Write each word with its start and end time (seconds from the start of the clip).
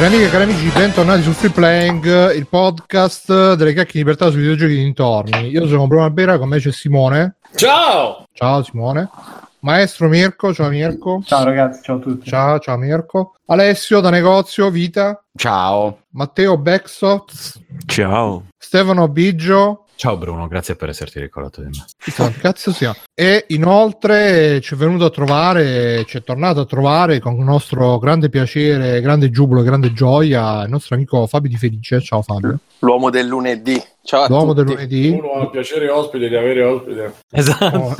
Cari 0.00 0.14
amiche 0.14 0.28
e 0.28 0.30
cari 0.30 0.44
amici, 0.44 0.70
bentornati 0.70 1.20
su 1.20 1.32
Free 1.32 1.50
Playing, 1.50 2.34
il 2.34 2.46
podcast 2.46 3.52
delle 3.52 3.74
cacche 3.74 3.92
di 3.92 3.98
libertà 3.98 4.30
sui 4.30 4.40
videogiochi 4.40 4.74
dintorni. 4.76 5.48
Io 5.48 5.68
sono 5.68 5.86
Bruno 5.86 6.04
Albera, 6.04 6.38
con 6.38 6.48
me 6.48 6.58
c'è 6.58 6.72
Simone. 6.72 7.34
Ciao! 7.54 8.24
Ciao 8.32 8.62
Simone. 8.62 9.10
Maestro 9.58 10.08
Mirko, 10.08 10.54
ciao 10.54 10.70
Mirko. 10.70 11.20
Ciao 11.26 11.44
ragazzi, 11.44 11.82
ciao 11.82 11.96
a 11.96 11.98
tutti. 11.98 12.26
Ciao, 12.30 12.58
ciao 12.60 12.78
Mirko. 12.78 13.34
Alessio 13.44 14.00
da 14.00 14.08
negozio, 14.08 14.70
Vita. 14.70 15.22
Ciao. 15.36 16.04
Matteo 16.12 16.56
Becksoft. 16.56 17.60
Ciao. 17.84 18.44
Stefano 18.56 19.06
Biggio. 19.06 19.84
Ciao 20.00 20.16
Bruno, 20.16 20.48
grazie 20.48 20.76
per 20.76 20.88
esserti 20.88 21.20
ricordato 21.20 21.60
di 21.60 21.66
me. 21.66 21.84
Chissà, 21.98 22.30
cazzo 22.30 22.72
sia. 22.72 22.96
E 23.14 23.44
inoltre 23.48 24.58
ci 24.62 24.72
è 24.72 24.76
venuto 24.78 25.04
a 25.04 25.10
trovare, 25.10 26.06
ci 26.06 26.16
è 26.16 26.22
tornato 26.22 26.60
a 26.60 26.64
trovare 26.64 27.18
con 27.18 27.36
nostro 27.44 27.98
grande 27.98 28.30
piacere, 28.30 29.02
grande 29.02 29.28
giubilo, 29.28 29.60
grande 29.60 29.92
gioia 29.92 30.62
il 30.62 30.70
nostro 30.70 30.94
amico 30.94 31.26
Fabio 31.26 31.50
Di 31.50 31.58
Felice. 31.58 32.00
Ciao 32.00 32.22
Fabio. 32.22 32.60
L'uomo 32.78 33.10
del 33.10 33.26
lunedì. 33.26 33.78
Ciao 34.02 34.22
a 34.22 34.28
L'uomo 34.28 34.54
tutti. 34.54 34.64
del 34.64 34.74
lunedì. 34.74 35.08
Uno 35.10 35.32
ha 35.34 35.42
il 35.42 35.50
piacere 35.50 35.90
ospite 35.90 36.28
di 36.30 36.34
avere 36.34 36.62
ospite. 36.62 37.14
Esatto. 37.30 37.76
Oh. 37.76 37.96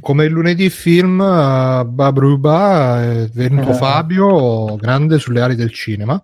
Come 0.00 0.24
il 0.24 0.32
lunedì 0.32 0.68
film 0.68 1.20
uh, 1.20 1.84
Babruba 1.88 3.04
è 3.04 3.28
venuto 3.32 3.70
Eh. 3.70 3.74
Fabio, 3.74 4.74
grande 4.74 5.20
sulle 5.20 5.42
ali 5.42 5.54
del 5.54 5.70
cinema. 5.72 6.20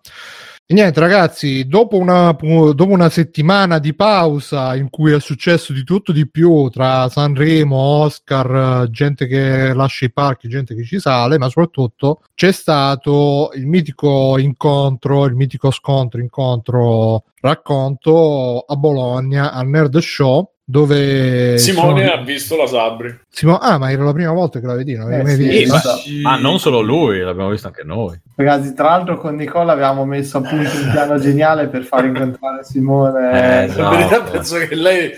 Niente 0.72 1.00
ragazzi, 1.00 1.66
dopo 1.66 1.98
una, 1.98 2.32
dopo 2.32 2.86
una 2.86 3.10
settimana 3.10 3.78
di 3.78 3.94
pausa 3.94 4.74
in 4.74 4.88
cui 4.88 5.12
è 5.12 5.20
successo 5.20 5.74
di 5.74 5.84
tutto 5.84 6.12
di 6.12 6.26
più 6.26 6.70
tra 6.70 7.10
Sanremo, 7.10 7.76
Oscar, 7.76 8.88
gente 8.88 9.26
che 9.26 9.74
lascia 9.74 10.06
i 10.06 10.10
parchi, 10.10 10.48
gente 10.48 10.74
che 10.74 10.82
ci 10.84 10.98
sale, 10.98 11.36
ma 11.36 11.48
soprattutto 11.48 12.22
c'è 12.34 12.52
stato 12.52 13.50
il 13.54 13.66
mitico 13.66 14.38
incontro, 14.38 15.26
il 15.26 15.34
mitico 15.34 15.70
scontro, 15.70 16.22
incontro, 16.22 17.24
racconto 17.42 18.60
a 18.60 18.74
Bologna 18.74 19.52
al 19.52 19.68
Nerd 19.68 19.98
Show 19.98 20.52
dove 20.72 21.58
Simone 21.58 22.06
sono- 22.06 22.18
ha 22.18 22.24
visto 22.24 22.56
la 22.56 22.66
Sabri. 22.66 23.14
Simo- 23.28 23.58
ah, 23.58 23.76
ma 23.76 23.90
era 23.90 24.04
la 24.04 24.12
prima 24.14 24.32
volta 24.32 24.58
che 24.58 24.64
la 24.66 24.74
vedi, 24.74 24.94
non 24.96 25.12
Eh, 25.12 25.22
mai 25.22 25.34
sì, 25.34 25.42
visto? 25.48 25.88
sì. 25.98 26.20
Ma 26.22 26.36
non 26.38 26.58
solo 26.58 26.80
lui, 26.80 27.18
l'abbiamo 27.20 27.50
visto 27.50 27.66
anche 27.66 27.82
noi. 27.84 28.18
Ragazzi, 28.36 28.72
tra 28.72 28.88
l'altro 28.88 29.18
con 29.18 29.34
Nicola 29.34 29.72
avevamo 29.72 30.06
messo 30.06 30.38
a 30.38 30.40
punto 30.40 30.70
un 30.74 30.88
piano 30.90 31.18
geniale 31.18 31.66
per 31.68 31.84
far 31.84 32.06
incontrare 32.06 32.64
Simone 32.64 33.20
Eh, 33.32 33.64
In 33.64 33.70
esatto. 33.70 33.96
verità 33.96 34.22
penso 34.22 34.56
che 34.56 34.74
lei, 34.74 35.10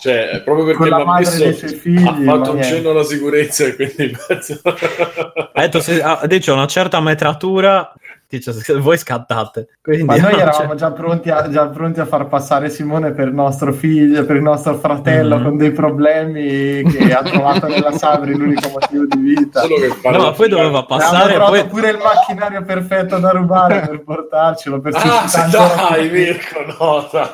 cioè, 0.00 0.42
proprio 0.44 0.64
perché 0.66 0.78
con 0.80 0.88
la 0.88 0.98
l'ha 0.98 1.14
messo, 1.18 1.38
dei 1.38 1.54
suoi 1.54 1.70
figli. 1.70 2.04
ha 2.06 2.10
ma 2.10 2.32
fatto 2.36 2.50
un 2.50 2.56
niente. 2.56 2.74
cenno 2.76 2.90
alla 2.90 3.04
sicurezza 3.04 3.64
e 3.66 3.74
quindi 3.76 4.16
penso... 4.26 4.60
Ha 4.64 5.60
detto, 5.60 5.80
se, 5.80 6.02
ha 6.02 6.20
detto 6.26 6.52
una 6.52 6.66
certa 6.66 7.00
metratura, 7.00 7.92
dice, 8.38 8.52
se 8.52 8.74
voi 8.78 8.96
scattate. 8.98 9.68
Quindi, 9.82 10.04
Ma 10.04 10.16
noi 10.16 10.32
no, 10.32 10.38
eravamo 10.40 10.68
cioè- 10.68 10.76
già 10.76 10.90
pronti, 10.92 11.30
a, 11.30 11.48
già 11.48 11.68
pronti 11.68 12.00
a 12.00 12.06
far 12.06 12.26
passare 12.28 12.70
Simone 12.70 13.12
per 13.12 13.28
il 13.28 13.34
nostro 13.34 13.72
figlio, 13.72 14.24
per 14.24 14.36
il 14.36 14.42
nostro 14.42 14.74
fratello 14.76 15.36
Mhm. 15.38 15.42
con 15.44 15.56
dei 15.56 15.72
problemi 15.72 16.82
che 16.84 17.12
ha 17.14 17.22
trovato 17.28 17.66
nella 17.66 17.92
Sabri 17.92 18.34
l'unico 18.36 18.68
motivo 18.70 19.04
di 19.06 19.18
vita. 19.18 19.62
No, 20.10 20.18
ma 20.18 20.32
poi 20.32 20.48
doveva 20.48 20.84
passare, 20.84 21.34
Abbiamo 21.34 21.44
trovato 21.46 21.60
poi... 21.60 21.68
pure 21.68 21.90
il 21.90 21.98
macchinario 22.02 22.62
perfetto 22.62 23.18
da 23.18 23.30
rubare 23.30 23.80
per 23.80 24.02
portarcelo. 24.02 24.80
Per 24.80 24.94
Ah, 24.96 25.26
dai, 25.50 26.10
Mirko, 26.10 26.60
no, 26.78 27.08
dai. 27.10 27.28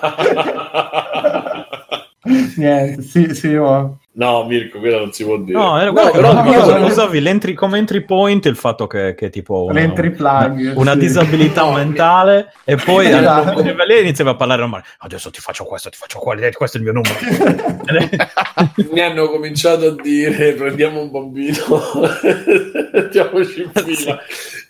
Niente, 2.57 3.03
sì, 3.03 3.35
sì, 3.35 3.55
ma- 3.55 3.89
No, 4.19 4.47
Mirko, 4.47 4.79
quella 4.79 4.97
non 4.99 5.13
si 5.13 5.25
può 5.25 5.37
dire. 5.37 5.59
No, 5.59 5.77
era 5.77 5.91
No, 5.91 5.93
quello 5.93 6.11
che 6.11 6.17
però- 6.17 6.33
non- 6.33 6.45
no, 6.47 6.53
cosa- 6.55 6.79
no. 6.79 6.87
usavi 6.87 7.21
l'entry- 7.21 7.53
come 7.53 7.77
entry 7.77 8.03
point 8.03 8.47
il 8.47 8.57
fatto 8.57 8.87
che, 8.87 9.15
che 9.15 9.29
tipo 9.29 9.65
una, 9.65 9.75
L'entry 9.75 10.11
plug, 10.11 10.73
una 10.75 10.93
sì. 10.93 10.99
disabilità 11.01 11.65
No, 11.65 11.73
mentale 11.77 12.53
e 12.65 12.77
poi 12.77 13.09
Esatto. 13.09 13.61
e 13.63 14.01
iniziava 14.01 14.31
a 14.31 14.35
parlare 14.37 14.61
normale 14.61 14.85
adesso 15.01 15.31
ti 15.31 15.41
faccio 15.43 15.65
questo, 15.65 15.91
ti 15.91 15.99
faccio 15.99 16.19
quello, 16.19 16.49
questo 16.55 16.79
è 16.79 16.81
il 16.81 16.87
mio 16.87 16.95
numero 16.95 17.75
Mi 18.91 19.01
hanno 19.01 19.29
cominciato 19.29 19.87
a 19.89 19.95
dire 20.03 20.53
prendiamo 20.55 21.01
un 21.03 21.11
bambino, 21.11 21.59
mettiamoci 22.93 23.63
in 23.63 23.71
fila. 23.75 24.19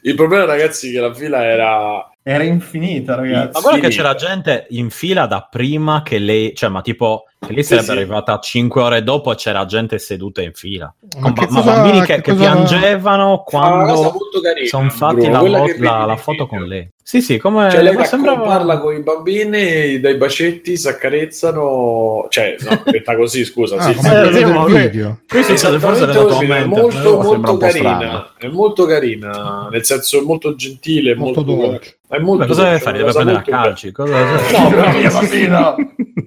Il 0.03 0.15
problema, 0.15 0.45
ragazzi, 0.45 0.91
è 0.91 0.93
che 0.95 1.01
la 1.01 1.15
fila 1.15 1.45
era 1.45 2.11
Era 2.23 2.43
infinita, 2.45 3.15
ragazzi. 3.15 3.51
Ma 3.53 3.61
guarda 3.61 3.81
che 3.89 3.95
c'era 3.95 4.15
gente 4.15 4.67
in 4.71 4.91
fila 4.91 5.27
da 5.27 5.47
prima 5.51 6.03
che 6.03 6.19
lei, 6.19 6.55
cioè, 6.55 6.69
ma 6.69 6.81
tipo, 6.81 7.25
che 7.39 7.53
lei 7.53 7.63
sarebbe 7.63 7.85
sì. 7.87 7.91
arrivata 7.93 8.39
5 8.39 8.83
ore 8.83 9.03
dopo 9.03 9.33
e 9.33 9.35
c'era 9.37 9.65
gente 9.67 9.99
seduta 9.99 10.43
in 10.43 10.53
fila. 10.53 10.93
Ba- 11.19 11.33
ma 11.37 11.47
cosa- 11.47 11.61
bambini 11.63 12.01
che, 12.01 12.15
che 12.17 12.21
che 12.23 12.31
cosa- 12.33 12.43
piangevano 12.53 13.43
quando 13.47 14.19
sono 14.67 14.91
fatti 14.91 15.29
Bruno, 15.29 15.47
la, 15.47 15.63
che 15.65 15.77
la- 15.79 16.05
la 16.05 16.17
foto 16.17 16.47
con 16.47 16.65
lei. 16.65 16.91
Sì, 17.07 17.23
sì, 17.23 17.39
come 17.39 17.71
Cioè, 17.71 17.83
lei 17.83 17.93
ma 17.95 18.01
va- 18.01 18.07
sembrava... 18.07 18.43
parla 18.45 18.79
con 18.81 18.93
i 18.97 19.01
bambini, 19.01 20.01
dai 20.01 20.17
bacetti, 20.17 20.77
si 20.77 20.89
accarezzano. 20.89 22.27
Cioè, 22.29 22.57
no, 22.61 22.83
detta 22.85 23.15
così, 23.17 23.45
scusa. 23.45 23.77
Ah, 23.77 23.83
sì, 23.83 23.93
sì, 23.95 24.01
sì, 24.01 24.45
ma- 24.45 24.65
video. 24.65 25.21
Si 25.29 25.39
Esattamente 25.53 25.87
forse 25.87 26.07
della 26.07 26.21
è 26.25 26.27
commenta, 26.27 26.67
molto, 26.81 27.23
molto 27.23 27.57
carina. 27.59 28.33
È 28.37 28.49
molto 28.49 28.87
carina, 28.87 29.69
nel 29.71 29.85
senso 29.85 30.19
è 30.19 30.23
molto 30.23 30.57
gentile, 30.57 31.13
è 31.13 31.15
Molto 31.15 31.45
molto, 31.45 31.67
dolce. 31.67 31.99
È 32.09 32.19
molto 32.19 32.43
Beh, 32.43 32.49
cosa 32.49 32.63
deve 32.65 32.79
fare? 32.81 32.97
è 32.97 33.01
Deve 33.01 33.13
prendere 33.13 33.39
a 33.39 33.43
calci? 33.43 33.93
Cosa... 33.93 34.25
No, 34.25 34.71
però-. 35.31 35.75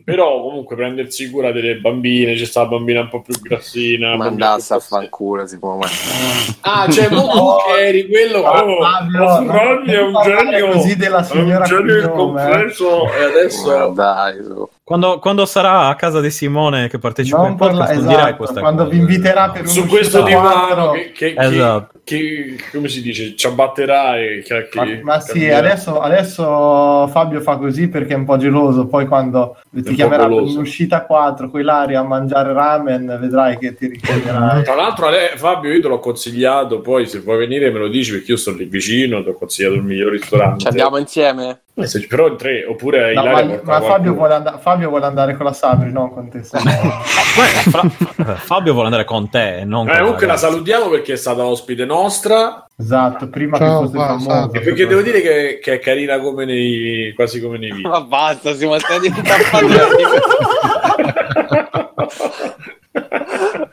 Però 0.05 0.41
comunque 0.41 0.75
prendersi 1.09 1.29
cura 1.29 1.51
delle 1.51 1.75
bambine, 1.77 2.35
c'è 2.35 2.45
sta 2.45 2.61
la 2.61 2.67
bambina 2.67 3.01
un 3.01 3.09
po' 3.09 3.21
più 3.21 3.33
grassina. 3.41 4.15
Ma 4.15 4.25
andasse 4.27 4.75
a 4.75 4.79
fanculo, 4.79 5.45
si 5.47 5.57
può 5.57 5.75
mai. 5.75 5.89
Ah, 6.61 6.87
cioè, 6.89 7.09
mo 7.09 7.27
tu 7.27 7.37
No. 7.39 7.57
che 7.73 7.81
eri 7.87 8.07
quello 8.07 8.43
Ah, 8.45 8.63
oh, 8.63 8.81
Fabio, 8.81 9.23
oh, 9.23 9.51
Ronny 9.51 9.91
è 9.91 10.01
un 10.01 10.13
genio. 10.23 10.67
così 10.69 10.95
della 10.95 11.23
signora 11.23 11.65
è 11.65 11.73
un 11.73 11.87
genio 11.87 12.05
eh. 12.05 12.09
complesso 12.11 13.11
e 13.11 13.23
adesso 13.23 13.67
Ma 13.77 13.85
dai, 13.87 14.43
su. 14.43 14.69
Quando, 14.89 15.19
quando 15.19 15.45
sarà 15.45 15.85
a 15.87 15.93
casa 15.93 16.19
di 16.19 16.31
Simone 16.31 16.87
che 16.89 16.97
partecipa 16.97 17.37
Non 17.37 17.51
in 17.51 17.57
podcast, 17.57 17.93
parla- 17.93 18.11
esatto, 18.13 18.35
questa 18.37 18.59
quando 18.59 18.83
cosa. 18.85 18.95
vi 18.95 19.01
inviterà 19.01 19.49
per 19.51 19.67
su 19.67 19.81
un 19.81 19.87
questo 19.87 20.21
uscita 20.23 20.39
divano 20.39 20.91
che, 20.93 21.11
che, 21.11 21.33
che- 21.35 21.45
Esatto. 21.45 21.99
che- 22.03 22.55
come 22.71 22.87
si 22.87 23.03
dice 23.03 23.35
ci 23.35 23.45
abbatterà 23.45 24.17
e 24.19 24.41
che, 24.43 24.67
Ma, 24.73 24.83
che- 24.83 25.01
ma 25.03 25.19
sì, 25.19 25.47
adesso, 25.47 25.99
adesso 25.99 27.07
Fabio 27.11 27.39
fa 27.41 27.57
così 27.57 27.87
perché 27.87 28.13
è 28.13 28.17
un 28.17 28.25
po' 28.25 28.37
geloso. 28.37 28.87
Poi 28.87 29.05
quando 29.05 29.57
un 29.69 29.83
ti 29.83 29.93
chiamerà 29.93 30.23
per 30.23 30.31
goloso. 30.33 30.55
un'uscita 30.57 31.05
4 31.05 31.51
con 31.51 31.59
Ilaria 31.59 31.99
a 31.99 32.03
mangiare 32.03 32.51
ramen, 32.51 33.17
vedrai 33.21 33.59
che 33.59 33.75
ti 33.75 33.85
ricorderai. 33.87 34.63
tra 34.63 34.73
l'altro 34.73 35.07
Fabio 35.35 35.71
io 35.71 35.81
te 35.81 35.87
l'ho 35.87 35.99
consigliato 35.99 36.81
poi 36.81 37.05
se 37.05 37.19
vuoi 37.19 37.37
venire 37.37 37.69
me 37.69 37.77
lo 37.77 37.89
dici 37.89 38.11
perché 38.13 38.31
io 38.31 38.37
sto 38.37 38.53
lì 38.55 38.65
vicino 38.65 39.21
ti 39.21 39.29
ho 39.29 39.33
consigliato 39.33 39.75
il 39.75 39.83
miglior 39.83 40.11
ristorante 40.13 40.61
Ci 40.61 40.67
andiamo 40.67 40.97
insieme? 40.97 41.61
Eh, 41.81 41.87
se- 41.87 42.05
però 42.07 42.27
in 42.27 42.37
tre 42.37 42.65
oppure 42.65 43.13
No, 43.13 43.21
Ilaria 43.21 43.59
ma, 43.63 43.79
ma 43.79 43.81
Fabio, 43.81 44.13
vuole 44.13 44.33
and- 44.33 44.59
Fabio 44.59 44.89
vuole 44.89 45.05
andare 45.05 45.35
con 45.35 45.45
la 45.45 45.53
Sabri, 45.53 45.91
non 45.91 46.13
con 46.13 46.29
te. 46.29 46.41
Fabio 48.35 48.71
vuole 48.73 48.87
andare 48.87 49.05
con 49.05 49.29
te 49.29 49.63
non 49.65 49.87
Eh, 49.87 49.91
con 49.91 49.99
comunque 49.99 50.25
la 50.25 50.33
ragazzi. 50.33 50.51
salutiamo 50.51 50.89
perché 50.89 51.13
è 51.13 51.15
stata 51.17 51.43
ospite 51.45 51.85
nostra 51.85 52.65
esatto, 52.77 53.29
prima 53.29 53.57
Ciao, 53.57 53.79
che 53.81 53.85
fosse 53.85 53.97
va, 53.97 54.05
famoso. 54.19 54.53
E 54.53 54.59
perché 54.61 54.87
devo 54.87 55.01
dire 55.01 55.21
che, 55.21 55.59
che 55.61 55.73
è 55.73 55.79
carina 55.79 56.19
come 56.19 56.45
nei 56.45 57.13
quasi 57.15 57.39
come 57.41 57.57
nei 57.57 57.71
video 57.71 57.89
Ma 57.89 58.01
basta, 58.01 58.53
siamo 58.55 58.77
stati 58.79 59.07
un 59.07 59.13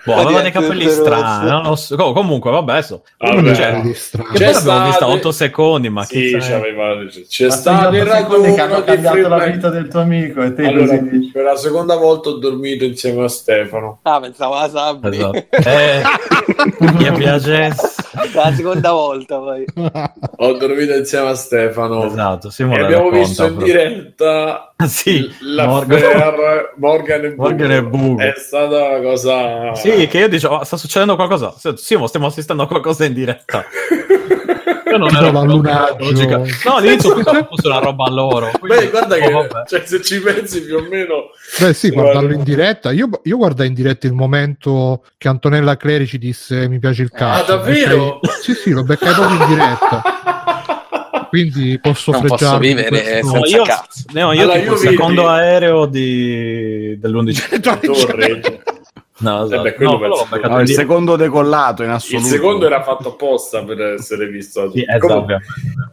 Boh, 0.04 0.14
aveva 0.14 0.40
dei 0.40 0.50
capelli 0.52 0.88
strani. 0.88 1.48
non 1.48 1.62
lo 1.64 1.76
so. 1.76 1.96
Com- 1.96 2.14
Comunque, 2.14 2.50
vabbè, 2.50 2.82
so. 2.82 3.02
Vabbè. 3.18 3.54
Cioè, 3.54 3.80
che 3.82 3.92
C'è 3.92 4.16
poi 4.16 4.22
l'abbiamo 4.32 4.52
state- 4.60 4.86
vista 4.88 5.06
8 5.08 5.32
secondi, 5.32 5.88
ma 5.88 6.04
chi 6.06 6.28
sì, 6.28 6.36
c'aveva- 6.48 6.94
c'è 7.28 7.44
Ma 7.46 7.50
stato 7.52 7.96
il 7.96 8.08
secondi 8.08 8.54
che 8.54 8.60
hanno 8.60 8.72
raduno 8.74 8.84
cambiato 8.84 9.16
la 9.28 9.36
Freeman. 9.36 9.52
vita 9.52 9.68
del 9.70 9.88
tuo 9.88 10.00
amico 10.00 10.42
e 10.42 10.54
te 10.54 10.66
Allora, 10.66 10.98
così 10.98 11.30
per 11.32 11.44
la 11.44 11.56
seconda 11.56 11.96
volta 11.96 12.28
ho 12.28 12.38
dormito 12.38 12.84
insieme 12.84 13.24
a 13.24 13.28
Stefano. 13.28 13.98
Ah, 14.02 14.20
pensavo 14.20 14.54
alla 14.54 14.68
Sabri. 14.70 15.16
Esatto. 15.16 15.44
Eh, 15.66 16.02
mi 16.80 17.12
piace. 17.12 17.74
La 18.34 18.52
seconda 18.54 18.92
volta 18.92 19.38
poi. 19.38 19.64
Ho 20.38 20.52
dormito 20.54 20.94
insieme 20.94 21.28
a 21.28 21.34
Stefano. 21.34 22.04
Esatto, 22.06 22.50
E 22.56 22.62
abbiamo 22.64 23.10
racconta 23.10 23.18
visto 23.18 23.44
in 23.44 23.54
proprio. 23.54 23.72
diretta 23.74 24.74
Sì, 24.86 25.30
l'affair 25.40 26.72
Morgan 26.76 27.24
e 27.24 27.28
Bugo. 27.30 27.42
Morgan 27.42 27.70
e 27.72 27.82
Bugo. 27.82 28.22
È 28.22 28.34
stata 28.36 28.88
una 28.88 29.00
cosa... 29.00 29.74
Sì, 29.74 30.06
che 30.06 30.18
io 30.18 30.28
dicevo, 30.28 30.56
"Oh, 30.56 30.64
sta 30.64 30.76
succedendo 30.76 31.16
qualcosa. 31.16 31.54
Sì, 31.56 31.72
stiamo 32.06 32.26
assistendo 32.26 32.62
a 32.62 32.66
qualcosa 32.66 33.04
in 33.04 33.12
diretta. 33.14 33.64
Io 34.88 34.96
non 34.98 35.14
ero 35.16 35.44
lunaggio. 35.44 35.96
logica. 35.98 36.36
No, 36.64 36.74
all'inizio 36.76 37.14
pensavo 37.14 37.46
fosse 37.50 37.66
una 37.66 37.78
roba 37.78 38.08
loro. 38.08 38.50
quindi- 38.58 38.84
Beh, 38.84 38.90
guarda 38.90 39.16
oh, 39.16 39.46
che 39.46 39.48
cioè, 39.66 39.82
se 39.84 40.00
ci 40.02 40.20
pensi 40.20 40.62
più 40.62 40.76
o 40.76 40.86
meno... 40.88 41.30
Beh 41.58 41.72
sì, 41.74 41.90
guardarlo 41.90 42.20
Guarda. 42.20 42.36
in 42.36 42.42
diretta. 42.44 42.92
Io, 42.92 43.08
io 43.24 43.36
guardai 43.36 43.66
in 43.66 43.74
diretta 43.74 44.06
il 44.06 44.12
momento 44.12 45.02
che 45.18 45.28
Antonella 45.28 45.76
Cleri 45.76 46.06
ci 46.06 46.18
disse 46.18 46.68
mi 46.68 46.78
piace 46.78 47.02
il 47.02 47.10
cazzo. 47.10 47.52
Ah, 47.52 47.56
davvero? 47.56 48.20
Sì, 48.40 48.54
sì, 48.54 48.70
lo 48.70 48.84
beccai 48.84 49.12
proprio 49.14 49.42
in 49.42 49.48
diretta. 49.48 50.02
Quindi 51.28 51.78
posso 51.80 52.12
Non 52.12 52.24
posso 52.26 52.58
vivere 52.58 52.88
questo. 52.88 53.26
No, 53.26 53.32
senza 53.44 53.56
io, 53.56 53.62
cazzo. 53.64 54.02
no, 54.12 54.32
io 54.32 54.42
Allora, 54.42 54.58
tipo 54.60 54.70
io 54.72 54.76
secondo 54.76 55.28
aereo 55.28 55.86
di... 55.86 56.96
dell'11 56.98 57.60
Torre. 58.06 58.62
No, 59.18 59.44
esatto. 59.44 59.62
beh, 59.62 59.74
quello 59.74 59.98
no, 59.98 60.26
No, 60.48 60.60
in 60.60 60.66
il 60.66 60.72
secondo 60.72 61.16
decollato 61.16 61.82
in 61.82 61.88
Il 61.88 61.94
assoluto. 61.94 62.28
secondo 62.28 62.66
era 62.66 62.82
fatto 62.82 63.08
apposta 63.10 63.64
per 63.64 63.80
essere 63.80 64.26
visto. 64.28 64.70
Sì, 64.72 64.82
esatto, 64.86 65.06
Comunque. 65.06 65.40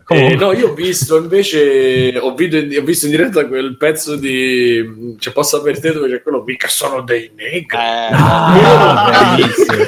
Comunque. 0.03 0.33
Eh, 0.33 0.35
no, 0.35 0.51
io 0.51 0.71
ho 0.71 0.73
visto 0.73 1.17
invece, 1.17 2.17
ho, 2.17 2.33
video- 2.35 2.81
ho 2.81 2.83
visto 2.83 3.05
in 3.05 3.11
diretta 3.11 3.47
quel 3.47 3.77
pezzo 3.77 4.17
di 4.17 5.15
C'è 5.17 5.31
posso 5.31 5.57
sapere 5.57 5.79
te 5.79 5.93
dove 5.93 6.09
c'è 6.09 6.21
quello 6.21 6.43
mica 6.45 6.67
sono 6.67 7.01
dei 7.01 7.31
negri. 7.35 7.77
Eh, 7.77 8.11
Ah. 8.13 9.37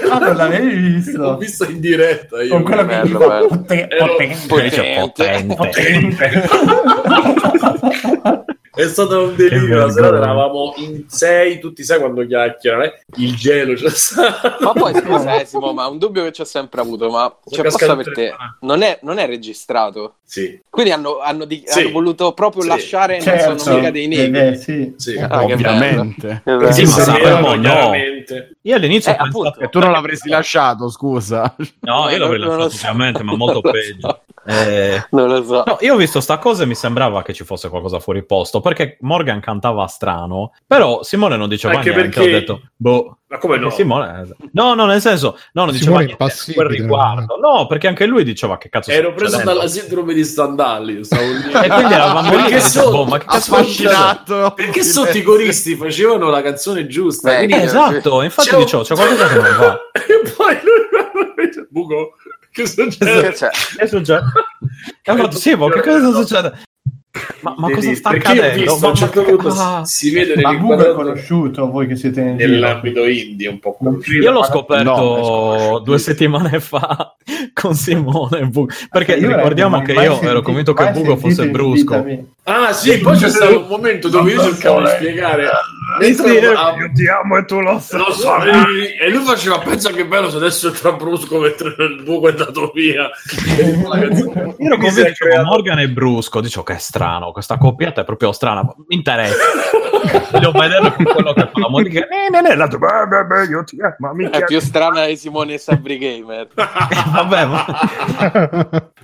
Ah, 0.10 0.20
non 0.20 0.36
l'avevi 0.38 0.76
L'ho 0.76 0.96
visto? 0.96 1.38
visto 1.38 1.70
in 1.70 1.80
diretta 1.82 2.42
io. 2.42 2.50
Con 2.52 2.64
quello 2.64 2.86
che 2.86 3.02
dico 3.04 3.48
potente. 3.48 3.88
Dice 4.62 4.96
potente. 5.00 5.56
potente. 5.56 6.32
È 8.76 8.88
stato 8.90 9.28
un 9.30 9.36
delirio. 9.38 9.86
La 9.86 9.90
serata 9.90 10.18
eravamo 10.18 10.74
in 10.78 11.06
sei, 11.08 11.60
tutti 11.60 11.82
sai 11.84 12.00
quando 12.00 12.26
chiacchierano, 12.28 12.84
eh? 12.84 12.94
Il 13.26 13.36
gelo 13.36 13.74
c'è 13.74 13.90
stato. 13.90 14.58
Ma 14.64 14.72
poi 14.74 14.94
scusa, 15.02 15.40
eh, 15.40 15.46
Simo, 15.46 15.74
ma 15.74 15.88
un 15.88 15.98
dubbio 15.98 16.24
che 16.24 16.32
ci 16.32 16.42
ho 16.42 16.46
sempre 16.46 16.82
avuto, 16.82 17.10
ma 17.10 17.34
c'è 17.50 17.64
posta 17.64 17.96
per 17.96 18.12
te, 18.14 18.34
non 18.62 18.82
è, 18.82 19.00
non 19.04 19.18
è 19.18 19.26
registrato. 19.26 20.16
Sì, 20.28 20.60
Quindi 20.70 20.92
hanno, 20.92 21.20
hanno 21.20 21.46
di- 21.46 21.64
Sì. 21.66 21.82
hanno 21.82 21.92
voluto 21.92 22.34
proprio 22.34 22.64
Sì. 22.64 22.68
lasciare 22.68 23.14
non 23.18 23.24
Certo. 23.24 23.58
sono 23.60 23.76
mica 23.78 23.92
dei 23.92 24.08
negri. 24.08 24.40
Eh, 24.40 24.56
sì. 24.56 24.94
sì. 24.98 25.18
Ah, 25.18 25.46
che 25.46 25.54
Ovviamente. 25.54 26.42
Perché 26.44 26.72
Sì, 26.74 26.84
ma 26.86 27.20
erano 27.20 27.54
no. 27.56 27.62
chiaramente. 27.62 28.58
Io 28.62 28.76
all'inizio 28.76 29.12
Eh, 29.12 29.16
appunto. 29.20 29.52
Che 29.52 29.70
tu 29.70 29.80
non 29.80 29.92
l'avresti 29.92 30.30
lasciato, 30.30 30.90
scusa. 30.90 31.56
No, 31.82 32.10
io 32.10 32.18
l'avrei 32.18 32.40
Non 32.40 32.48
lo 32.50 32.64
lasciato 32.64 32.70
so. 32.70 32.88
ovviamente, 32.90 33.24
ma 33.24 33.36
molto 33.38 33.62
Non 33.62 33.72
peggio. 33.72 33.98
so. 34.00 34.22
Eh, 34.48 35.06
Non 35.12 35.28
lo 35.30 35.44
so. 35.44 35.64
No, 35.66 35.78
io 35.82 35.94
ho 35.94 35.98
visto 35.98 36.20
sta 36.20 36.38
cosa 36.40 36.64
e 36.64 36.66
mi 36.66 36.76
sembrava 36.76 37.22
che 37.24 37.34
ci 37.34 37.44
fosse 37.44 37.70
qualcosa 37.70 38.00
fuori 38.00 38.24
posto 38.26 38.62
perché 38.62 38.98
Morgan 39.02 39.40
cantava 39.40 39.86
strano, 39.88 40.54
però 40.66 41.02
Simone 41.04 41.36
non 41.38 41.50
diceva 41.50 41.76
Anche 41.76 41.90
niente. 41.92 42.10
perché- 42.10 42.28
Ho 42.30 42.40
detto, 42.40 42.62
boh. 42.76 43.15
Ma 43.28 43.40
come 43.40 43.58
no? 43.58 43.72
Simone... 43.72 44.28
No, 44.52 44.76
no, 44.76 44.86
nel 44.86 45.02
senso, 45.02 45.38
no, 45.54 45.66
non 45.66 45.74
diceva 45.74 45.98
niente 46.00 46.16
quel 46.54 46.68
riguardo. 46.68 47.38
No, 47.38 47.66
perché 47.66 47.88
anche 47.88 48.06
lui 48.06 48.24
diceva 48.24 48.58
che 48.60 48.70
cazzo 48.70 48.92
Ero 48.92 49.14
preso 49.14 49.42
dalla 49.44 49.68
sindrome 49.68 50.14
di 50.14 50.24
Stendhal. 50.24 51.00
Stavo 51.02 51.24
lì. 51.24 51.52
E 51.66 51.68
quindi 51.68 51.94
eravamo 51.94 52.30
lì 52.30 52.36
Perché 52.36 52.56
e 52.58 52.60
so- 52.60 52.92
boh, 52.92 53.06
ma 53.06 53.18
che 53.18 53.26
cazzo? 53.26 53.56
Affascinato. 53.56 54.54
Perché 54.56 54.84
sotto 54.84 55.18
i 55.18 55.24
coristi 55.24 55.76
facevano 55.76 56.30
la 56.30 56.44
canzone 56.44 56.86
giusta? 56.86 57.30
Beh, 57.32 57.36
quindi- 57.38 57.54
Eh, 57.56 57.62
esatto, 57.64 58.22
infatti 58.22 58.50
C'è 58.50 58.56
un- 58.56 58.62
dicevo, 58.64 58.84
c'è 58.84 58.94
qualcosa 58.96 59.28
che 59.28 59.36
non 59.36 59.58
va. 59.58 59.80
e 59.94 60.32
poi 60.36 60.58
lui 60.64 61.48
dice, 61.48 61.68
Buco, 61.70 62.14
che 62.52 62.68
succede? 62.68 63.32
Che? 63.32 63.50
Che 63.78 63.88
succede? 63.88 64.24
E 65.08 65.32
sì, 65.32 65.56
ma 65.56 65.70
che 65.70 65.82
cosa 65.82 66.00
sta 66.00 66.14
succedendo? 66.22 66.58
Ma, 67.42 67.54
ma 67.58 67.70
cosa 67.72 67.94
sta 67.96 68.10
Perché 68.10 68.32
io 68.34 68.42
ho 68.42 68.44
accadendo? 68.46 68.72
visto, 68.74 68.88
Ma- 68.88 68.94
certo 68.94 69.38
ma- 69.38 69.78
ah. 69.78 69.86
si 69.86 70.10
vede 70.12 70.42
Ma 70.42 70.54
Bugo 70.54 70.92
è 70.92 70.94
conosciuto, 70.94 71.70
voi 71.72 71.88
che 71.88 71.96
siete 71.96 72.22
nell'ambito 72.22 73.06
indie 73.06 73.48
un 73.48 73.60
po' 73.60 73.74
conosciuto. 73.78 74.18
Io 74.24 74.32
l'ho 74.32 74.40
No, 74.40 74.46
scoperto 74.46 74.96
sconosciuto. 74.96 75.80
due 75.80 75.98
settimane 76.00 76.60
fa 76.60 77.16
con 77.54 77.74
Simone 77.76 78.46
Bu- 78.48 78.68
perché 78.90 79.14
Io 79.16 79.28
ricordiamo 79.36 79.82
che 79.82 79.94
io 79.94 80.02
ero 80.02 80.14
sentito- 80.16 80.42
convinto 80.42 80.74
che 80.74 80.92
Bugo 80.92 81.16
fosse 81.18 81.50
brusco. 81.50 82.06
Ah 82.44 82.74
sì, 82.74 82.98
poi 83.00 83.18
c'è 83.18 83.30
stato 83.30 83.60
un 83.62 83.68
momento 83.68 84.08
dove 84.10 84.32
io 84.32 84.42
cercavo 84.44 84.82
di 84.82 84.88
spiegare 84.90 85.46
mentre 86.00 86.48
a- 86.54 86.74
ti 86.94 87.08
amo 87.08 87.38
e 87.38 87.46
tu 87.46 87.60
lo 87.60 87.74
lo 87.74 88.12
so, 88.14 88.44
e 88.44 88.96
e 89.00 89.10
lui 89.10 89.24
faceva 89.24 89.60
pensa 89.60 89.92
che 89.92 90.06
bello 90.06 90.30
se 90.30 90.38
adesso 90.38 90.68
entra 90.68 90.92
brusco 90.94 91.40
mentre 91.40 91.76
il 91.78 92.02
buco 92.04 92.28
è 92.28 92.32
andato 92.32 92.72
via 92.74 93.10
Io 93.58 93.66
ero 94.58 94.78
convinto 94.78 95.04
che 95.04 95.14
creato- 95.14 95.46
Morgan 95.46 95.80
e 95.80 95.90
Brusco, 95.90 96.42
dicevo 96.42 96.64
che 96.64 96.74
è 96.74 96.78
strano, 96.78 97.32
questa 97.32 97.58
coppiata 97.58 98.02
è 98.02 98.04
proprio 98.06 98.32
strana, 98.32 98.62
mi 98.88 98.96
interessa. 98.96 99.36
Voglio 100.32 100.52
vedere 100.52 100.94
con 100.94 101.06
quello 101.06 101.34
che 101.34 101.50
fa 101.52 101.60
la 101.60 101.70
musica. 101.70 102.08
Eh, 102.08 102.30
non 102.30 102.46
è 102.46 102.56
la 102.56 102.68
tua- 102.68 102.78
beh, 102.80 103.08
beh, 103.08 103.26
beh, 103.26 103.44
io 103.46 103.64
ti 103.64 103.78
amo, 103.82 104.14
mi 104.14 104.30
È 104.30 104.44
più 104.44 104.60
strana 104.60 105.06
di 105.06 105.18
Simone 105.18 105.54
e 105.54 105.58
Sabri 105.58 105.98
Gamer. 105.98 106.48
Vabbè, 106.56 107.46
ma... 107.46 107.66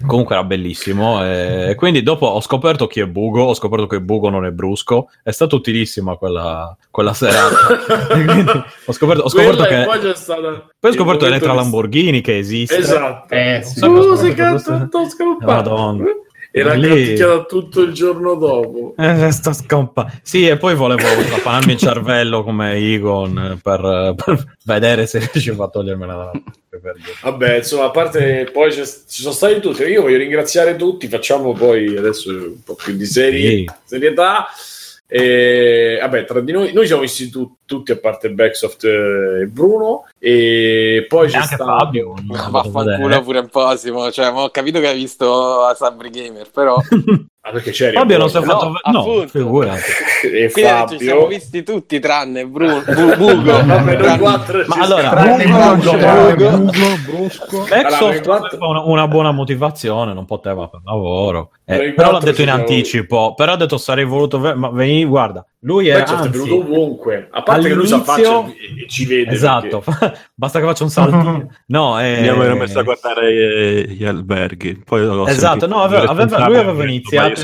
Comunque 0.06 0.36
era 0.36 0.44
bellissimo. 0.44 1.24
E 1.26 1.74
quindi 1.78 2.04
dopo 2.04 2.28
ho 2.28 2.42
scoperto 2.42 2.88
chi 2.88 3.00
è 3.00 3.06
Bugo. 3.08 3.44
Ho 3.44 3.54
scoperto 3.54 3.88
che 3.88 4.00
Bugo 4.02 4.30
non 4.30 4.46
è 4.46 4.52
brusco. 4.52 5.10
È 5.24 5.32
stata 5.32 5.56
utilissima 5.56 6.16
quella, 6.18 6.71
quella 6.90 7.14
serata. 7.14 8.66
Ho 8.86 8.92
scoperto, 8.94 9.24
ho 9.24 9.30
scoperto 9.30 9.64
che. 9.64 9.84
poi 9.86 10.00
c'è 10.00 10.16
stata 10.16 10.68
Poi 10.80 10.92
ho 10.92 10.94
scoperto 10.94 11.26
Elettra 11.26 11.54
Lamborghini 11.54 12.22
che 12.22 12.38
esiste. 12.38 12.78
esatto 12.78 13.34
Eh, 13.34 13.62
sì. 13.64 13.88
Musica 13.88 14.56
tutto 14.56 15.08
scampato 15.10 15.70
Madonna. 15.70 16.04
era 16.52 16.72
canticchiata 16.72 17.44
tutto 17.44 17.82
il 17.82 17.94
giorno 17.94 18.36
dopo 18.36 18.94
Eh, 18.98 19.32
sto 19.32 19.54
scompa. 19.54 20.12
Sì, 20.22 20.48
e 20.48 20.58
poi 20.58 20.76
volevo 20.76 21.02
trapanarmi 21.28 21.74
il 21.74 21.78
cervello 21.80 22.44
come 22.44 22.74
Egon 22.74 23.60
per, 23.64 24.14
per 24.16 24.56
vedere 24.66 25.06
se 25.06 25.20
riuscivo 25.32 25.64
a 25.64 25.70
togliermela 25.70 26.14
dalla. 26.14 26.32
Vabbè, 27.22 27.58
insomma, 27.58 27.86
a 27.86 27.92
parte 27.92 28.50
poi 28.52 28.72
ci 28.74 28.82
sono 28.86 29.34
stati 29.34 29.60
tutti. 29.60 29.84
Io 29.84 30.02
voglio 30.02 30.18
ringraziare 30.18 30.76
tutti. 30.76 31.08
Facciamo 31.08 31.54
poi 31.54 31.96
adesso 31.96 32.30
un 32.32 32.64
po' 32.64 32.76
più 32.76 32.96
di 32.96 33.06
seri- 33.06 33.42
Sì. 33.48 33.70
serietà. 33.86 34.48
E, 35.14 35.98
vabbè, 36.00 36.24
tra 36.24 36.40
di 36.40 36.54
noi, 36.54 36.72
noi 36.72 36.86
siamo 36.88 37.02
visti 37.02 37.30
tu- 37.30 37.58
tutti 37.66 37.92
a 37.92 37.98
parte 37.98 38.32
Backsoft 38.32 38.86
e 38.86 39.46
Bruno. 39.46 40.08
E 40.18 41.06
poi 41.10 41.28
E 41.28 41.30
c'è 41.30 41.36
anche 41.36 41.56
stato 41.56 41.66
Fabio. 41.66 42.14
Ma 42.24 42.48
vaffanculo 42.50 43.22
pure 43.22 43.40
un 43.40 43.50
po', 43.50 43.76
Simo. 43.76 44.10
Cioè, 44.10 44.32
ho 44.32 44.50
capito 44.52 44.80
che 44.80 44.88
hai 44.88 44.96
visto 44.96 45.66
a 45.66 45.74
Sabri 45.74 46.10
Gamer, 46.10 46.50
però... 46.50 46.78
Ah, 47.44 47.50
perché 47.50 47.72
c'eri 47.72 47.96
Fabio 47.98 48.20
non 48.20 48.30
si 48.30 48.38
è 48.38 48.42
fatto 48.44 48.72
No. 48.92 49.04
No, 49.06 49.28
figurati. 49.28 49.82
e 50.32 50.52
Quindi 50.52 50.52
ci 50.90 51.04
siamo 51.04 51.22
Fabio. 51.22 51.28
visti 51.28 51.64
tutti, 51.64 52.00
tranne 52.00 52.46
Bru- 52.46 52.86
Bu- 52.94 53.16
Bugo. 53.16 53.66
Vabbè, 53.66 53.98
noi 53.98 54.18
quattro 54.20 54.64
Ma 54.68 54.76
allora, 54.76 55.10
Bugo, 55.10 55.76
Bugo, 55.98 56.36
Bugo, 56.36 56.72
brusco. 57.08 57.66
Backsoft 57.68 58.26
Allora, 58.28 58.48
una, 58.60 58.82
una 58.82 59.08
buona 59.08 59.32
motivazione, 59.32 60.14
non 60.14 60.26
poteva 60.26 60.68
per 60.68 60.82
lavoro. 60.86 61.50
Eh, 61.66 61.94
però 61.94 62.12
l'ha 62.12 62.20
detto 62.20 62.44
in 62.44 62.50
anticipo. 62.52 63.34
Però 63.34 63.54
ha 63.54 63.58
detto 63.58 63.78
sarei 63.78 64.06
voluto 64.06 64.40
ve- 64.40 64.54
ma 64.54 64.70
veni, 64.70 65.04
guarda, 65.06 65.44
lui 65.62 65.88
è 65.88 65.94
Backsoft 65.94 66.22
è 66.24 66.26
anzi, 66.28 66.38
venuto 66.40 66.56
ovunque. 66.72 67.28
A 67.32 67.42
parte 67.42 67.68
che 67.70 67.74
lui 67.74 67.88
si 67.88 67.94
all'inizio- 67.94 68.40
affaccia 68.40 68.52
e, 68.52 68.84
e 68.84 68.88
ci 68.88 69.06
vede. 69.08 69.32
Esatto, 69.32 69.84
basta 70.36 70.60
che 70.60 70.66
faccia 70.66 70.84
un 70.84 70.90
saltino. 70.92 71.48
No, 71.68 72.00
eh, 72.00 72.20
Mi 72.22 72.28
avevo 72.28 72.56
messo 72.56 72.78
a 72.78 72.84
guardare 72.84 73.32
eh, 73.32 73.86
gli 73.88 74.06
alberghi. 74.06 74.84
Poi 74.86 75.02
Esatto, 75.28 75.60
sentito 75.62 75.68
no, 75.68 75.82
aveva- 75.82 76.12
lui 76.48 76.58
aveva 76.58 76.84
iniziato 76.84 77.30
io 77.32 77.40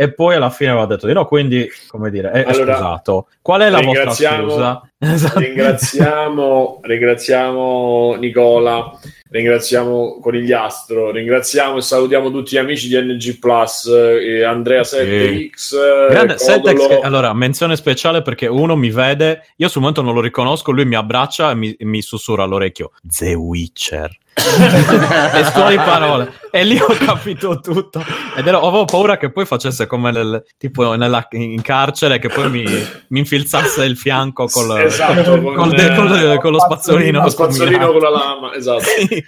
e 0.00 0.14
poi 0.14 0.34
alla 0.34 0.48
fine 0.48 0.70
aveva 0.70 0.86
detto 0.86 1.06
di 1.06 1.12
no, 1.12 1.26
quindi, 1.26 1.68
come 1.88 2.10
dire, 2.10 2.30
è, 2.30 2.44
Allora, 2.46 2.74
scusato. 2.74 3.26
Qual 3.42 3.60
è 3.60 3.68
la 3.68 3.82
vostra 3.82 4.12
scusa? 4.12 4.82
Esatto. 5.02 5.38
ringraziamo, 5.38 6.80
ringraziamo 6.82 8.16
Nicola, 8.16 8.98
ringraziamo 9.30 10.18
Conigliastro, 10.20 11.10
ringraziamo 11.10 11.78
e 11.78 11.80
salutiamo 11.80 12.30
tutti 12.30 12.54
gli 12.54 12.58
amici 12.58 12.86
di 12.88 13.00
NG 13.00 13.38
Plus, 13.38 13.86
eh, 13.86 14.44
Andrea 14.44 14.82
7X, 14.82 15.74
eh, 15.74 16.06
Grande, 16.10 16.36
Setex, 16.36 16.76
Codolo. 16.76 16.88
che- 16.88 17.00
allora, 17.00 17.32
menzione 17.32 17.76
speciale 17.76 18.20
perché 18.20 18.46
uno 18.46 18.76
mi 18.76 18.90
vede, 18.90 19.46
io 19.56 19.68
sul 19.68 19.80
momento 19.80 20.02
non 20.02 20.12
lo 20.12 20.20
riconosco, 20.20 20.70
lui 20.70 20.84
mi 20.84 20.96
abbraccia 20.96 21.50
e 21.50 21.54
mi, 21.54 21.74
mi 21.78 22.02
sussurra 22.02 22.42
all'orecchio, 22.42 22.92
The 23.02 23.32
Witcher. 23.32 24.18
e 24.40 25.44
sto 25.44 25.68
di 25.68 25.76
parole. 25.76 26.32
E 26.50 26.64
lì 26.64 26.78
ho 26.78 26.94
capito 26.98 27.60
tutto. 27.60 28.02
Ed 28.36 28.46
ero, 28.46 28.60
avevo 28.60 28.84
paura 28.84 29.16
che 29.16 29.30
poi 29.30 29.44
facesse 29.44 29.86
come 29.90 30.12
nel, 30.12 30.44
tipo 30.56 30.94
nella, 30.94 31.26
in 31.32 31.60
carcere, 31.62 32.18
che 32.20 32.28
poi 32.28 32.48
mi, 32.48 32.64
mi 33.08 33.18
infilzasse 33.18 33.84
il 33.84 33.96
fianco 33.96 34.46
col, 34.46 34.78
Esatto, 34.86 35.30
col- 35.32 35.42
con, 35.42 35.54
col- 35.70 35.74
eh, 35.78 35.94
col- 35.96 36.38
con 36.38 36.52
lo 36.52 36.58
spazzolino. 36.60 37.22
lo 37.22 37.28
spazzolino 37.28 37.90
con 37.92 38.00
la 38.00 38.08
lama, 38.10 38.54
esatto. 38.54 38.84
Sì. 38.84 39.24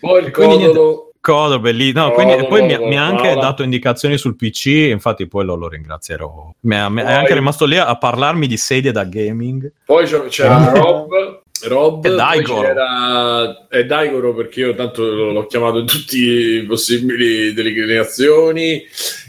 Poi 0.00 0.24
il 0.24 0.30
Codolo, 0.32 1.12
Codo, 1.20 1.58
bellissimo. 1.60 2.08
No, 2.08 2.12
e 2.16 2.46
poi 2.46 2.62
mi, 2.64 2.74
Codo, 2.74 2.86
mi 2.88 2.96
ha 2.98 3.04
anche 3.06 3.34
dato 3.34 3.62
indicazioni 3.62 4.16
sul 4.18 4.36
PC, 4.36 4.66
infatti 4.90 5.26
poi 5.28 5.44
lo, 5.44 5.54
lo 5.54 5.68
ringrazierò. 5.68 6.50
Mi 6.60 6.76
è 6.76 6.86
Poi- 6.88 7.00
anche 7.02 7.34
rimasto 7.34 7.64
lì 7.64 7.76
a 7.76 7.96
parlarmi 7.96 8.46
di 8.46 8.56
sedie 8.56 8.92
da 8.92 9.04
gaming. 9.04 9.72
poi 9.84 10.04
c'era. 10.28 10.72
Rob, 10.72 11.40
Rob 11.68 12.04
E 12.04 12.10
Daigoro. 12.14 12.60
c'era- 12.60 13.66
e 13.70 13.84
Daigoro 13.86 14.34
perché 14.34 14.60
io 14.60 14.74
tanto 14.74 15.02
l'ho 15.32 15.46
chiamato 15.46 15.78
in 15.78 15.86
tutti 15.86 16.18
i 16.18 16.62
possibili 16.64 17.52
declinazioni. 17.54 18.84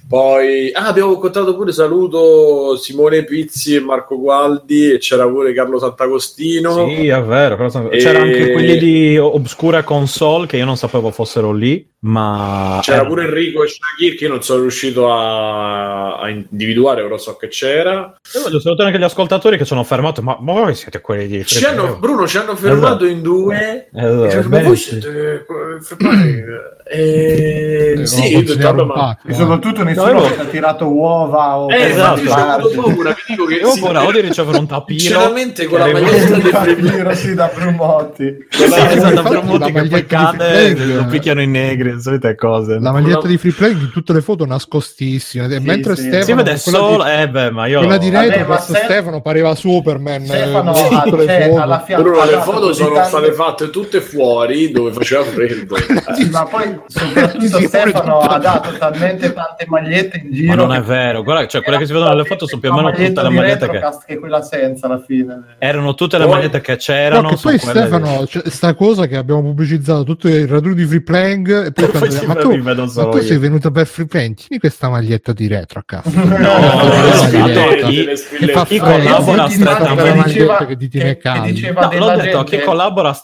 Poi 0.07 0.71
ah, 0.71 0.87
abbiamo 0.87 1.13
incontrato 1.13 1.53
pure 1.55 1.73
saluto 1.73 2.77
Simone 2.77 3.25
Pizzi 3.25 3.75
e 3.75 3.81
Marco 3.81 4.17
Gualdi 4.17 4.91
e 4.91 4.97
c'era 4.99 5.27
pure 5.27 5.53
Carlo 5.53 5.79
Sant'Agostino. 5.79 6.87
Sì, 6.87 7.07
è 7.07 7.21
vero. 7.21 7.69
sono- 7.69 7.89
E- 7.89 7.97
C'era 7.97 8.21
anche 8.21 8.51
quelli 8.53 8.77
di 8.77 9.17
Obscura 9.17 9.83
Console 9.83 10.47
che 10.47 10.55
io 10.57 10.65
non 10.65 10.77
sapevo 10.77 11.11
fossero 11.11 11.51
lì, 11.51 11.85
ma... 12.01 12.79
C'era 12.81 13.05
pure 13.05 13.25
Enrico 13.25 13.63
e 13.63 13.67
Shakir 13.67 14.15
che 14.17 14.23
io 14.25 14.29
non 14.29 14.41
sono 14.43 14.61
riuscito 14.61 15.11
a, 15.11 16.19
a 16.19 16.29
individuare, 16.29 17.01
però 17.01 17.17
so 17.17 17.35
che 17.35 17.49
c'era. 17.49 18.15
Io 18.33 18.41
voglio 18.43 18.59
salutare 18.61 18.89
anche 18.89 19.01
gli 19.01 19.05
ascoltatori 19.05 19.57
che 19.57 19.65
ci 19.65 19.73
hanno 19.73 19.83
fermato, 19.83 20.21
ma, 20.21 20.37
ma 20.39 20.53
voi 20.53 20.73
siete 20.75 21.01
quelli 21.01 21.27
di... 21.27 21.45
Ci 21.45 21.65
hanno- 21.65 21.97
Bruno 21.99 22.25
ci 22.27 22.37
hanno 22.37 22.55
fermato 22.55 23.05
in 23.05 23.21
due. 23.21 23.89
Esatto, 23.93 24.23
E 24.25 24.29
ci 24.29 24.35
hanno 24.37 24.43
detto, 24.43 24.49
bene, 24.49 24.61
ma 24.61 24.67
voi 24.69 24.77
sì. 24.77 24.89
siete 24.89 25.45
free 25.81 25.97
play. 25.97 26.43
Eh, 26.89 27.95
Eh, 27.97 28.05
sì, 28.05 28.31
lo 28.31 28.39
io 28.39 29.96
nessuno 30.03 30.21
No, 30.21 30.35
che 30.35 30.41
ha 30.41 30.45
tirato 30.45 30.87
uova 30.87 31.57
o 31.57 31.71
Eh, 31.71 31.81
esatto, 31.91 32.21
Esatto. 32.21 32.69
paura, 32.75 33.09
vi 33.11 33.21
dico 33.27 33.45
che 33.45 33.55
Io 33.55 33.67
ho 33.67 33.71
sì, 33.71 33.79
paura 33.81 34.05
o 34.05 34.11
di 34.11 34.19
ricevere 34.21 34.57
un 34.57 34.67
tapiro. 34.67 34.99
Sinceramente 34.99 35.65
con 35.65 35.79
la 35.79 35.87
maglietta 35.91 36.37
play 36.39 36.75
papiro 36.75 37.13
sì 37.15 37.33
da 37.33 37.51
Brumotti. 37.53 38.45
Sì, 38.49 38.63
esatto, 38.63 39.11
la 39.13 39.21
Bermuti 39.23 39.65
che 39.65 39.71
poi 39.71 39.71
maglietta 39.71 39.97
di 39.97 40.05
cade, 40.05 40.85
lo 40.85 41.01
eh, 41.01 41.05
picchiano 41.05 41.41
i 41.41 41.47
negri, 41.47 41.93
le 41.93 42.01
solite 42.01 42.35
cose. 42.35 42.79
La 42.79 42.91
maglietta 42.91 43.27
di 43.27 43.37
free 43.37 43.51
play 43.53 43.71
in 43.71 43.89
tutte 43.91 44.13
le 44.13 44.21
foto 44.21 44.45
nascostissime. 44.45 45.49
Sì, 45.49 45.59
mentre 45.59 45.95
sì. 45.95 46.03
Stefano 46.07 46.43
quella 46.43 46.57
solo, 46.57 47.03
di, 47.03 47.09
eh 47.09 47.29
beh, 47.29 47.51
ma 47.51 47.65
io... 47.67 47.79
quella 47.79 47.97
di 47.97 48.09
Vabbè, 48.09 48.27
retro, 48.29 48.45
questo 48.45 48.73
se- 48.73 48.81
Stefano 48.83 49.21
pareva 49.21 49.55
Superman. 49.55 50.25
Stefano 50.25 50.75
eh, 50.75 50.89
ha- 50.95 51.01
tutte 51.03 51.15
le 51.17 51.25
c'è 51.25 51.47
foto. 51.49 51.61
alla 51.61 51.79
fianco 51.81 52.03
Bruno, 52.09 52.25
le 52.25 52.37
foto 52.41 52.73
sono 52.73 53.03
state 53.03 53.31
fatte 53.33 53.69
tutte 53.69 54.01
fuori 54.01 54.71
dove 54.71 54.91
faceva 54.91 55.23
freddo. 55.23 55.75
Sì, 56.15 56.29
ma 56.29 56.45
poi 56.45 56.79
Sì, 56.87 56.97
soprattutto 56.99 57.57
sì, 57.57 57.67
Stefano 57.67 58.19
ha 58.19 58.37
dato 58.37 58.69
talmente 58.77 59.33
tante 59.33 59.65
magliette 59.67 59.86
in 60.23 60.31
giro 60.33 60.47
Ma 60.47 60.55
non 60.55 60.73
è 60.73 60.81
vero, 60.81 61.23
guarda, 61.23 61.47
cioè 61.47 61.61
quelle 61.61 61.77
che 61.79 61.85
si 61.85 61.93
vedono 61.93 62.09
nelle 62.11 62.25
foto 62.25 62.47
sono 62.47 62.61
più 62.61 62.71
o 62.71 62.73
meno 62.75 62.91
tutte 62.91 63.21
le 63.21 63.29
magliette 63.29 63.69
che... 63.69 63.79
che... 63.79 63.89
che 64.05 64.19
quella 64.19 64.41
senza 64.41 64.87
alla 64.87 64.99
fine. 65.05 65.55
Erano 65.59 65.93
tutte 65.95 66.17
le 66.17 66.25
Poi- 66.25 66.33
magliette 66.33 66.61
che 66.61 66.71
No, 66.71 66.77
c'erano. 66.77 67.29
che 67.29 67.35
sono 67.37 67.57
poi 67.57 67.69
Stefano, 67.69 68.23
c'è 68.25 68.41
sta 68.45 68.73
cosa 68.73 69.05
che 69.07 69.15
abbiamo 69.17 69.41
pubblicizzato 69.41 70.03
tutti 70.03 70.27
i 70.27 70.45
raduni 70.45 70.75
di 70.75 70.85
free 70.85 71.01
playing 71.01 71.65
e 71.65 71.71
poi, 71.71 71.85
E 71.85 71.87
poi 71.89 72.25
ma 72.25 72.35
tu, 72.35 72.55
ma 72.57 72.73
tu 72.75 73.19
sei 73.21 73.37
venuto 73.37 73.71
per 73.71 73.87
free 73.87 74.05
playing 74.05 74.35
tieni 74.35 74.59
questa 74.59 74.89
maglietta 74.89 75.33
di 75.33 75.47
retro 75.47 75.79
a 75.79 75.83
casa 75.85 76.09
No, 76.09 76.23
no, 76.25 76.37
no, 76.37 77.87
chi- 77.87 78.05
che 78.05 78.47
freddo, 78.47 78.79
collabora 78.79 79.49
strettamente- 79.49 80.15
maglietta 80.15 80.65
che 80.65 80.77
ti 80.77 80.87
tiene 80.87 81.07
che- 81.09 81.15
che 81.15 81.21
caldo 81.21 81.45
diceva 81.47 81.87
No, 81.87 81.97
l'ho 81.97 82.15
detto, 82.21 82.43
chi 82.43 82.59
collabora 82.59 83.15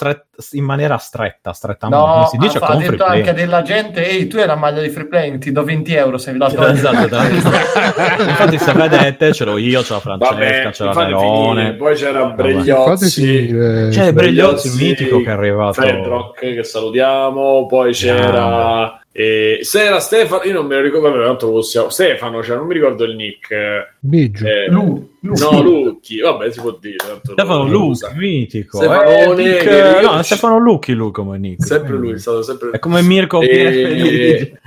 in 0.53 0.63
maniera 0.63 0.97
stretta, 0.97 1.53
strettamente, 1.53 2.05
No, 2.05 2.27
si 2.27 2.37
dice 2.37 2.57
ha, 2.59 2.75
detto 2.75 3.03
anche 3.05 3.33
della 3.33 3.61
gente, 3.61 4.07
ehi, 4.07 4.27
tu 4.27 4.37
hai 4.37 4.47
la 4.47 4.55
maglia 4.55 4.81
di 4.81 4.89
free 4.89 5.05
play, 5.07 5.37
ti 5.37 5.51
do 5.51 5.63
20 5.63 5.93
euro 5.93 6.17
se 6.17 6.31
vi 6.31 6.37
la 6.39 6.49
togli. 6.53 6.71
Esatto, 6.77 7.05
esatto. 7.05 8.23
infatti 8.23 8.57
se 8.57 8.73
vedete 8.73 9.33
ce 9.33 9.45
l'ho 9.45 9.57
io, 9.57 9.81
c'è 9.81 9.93
la 9.93 9.99
Francesca, 9.99 10.33
Vabbè, 10.33 10.69
c'è 10.71 10.83
la 10.85 10.93
fate 10.93 11.15
finire. 11.17 11.53
Nerone, 11.53 11.73
Poi 11.73 11.95
c'era 11.95 12.25
Bregliozzi. 12.25 13.09
finire. 13.45 13.89
c'è 13.89 14.13
Bregliozzi, 14.13 14.67
il 14.67 14.73
mitico 14.87 15.17
che 15.21 15.29
è 15.29 15.31
arrivato. 15.31 15.81
Fedrock 15.81 16.39
che 16.39 16.63
salutiamo. 16.63 17.65
Poi 17.67 17.93
c'era. 17.93 18.97
Eh, 19.15 19.59
se 19.61 19.83
era 19.85 19.99
Stefano, 19.99 20.41
io 20.43 20.53
non 20.53 20.65
me 20.65 20.75
lo 20.77 20.81
ricordo, 20.81 21.11
vabbè, 21.11 21.23
tanto 21.23 21.51
possiamo. 21.51 21.89
Stefano, 21.89 22.41
cioè, 22.43 22.55
non 22.57 22.65
mi 22.65 22.73
ricordo 22.73 23.03
il 23.03 23.15
nick. 23.15 23.95
Biggio 23.99 24.43
Eh, 24.47 24.65
Lu, 24.69 25.07
Lu. 25.19 25.33
No, 25.35 25.61
Lucchi, 25.61 26.19
vabbè, 26.19 26.51
si 26.51 26.59
può 26.59 26.75
dire. 26.81 26.95
tanto 26.95 27.33
Stefano 27.33 27.67
Lucchi, 27.67 28.07
mitico. 28.15 28.77
Stefanone, 28.77 29.21
Eh, 29.21 29.35
Nick- 29.35 29.63
che 29.67 29.99
io- 30.01 30.11
no, 30.11 30.17
è 30.17 30.23
Stefano 30.23 30.57
Lucchi 30.57 30.93
lui 30.93 31.11
come 31.11 31.37
Nick. 31.37 31.63
Sempre 31.63 31.95
lui, 31.95 32.13
è 32.13 32.17
stato 32.17 32.41
sempre 32.41 32.71
È 32.71 32.79
come 32.79 33.03
Mirko 33.03 33.39
E- 33.41 33.47
PFD. 33.47 34.59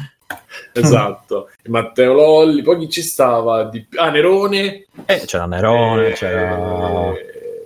Esatto, 0.81 1.49
Matteo 1.69 2.13
Lolli, 2.13 2.63
poi 2.63 2.79
chi 2.79 2.89
ci 2.91 3.03
stava? 3.03 3.65
Di... 3.65 3.87
Ah, 3.97 4.11
Nerone. 4.11 4.87
Eh, 5.07 5.23
c'era 5.27 5.47
Nerone, 5.47 6.09
Eh, 6.09 6.13
c'era... 6.13 7.13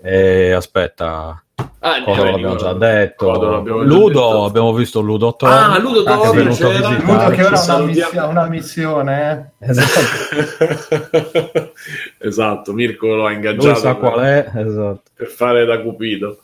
Eh, 0.03 0.53
aspetta, 0.53 1.43
Ah, 1.83 2.03
Codo 2.03 2.25
eh, 2.25 2.31
l'abbiamo 2.31 2.57
già 2.57 2.73
detto. 2.73 3.31
l'abbiamo 3.33 3.81
già 3.81 3.85
Ludo, 3.87 4.09
detto. 4.09 4.45
abbiamo 4.45 4.73
visto 4.73 5.01
Ludo 5.01 5.35
Tom. 5.35 5.49
Ah, 5.51 5.79
Ludo 5.79 6.03
Tom, 6.03 6.35
venuto 6.35 6.67
a 6.67 6.71
c'era. 6.73 6.89
visitare. 6.89 7.05
Ludo 7.05 7.31
che 7.31 7.45
ora 7.45 7.61
ha 7.61 7.77
una, 7.77 8.27
una 8.27 8.47
missione, 8.49 9.53
eh. 9.59 9.69
Esatto. 9.69 11.73
esatto, 12.19 12.73
Mirko 12.73 13.07
lo 13.15 13.23
ha 13.25 13.29
Lui 13.29 13.35
ingaggiato 13.35 13.79
sa 13.79 13.95
per, 13.95 14.11
qual 14.11 14.25
è, 14.25 14.51
esatto. 14.57 15.03
per 15.15 15.27
fare 15.29 15.65
da 15.65 15.81
Cupido. 15.81 16.39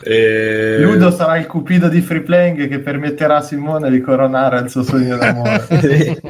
E... 0.00 0.78
Ludo 0.80 1.10
sarà 1.10 1.36
il 1.36 1.46
cupido 1.46 1.88
di 1.88 2.00
free 2.00 2.22
playing 2.22 2.68
che 2.68 2.78
permetterà 2.78 3.36
a 3.36 3.42
Simone 3.42 3.90
di 3.90 4.00
coronare 4.00 4.60
il 4.60 4.70
suo 4.70 4.82
sogno 4.82 5.16
d'amore. 5.16 5.66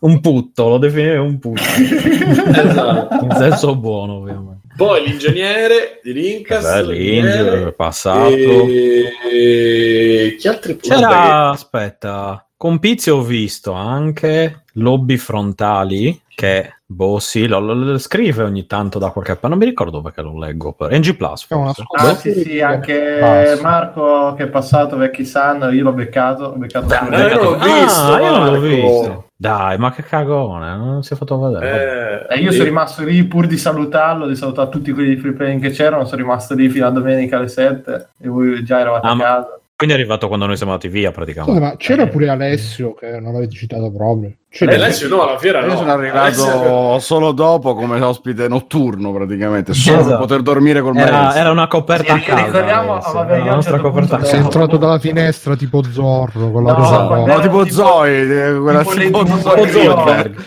un 0.00 0.20
putto, 0.20 0.68
lo 0.68 0.78
definirei 0.78 1.18
un 1.18 1.38
putto. 1.38 1.62
Esatto. 1.62 3.24
In 3.24 3.34
senso 3.36 3.76
buono, 3.76 4.14
ovviamente. 4.14 4.68
Poi 4.76 5.04
l'ingegnere 5.04 6.00
di 6.02 6.12
Rincas. 6.12 6.62
Beh, 6.62 6.92
l'Inge, 6.92 7.68
è 7.68 7.72
passato. 7.72 8.30
E... 8.30 10.36
Chi 10.38 10.48
altri 10.48 10.78
C'era, 10.78 11.50
aspetta, 11.50 12.46
con 12.56 12.78
Pizzi 12.78 13.10
ho 13.10 13.22
visto 13.22 13.72
anche 13.72 14.62
lobby 14.74 15.18
frontali 15.18 16.18
che, 16.34 16.79
boh 16.92 17.20
sì, 17.20 17.46
lo, 17.46 17.60
lo- 17.60 17.72
lo 17.74 17.98
scrive 17.98 18.42
ogni 18.42 18.66
tanto 18.66 18.98
da 18.98 19.10
qualche 19.10 19.32
parte, 19.32 19.48
non 19.48 19.58
mi 19.58 19.64
ricordo 19.64 20.00
perché 20.00 20.22
lo 20.22 20.36
leggo. 20.36 20.72
Per... 20.72 20.90
NG 20.92 21.14
Plus, 21.14 21.44
forse. 21.46 21.84
Ah 21.96 22.02
Boh. 22.08 22.14
sì 22.14 22.32
sì, 22.34 22.60
anche 22.60 23.18
Basta. 23.20 23.62
Marco 23.62 24.34
che 24.34 24.44
è 24.44 24.48
passato 24.48 24.96
vecchi 24.96 25.24
san, 25.24 25.72
io 25.72 25.84
l'ho 25.84 25.92
beccato, 25.92 26.44
ho 26.44 26.56
beccato 26.56 26.86
Dai, 26.86 27.08
io 27.20 27.28
non 27.28 27.42
l'ho 27.42 27.56
Ah, 27.58 27.64
visto, 27.64 28.16
io 28.18 28.30
non 28.36 28.52
l'ho 28.52 28.60
visto. 28.60 29.24
Dai, 29.36 29.78
ma 29.78 29.92
che 29.92 30.02
cagone, 30.02 30.76
non 30.76 31.02
si 31.02 31.14
è 31.14 31.16
fatto 31.16 31.38
vedere. 31.38 32.26
che- 32.28 32.34
E 32.34 32.38
io 32.40 32.50
sono 32.52 32.64
rimasto 32.64 33.04
lì 33.04 33.22
pur 33.24 33.46
di 33.46 33.56
salutarlo, 33.56 34.26
di 34.26 34.36
salutare 34.36 34.68
tutti 34.68 34.90
quelli 34.92 35.14
di 35.14 35.16
free 35.20 35.32
playing 35.32 35.62
che 35.62 35.70
c'erano, 35.70 36.04
sono 36.04 36.20
rimasto 36.20 36.54
lì 36.54 36.68
fino 36.68 36.86
a 36.86 36.90
domenica 36.90 37.38
alle 37.38 37.48
7 37.48 38.08
e 38.20 38.28
voi 38.28 38.62
già 38.64 38.80
eravate 38.80 39.06
Ah, 39.06 39.10
a 39.10 39.14
ma- 39.14 39.22
casa. 39.22 39.59
Quindi 39.80 39.96
è 39.96 39.98
arrivato 39.98 40.28
quando 40.28 40.44
noi 40.44 40.56
siamo 40.58 40.72
andati 40.72 40.88
via, 40.92 41.08
Scusa, 41.08 41.12
praticamente. 41.24 41.60
ma 41.60 41.74
c'era 41.78 42.06
pure 42.06 42.28
Alessio 42.28 42.92
che 42.92 43.18
non 43.18 43.34
avete 43.34 43.54
citato 43.54 43.90
proprio 43.90 44.32
C'era- 44.50 44.72
Eh, 44.72 44.74
Alessio 44.74 45.08
no, 45.08 45.22
alla 45.26 45.38
fiera 45.38 45.60
Io 45.60 45.66
no. 45.68 45.76
sono 45.76 45.90
arrivato 45.92 46.18
Alessio- 46.42 46.98
solo 46.98 47.32
dopo 47.32 47.74
come 47.74 47.98
ospite 48.00 48.46
notturno 48.48 49.10
praticamente, 49.12 49.72
solo 49.72 49.96
Esatto. 50.00 50.10
per 50.10 50.18
poter 50.26 50.42
dormire 50.42 50.82
col 50.82 50.96
Era, 50.98 51.10
maestro. 51.18 51.40
era 51.40 51.50
una 51.50 51.66
coperta 51.66 52.12
a 52.12 52.18
Sì, 52.18 52.24
casa. 52.24 52.44
ricordiamo- 52.44 52.98
vabbè, 52.98 53.38
la 53.38 53.42
a 53.52 53.54
nostra 53.54 53.72
certo 53.76 53.88
coperta 53.90 54.16
a 54.16 54.18
sei 54.24 54.30
casa. 54.32 54.42
entrato 54.42 54.76
dalla 54.76 54.98
finestra 54.98 55.56
tipo 55.56 55.82
Zorro 55.82 56.50
con 56.50 56.64
la 56.64 56.72
No, 56.72 56.78
rosa 56.78 57.06
quando 57.06 57.26
No, 57.32 57.40
tipo 57.40 57.62
tipo- 57.62 57.74
Zoe, 57.74 58.20
eh, 58.50 58.58
quella 58.60 58.80
tipo 58.82 58.94
tipo 58.96 59.22
Tipo 59.22 59.36
Io- 59.66 59.96
Zoidberg. 59.96 60.44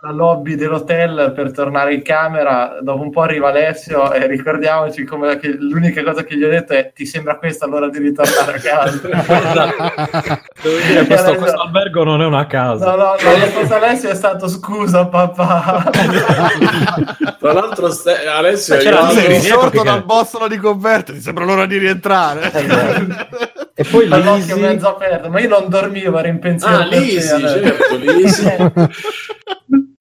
La, 0.00 0.10
lobby 0.12 0.54
dell'hotel 0.54 1.32
per 1.34 1.52
tornare 1.52 1.94
in 1.94 2.02
camera 2.02 2.78
dopo 2.80 3.02
un 3.02 3.10
po' 3.10 3.22
arriva 3.22 3.48
Alessio 3.48 4.12
e 4.12 4.26
ricordiamoci 4.26 5.04
come 5.04 5.38
che 5.38 5.48
l'unica 5.58 6.02
cosa 6.02 6.22
che 6.24 6.36
gli 6.36 6.44
ho 6.44 6.48
detto 6.48 6.72
è 6.72 6.92
ti 6.94 7.04
sembra 7.04 7.36
questa 7.36 7.66
l'ora 7.66 7.88
di 7.88 7.98
ritornare 7.98 8.56
a 8.56 8.60
casa 8.60 9.00
Devo 10.62 10.76
dire, 10.86 11.06
questo, 11.06 11.34
questo 11.36 11.60
albergo 11.60 12.04
non 12.04 12.22
è 12.22 12.26
una 12.26 12.46
casa. 12.46 12.84
no 12.90 12.96
no 12.96 13.14
la 13.14 13.52
cosa 13.52 13.76
Alessio 13.76 14.10
è 14.10 14.14
stato 14.14 14.48
scusa 14.48 15.06
papà 15.06 15.90
Tra 17.38 17.52
l'altro 17.52 17.90
Ste- 17.90 18.26
Alessio 18.26 18.74
è 18.76 19.26
risorto 19.26 19.70
che- 19.70 19.82
dal 19.82 20.04
bossolo 20.04 20.48
di 20.48 20.56
converte, 20.58 21.12
ti 21.12 21.20
sembra 21.20 21.44
l'ora 21.44 21.66
di 21.66 21.78
rientrare. 21.78 22.50
E 23.80 23.84
poi 23.84 24.08
l'occhio 24.08 24.34
Lisi, 24.34 24.54
mezzo 24.58 24.88
aperto 24.88 25.30
ma 25.30 25.38
io 25.38 25.48
non 25.48 25.68
dormivo 25.68 26.18
ero 26.18 26.26
in 26.26 26.40
pensiero 26.40 26.78
Ah, 26.78 26.84
Lisi, 26.86 27.20
certo, 27.20 27.96
Lisi. 27.96 28.44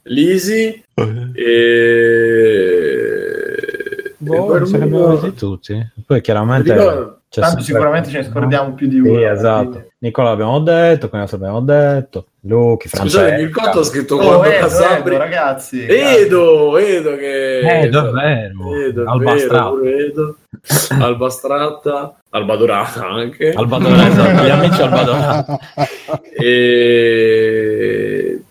Lisi 0.10 0.84
e... 2.38 4.14
boh, 4.18 4.56
e 4.58 4.62
abbiamo 4.62 5.10
visti 5.12 5.34
tutti. 5.36 5.92
Poi 6.06 6.22
chiaramente 6.22 6.74
c'è 6.74 6.80
tanto 6.80 7.16
sempre- 7.30 7.64
sicuramente 7.64 8.10
ce 8.10 8.18
ne 8.20 8.24
scordiamo 8.24 8.74
più 8.74 8.88
di 8.88 8.96
Sì, 8.96 9.08
uno 9.08 9.30
esatto. 9.32 9.87
Nicola 10.00 10.30
l'abbiamo 10.30 10.60
detto, 10.60 11.10
Cognazzo 11.10 11.38
l'abbiamo 11.38 11.62
detto, 11.62 12.28
Luchi, 12.42 12.88
Scusate, 12.88 13.10
Francesca. 13.10 13.42
il 13.42 13.50
conto 13.52 13.80
ha 13.80 13.84
scritto 13.84 14.16
oh, 14.16 14.18
quando 14.20 14.44
Edo, 14.44 14.68
Casabri... 14.68 15.16
Edo, 15.16 15.24
ragazzi 15.24 15.86
Edo, 15.88 16.78
Edo 16.78 17.16
che... 17.16 17.60
Edo, 17.82 18.08
è 18.10 18.12
vero. 18.12 18.76
Edo, 18.76 19.04
è 19.04 19.08
Alba 19.08 19.34
vero, 19.34 19.84
Edo. 19.84 20.36
Alba 21.00 21.30
Strata, 21.30 22.16
Alba 22.30 22.56
Dorata 22.58 23.08
anche. 23.08 23.54
Alba 23.54 23.80
Dorata, 23.80 24.06
esatto, 24.08 24.44
gli 24.44 24.50
amici 24.50 24.82
Alba 24.84 25.02
Dorata. 25.04 25.60
E... 26.38 27.58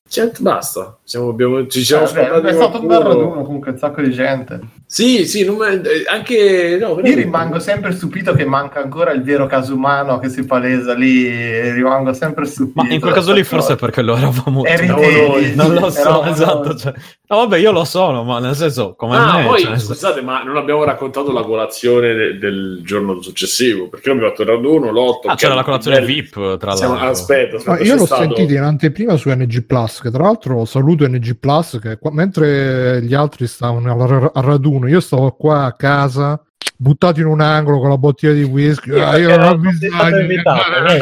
Cioè, 0.09 0.33
basta. 0.41 0.97
Siamo, 1.09 1.29
abbiamo, 1.29 1.65
ci 1.69 1.85
siamo 1.85 2.03
Eh, 2.03 2.07
vabbè, 2.09 2.27
scordati 2.27 2.47
è 2.49 2.53
stato 2.57 2.81
un 2.81 2.87
bel 2.89 2.99
raduno 3.01 3.43
comunque 3.45 3.71
un 3.71 3.79
sacco 3.79 4.01
di 4.01 4.11
gente 4.11 4.59
Sì, 4.87 5.25
sì, 5.25 5.45
non 5.45 5.55
me- 5.57 5.75
eh, 5.81 6.05
anche... 6.13 6.79
No, 6.81 6.99
Io 7.01 7.15
rimango 7.15 7.61
sempre 7.61 7.93
stupito 7.93 8.33
che 8.35 8.45
manca 8.45 8.81
ancora 8.83 9.13
il 9.13 9.23
vero 9.23 9.47
caso 9.47 9.75
umano 9.75 10.19
che 10.19 10.29
si 10.29 10.45
palesa 10.45 10.95
lì, 10.95 11.71
rimango 11.71 12.13
sempre 12.13 12.45
stupito. 12.47 12.83
Ma 12.83 12.93
in 12.93 13.01
quel 13.01 13.13
caso 13.15 13.33
lì 13.33 13.45
forse 13.45 13.75
è 13.75 13.77
perché 13.77 14.03
lo 14.03 14.17
eravamo 14.17 14.65
Eri 14.65 14.87
noi. 14.89 15.55
Non 15.55 15.75
lo 15.75 15.91
so, 15.91 16.25
esatto. 16.25 16.75
Cioè. 16.77 16.93
No, 17.29 17.37
vabbè, 17.37 17.59
io 17.59 17.71
lo 17.71 17.85
sono, 17.85 18.25
ma 18.25 18.41
nel 18.41 18.55
senso, 18.57 18.95
come 18.97 19.17
Ah, 19.17 19.39
me. 19.39 19.45
poi 19.47 19.61
cioè, 19.63 19.79
scusate, 19.79 20.23
ma 20.23 20.43
non 20.43 20.57
abbiamo 20.57 20.83
raccontato 20.83 21.31
la 21.33 21.43
colazione 21.43 22.15
de- 22.15 22.39
del 22.39 22.81
giorno 22.85 23.21
successivo 23.23 23.89
perché 23.89 24.11
abbiamo 24.11 24.29
fatto 24.29 24.43
il 24.43 24.49
raduno, 24.49 24.91
l'otto. 24.91 25.29
Ah, 25.29 25.35
c'era 25.37 25.55
la 25.55 25.63
colazione 25.63 26.01
VIP, 26.05 26.57
tra 26.59 26.75
Siamo- 26.75 26.95
l'altro. 26.95 27.11
Aspetta, 27.11 27.57
aspetta, 27.59 27.83
io 27.85 27.95
l'ho 27.95 28.07
stato- 28.07 28.23
sentito 28.23 28.53
in 28.53 28.63
anteprima 28.63 29.17
su 29.17 29.29
NG 29.31 29.63
Plus, 29.65 30.01
che 30.01 30.11
tra 30.11 30.23
l'altro 30.25 30.65
saluto 30.65 30.96
NG 31.05 31.37
Plus, 31.38 31.79
che 31.81 31.99
qua- 31.99 32.12
mentre 32.12 33.03
gli 33.03 33.15
altri 33.15 33.47
stavano 33.47 33.93
al, 33.93 34.31
al 34.33 34.43
raduno, 34.43 34.88
io 34.88 35.00
stavo 35.00 35.33
qua 35.33 35.65
a 35.65 35.73
casa, 35.75 36.41
buttato 36.76 37.21
in 37.21 37.26
un 37.26 37.41
angolo 37.41 37.81
con 37.81 37.88
la 37.91 37.99
bottiglia 37.99 38.33
di 38.33 38.43
whisky. 38.45 38.99
Ah, 38.99 39.17
io 39.19 39.37
non 39.37 39.49
ho 39.49 39.57
bisogno. 39.59 40.19
invitato, 40.19 40.85
eh. 40.87 41.00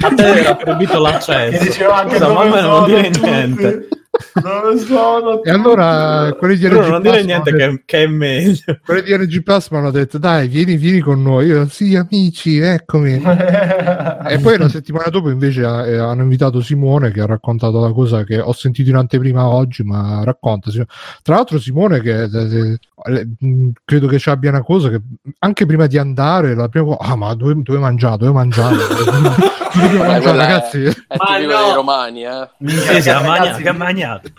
A 0.00 0.14
te 0.14 0.22
era 0.40 0.54
proibito 0.54 1.00
l'accesso. 1.00 1.62
diceva 1.64 1.96
anche 1.96 2.16
Scusa, 2.16 2.32
ma 2.32 2.40
a 2.42 2.48
dove 2.48 3.10
me 3.48 3.88
non. 4.42 4.62
Dove 4.62 4.78
sono? 4.78 5.42
E 5.42 5.50
allora 5.50 6.32
quelli 6.38 6.56
di 6.56 6.66
RG 6.68 6.88
non 6.88 7.02
dire 7.02 7.22
niente 7.24 7.52
mi 7.52 7.62
hanno 7.62 7.72
detto- 7.72 7.82
che, 7.86 7.96
che 7.98 8.02
è 8.02 8.06
meglio. 8.06 8.78
quelli 8.84 9.02
di 9.02 9.16
RG 9.16 9.42
Plus 9.42 9.68
mi 9.70 9.78
hanno 9.78 9.90
detto 9.90 10.18
dai 10.18 10.48
vieni, 10.48 10.76
vieni 10.76 11.00
con 11.00 11.22
noi 11.22 11.46
io 11.46 11.66
sì 11.68 11.94
amici 11.96 12.58
eccomi 12.58 13.22
e 13.22 14.38
poi 14.40 14.58
la 14.58 14.68
settimana 14.68 15.08
dopo 15.10 15.30
invece 15.30 15.62
eh, 15.62 15.96
hanno 15.98 16.22
invitato 16.22 16.60
Simone 16.60 17.10
che 17.10 17.20
ha 17.20 17.26
raccontato 17.26 17.80
la 17.80 17.92
cosa 17.92 18.24
che 18.24 18.38
ho 18.40 18.52
sentito 18.52 18.90
in 18.90 18.96
anteprima 18.96 19.46
oggi 19.46 19.82
ma 19.82 20.22
racconta 20.24 20.70
tra 21.22 21.34
l'altro 21.36 21.58
Simone 21.58 22.00
che 22.00 22.22
eh, 22.24 22.78
eh, 23.04 23.28
mh, 23.38 23.68
credo 23.84 24.06
che 24.06 24.18
ci 24.18 24.28
abbia 24.30 24.50
una 24.50 24.62
cosa 24.62 24.88
che 24.90 25.00
anche 25.40 25.66
prima 25.66 25.86
di 25.86 25.98
andare 25.98 26.54
la 26.54 26.68
prima 26.68 26.86
cosa 26.96 27.10
ah 27.12 27.16
ma 27.16 27.34
dove, 27.34 27.54
dove 27.62 27.78
mangiare 27.78 28.16
dove 28.18 28.32
mangiare 28.32 28.76
dove 29.74 29.98
mangiare 29.98 30.36
è- 30.36 30.36
ragazzi 30.36 30.82
È 30.84 31.16
Ma 31.16 31.38
no! 31.38 31.46
dei 31.46 31.74
romani, 31.74 32.24
eh. 32.24 32.48
Sì, 32.66 33.02
sì, 33.02 33.10
ha 33.10 33.20
ragazzi, 33.20 33.62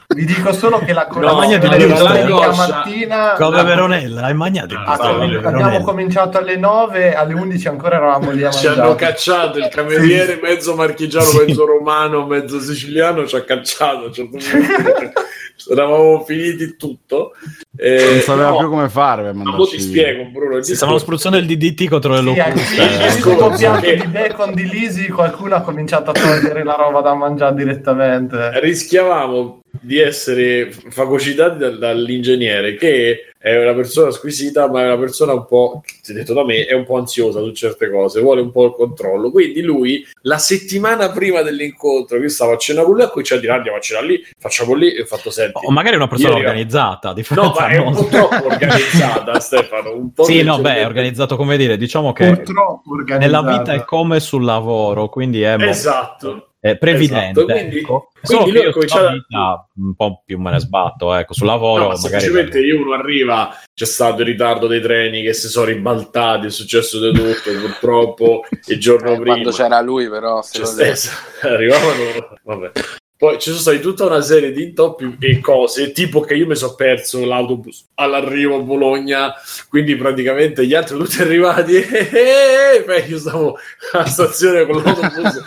Vi 0.07 0.25
dico 0.25 0.51
solo 0.53 0.79
che 0.79 0.93
la 0.93 1.07
No, 1.09 1.13
colazione 1.13 1.59
di 1.77 1.85
domenica 1.87 2.09
angoscia. 2.23 2.67
mattina 2.67 3.33
Come 3.37 3.55
la- 3.57 3.63
Veronella, 3.63 4.21
hai 4.23 4.33
magnato 4.33 4.73
il 4.73 4.83
Ah, 4.85 4.93
abbiamo 4.93 5.81
cominciato 5.81 6.37
alle 6.37 6.57
9, 6.57 7.13
alle 7.13 7.33
11 7.33 7.67
ancora 7.67 7.97
eravamo 7.97 8.31
lì 8.31 8.43
a 8.43 8.49
Ci 8.51 8.67
hanno 8.67 8.95
cacciato 8.95 9.59
il 9.59 9.67
cameriere, 9.69 10.39
mezzo 10.41 10.75
marchigiano, 10.75 11.25
Sì. 11.25 11.45
mezzo 11.45 11.65
romano, 11.65 12.25
mezzo 12.25 12.59
siciliano, 12.59 13.25
ci 13.27 13.35
ha 13.35 13.43
cacciato. 13.43 14.11
certo. 14.11 14.37
Eravamo 15.71 16.23
finiti 16.23 16.77
tutto. 16.77 17.33
Eh, 17.77 18.03
Non 18.11 18.19
sapeva 18.21 18.49
no, 18.49 18.57
più 18.59 18.69
come 18.69 18.87
fare 18.89 19.23
per 19.23 19.33
ma 19.33 19.43
mo 19.55 19.65
ti 19.67 19.79
spiego, 19.79 20.23
Bruno. 20.31 20.61
Si 20.61 20.73
stavano 20.75 20.97
spruzzando 20.97 21.37
il 21.37 21.45
DDT 21.45 21.89
contro 21.89 22.13
le 22.19 22.33
Sì, 22.33 22.39
anche 22.39 22.61
Eh, 22.61 23.79
che- 23.81 23.95
di 23.97 24.07
bacon 24.07 24.53
di 24.53 24.67
Lisi 24.69 25.09
qualcuno 25.09 25.55
ha 25.55 25.61
cominciato 25.61 26.11
a 26.11 26.13
togliere 26.13 26.63
la 26.63 26.75
roba 26.75 27.01
da 27.01 27.13
mangiare 27.13 27.55
direttamente. 27.55 28.59
rischiavamo 28.61 29.59
di 29.81 29.99
essere 29.99 30.71
fagocitati 30.71 31.57
dal- 31.57 31.77
dall'ingegnere 31.77 32.75
che 32.75 33.29
è 33.41 33.57
una 33.57 33.73
persona 33.73 34.11
squisita 34.11 34.69
ma 34.69 34.81
è 34.81 34.85
una 34.85 34.97
persona 34.97 35.31
un 35.31 35.45
po' 35.45 35.81
si 36.01 36.11
è 36.11 36.15
detto 36.15 36.33
da 36.33 36.43
me 36.43 36.65
è 36.65 36.73
un 36.73 36.83
po' 36.83 36.97
ansiosa 36.97 37.39
su 37.39 37.51
certe 37.53 37.89
cose 37.89 38.19
vuole 38.19 38.41
un 38.41 38.51
po' 38.51 38.65
il 38.65 38.73
controllo. 38.73 39.31
Quindi 39.31 39.61
lui 39.61 40.05
la 40.23 40.37
settimana 40.37 41.09
prima 41.09 41.41
dell'incontro 41.41 42.17
io 42.17 42.27
stavo 42.27 42.53
a 42.53 42.57
cena 42.57 42.83
con 42.83 42.95
lui 42.95 43.03
a 43.03 43.07
cui 43.07 43.23
ci 43.23 43.33
ha 43.33 43.39
detto 43.39 43.53
andiamo 43.53 43.77
a 43.77 43.81
cena 43.81 44.01
lì 44.01 44.21
facciamo 44.37 44.73
lì 44.73 44.93
e 44.93 45.03
ho 45.03 45.05
fatto 45.05 45.31
senti 45.31 45.65
O 45.65 45.71
magari 45.71 45.95
una 45.95 46.07
persona 46.07 46.33
Ieri- 46.33 46.45
organizzata, 46.45 47.13
di 47.13 47.25
no 47.29 47.55
ma 47.57 47.67
è 47.67 47.77
un 47.77 47.93
po' 47.93 48.05
troppo 48.07 48.45
organizzata 48.45 49.39
Stefano 49.39 49.95
un 49.95 50.11
po' 50.11 50.23
Sì, 50.25 50.43
no, 50.43 50.59
beh, 50.59 50.75
è 50.75 50.85
organizzato 50.85 51.37
come 51.37 51.55
dire, 51.55 51.77
diciamo 51.77 52.11
che 52.11 52.25
Purtroppo 52.27 52.95
nella 53.17 53.41
vita 53.41 53.73
è 53.73 53.85
come 53.85 54.19
sul 54.19 54.43
lavoro, 54.43 55.07
quindi 55.07 55.41
è, 55.41 55.55
esatto 55.59 56.48
è 56.61 56.77
previdente. 56.77 57.39
Esatto, 57.41 57.45
quindi- 57.57 57.77
ecco. 57.79 58.09
quindi 58.21 58.51
lui 58.51 58.65
ha 58.65 58.71
cominciato 58.71 59.11
vita 59.11 59.67
un 59.77 59.95
po' 59.95 60.21
più 60.25 60.39
me 60.39 60.51
ne 60.51 60.59
sbatto, 60.59 61.13
ecco, 61.13 61.33
sul 61.33 61.45
lavoro 61.47 61.83
No, 61.83 61.87
ma 61.89 61.95
magari... 61.95 62.21
semplicemente 62.21 62.59
io 62.59 62.81
uno 62.81 62.93
arriva, 62.93 63.55
c'è 63.73 63.85
stato 63.85 64.21
il 64.21 64.27
ritardo 64.27 64.67
dei 64.67 64.81
treni 64.81 65.21
che 65.21 65.33
si 65.33 65.47
sono 65.47 65.65
ribaltati, 65.67 66.47
è 66.47 66.49
successo 66.49 66.99
di 66.99 67.17
tutto, 67.17 67.51
purtroppo 67.61 68.41
il 68.67 68.79
giorno 68.79 69.11
Eh, 69.11 69.15
prima. 69.15 69.31
quando 69.35 69.51
c'era 69.51 69.79
lui, 69.81 70.09
però. 70.09 70.41
se 70.41 70.51
C'è 70.53 70.59
lo 70.59 70.65
stesso, 70.65 71.09
arrivavano, 71.47 72.37
vabbè. 72.43 72.71
Poi 73.19 73.37
ci 73.37 73.49
sono 73.49 73.59
stati 73.59 73.81
tutta 73.81 74.05
una 74.05 74.21
serie 74.21 74.53
di 74.53 74.63
intoppi 74.63 75.17
e 75.19 75.41
cose, 75.41 75.91
tipo 75.91 76.21
che 76.21 76.35
io 76.35 76.47
mi 76.47 76.55
sono 76.55 76.75
perso 76.75 77.25
l'autobus 77.25 77.89
all'arrivo 77.95 78.55
a 78.55 78.61
Bologna, 78.61 79.33
quindi 79.67 79.97
praticamente 79.97 80.65
gli 80.65 80.73
altri 80.73 80.97
tutti 80.97 81.19
arrivati 81.21 81.75
e 81.75 82.81
poi 82.85 83.09
io 83.09 83.17
stavo 83.17 83.57
alla 83.91 84.05
stazione 84.05 84.65
con 84.65 84.81
l'autobus. 84.81 85.43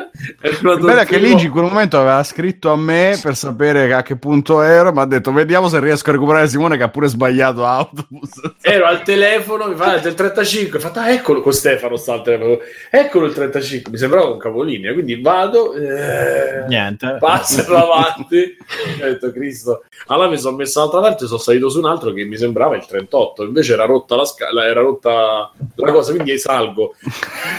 Il 0.42 1.04
che 1.06 1.18
Ligi 1.18 1.46
in 1.46 1.50
quel 1.50 1.64
momento 1.64 1.98
aveva 1.98 2.22
scritto 2.22 2.70
a 2.70 2.76
me 2.76 3.18
per 3.22 3.36
sapere 3.36 3.92
a 3.92 4.02
che 4.02 4.16
punto 4.16 4.62
ero, 4.62 4.92
ma 4.92 5.02
ha 5.02 5.06
detto 5.06 5.32
vediamo 5.32 5.68
se 5.68 5.80
riesco 5.80 6.10
a 6.10 6.12
recuperare 6.14 6.48
Simone 6.48 6.76
che 6.76 6.82
ha 6.82 6.88
pure 6.88 7.08
sbagliato 7.08 7.64
autobus. 7.64 8.30
ero 8.60 8.86
al 8.86 9.02
telefono, 9.02 9.68
mi 9.68 9.74
fa 9.74 9.98
del 9.98 10.14
35, 10.14 10.78
ho 10.78 10.80
fatto, 10.80 10.98
ah, 10.98 11.10
eccolo, 11.10 11.40
con 11.40 11.52
Stefano 11.52 11.96
sta 11.96 12.14
al 12.14 12.22
telefono, 12.22 12.58
eccolo 12.90 13.26
il 13.26 13.34
35, 13.34 13.90
mi 13.92 13.98
sembrava 13.98 14.28
un 14.28 14.38
capolinea, 14.38 14.92
quindi 14.92 15.20
vado, 15.20 15.74
eh, 15.74 16.64
Niente. 16.68 17.16
passo 17.18 17.62
davanti, 17.62 18.56
ho 19.00 19.04
detto, 19.04 19.32
Cristo, 19.32 19.84
allora 20.06 20.28
mi 20.28 20.38
sono 20.38 20.56
messo 20.56 20.80
dall'altra 20.80 21.00
parte 21.00 21.24
e 21.24 21.26
sono 21.28 21.40
salito 21.40 21.68
su 21.68 21.78
un 21.78 21.86
altro 21.86 22.12
che 22.12 22.24
mi 22.24 22.36
sembrava 22.36 22.76
il 22.76 22.86
38, 22.86 23.44
invece 23.44 23.72
era 23.72 23.84
rotta 23.84 24.16
la 24.16 24.24
scala, 24.24 24.66
era 24.66 24.80
rotta 24.80 25.50
la 25.74 25.92
cosa, 25.92 26.12
quindi 26.12 26.38
salgo, 26.38 26.94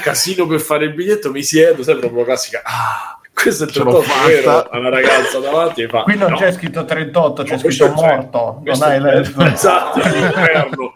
casino 0.02 0.48
per 0.48 0.60
fare 0.60 0.86
il 0.86 0.94
biglietto, 0.94 1.32
mi 1.32 1.44
siedo, 1.44 1.84
sempre 1.84 2.08
proprio 2.08 2.26
classica, 2.26 2.57
ah, 2.64 3.20
questo 3.34 3.66
è 3.66 3.68
il 3.68 3.74
l'ho 3.84 4.00
38, 4.02 4.28
vero? 4.28 4.52
fatta. 4.52 4.70
A 4.72 4.80
una 4.80 4.90
ragazza 4.90 5.40
davanti 5.40 5.82
e 5.84 5.88
fa, 5.88 6.02
Qui 6.04 6.18
non 6.18 6.32
"No, 6.32 6.38
c'è 6.38 6.52
scritto 6.52 6.86
38, 6.86 7.44
c'è 7.44 7.52
No, 7.54 7.58
scritto 7.60 7.88
morto. 7.94 8.62
Non 8.64 8.82
hai 8.82 9.00
letto. 9.00 9.40
Esatto, 9.46 10.00
l'inferno. 10.00 10.94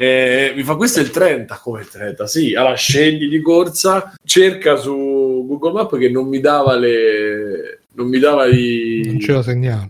Eh, 0.00 0.52
mi 0.54 0.62
fa 0.62 0.76
questo 0.76 1.00
è 1.00 1.02
il 1.02 1.10
30 1.10 1.56
come 1.56 1.80
il 1.80 1.88
30 1.88 2.28
sì 2.28 2.54
allora 2.54 2.74
scendi 2.76 3.26
di 3.26 3.40
corsa 3.42 4.14
cerca 4.24 4.76
su 4.76 5.44
Google 5.44 5.72
Maps 5.72 5.98
che 5.98 6.08
non 6.08 6.28
mi 6.28 6.38
dava 6.38 6.76
le 6.76 7.80
non 7.94 8.06
mi 8.06 8.20
dava 8.20 8.46
i, 8.46 9.16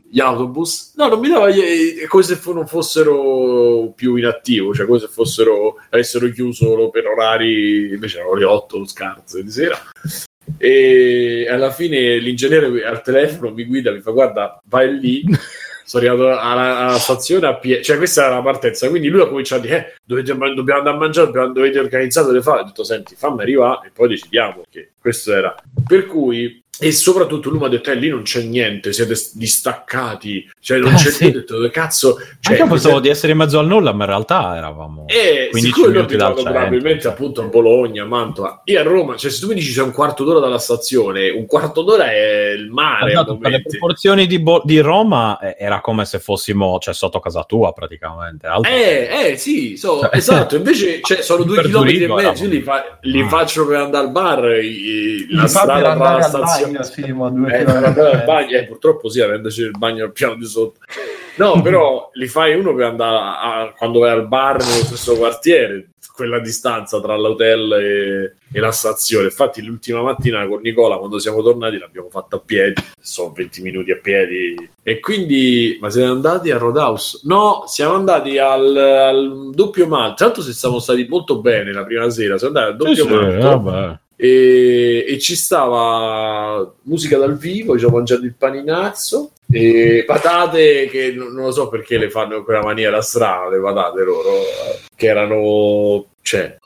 gli 0.09 0.19
autobus 0.19 0.95
no 0.97 1.09
non 1.09 1.21
mi 1.21 1.29
dava 1.29 1.51
gli, 1.51 1.99
è 1.99 2.07
come 2.07 2.23
se 2.23 2.41
non 2.47 2.67
fossero 2.67 3.93
più 3.95 4.17
in 4.17 4.25
attivo 4.25 4.73
cioè 4.73 4.87
come 4.87 4.99
se 4.99 5.09
fossero 5.09 5.75
avessero 5.91 6.27
chiuso 6.31 6.89
per 6.89 7.07
orari 7.07 7.91
invece 7.93 8.17
erano 8.21 8.33
le 8.33 8.45
8 8.47 8.87
scarse 8.87 9.43
di 9.45 9.51
sera 9.51 9.79
e 10.57 11.47
alla 11.51 11.71
fine 11.71 12.19
l'ingegnere 12.19 12.85
al 12.85 13.03
telefono 13.03 13.53
mi 13.53 13.65
guida 13.65 13.93
mi 13.93 14.01
fa 14.01 14.11
guarda 14.11 14.61
vai 14.65 14.99
lì. 14.99 15.25
Sono 15.89 16.07
arrivato 16.07 16.39
alla, 16.39 16.79
alla 16.81 16.99
stazione 16.99 17.47
a 17.47 17.57
piedi 17.57 17.83
cioè 17.83 17.97
questa 17.97 18.27
era 18.27 18.35
la 18.35 18.43
partenza 18.43 18.91
quindi 18.91 19.09
lui 19.09 19.23
ha 19.23 19.27
cominciato 19.27 19.63
a 19.63 19.65
dire 19.65 19.77
eh, 19.79 19.95
dovete, 20.05 20.35
dobbiamo 20.35 20.79
andare 20.81 20.97
a 20.97 20.99
mangiare 20.99 21.27
dobbiamo, 21.29 21.53
dovete 21.53 21.79
organizzare 21.79 22.27
dovete 22.27 22.45
fare 22.45 22.61
ho 22.61 22.65
detto 22.65 22.85
senti 22.85 23.15
fammi 23.15 23.41
arrivare 23.41 23.87
e 23.87 23.91
poi 23.95 24.09
decidiamo 24.09 24.65
che 24.71 24.91
questo 25.01 25.33
era. 25.33 25.55
Per 25.87 26.05
cui 26.05 26.63
e 26.81 26.93
soprattutto 26.93 27.51
lui 27.51 27.59
mi 27.59 27.65
ha 27.65 27.69
detto 27.69 27.91
eh, 27.91 27.95
lì 27.97 28.09
non 28.09 28.23
c'è 28.23 28.41
niente 28.43 28.93
siete 28.93 29.15
distaccati 29.35 30.49
cioè 30.61 30.79
non 30.79 30.93
Ah, 30.93 30.97
c'è 30.97 31.11
sì. 31.11 31.23
niente 31.25 31.39
ho 31.39 31.41
detto 31.41 31.55
dove 31.57 31.71
cazzo 31.71 32.19
cioè, 32.41 32.57
io 32.57 32.67
pensavo 32.67 32.95
cos'è- 32.95 33.01
di 33.01 33.09
essere 33.09 33.33
in 33.33 33.39
mezzo 33.39 33.59
al 33.59 33.67
nulla, 33.67 33.93
ma 33.93 34.05
in 34.05 34.11
realtà 34.11 34.57
eravamo 34.57 35.05
eh, 35.09 35.49
15 35.51 35.81
lui 35.81 35.89
è 35.89 35.93
minuti 35.93 36.17
dal 36.17 36.27
abitato 36.27 36.35
centro. 36.37 36.53
probabilmente 36.53 37.09
appunto 37.09 37.41
a 37.43 37.45
Bologna, 37.47 38.05
Mantova. 38.05 38.61
Io 38.65 38.81
a 38.81 38.83
Roma, 38.83 39.17
cioè 39.17 39.31
se 39.31 39.41
tu 39.41 39.49
mi 39.49 39.55
dici 39.55 39.73
c'è 39.73 39.83
un 39.83 39.93
quarto 39.93 40.25
d'ora 40.25 40.39
dalla 40.41 40.59
stazione, 40.59 41.31
un 41.31 41.47
quarto 41.47 41.83
d'ora 41.83 42.11
è 42.11 42.51
il 42.57 42.71
mare 42.71 43.11
a 43.11 43.21
Esatto, 43.21 43.39
per 43.39 43.51
le 43.51 43.63
proporzioni 43.63 44.27
di, 44.27 44.39
Bo- 44.39 44.63
di 44.65 44.79
Roma 44.81 45.39
eh, 45.41 45.57
era 45.59 45.81
come 45.81 46.05
se 46.05 46.19
fossimo 46.21 46.79
cioè, 46.79 46.95
sotto 46.95 47.19
casa 47.21 47.43
tua 47.45 47.73
praticamente. 47.73 48.47
Altro- 48.47 48.71
Eh, 48.73 49.09
eh, 49.33 49.37
sì, 49.37 49.77
so- 49.77 50.01
Cioè- 50.01 50.11
esatto. 50.17 50.57
Invece 50.57 51.01
cioè, 51.03 51.23
sono 51.23 51.43
due 51.45 51.63
chilometri 51.63 52.05
e 52.05 52.09
mezzo. 52.09 52.45
Io 52.45 52.51
li, 52.51 52.63
fa- 52.63 52.99
li 53.03 53.21
Ah. 53.23 53.29
faccio 53.29 53.67
per 53.67 53.77
andare 53.81 54.05
al 54.07 54.13
bar. 54.13 54.45
i- 54.63 55.27
la 55.31 55.47
strada 55.47 55.95
tra 55.97 56.17
la 56.17 56.23
stazione. 56.23 56.68
Bagno, 56.73 56.83
Simo, 56.83 57.27
a 57.27 57.31
due 57.31 57.55
Eh, 58.23 58.25
bagno, 58.25 58.57
eh, 58.57 58.65
purtroppo 58.67 59.09
sì, 59.09 59.21
avendoci 59.21 59.63
il 59.63 59.71
bagno 59.79 60.05
al 60.05 60.13
piano 60.13 60.35
di 60.35 60.45
sotto. 60.47 60.81
No, 61.37 61.61
però 61.63 62.11
li 62.15 62.27
fai 62.27 62.55
uno 62.59 62.75
per 62.75 62.87
andare 62.87 63.17
a- 63.17 63.61
a- 63.61 63.73
quando 63.77 64.01
vai 64.01 64.11
al 64.11 64.27
bar 64.27 64.59
nello 64.59 64.85
stesso 64.85 65.17
quartiere, 65.17 65.91
quella 66.15 66.41
distanza 66.41 67.01
tra 67.01 67.17
l'hotel 67.17 67.73
e, 67.75 68.35
e 68.53 68.59
la 68.61 68.73
stazione. 68.73 69.27
Infatti, 69.27 69.63
l'ultima 69.63 70.03
mattina 70.03 70.45
con 70.49 70.61
Nicola, 70.63 70.97
quando 70.97 71.21
siamo 71.21 71.43
tornati, 71.43 71.79
l'abbiamo 71.79 72.09
fatta 72.11 72.37
a 72.37 72.41
piedi. 72.45 72.83
Sono 73.01 73.31
20 73.33 73.63
minuti 73.63 73.93
a 73.93 73.99
piedi. 74.03 74.69
E 74.83 74.99
quindi, 74.99 75.79
ma 75.81 75.91
siete 75.91 76.09
andati 76.09 76.51
a 76.51 76.59
Roadhouse? 76.59 77.21
No, 77.23 77.63
siamo 77.67 77.95
andati 77.95 78.37
al, 78.37 78.77
al 78.77 79.51
doppio 79.53 79.87
malto. 79.87 80.15
Tra 80.17 80.25
l'altro, 80.27 80.43
se 80.43 80.53
siamo 80.55 80.81
stati 80.81 81.07
molto 81.09 81.41
bene 81.41 81.73
la 81.73 81.85
prima 81.85 82.11
sera, 82.11 82.37
siamo 82.37 82.59
andati 82.59 82.73
al 82.83 82.95
Sì, 82.95 83.01
doppio 83.01 83.15
sì, 83.15 83.25
malto 83.25 83.61
vabbè. 83.63 83.99
E, 84.21 85.05
e 85.07 85.19
ci 85.21 85.37
stava 85.37 86.75
musica 86.83 87.19
dal 87.19 87.39
vivo, 87.39 87.79
ci 87.79 87.85
ho 87.85 87.91
mangiato 87.91 88.25
il 88.25 88.35
paninazzo 88.35 89.31
e 89.49 90.03
patate 90.05 90.89
che 90.91 91.13
non, 91.13 91.33
non 91.33 91.45
lo 91.45 91.53
so 91.53 91.69
perché 91.69 91.99
le 91.99 92.11
fanno 92.11 92.39
in 92.39 92.43
quella 92.43 92.63
maniera 92.63 93.01
strana, 93.01 93.49
le 93.49 93.61
patate 93.61 94.03
loro, 94.03 94.41
che 94.97 95.07
erano, 95.07 96.07
cioè, 96.23 96.59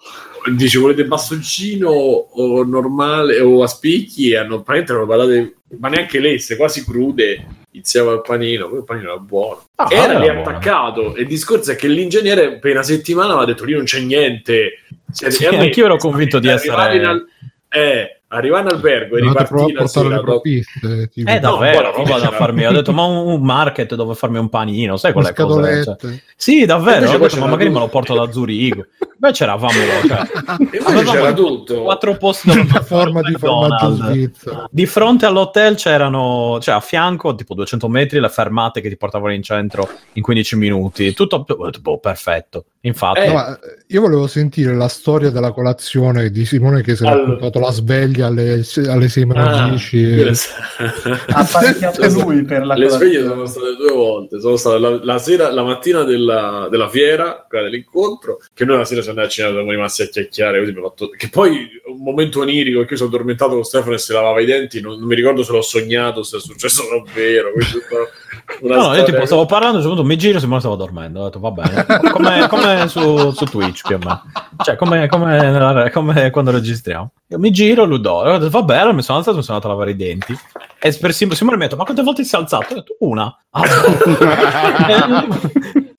dice 0.57 0.79
volete 0.79 1.05
bastoncino 1.05 1.91
o 1.91 2.65
normale 2.65 3.39
o 3.41 3.63
a 3.63 3.67
spicchi 3.67 4.31
e 4.31 4.37
hanno 4.37 4.63
praticamente 4.63 4.93
erano 4.93 5.07
patate, 5.07 5.57
ma 5.79 5.89
neanche 5.89 6.21
lesse, 6.21 6.57
quasi 6.57 6.85
crude, 6.85 7.45
iniziava 7.73 8.13
il 8.13 8.23
panino, 8.23 8.69
poi 8.69 8.79
il 8.79 8.85
panino 8.85 9.11
era 9.11 9.19
buono. 9.19 9.65
Ah, 9.77 9.89
era 9.91 10.19
lì 10.19 10.27
buono. 10.31 10.41
attaccato 10.49 11.15
e 11.15 11.23
il 11.23 11.27
discorso 11.29 11.73
è 11.73 11.77
che 11.77 11.89
l'ingegnere 11.89 12.59
per 12.59 12.73
una 12.73 12.83
settimana 12.83 13.35
mi 13.37 13.43
ha 13.43 13.47
detto 13.47 13.65
lì 13.65 13.73
non 13.73 13.85
c'è 13.85 14.01
niente. 14.01 14.81
Sì, 15.11 15.47
me- 15.51 15.59
anch'io 15.59 15.85
ero 15.87 15.97
convinto 15.97 16.39
di 16.39 16.49
essere- 16.51 17.05
al- 17.05 17.27
eh, 17.69 18.21
arrivare 18.33 18.63
in 18.69 18.75
albergo 18.75 19.17
e 19.17 19.21
ripartire 19.21 19.73
la 19.81 19.87
sera 19.87 20.09
le 20.09 20.15
dopo- 20.17 20.27
provviste. 20.27 21.09
tipo, 21.13 21.31
Eh, 21.31 21.35
No, 21.35 21.41
davvero, 21.41 21.93
fine 21.93 22.05
roba 22.09 22.19
da 22.19 22.31
farmi. 22.31 22.67
Ho 22.67 22.73
detto, 22.73 22.93
ma 22.93 23.05
un, 23.05 23.27
un 23.33 23.43
market 23.43 23.95
dove 23.95 24.15
farmi 24.15 24.39
un 24.39 24.49
panino, 24.49 24.97
sai 24.97 25.13
quelle 25.13 25.33
cose? 25.35 25.85
Cioè. 25.85 25.97
Sì, 26.37 26.65
davvero. 26.65 27.11
Ho 27.11 27.19
detto, 27.19 27.39
ma 27.39 27.47
magari 27.47 27.65
me 27.69 27.75
tutto. 27.75 27.85
lo 27.85 27.89
porto 27.91 28.15
da 28.15 28.31
Zurigo. 28.33 28.87
Invece 29.23 29.45
eravamo 29.45 29.73
cioè, 30.09 31.05
c'era 31.05 31.33
tutto. 31.33 31.83
quattro 31.83 32.17
posti 32.17 32.51
Una 32.59 32.83
forma 32.83 33.21
di 33.23 33.35
formaggio 33.35 33.95
svizzero. 33.95 34.69
Di 34.71 34.85
fronte 34.87 35.27
all'hotel 35.27 35.77
c'erano, 35.77 36.59
cioè 36.61 36.75
a 36.75 36.81
fianco, 36.81 37.35
tipo 37.37 37.55
200 37.55 37.89
metri, 37.89 38.19
le 38.19 38.29
fermate 38.29 38.81
che 38.81 38.89
ti 38.89 38.97
portavano 38.97 39.33
in 39.33 39.43
centro 39.43 39.89
in 40.15 40.23
15 40.23 40.57
minuti. 40.57 41.13
Tutto 41.15 41.45
boh, 41.81 41.99
perfetto. 41.99 42.65
Infatti, 42.81 43.21
Eh, 43.21 43.29
No, 43.33 43.59
io 43.87 44.01
volevo 44.01 44.27
sentire 44.27 44.75
la 44.75 44.89
storia 44.89 45.31
della 45.31 45.53
colazione 45.53 46.31
di 46.31 46.45
Simone 46.45 46.83
che 46.83 46.97
si 46.97 47.05
è 47.05 47.07
Allora. 47.07 47.33
raccontato 47.35 47.61
la 47.61 47.71
sveglia 47.71 48.22
alle, 48.23 48.65
alle 48.89 49.09
6 49.09 49.25
meno 49.27 49.41
Ah, 49.45 49.69
10. 49.69 49.97
io 49.97 50.25
le- 50.25 50.31
Ha 51.29 51.39
apparecchiato 51.41 52.07
lui 52.21 52.43
per 52.45 52.65
la 52.67 52.75
le 52.75 52.89
sveglie 52.89 53.23
sono 53.25 53.47
state 53.47 53.77
due 53.77 53.93
volte. 53.93 54.41
Sono 54.41 54.57
state 54.57 54.79
la, 54.79 54.99
la 55.03 55.19
sera, 55.19 55.51
la 55.53 55.63
mattina 55.63 56.03
della, 56.03 56.69
della 56.71 56.89
fiera, 56.89 57.45
quella 57.49 57.65
dell'incontro, 57.65 58.39
che 58.55 58.65
noi 58.65 58.79
la 58.79 58.85
sera 58.85 59.03
siamo 59.03 59.19
andati 59.19 59.41
a 59.41 59.45
cena, 59.45 59.55
siamo 59.57 59.71
rimasti 59.71 60.03
a 60.03 60.07
chiacchierare. 60.07 60.59
Così 60.61 60.73
fatto... 60.75 61.09
Che 61.17 61.29
poi 61.29 61.69
un 61.87 62.03
momento 62.03 62.41
onirico, 62.41 62.79
perché 62.79 62.93
io 62.93 62.99
sono 62.99 63.11
addormentato 63.11 63.55
con 63.55 63.65
Stefano 63.65 63.95
e 63.95 63.99
si 63.99 64.13
lavava 64.13 64.41
i 64.41 64.47
denti. 64.47 64.81
Non, 64.81 64.99
non 64.99 65.07
mi 65.09 65.15
ricordo 65.15 65.43
se 65.43 65.53
l'ho 65.53 65.63
sognato, 65.63 66.23
se 66.23 66.37
è 66.39 66.41
successo 66.41 66.83
davvero. 66.89 67.53
quindi 67.53 67.79
una 68.61 68.77
no, 68.77 68.87
no, 68.89 68.95
io 68.97 69.05
tipo 69.05 69.25
stavo 69.25 69.47
parlando, 69.47 69.77
a 69.77 69.81
un 69.81 69.83
certo 69.87 69.97
punto 69.97 70.09
mi 70.13 70.19
giro 70.19 70.39
e 70.39 70.41
stava 70.61 70.77
dormendo. 70.77 71.21
Ho 71.21 71.25
detto, 71.25 71.39
va 71.41 71.51
bene, 71.51 71.87
come, 72.11 72.47
come 72.49 72.89
su, 72.89 73.31
su 73.33 73.45
Twitch 73.45 73.87
più 73.87 73.97
o 73.97 73.99
meno. 73.99 74.23
Cioè, 74.63 74.77
come, 74.77 75.07
come 75.09 75.91
come 75.93 76.31
quando 76.31 76.51
registriamo. 76.51 77.13
Io 77.33 77.39
mi 77.39 77.51
giro, 77.51 77.87
dorme. 77.87 78.33
Ho 78.35 78.39
detto, 78.39 78.51
va 78.51 78.63
bene, 78.63 78.81
allora 78.81 78.95
mi 78.97 79.03
sono 79.03 79.17
alzato 79.17 79.39
mi 79.39 79.43
sono 79.43 79.57
andato 79.57 79.73
a 79.73 79.77
lavare 79.77 79.93
i 79.93 79.97
denti. 79.97 80.37
E 80.79 80.93
per 81.01 81.15
Sim- 81.15 81.33
Simone 81.33 81.57
mi 81.57 81.63
ha 81.63 81.67
detto, 81.67 81.79
ma 81.79 81.85
quante 81.85 82.03
volte 82.03 82.25
si 82.25 82.35
è 82.35 82.39
alzato? 82.39 82.73
Ho 82.73 82.75
detto, 82.75 82.97
una. 83.01 83.35
Ah, 85.15 85.27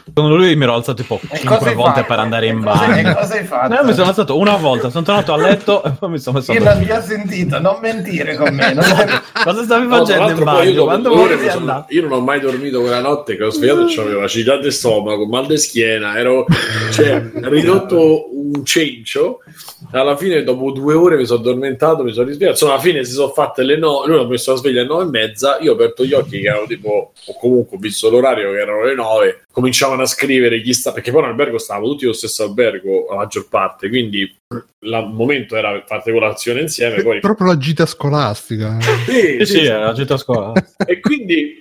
Secondo 0.05 0.35
lui 0.35 0.55
mi 0.55 0.63
ero 0.63 0.73
alzato 0.73 1.01
tipo 1.01 1.15
E 1.23 1.27
cosa 1.27 1.37
5 1.39 1.69
hai 1.69 1.75
volte 1.75 1.91
fatto? 2.01 2.07
per 2.07 2.19
andare 2.19 2.47
in 2.47 2.59
bagno. 2.59 3.13
cosa 3.15 3.35
hai 3.35 3.45
fatto? 3.45 3.79
Eh, 3.79 3.83
mi 3.85 3.93
sono 3.93 4.07
alzato 4.09 4.37
una 4.37 4.55
volta, 4.57 4.89
sono 4.89 5.03
tornato 5.05 5.33
a 5.33 5.37
letto 5.37 5.83
e 5.83 5.91
poi 5.97 6.09
mi 6.09 6.19
sono 6.19 6.37
messo 6.39 6.51
a 6.51 6.55
Io 6.55 6.97
ho 6.97 7.01
sentito, 7.01 7.59
non 7.59 7.77
mentire 7.81 8.35
con 8.35 8.53
me. 8.53 8.73
non- 8.73 8.83
Cosa 9.43 9.63
stavi 9.63 9.87
No, 9.87 10.05
facendo 10.05 10.29
in 10.31 10.43
poi 10.43 10.69
io, 10.71 10.85
bagno? 10.85 11.01
dopo 11.01 11.27
sono- 11.27 11.51
andare? 11.51 11.85
io 11.89 12.01
non 12.01 12.11
ho 12.11 12.19
mai 12.19 12.39
dormito 12.39 12.81
quella 12.81 12.99
notte 13.01 13.35
che 13.37 13.43
ho 13.43 13.49
svegliato 13.49 13.87
e 13.87 14.01
avevo 14.01 14.23
acidità 14.23 14.57
del 14.57 14.73
stomaco, 14.73 15.25
mal 15.25 15.45
di 15.47 15.57
schiena, 15.57 16.17
ero 16.17 16.45
cioè, 16.91 17.21
ridotto 17.33 18.27
un 18.35 18.65
cencio. 18.65 19.39
Alla 19.91 20.15
fine, 20.17 20.43
dopo 20.43 20.71
due 20.71 20.93
ore, 20.95 21.17
mi 21.17 21.25
sono 21.25 21.39
addormentato, 21.39 22.03
mi 22.03 22.11
sono 22.13 22.25
risvegliato. 22.27 22.51
Insomma, 22.53 22.73
alla 22.73 22.81
fine 22.81 23.03
si 23.03 23.11
sono 23.11 23.29
fatte 23.29 23.63
le 23.63 23.77
nove. 23.77 24.07
Lui 24.07 24.19
ha 24.19 24.27
messo 24.27 24.51
la 24.51 24.57
sveglia 24.57 24.79
alle 24.81 24.89
nove 24.89 25.03
e 25.03 25.07
mezza. 25.07 25.57
Io 25.61 25.71
ho 25.71 25.75
aperto 25.75 26.03
gli 26.03 26.13
occhi, 26.13 26.39
che 26.41 26.47
erano 26.47 26.65
tipo, 26.65 27.11
o 27.25 27.37
comunque 27.39 27.77
ho 27.77 27.79
visto 27.79 28.09
l'orario, 28.09 28.51
che 28.51 28.59
erano 28.59 28.83
le 28.83 28.95
nove. 28.95 29.41
Cominciavano 29.93 30.01
a 30.01 30.05
scrivere 30.05 30.61
chi 30.61 30.73
sta, 30.73 30.91
perché 30.91 31.11
poi 31.11 31.21
in 31.21 31.27
albergo 31.29 31.57
stavamo 31.57 31.87
tutti 31.87 32.03
allo 32.05 32.13
stesso 32.13 32.43
albergo, 32.43 33.05
la 33.09 33.15
maggior 33.17 33.47
parte. 33.47 33.87
Quindi 33.89 34.33
la- 34.79 34.99
il 34.99 35.09
momento 35.13 35.55
era 35.55 35.83
fare 35.85 36.11
colazione 36.11 36.61
insieme. 36.61 37.01
Poi 37.03 37.19
Proprio 37.19 37.47
la 37.47 37.57
gita 37.57 37.85
scolastica. 37.85 38.77
sì, 38.81 39.37
Sì, 39.39 39.45
sì, 39.45 39.65
era 39.65 39.85
la 39.85 39.93
gita 39.93 40.15
a 40.15 40.17
scuola. 40.17 40.53
e 40.85 40.99
quindi, 40.99 41.59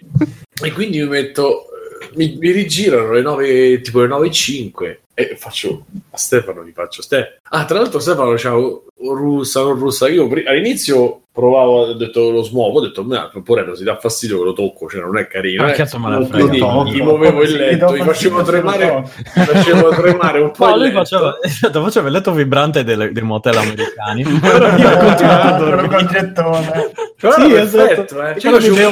e 0.62 0.72
quindi 0.72 0.98
mi 1.00 1.08
metto 1.08 1.64
eh, 1.66 1.81
mi, 2.14 2.36
mi 2.38 2.50
rigirano 2.50 3.12
le 3.12 3.22
9 3.22 3.80
tipo 3.80 4.00
le 4.00 4.06
9 4.08 4.26
e 4.26 4.30
5 4.30 5.00
e 5.14 5.36
faccio 5.38 5.84
a 6.10 6.16
Stefano 6.16 6.64
gli 6.64 6.72
faccio 6.72 7.02
Ste 7.02 7.40
ah 7.42 7.64
tra 7.66 7.78
l'altro 7.78 7.98
Stefano 8.00 8.32
c'ha 8.36 8.52
russa 8.98 9.60
non 9.60 9.78
russa 9.78 10.08
io 10.08 10.28
all'inizio 10.46 11.20
provavo 11.32 11.80
ho 11.82 11.92
detto 11.94 12.30
lo 12.30 12.42
smuovo 12.42 12.78
ho 12.78 12.82
detto 12.82 13.02
ma 13.04 13.30
porello 13.42 13.74
si 13.74 13.84
dà 13.84 13.96
fastidio 13.96 14.38
che 14.38 14.44
lo 14.44 14.52
tocco 14.52 14.88
cioè 14.88 15.00
non 15.02 15.18
è 15.18 15.26
carino 15.26 15.64
Ma 15.64 15.72
eh. 15.72 15.74
cazzo 15.74 15.98
me 15.98 16.26
Quindi 16.28 16.58
frega. 16.58 16.84
gli 16.84 17.02
muovevo 17.02 17.42
il 17.42 17.52
letto 17.56 17.94
gli 17.96 18.02
facevo 18.02 18.42
tremare 18.42 18.86
lo 18.86 19.42
facevo 19.44 19.88
tremare 19.90 20.40
un 20.40 20.50
po' 20.50 20.64
No, 20.66 20.70
il 20.72 20.76
lui 20.78 20.86
letto. 20.88 20.98
faceva, 20.98 21.38
esatto, 21.42 21.82
faceva 21.82 22.06
il 22.06 22.12
letto 22.14 22.32
vibrante 22.32 22.84
delle- 22.84 23.12
dei 23.12 23.22
motel 23.22 23.56
americani. 23.56 24.22
Però 24.40 24.76
io 24.76 24.88
Ah, 24.88 24.96
continuavo 24.96 25.48
a 25.48 25.58
dormire. 25.58 25.88
col 25.88 26.06
gettone. 26.06 26.90
Però 27.18 27.32
Sì, 27.34 27.52
era 27.52 27.62
esatto. 27.62 27.86
perfetto, 27.86 28.22
eh. 28.22 28.40
Cioè, 28.40 28.40
Quello 28.40 28.58
di 28.58 28.68
facevo 28.68 28.90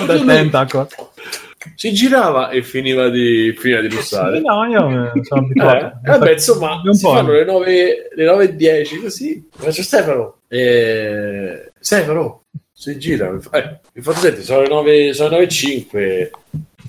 Si 1.75 1.92
girava 1.92 2.49
e 2.51 2.62
finiva 2.62 3.09
di, 3.11 3.55
finiva 3.59 3.81
di 3.83 3.88
russare 3.88 4.38
Sì, 4.38 4.44
no, 4.44 4.64
io 4.64 5.12
sono 5.23 5.42
Eh, 5.42 5.44
abituato. 5.44 6.01
vabbè, 6.05 6.33
insomma, 6.33 6.81
un 6.85 6.94
si 6.94 7.03
po'. 7.05 7.12
fanno 7.14 7.33
le 7.33 7.44
9, 7.44 8.09
le 8.14 8.25
9 8.25 8.44
e 8.44 8.57
10 8.57 9.01
così. 9.01 9.49
Faccio 9.55 9.83
Stefano, 9.83 10.37
eh, 10.49 11.73
Stefano, 11.79 12.44
si 12.73 12.99
gira. 12.99 13.31
Mi 13.31 13.40
fa, 13.40 13.51
eh, 13.59 13.79
mi 13.92 14.03
fa 14.03 14.14
senti, 14.14 14.42
sono 14.42 14.62
le 14.62 14.68
9, 14.68 15.12
sono 15.12 15.29
le 15.29 15.35
9 15.35 15.44
e 15.44 15.49
5. 15.49 16.31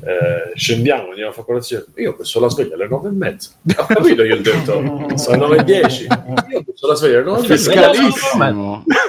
eh, 0.03 0.51
scendiamo, 0.55 1.09
andiamo 1.09 1.29
a 1.29 1.33
fare 1.33 1.45
colazione. 1.45 1.85
Io 1.97 2.11
ho 2.13 2.15
messo 2.17 2.39
la 2.39 2.49
sveglia 2.49 2.73
alle 2.75 2.87
9 2.87 3.09
e 3.09 3.11
mezza. 3.11 3.49
Ho 3.77 3.85
capito, 3.87 4.23
io 4.23 4.35
ho 4.35 4.39
detto, 4.39 5.17
sono 5.17 5.35
le 5.35 5.37
9 5.37 5.57
e 5.57 5.63
10. 5.65 6.03
Io 6.05 6.57
ho 6.59 6.63
messo 6.65 6.87
la 6.87 6.95
sveglia 6.95 7.17
alle 7.17 7.25
9 7.25 7.45
e 7.45 7.47
mezza. 7.49 7.71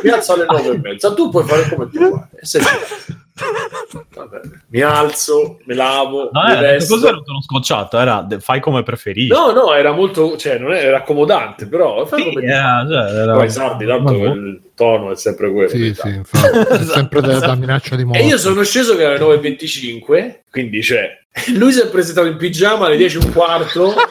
Mi 0.03 0.09
alzo 0.11 0.33
alle 0.35 0.45
9 0.45 0.69
e 0.71 0.79
mezza. 0.79 1.15
Tu 1.15 1.31
puoi 1.31 1.45
fare 1.45 1.69
come 1.69 1.89
ti. 1.89 1.99
E 1.99 2.45
sei 2.45 2.63
Vabbè, 3.35 4.41
mi 4.69 4.81
alzo, 4.83 5.59
mi 5.65 5.75
lavo, 5.75 6.29
No, 6.33 6.43
mi 6.45 6.53
eh, 6.53 6.61
vesto. 6.61 6.95
cos'era 6.95 7.17
uno 7.17 7.41
scocciato? 7.43 7.99
Era 7.99 8.27
fai 8.41 8.61
come 8.61 8.83
preferisci. 8.83 9.29
No, 9.33 9.53
no, 9.53 9.73
era 9.73 9.93
molto, 9.93 10.37
cioè, 10.37 10.59
non 10.59 10.73
era, 10.73 10.81
era 10.83 10.97
accomodante, 10.99 11.67
però 11.67 12.05
fai 12.05 12.23
Sì, 12.23 12.33
come 12.35 12.45
era- 12.47 12.87
cioè, 12.89 13.11
era- 13.23 13.33
Poi 13.33 13.51
sardi, 13.51 13.87
tanto. 13.87 14.13
Il 14.73 14.75
tono 14.75 15.13
è 15.13 15.17
sempre 15.17 15.53
quello. 15.53 15.69
Sì, 15.69 15.79
diciamo. 15.79 16.11
sì, 16.13 16.17
infatti. 16.19 16.59
È 16.59 16.85
sempre 16.89 17.21
da, 17.21 17.39
da 17.39 17.55
minaccia 17.55 17.95
di 17.97 18.05
morte. 18.05 18.21
E 18.23 18.27
io 18.27 18.39
sono 18.39 18.63
sceso 18.65 18.97
che 18.97 19.03
era 19.03 19.13
le 19.13 19.21
9.25, 19.21 20.41
quindi 20.51 20.83
cioè, 20.83 21.11
lui 21.55 21.73
si 21.73 21.81
è 21.81 21.89
presentato 21.89 22.27
in 22.27 22.37
pigiama 22.37 22.87
alle 22.87 22.97
10 22.97 23.17
e 23.19 23.25
un 23.25 23.33
quarto. 23.33 23.95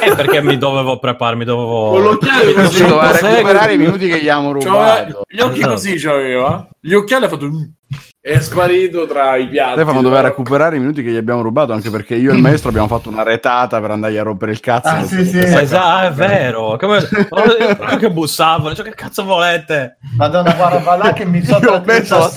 Eh, 0.00 0.14
perché 0.14 0.42
mi 0.42 0.58
dovevo 0.58 0.98
prepararmi, 0.98 1.44
dovevo... 1.44 1.90
Con 1.90 2.02
l'occhiale 2.02 2.52
Così 2.52 2.82
recuperare 2.82 3.72
i 3.74 3.78
minuti 3.78 4.06
che 4.06 4.16
gli 4.16 4.28
abbiamo 4.28 4.52
C'aveva- 4.58 4.98
rubato. 5.04 5.22
gli 5.28 5.40
occhi 5.40 5.58
Esatto. 5.58 5.72
così 5.74 5.94
c'aveva. 5.96 6.68
Gli 6.80 6.92
occhiali 6.92 7.24
ha 7.24 7.28
fatto... 7.28 7.50
È 8.26 8.40
sparito 8.40 9.06
tra 9.06 9.36
i 9.36 9.46
piatti. 9.48 9.72
Stefano 9.74 10.00
doveva 10.00 10.22
Però- 10.22 10.28
recuperare 10.28 10.76
i 10.76 10.78
minuti 10.78 11.02
che 11.02 11.10
gli 11.10 11.16
abbiamo 11.16 11.42
rubato, 11.42 11.74
anche 11.74 11.90
perché 11.90 12.14
io 12.14 12.32
e 12.32 12.36
il 12.36 12.40
maestro 12.40 12.70
abbiamo 12.70 12.86
fatto 12.86 13.10
una 13.10 13.22
retata 13.22 13.78
per 13.82 13.90
andargli 13.90 14.16
a 14.16 14.22
rompere 14.22 14.52
il 14.52 14.60
cazzo. 14.60 14.88
Ah, 14.88 15.04
sì, 15.04 15.26
sì. 15.26 15.40
Esatto, 15.40 16.06
è 16.06 16.10
vero. 16.10 16.78
Come... 16.78 17.06
Che 17.98 18.10
bussavano, 18.10 18.74
cioè, 18.74 18.86
che 18.86 18.94
cazzo 18.94 19.24
volete? 19.24 19.98
Madonna, 20.16 20.54
guarda, 20.54 20.78
va 20.78 20.96
là 20.96 21.12
che 21.12 21.26
mi 21.26 21.44
sono 21.44 21.74
e 21.76 21.80
mezza. 21.84 22.30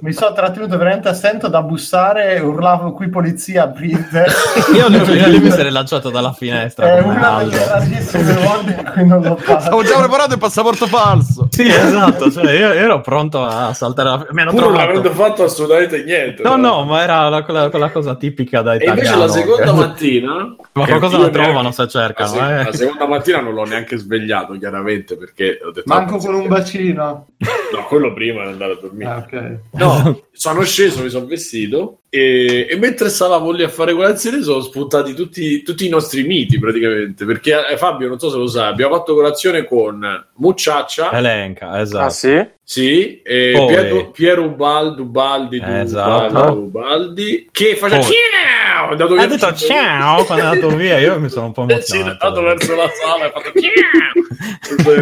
Mi 0.00 0.12
sono 0.12 0.32
trattenuto 0.32 0.78
veramente 0.78 1.08
assento 1.08 1.48
da 1.48 1.60
bussare, 1.60 2.38
urlavo 2.38 2.92
qui 2.92 3.08
polizia, 3.08 3.64
aprite. 3.64 4.26
Io 4.76 4.88
mi 5.40 5.50
sarei 5.50 5.72
lanciato 5.72 6.08
dalla 6.08 6.32
finestra. 6.32 6.98
È 6.98 7.00
una 7.00 7.42
delle 7.42 7.66
rarissime 7.66 8.32
volte 8.34 8.76
in 8.78 8.90
cui 8.92 9.04
non 9.04 9.22
l'ho 9.22 9.34
fatto. 9.34 9.60
Stavo 9.60 9.82
già 9.82 9.98
preparato 9.98 10.34
il 10.34 10.38
passaporto 10.38 10.86
falso. 10.86 11.48
Sì, 11.50 11.66
esatto, 11.66 12.30
cioè, 12.30 12.52
io, 12.52 12.68
io 12.68 12.74
ero 12.74 13.00
pronto 13.00 13.44
a 13.44 13.74
saltare 13.74 14.08
la... 14.08 14.46
Pur 14.50 14.67
non 14.70 14.80
avendo 14.80 15.10
fatto 15.10 15.44
assolutamente 15.44 16.02
niente. 16.04 16.42
No, 16.42 16.56
no, 16.56 16.84
ma 16.84 17.02
era 17.02 17.28
la- 17.28 17.42
quella, 17.42 17.68
quella 17.70 17.90
cosa 17.90 18.14
tipica 18.16 18.62
da 18.62 18.74
E 18.74 18.76
italiano. 18.76 18.98
invece 19.00 19.16
la 19.16 19.28
seconda 19.28 19.72
mattina... 19.86 20.56
Ma 20.72 20.86
qualcosa 20.86 21.18
la 21.18 21.28
trovano 21.30 21.52
neanche- 21.60 21.72
se 21.82 21.88
cercano, 21.88 22.34
La, 22.36 22.46
se- 22.46 22.60
eh. 22.60 22.64
la 22.64 22.72
seconda 22.72 23.06
mattina 23.06 23.40
non 23.40 23.54
l'ho 23.54 23.64
neanche 23.64 23.96
svegliato, 23.96 24.56
chiaramente, 24.58 25.16
perché 25.16 25.58
ho 25.62 25.70
detto... 25.70 25.84
Manco 25.92 26.16
con 26.18 26.34
un 26.34 26.46
bacino. 26.48 27.26
No, 27.38 27.84
quello 27.88 28.12
prima 28.12 28.42
di 28.44 28.50
andare 28.52 28.72
a 28.72 28.78
dormire. 28.80 29.10
Ah, 29.10 29.16
ok. 29.18 29.58
No, 29.72 30.20
sono 30.32 30.62
sceso, 30.62 31.02
mi 31.02 31.08
sono 31.10 31.26
vestito 31.26 32.00
e, 32.10 32.66
e 32.70 32.76
mentre 32.76 33.10
stavamo 33.10 33.50
lì 33.50 33.62
a 33.62 33.68
fare 33.68 33.92
colazione 33.92 34.42
sono 34.42 34.60
spuntati 34.62 35.12
tutti, 35.14 35.62
tutti 35.62 35.86
i 35.86 35.90
nostri 35.90 36.22
miti 36.22 36.58
praticamente. 36.58 37.24
Perché 37.24 37.66
eh, 37.68 37.76
Fabio, 37.76 38.08
non 38.08 38.18
so 38.18 38.30
se 38.30 38.36
lo 38.36 38.46
sai, 38.46 38.68
abbiamo 38.70 38.96
fatto 38.96 39.14
colazione 39.14 39.64
con 39.64 40.26
Mucciaccia, 40.36 41.12
Elenca, 41.12 41.80
esatto. 41.80 42.04
Ah 42.04 42.10
sì? 42.10 42.46
sì, 42.62 43.20
e 43.22 43.52
Poi- 43.54 43.66
Piero, 43.66 44.10
Piero 44.10 44.42
Ubaldi, 44.44 45.00
Ubaldi, 45.02 45.60
Esatto. 45.62 46.32
Ubaldi, 46.34 46.58
Ubaldi, 46.58 47.48
che 47.52 47.76
faceva 47.76 48.02
ciao! 48.02 48.90
Ha 48.90 49.06
via 49.06 49.26
detto 49.26 49.54
ciao 49.54 50.24
quando 50.24 50.44
è 50.44 50.46
andato 50.46 50.76
via, 50.76 50.98
io 50.98 51.18
mi 51.18 51.28
sono 51.28 51.46
un 51.46 51.52
po' 51.52 51.64
minuti. 51.64 51.84
Sì, 51.88 51.96
è 51.96 52.00
emozionato. 52.00 52.26
andato 52.26 52.42
verso 52.46 52.74
la 52.74 52.90
sala 52.90 53.24
e 53.24 53.26
ha 53.26 53.30
fatto 53.30 53.52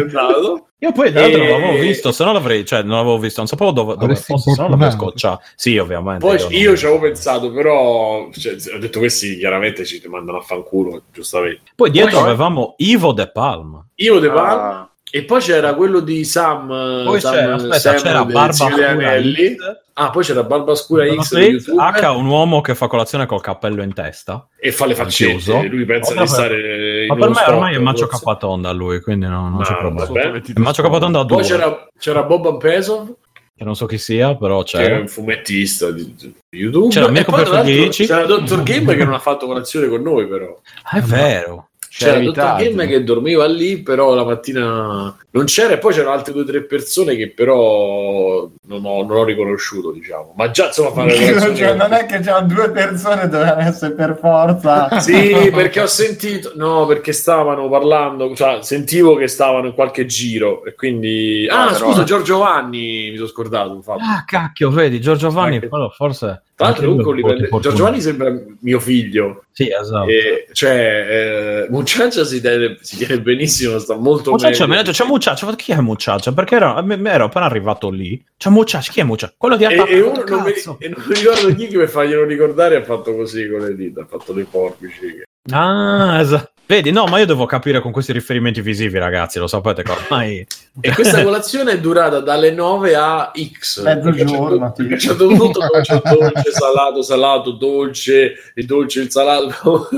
ciao! 0.09 0.67
Io 0.79 0.91
poi 0.91 1.11
tra 1.11 1.21
l'altro 1.21 1.41
E- 1.41 1.47
non 1.47 1.59
l'avevo 1.61 1.79
visto, 1.81 2.11
se 2.11 2.23
no 2.23 2.33
l'avrei, 2.33 2.63
cioè 2.63 2.83
non 2.83 2.97
l'avevo 2.97 3.17
visto, 3.17 3.39
non 3.39 3.47
sapevo 3.47 3.71
dove, 3.71 3.95
dove 3.95 4.15
fosse, 4.15 4.51
se 4.51 4.61
no 4.61 4.69
l'avrei 4.69 4.91
scocciato. 4.91 5.41
Sì, 5.55 5.75
ovviamente. 5.77 6.19
Poi 6.25 6.55
io 6.55 6.77
ci 6.77 6.85
avevo 6.85 7.01
pensato, 7.01 7.51
però 7.51 8.29
cioè, 8.31 8.55
ho 8.75 8.77
detto 8.77 8.99
questi 8.99 9.37
chiaramente 9.37 9.85
ci 9.85 9.99
mandano 10.07 10.37
a 10.37 10.41
fanculo, 10.41 11.01
giustamente. 11.11 11.71
Poi 11.75 11.89
dietro 11.89 12.19
Poi- 12.19 12.27
avevamo 12.27 12.75
Ivo 12.77 13.11
De 13.11 13.27
Palma. 13.31 13.83
Io 13.95 14.19
De 14.19 14.29
Palma 14.29 14.79
Ah, 14.81 14.89
E 15.17 15.23
poi 15.23 15.39
c'era 15.41 15.73
quello 15.73 15.99
di 15.99 16.23
Sam. 16.23 16.67
Poi 17.05 17.19
Sam- 17.19 17.33
c'era, 17.33 17.55
aspetta, 17.55 17.79
Sam 17.79 17.95
c'era 17.95 18.25
Barba 18.25 18.51
Scura. 18.53 19.21
X. 19.21 19.55
Ah, 19.99 20.09
poi 20.11 20.23
c'era 20.23 20.43
Barba 20.43 20.75
Scura 20.75 21.05
X 21.07 21.33
H 21.33 22.05
un 22.15 22.27
uomo 22.27 22.61
che 22.61 22.75
fa 22.75 22.85
colazione 22.87 23.25
col 23.25 23.41
cappello 23.41 23.81
in 23.81 23.93
testa. 23.93 24.47
e 24.59 24.71
fa 24.71 24.85
le 24.85 24.93
faccette. 24.93 25.31
Chiuso. 25.31 25.63
Lui 25.63 25.85
pensa 25.85 26.13
Ma 26.13 26.21
di 26.21 26.27
stare. 26.27 27.01
in 27.01 27.07
Ma 27.07 27.15
per 27.15 27.29
me 27.29 27.43
ormai 27.47 27.75
è 27.75 27.79
Macio. 27.79 28.05
Capatonda 28.05 28.71
lui, 28.71 29.01
quindi 29.01 29.25
no, 29.25 29.49
non 29.49 29.61
c'è 29.63 29.73
Ah, 29.73 29.77
problema. 29.77 30.39
Macio 30.55 30.81
Capatonda 30.83 31.25
Poi 31.25 31.43
c'era, 31.43 31.87
c'era 31.97 32.23
Bob 32.23 32.57
Pesov, 32.59 33.11
che 33.55 33.63
non 33.63 33.75
so 33.75 33.87
chi 33.87 33.97
sia, 33.97 34.35
però 34.35 34.61
che 34.61 34.77
è 34.77 34.85
c'è. 34.85 34.97
un 34.99 35.07
fumettista 35.07 35.89
di, 35.89 36.13
YouTube. 36.51 36.89
C'era 36.93 37.09
Mirko 37.09 37.31
Perfughici. 37.31 38.05
c'era 38.05 38.25
Dr. 38.25 38.61
Game 38.61 38.95
che 38.95 39.03
non 39.03 39.15
ha 39.15 39.19
fatto 39.19 39.47
colazione 39.47 39.87
con 39.87 40.03
noi, 40.03 40.27
però. 40.27 40.55
Ah, 40.83 40.97
è 40.99 41.01
vero. 41.01 41.66
C'era 41.97 42.17
evitato. 42.17 42.63
Game 42.63 42.85
che 42.87 43.03
dormiva 43.03 43.45
lì, 43.47 43.77
però 43.81 44.13
la 44.13 44.23
mattina 44.23 45.15
non 45.31 45.45
c'era, 45.45 45.73
e 45.73 45.77
poi 45.77 45.93
c'erano 45.93 46.11
altre 46.13 46.33
due 46.33 46.43
o 46.43 46.45
tre 46.45 46.63
persone 46.63 47.15
che 47.15 47.29
però 47.31 48.47
non 48.67 48.85
ho, 48.85 49.03
non 49.03 49.17
ho 49.17 49.23
riconosciuto, 49.23 49.91
diciamo. 49.91 50.33
Ma 50.35 50.51
già 50.51 50.67
insomma 50.67 50.91
fare 50.91 51.15
Cioè, 51.55 51.73
non 51.75 51.93
è 51.93 52.05
che 52.05 52.19
c'erano 52.19 52.47
due 52.47 52.69
persone 52.71 53.27
dovevano 53.27 53.61
essere 53.61 53.93
per 53.93 54.17
forza. 54.19 54.99
Sì, 55.07 55.49
perché 55.53 55.81
ho 55.81 55.87
sentito, 55.87 56.51
no, 56.55 56.85
perché 56.85 57.13
stavano 57.13 57.69
parlando, 57.69 58.35
cioè 58.35 58.59
sentivo 58.61 59.15
che 59.15 59.27
stavano 59.27 59.67
in 59.67 59.73
qualche 59.73 60.05
giro 60.05 60.63
e 60.65 60.75
quindi... 60.75 61.47
Ah, 61.49 61.65
Ah, 61.67 61.71
però- 61.71 61.87
scusa, 61.87 62.03
Giorgio 62.03 62.37
Vanni, 62.39 63.09
mi 63.11 63.15
sono 63.15 63.27
scordato, 63.27 63.73
infatti. 63.73 64.01
Ah, 64.03 64.23
cacchio, 64.25 64.69
vedi, 64.69 64.99
Giorgio 65.01 65.29
Vanni, 65.31 65.59
quello 65.67 65.89
forse... 65.89 66.43
Tra 66.57 66.65
l'altro, 66.69 66.89
anche 66.89 67.03
comunque, 67.03 67.13
lui 67.13 67.21
li 67.21 67.21
è 67.21 67.23
un 67.23 67.29
prende- 67.37 67.47
po' 67.49 67.57
di 67.57 67.63
Giorgio 67.63 67.83
Vanni 67.83 68.01
fortuna. 68.01 68.25
sembra 68.27 68.55
mio 68.61 68.79
figlio. 68.79 69.43
Sì, 69.51 69.69
esatto. 69.71 70.07
E, 70.09 70.47
cioè, 70.53 71.07
eh, 71.07 71.67
Mucciaccia 71.69 72.23
si 72.25 72.41
tiene, 72.41 72.77
si 72.81 72.97
tiene 72.97 73.21
benissimo, 73.21 73.77
sta 73.77 73.95
molto 73.95 74.31
Mucciaccia, 74.31 74.65
mi 74.65 74.73
ha 74.73 74.75
meglio. 74.77 74.81
detto, 74.91 75.03
c'è 75.03 75.05
Mucciaccia, 75.07 75.55
chi 75.55 75.71
è 75.73 75.79
Mucciaccia? 75.79 76.31
Perché 76.33 76.55
ero, 76.55 76.83
mi- 76.83 76.97
mi 76.97 77.09
ero 77.09 77.25
appena 77.25 77.45
arrivato 77.45 77.91
lì, 77.91 78.19
c'è 78.35 78.49
Mucciaccia, 78.49 78.91
chi 78.91 78.99
è 79.01 79.03
Mucciaccia? 79.03 79.35
Quello 79.37 79.55
di 79.55 79.63
E, 79.65 79.67
Attacco, 79.67 79.87
e 79.89 79.99
uno 80.01 80.23
non 80.27 80.41
mi, 80.41 80.51
e 80.79 80.89
non 80.89 81.03
mi 81.07 81.13
ricordo 81.13 81.53
chi 81.55 81.67
che 81.67 81.77
per 81.77 81.89
farglielo 81.89 82.25
ricordare 82.25 82.75
ha 82.77 82.83
fatto 82.83 83.13
così 83.15 83.47
con 83.47 83.59
le 83.59 83.75
dita, 83.75 84.01
ha 84.01 84.05
fatto 84.05 84.33
dei 84.33 84.47
forbici. 84.49 85.21
Ah, 85.51 86.17
esatto. 86.19 86.51
Vedi, 86.67 86.91
no, 86.91 87.05
ma 87.05 87.19
io 87.19 87.25
devo 87.25 87.45
capire 87.45 87.79
con 87.79 87.93
questi 87.93 88.11
riferimenti 88.11 88.59
visivi, 88.59 88.99
ragazzi, 88.99 89.39
lo 89.39 89.47
sapete 89.47 89.83
che 89.83 89.91
ormai... 89.91 90.45
E 90.81 90.93
questa 90.93 91.23
colazione 91.23 91.71
è 91.71 91.79
durata 91.79 92.19
dalle 92.19 92.51
9 92.51 92.93
a 92.93 93.31
X. 93.33 93.83
Mezzogiorno, 93.83 94.73
Perché 94.75 94.95
c'è 94.97 95.13
dovuto 95.13 95.61
dolce, 95.65 96.01
dolce, 96.03 96.51
salato, 96.51 97.01
salato, 97.01 97.51
dolce, 97.51 98.33
il 98.55 98.65
dolce, 98.65 98.99
il 98.99 99.09
salato. 99.09 99.87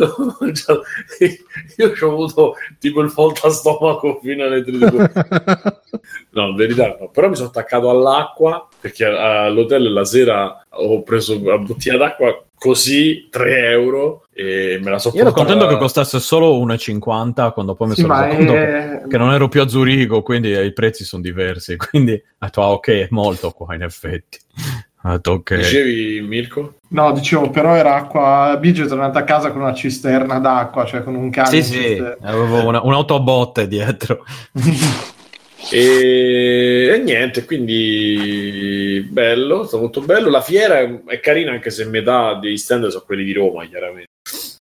Io 1.77 1.95
ci 1.95 2.03
ho 2.03 2.11
avuto 2.11 2.53
tipo 2.77 3.01
il 3.01 3.09
volta 3.09 3.47
a 3.47 3.51
stomaco 3.51 4.19
fino 4.21 4.43
alle 4.43 4.63
3 4.63 4.71
di 4.71 4.77
pomeriggio. 4.77 5.81
No, 6.31 6.49
in 6.49 6.55
verità 6.55 6.95
no. 6.99 7.09
Però 7.09 7.29
mi 7.29 7.35
sono 7.35 7.47
attaccato 7.49 7.89
all'acqua 7.89 8.67
perché 8.79 9.05
all'hotel 9.05 9.91
la 9.91 10.05
sera 10.05 10.65
ho 10.69 11.01
preso 11.01 11.35
una 11.35 11.57
bottiglia 11.57 11.97
d'acqua 11.97 12.43
così 12.59 13.29
3 13.31 13.69
euro 13.69 14.27
e 14.33 14.79
me 14.81 14.91
la 14.91 14.99
so 14.99 15.11
Io 15.15 15.21
ero 15.21 15.31
contento 15.31 15.65
che 15.65 15.77
costasse 15.77 16.19
solo 16.19 16.58
1,50 16.65 17.53
quando 17.53 17.75
poi 17.75 17.87
mi 17.87 17.95
Sì, 17.95 18.01
sono 18.01 18.21
reso 18.21 18.37
conto 18.37 18.51
che, 18.53 19.01
è... 19.01 19.07
che 19.07 19.17
non 19.17 19.33
ero 19.33 19.47
più 19.47 19.61
a 19.61 19.67
Zurigo, 19.67 20.21
quindi 20.21 20.49
i 20.51 20.73
prezzi 20.73 21.03
sono 21.03 21.21
diversi. 21.21 21.75
Quindi 21.89 22.13
ho 22.13 22.45
detto, 22.45 22.61
ah, 22.61 22.71
ok, 22.71 22.87
è 22.87 23.07
molto 23.09 23.51
qua 23.51 23.75
in 23.75 23.83
effetti. 23.83 24.37
Detto, 25.01 25.31
ok. 25.31 25.55
Dicevi 25.55 26.21
Mirko? 26.21 26.75
No, 26.89 27.11
dicevo, 27.13 27.49
però 27.49 27.75
era 27.75 27.95
acqua. 27.95 28.57
Biggio 28.59 28.83
è 28.83 28.87
tornato 28.87 29.17
a 29.17 29.23
casa 29.23 29.51
con 29.51 29.61
una 29.61 29.73
cisterna 29.73 30.39
d'acqua, 30.39 30.85
cioè 30.85 31.03
con 31.03 31.15
un 31.15 31.29
cane. 31.29 31.49
Sì, 31.49 31.63
sì, 31.63 32.03
avevo 32.21 32.67
una, 32.67 32.81
un'auto 32.83 33.15
a 33.15 33.19
botte 33.19 33.67
dietro. 33.67 34.25
E, 35.71 36.91
e 36.93 36.97
niente, 36.99 37.45
quindi 37.45 39.05
bello, 39.09 39.65
sta 39.65 39.77
molto 39.77 40.01
bello. 40.01 40.29
La 40.29 40.41
fiera 40.41 40.79
è, 40.79 41.03
è 41.05 41.19
carina 41.19 41.51
anche 41.51 41.69
se 41.69 41.85
metà 41.85 42.33
degli 42.35 42.57
stand 42.57 42.87
sono 42.87 43.03
quelli 43.05 43.23
di 43.23 43.33
Roma, 43.33 43.65
chiaramente. 43.65 44.07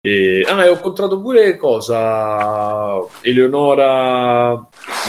E, 0.02 0.46
ah, 0.48 0.64
e 0.64 0.70
ho 0.70 0.74
incontrato 0.76 1.20
pure 1.20 1.58
cosa? 1.58 3.00
Eleonora, 3.20 4.52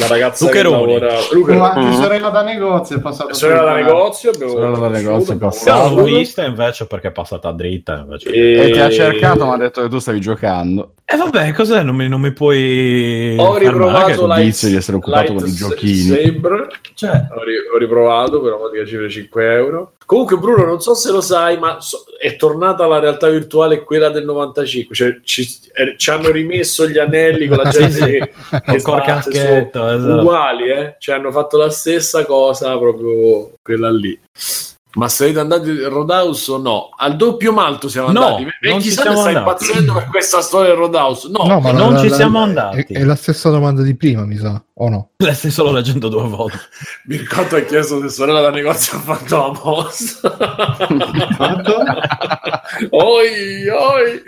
la 0.01 0.07
ragazza 0.09 0.47
Lucheroni. 0.47 0.95
che 0.95 0.99
lavora. 0.99 1.19
Luca, 1.31 1.55
Ma 1.55 1.71
anche 1.75 2.03
sorella 2.03 2.29
da 2.31 2.43
negozio 2.43 2.97
è 2.97 3.01
passato. 3.01 3.33
sorella 3.33 3.63
da 3.63 3.75
per- 3.75 3.85
negozio. 3.85 4.31
Abbiamo 4.31 4.53
Sorella 4.53 4.79
da 4.79 4.89
negozio, 4.89 5.35
è 5.35 5.37
passata. 5.37 5.89
L'ho 5.95 6.03
vista 6.03 6.45
invece 6.45 6.87
perché 6.89 7.07
è 7.07 7.13
passata 7.13 7.53
dritta. 7.53 7.99
Invece. 8.01 8.31
E, 8.31 8.67
E 8.67 8.71
ti 8.73 8.81
ha 8.81 8.91
cercato, 8.91 9.47
ma 9.47 9.55
ha 9.55 9.59
detto 9.59 9.81
che 9.81 9.89
tu 9.89 10.01
stavi 10.01 10.21
giocando. 10.21 10.95
E 11.05 11.17
vabbè, 11.17 11.53
cos'è? 11.53 11.83
Non 11.85 11.95
mi, 11.95 12.09
non 12.09 12.21
mi 12.21 12.33
puoi. 12.33 13.37
Ho 13.39 13.57
riprovato 13.59 14.27
Light, 14.27 14.43
vizio 14.43 14.69
di 14.71 14.75
essere 14.75 14.97
occupato 14.97 15.35
con 15.35 15.47
i 15.47 15.53
giochini. 15.53 16.17
Saber. 16.17 16.67
Cioè, 16.95 17.11
Ho, 17.31 17.45
ri- 17.45 17.69
ho 17.73 17.79
riprovato 17.79 18.41
per 18.41 18.55
una 18.55 18.85
cifra 18.85 19.07
di 19.07 19.11
5 19.13 19.53
euro. 19.55 19.93
Comunque, 20.11 20.39
Bruno, 20.39 20.65
non 20.65 20.81
so 20.81 20.95
se 20.95 21.13
lo 21.13 21.21
sai, 21.21 21.57
ma 21.57 21.81
so- 21.81 22.03
è 22.19 22.35
tornata 22.35 22.85
la 22.89 22.99
realtà 22.99 23.29
virtuale 23.29 23.85
quella 23.85 24.09
del 24.09 24.25
95. 24.25 24.93
Cioè, 24.93 25.21
ci, 25.23 25.43
eh, 25.73 25.95
ci 25.97 26.11
hanno 26.11 26.31
rimesso 26.33 26.89
gli 26.89 26.99
anelli 26.99 27.47
con 27.47 27.59
la 27.59 27.69
gente 27.71 27.99
che, 28.09 28.33
che 28.65 28.83
caschetto, 28.83 29.87
esatto. 29.89 30.21
uguali, 30.21 30.69
eh? 30.69 30.97
Cioè, 30.99 31.15
hanno 31.15 31.31
fatto 31.31 31.57
la 31.59 31.71
stessa 31.71 32.25
cosa, 32.25 32.77
proprio 32.77 33.53
quella 33.63 33.89
lì. 33.93 34.19
Ma 34.95 35.09
siete 35.09 35.39
andati 35.39 35.71
a 35.71 35.89
Roadhouse 35.89 36.51
o 36.51 36.59
no? 36.59 36.89
Al 36.97 37.15
doppio 37.15 37.53
malto 37.53 37.89
siamo 37.89 38.11
No, 38.11 38.25
andati. 38.25 38.43
E 38.63 38.69
non 38.71 38.81
ci 38.81 38.89
chissà 38.89 39.03
siamo 39.03 39.19
sta 39.19 39.29
andati. 39.29 39.47
impazzendo 39.65 39.93
per 39.93 40.07
questa 40.09 40.41
storia 40.41 40.71
del 40.71 40.79
Roadhouse. 40.79 41.29
No, 41.31 41.45
No, 41.47 41.61
ma 41.61 41.71
non 41.71 41.93
la- 41.93 42.01
ci 42.01 42.09
la- 42.09 42.15
siamo 42.17 42.39
la- 42.39 42.45
andati. 42.45 42.93
È, 42.93 42.99
è 42.99 43.05
la 43.05 43.15
stessa 43.15 43.49
domanda 43.51 43.83
di 43.83 43.95
prima, 43.95 44.25
mi 44.25 44.37
sa, 44.37 44.61
o 44.75 44.89
no? 44.89 45.10
La 45.21 45.35
stai 45.35 45.51
solo 45.51 45.73
leggendo 45.73 46.09
due 46.09 46.27
volte. 46.29 46.59
mi 47.07 47.17
ricordo 47.17 47.57
ha 47.57 47.61
chiesto 47.61 48.01
se 48.01 48.09
sorella 48.09 48.41
da 48.41 48.51
negozio 48.51 48.99
ha 48.99 49.01
fatto 49.01 49.37
la 49.37 49.53
mossa. 49.63 50.37
oi, 52.91 53.69
oi. 53.69 54.23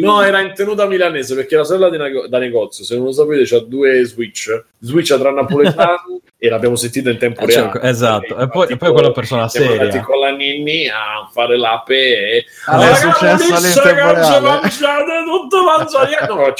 No, 0.00 0.22
era 0.22 0.40
in 0.40 0.52
tenuta 0.54 0.86
milanese 0.86 1.34
perché 1.34 1.56
la 1.56 1.64
sorella 1.64 1.90
di 1.90 1.96
nego- 1.98 2.28
da 2.28 2.38
negozio, 2.38 2.84
se 2.84 2.96
non 2.96 3.06
lo 3.06 3.12
sapete, 3.12 3.42
c'ha 3.44 3.58
due 3.60 4.04
switch. 4.04 4.64
Switch 4.80 5.16
tra 5.18 5.32
napoletano 5.32 6.20
e 6.38 6.48
l'abbiamo 6.48 6.76
sentita 6.76 7.10
in 7.10 7.18
tempo 7.18 7.40
Eh, 7.42 7.46
reale. 7.46 7.70
cioè, 7.72 7.86
esatto. 7.88 8.38
E 8.38 8.48
poi- 8.48 8.68
e 8.68 8.76
poi 8.76 8.92
quella 8.92 9.10
persona 9.10 9.48
seria. 9.48 10.00
con 10.02 10.18
la 10.20 10.30
Ninni 10.30 10.86
a 10.88 11.28
fare 11.32 11.56
l'ape 11.56 11.94
e 12.30 12.44
Ah, 12.66 12.78
Oh, 12.78 12.82
è 12.82 13.00
ragazzi, 13.00 13.80
reale. 13.82 14.40
mangiate 14.40 15.24
tutto 15.24 15.62
mangiate 15.62 16.26
no, 16.26 16.34
lo 16.36 16.44
fa 16.44 16.52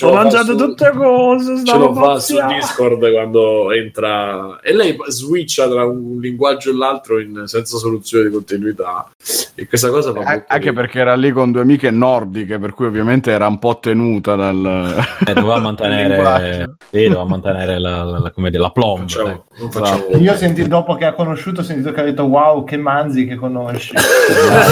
su- 0.91 0.99
cose, 0.99 1.65
ce 1.65 1.77
lo 1.77 1.95
fa 1.95 2.19
su 2.19 2.37
Discord 2.47 3.13
quando 3.13 3.73
entra 3.79 4.61
e 4.63 4.75
lei 4.75 4.97
switcha 5.09 5.69
tra 5.69 5.85
un 5.87 6.19
linguaggio 6.21 6.71
e 6.71 6.75
l'altro 6.75 7.19
in- 7.21 7.43
senza 7.47 7.77
soluzione 7.79 8.25
di 8.29 8.31
continuità 8.35 9.09
e 9.55 9.67
questa 9.67 9.89
cosa 9.91 10.13
fa 10.13 10.21
Eh, 10.21 10.25
molto 10.25 10.45
Anche 10.49 10.55
ridere. 10.69 10.73
perché 10.75 10.99
era 11.01 11.15
lì 11.15 11.31
con 11.31 11.53
due 11.53 11.61
amiche 11.63 11.91
nordiche, 11.91 12.59
per 12.59 12.73
cui 12.75 12.87
ovviamente 12.87 13.31
era 13.31 13.47
un 13.47 13.59
po' 13.59 13.79
tenuta 13.79 14.35
dal... 14.35 15.05
Eh, 15.27 15.33
doveva 15.33 15.59
mantenere, 15.61 16.77
sì, 16.91 17.03
doveva 17.05 17.25
mantenere 17.25 17.79
la, 17.79 18.03
la, 18.05 18.19
la- 18.19 18.31
come 18.31 18.51
dire, 18.51 18.63
la 18.63 18.71
plomb. 18.71 19.01
Facciamo- 19.09 19.45
non 19.59 19.71
facciamo 19.71 19.97
Esatto. 20.07 20.19
Io 20.19 20.35
senti, 20.37 20.67
dopo 20.69 20.95
che 20.97 21.05
ha 21.07 21.13
conosciuto, 21.15 21.61
ho 21.61 21.65
sentito 21.65 21.93
che 21.93 22.01
ha 22.01 22.05
detto 22.05 22.25
wow, 22.25 22.65
che 22.65 22.77
manzi 22.77 23.27
che 23.27 23.37
conosci. 23.37 23.95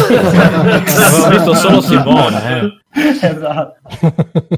Avevo 0.04 1.28
visto 1.30 1.54
solo 1.54 1.80
Simone. 1.80 2.82
Esatto. 2.94 3.76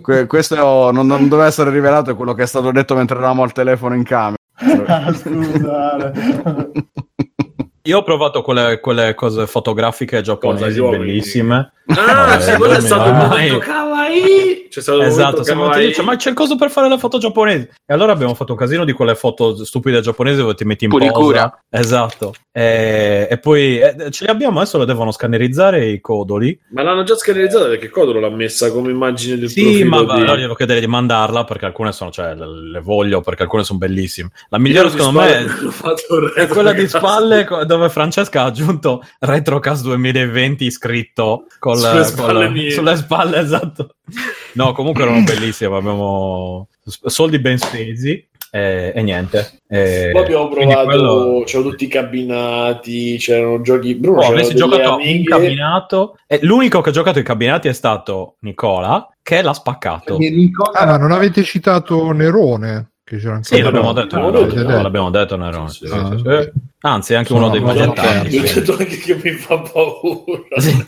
Que- 0.00 0.26
questo 0.26 0.90
non, 0.92 1.06
non 1.06 1.28
doveva 1.28 1.48
essere 1.48 1.70
rivelato, 1.70 2.10
è 2.10 2.16
quello 2.16 2.34
che 2.34 2.42
è 2.42 2.46
stato 2.46 2.70
detto 2.70 2.94
mentre 2.94 3.16
eravamo 3.16 3.42
al 3.42 3.52
telefono 3.52 3.94
in 3.94 4.02
camera. 4.04 4.34
Ah, 4.88 5.12
scusa. 5.12 6.12
Io 7.86 7.98
ho 7.98 8.02
provato 8.02 8.42
quelle, 8.42 8.78
quelle 8.80 9.14
cose 9.14 9.46
fotografiche 9.46 10.20
giapponesi 10.20 10.80
gli 10.80 10.88
bellissime. 10.88 11.54
ah 11.86 12.34
No, 12.34 12.40
sì, 12.40 12.50
eh, 12.50 12.56
quello 12.56 12.74
è 12.74 12.80
stato 12.80 13.12
momento 13.12 13.58
kawaii 13.58 14.66
c'è 14.68 14.80
stato 14.82 15.02
Esatto, 15.02 15.42
siamo 15.42 15.62
kawaii. 15.68 15.84
andati, 15.86 16.02
ma 16.04 16.16
c'è 16.16 16.30
il 16.30 16.34
coso 16.34 16.56
per 16.56 16.68
fare 16.70 16.88
le 16.88 16.98
foto 16.98 17.16
giapponesi. 17.18 17.68
E 17.86 17.94
allora 17.94 18.12
abbiamo 18.12 18.34
fatto 18.34 18.52
un 18.52 18.58
casino 18.58 18.84
di 18.84 18.92
quelle 18.92 19.14
foto 19.14 19.64
stupide 19.64 20.00
giapponesi 20.00 20.40
dove 20.40 20.54
ti 20.54 20.64
metti 20.64 20.84
in 20.84 20.90
Puricura. 20.90 21.48
posa. 21.48 21.62
Esatto. 21.70 22.34
E, 22.52 23.26
e 23.30 23.38
poi 23.38 23.78
eh, 23.78 24.10
ce 24.10 24.24
li 24.24 24.30
abbiamo, 24.30 24.58
adesso 24.60 24.76
le 24.78 24.84
devono 24.84 25.12
scannerizzare 25.12 25.86
i 25.86 26.00
codoli. 26.00 26.58
ma 26.72 26.82
l'hanno 26.82 27.04
già 27.04 27.14
scannerizzata 27.16 27.68
perché 27.68 27.88
Codolo 27.88 28.18
l'ha 28.20 28.30
messa 28.30 28.70
come 28.70 28.90
immagine 28.90 29.38
del 29.38 29.48
Sì, 29.48 29.62
profilo 29.62 29.88
ma 30.04 30.14
di... 30.14 30.20
allora 30.20 30.36
glielo 30.36 30.54
chiederei 30.54 30.80
di 30.82 30.88
mandarla 30.88 31.44
perché 31.44 31.64
alcune 31.66 31.92
sono, 31.92 32.10
cioè, 32.10 32.34
le, 32.34 32.46
le 32.72 32.80
voglio 32.80 33.20
perché 33.22 33.44
alcune 33.44 33.62
sono 33.64 33.78
bellissime. 33.78 34.30
La 34.48 34.58
migliore 34.58 34.88
Io 34.88 34.92
secondo 34.96 35.20
me 35.20 35.38
è 35.38 35.44
È 36.40 36.46
quella 36.48 36.72
di 36.72 36.86
spalle 36.88 37.44
co- 37.44 37.64
dove 37.76 37.88
Francesca 37.90 38.42
ha 38.42 38.46
aggiunto 38.46 39.02
Retrocast 39.20 39.82
2020 39.84 40.70
scritto 40.70 41.46
col- 41.58 41.76
Sulle 41.78 41.92
col- 41.92 42.04
spalle 42.04 42.48
mie. 42.48 42.70
sulle 42.70 42.96
spalle, 42.96 43.38
esatto. 43.38 43.94
No, 44.54 44.72
comunque 44.72 45.02
erano 45.04 45.22
bellissime, 45.24 45.76
abbiamo 45.76 46.68
soldi 46.84 47.38
ben 47.38 47.58
spesi 47.58 48.26
e, 48.50 48.92
e 48.94 49.02
niente. 49.02 49.60
E- 49.68 50.10
Poi 50.12 50.22
abbiamo 50.22 50.48
provato, 50.48 50.84
quello- 50.84 51.42
c'erano 51.44 51.70
tutti 51.70 51.84
i 51.84 51.88
cabinati, 51.88 53.16
c'erano 53.18 53.60
giochi. 53.60 53.94
Bruno, 53.94 54.20
Oh, 54.20 54.28
avessi 54.28 54.54
giocato 54.54 54.98
in 55.00 55.24
cabinato 55.24 56.16
e 56.26 56.38
l'unico 56.42 56.80
che 56.80 56.90
ha 56.90 56.92
giocato 56.92 57.18
in 57.18 57.24
cabinati 57.24 57.68
è 57.68 57.72
stato 57.72 58.36
Nicola 58.40 59.08
che 59.22 59.42
l'ha 59.42 59.52
spaccato. 59.52 60.16
Ricorda- 60.18 60.78
Ah, 60.78 60.86
ma 60.86 60.96
non 60.96 61.12
avete 61.12 61.42
citato 61.42 62.10
Nerone? 62.12 62.92
Che 63.06 63.18
c'era 63.18 63.34
anche 63.34 63.54
Sì, 63.56 63.60
l'abbiamo 63.62 63.92
detto, 63.92 64.16
l'abbiamo 64.16 64.38
Nerone, 64.38 64.54
detto, 64.62 64.68
no, 64.76 64.82
l'abbiamo 64.82 65.10
detto 65.10 65.36
Nerone. 65.36 65.68
Sì, 65.68 65.86
sì, 65.86 65.92
ah, 65.92 66.10
sì, 66.10 66.18
sì. 66.18 66.26
ok. 66.26 66.52
Anzi, 66.80 67.14
è 67.14 67.16
anche 67.16 67.28
Sono 67.28 67.46
uno 67.46 67.50
dei. 67.50 67.60
Io 67.60 67.68
ho 67.68 68.44
detto 68.44 68.72
anche 68.72 68.98
che 68.98 69.18
mi 69.22 69.30
fa 69.32 69.58
paura. 69.58 70.42
Sì. 70.58 70.86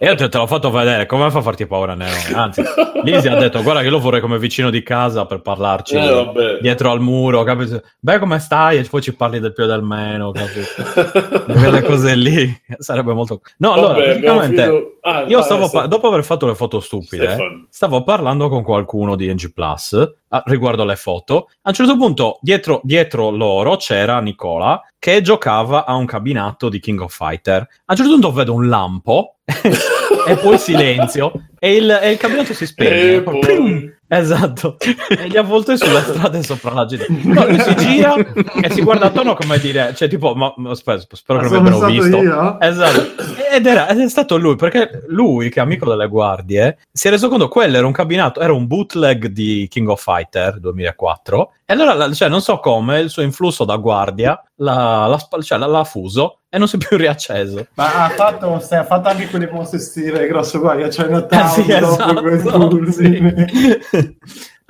E 0.00 0.06
io 0.06 0.14
te, 0.14 0.28
te 0.28 0.38
l'ho 0.38 0.46
fatto 0.46 0.70
vedere, 0.70 1.06
come 1.06 1.28
fa 1.30 1.38
a 1.38 1.42
farti 1.42 1.66
paura 1.66 1.94
Nerone? 1.94 2.32
Anzi, 2.34 2.62
Lisi 3.02 3.26
ha 3.28 3.36
detto, 3.36 3.62
guarda 3.62 3.82
che 3.82 3.88
lo 3.88 3.98
vorrei 3.98 4.20
come 4.20 4.38
vicino 4.38 4.70
di 4.70 4.82
casa 4.84 5.26
per 5.26 5.40
parlarci 5.40 5.96
Eh, 5.96 6.08
vabbè. 6.08 6.58
dietro 6.60 6.90
al 6.92 7.00
muro, 7.00 7.42
capito? 7.42 7.82
Beh, 7.98 8.18
come 8.20 8.38
stai? 8.38 8.78
E 8.78 8.82
poi 8.84 9.00
ci 9.02 9.14
parli 9.14 9.40
del 9.40 9.52
più 9.52 9.64
e 9.64 9.66
del 9.66 9.82
meno, 9.82 10.30
capito? 10.30 11.42
Quelle 11.52 11.82
cose 11.82 12.14
lì, 12.14 12.62
sarebbe 12.78 13.12
molto... 13.12 13.40
No, 13.58 13.72
allora, 13.72 13.94
Vabbè, 13.94 14.10
abbiamo 14.10 14.38
praticamente... 14.38 14.62
finito- 14.76 14.92
Ah, 15.00 15.22
Io 15.22 15.36
vai, 15.38 15.42
stavo, 15.44 15.60
adesso- 15.64 15.78
pa- 15.78 15.86
dopo 15.86 16.08
aver 16.08 16.22
fatto 16.24 16.46
le 16.46 16.54
foto 16.54 16.80
stupide, 16.80 17.24
Stefan. 17.28 17.66
stavo 17.70 18.02
parlando 18.02 18.48
con 18.50 18.62
qualcuno 18.62 19.16
di 19.16 19.32
NG 19.32 19.52
Plus 19.54 19.96
ah, 20.28 20.42
riguardo 20.46 20.82
alle 20.82 20.96
foto. 20.96 21.48
A 21.62 21.68
un 21.70 21.72
certo 21.72 21.96
punto, 21.96 22.38
dietro, 22.42 22.80
dietro 22.82 23.30
loro 23.30 23.76
c'era 23.76 24.20
Nicola 24.20 24.78
che 24.98 25.20
giocava 25.20 25.84
a 25.84 25.94
un 25.94 26.06
cabinato 26.06 26.68
di 26.68 26.80
King 26.80 27.00
of 27.00 27.14
Fighter. 27.14 27.62
A 27.62 27.92
un 27.92 27.96
certo 27.96 28.12
punto 28.12 28.32
vedo 28.32 28.54
un 28.54 28.68
lampo 28.68 29.36
e 29.44 30.36
poi 30.36 30.58
silenzio 30.58 31.32
e 31.58 31.76
il, 31.76 31.90
e 32.02 32.10
il 32.12 32.18
cabinato 32.18 32.52
si 32.52 32.66
spegne. 32.66 33.14
E 33.14 33.22
poi- 33.22 33.96
Esatto, 34.10 34.78
e 35.10 35.28
gli 35.28 35.36
avvoltoi 35.36 35.76
sulla 35.76 36.00
strada 36.00 36.38
e 36.38 36.42
sopra 36.42 36.72
la 36.72 36.86
gente. 36.86 37.06
No, 37.10 37.46
lui 37.46 37.60
si 37.60 37.76
gira 37.76 38.14
e 38.62 38.70
si 38.70 38.80
guarda 38.80 39.06
attorno 39.06 39.34
come 39.34 39.58
dire, 39.58 39.92
cioè 39.94 40.08
tipo, 40.08 40.34
ma, 40.34 40.50
ma 40.56 40.70
aspetta, 40.70 41.14
spero 41.14 41.40
che 41.40 41.48
non 41.50 41.66
abbiano 41.66 41.86
visto. 41.86 42.16
io? 42.22 42.58
Esatto, 42.58 43.22
ed, 43.52 43.66
era, 43.66 43.86
ed 43.86 44.00
è 44.00 44.08
stato 44.08 44.38
lui, 44.38 44.56
perché 44.56 45.04
lui, 45.08 45.50
che 45.50 45.60
è 45.60 45.62
amico 45.62 45.86
delle 45.90 46.08
guardie, 46.08 46.78
si 46.90 47.06
è 47.06 47.10
reso 47.10 47.28
conto 47.28 47.48
che 47.48 47.52
quello 47.52 47.76
era 47.76 47.86
un 47.86 47.92
cabinato, 47.92 48.40
era 48.40 48.54
un 48.54 48.66
bootleg 48.66 49.26
di 49.26 49.66
King 49.68 49.88
of 49.88 50.02
Fighter 50.02 50.58
2004, 50.58 51.52
e 51.66 51.72
allora, 51.74 52.10
cioè, 52.14 52.30
non 52.30 52.40
so 52.40 52.60
come, 52.60 53.00
il 53.00 53.10
suo 53.10 53.20
influsso 53.20 53.66
da 53.66 53.76
guardia 53.76 54.42
l'ha, 54.58 55.06
l'ha 55.06 55.42
cioè, 55.42 55.58
l'ha- 55.58 55.84
fuso 55.84 56.40
e 56.48 56.58
non 56.58 56.68
si 56.68 56.76
è 56.76 56.78
più 56.78 56.96
riacceso. 56.96 57.66
Ma 57.74 58.04
ha 58.04 58.08
fatto, 58.10 58.54
ha 58.54 58.84
fatto 58.84 59.08
anche 59.08 59.28
quelle 59.28 59.50
mosse 59.50 59.78
stile 59.78 60.26
grosso 60.26 60.58
guaio, 60.60 60.88
cioè 60.90 61.06
Eh, 61.06 61.10
notato 61.10 61.62
sì, 61.62 61.70
esatto, 61.72 62.90
sì. 62.92 64.16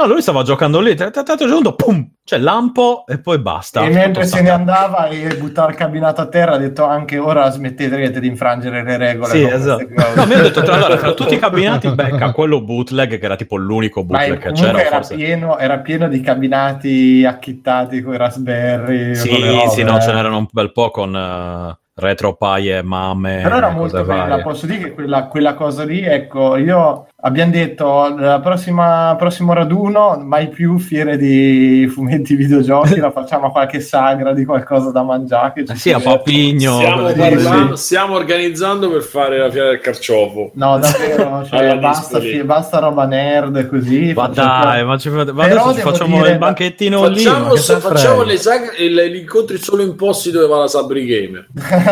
No, 0.01 0.07
lui 0.07 0.23
stava 0.23 0.45
giocando 0.45 0.79
lì, 0.79 0.95
tra 0.95 1.11
tra- 1.11 1.25
giocando, 1.35 1.75
pum, 1.75 2.09
cioè 2.23 2.39
lampo 2.39 3.05
e 3.05 3.19
poi 3.19 3.41
basta. 3.41 3.83
E 3.83 3.91
mentre 3.91 4.27
se 4.27 4.41
ne 4.43 4.51
andava 4.51 5.09
e 5.09 5.37
buttava 5.37 5.71
il 5.71 5.75
cabinato 5.75 6.21
a 6.21 6.27
terra, 6.29 6.53
ha 6.53 6.57
detto 6.57 6.85
anche 6.85 7.19
ora 7.19 7.51
smetterete 7.51 8.21
di 8.21 8.29
infrangere 8.29 8.85
le 8.85 8.97
regole. 8.97 9.33
Sì, 9.33 9.43
esatto. 9.43 9.89
No, 10.15 10.25
mi 10.25 10.35
ha 10.35 10.41
detto 10.43 10.63
tra, 10.63 10.77
allora, 10.77 10.95
tra 10.99 11.15
tutti 11.15 11.35
i 11.35 11.39
cabinati 11.41 11.89
becca 11.89 12.31
quello 12.31 12.63
bootleg 12.63 13.19
che 13.19 13.25
era 13.25 13.35
tipo 13.35 13.57
l'unico 13.57 14.05
bootleg 14.05 14.39
che 14.39 14.53
c'era. 14.53 14.81
era 14.81 14.97
Forse. 14.99 15.17
pieno, 15.17 15.59
era 15.59 15.79
pieno 15.79 16.07
di 16.07 16.21
cabinati 16.21 17.25
acchittati 17.27 18.01
con 18.01 18.15
i 18.15 18.19
raspberry. 18.19 19.17
Sì, 19.17 19.31
robe, 19.31 19.69
sì, 19.71 19.83
no, 19.83 19.97
eh. 19.97 20.01
ce 20.01 20.13
n'erano 20.13 20.37
un 20.37 20.47
bel 20.49 20.71
po' 20.71 20.91
con 20.93 21.13
eh, 21.17 21.79
retropaie, 21.99 22.83
mamme. 22.83 23.41
Però 23.43 23.57
era 23.57 23.71
molto 23.71 24.05
bella, 24.05 24.27
varie. 24.29 24.43
posso 24.43 24.67
dire 24.67 24.79
che 24.79 24.93
quella, 24.95 25.25
quella 25.25 25.55
cosa 25.55 25.85
lì, 25.85 26.03
ecco, 26.03 26.57
io 26.57 27.07
abbiamo 27.23 27.51
detto 27.51 28.15
la 28.17 28.39
prossima 28.39 29.17
prossimo 29.19 29.53
raduno, 29.53 30.21
mai 30.25 30.49
più 30.49 30.79
fiere 30.79 31.17
di 31.17 31.91
fumetti 31.93 32.37
videogiochi, 32.37 32.97
la 33.01 33.11
facciamo 33.11 33.47
a 33.47 33.51
qualche 33.51 33.81
sagra 33.81 34.33
di 34.33 34.45
qualcosa 34.45 34.91
da 34.93 35.03
mangiare. 35.03 35.53
Che 35.55 35.65
ci 35.67 35.73
Eh 35.73 35.77
sì, 35.77 35.93
a. 35.93 35.99
Papigno. 36.01 36.77
Stiamo, 36.77 37.09
Sì, 37.09 37.15
parlando- 37.19 37.77
sì. 37.77 37.83
stiamo 37.83 38.15
organizzando 38.15 38.91
per 38.91 39.03
fare 39.03 39.39
la 39.39 39.51
fiera 39.51 39.69
del 39.71 39.81
carciofo. 39.81 40.53
No, 40.55 40.79
davvero, 40.79 41.45
cioè, 41.51 41.77
basta, 41.79 42.19
Dispoli. 42.19 42.39
fi- 42.39 42.45
basta 42.45 42.79
roba 42.79 43.05
nerd 43.07 43.67
così. 43.69 44.13
Ma 44.15 44.27
facciamo- 44.27 44.63
dai, 44.65 44.85
ma, 44.85 44.97
ci, 44.99 45.09
ma 45.11 45.21
adesso 45.23 45.75
ci 45.75 45.81
facciamo 45.81 46.17
dire- 46.19 46.31
il 46.31 46.39
banchettino 46.39 47.07
lì. 47.09 47.23
Facciamo, 47.23 47.53
te 47.55 47.61
frega? 47.61 47.81
facciamo 47.81 48.23
le 48.23 48.37
sagre- 48.37 48.89
le- 48.89 49.11
gli 49.11 49.17
incontri 49.17 49.57
solo 49.59 49.83
imposti 49.83 50.31
dove 50.31 50.47
va 50.47 50.59
la 50.59 50.69
Sabri 50.69 51.05
Gamer. 51.05 51.47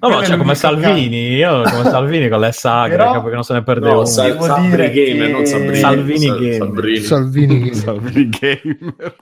No, 0.00 0.18
è 0.20 0.24
cioè 0.26 0.36
come 0.36 0.54
Salvini, 0.56 1.34
io 1.34 1.62
come 1.62 1.84
Salvini 1.84 2.28
con 2.28 2.40
le 2.40 2.50
sagre, 2.52 2.96
Però- 2.96 3.12
capo 3.12 3.28
che 3.28 3.34
non 3.34 3.44
se 3.44 3.52
ne 3.52 3.62
perde 3.62 3.86
No, 3.86 3.92
uno. 3.98 4.04
Sa- 4.04 4.24
Devo 4.24 4.44
Sabri 4.44 4.68
dire 4.70 4.90
Gamer, 4.90 5.26
che- 5.26 5.32
non 5.32 5.46
Sabrini. 5.46 5.76
Salvini 5.76 6.26
Sa- 6.26 6.34
Gamer. 6.34 6.56
Sabrini. 6.56 7.00
Salvini. 7.00 7.74
Salvi 7.74 8.28
gamer. 8.40 9.14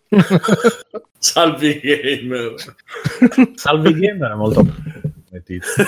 Salvi 1.18 1.80
Gamer. 1.80 2.54
Salvi 3.56 3.94
Gamer 3.94 4.30
è 4.30 4.34
molto 4.34 4.66
tizio. 5.44 5.84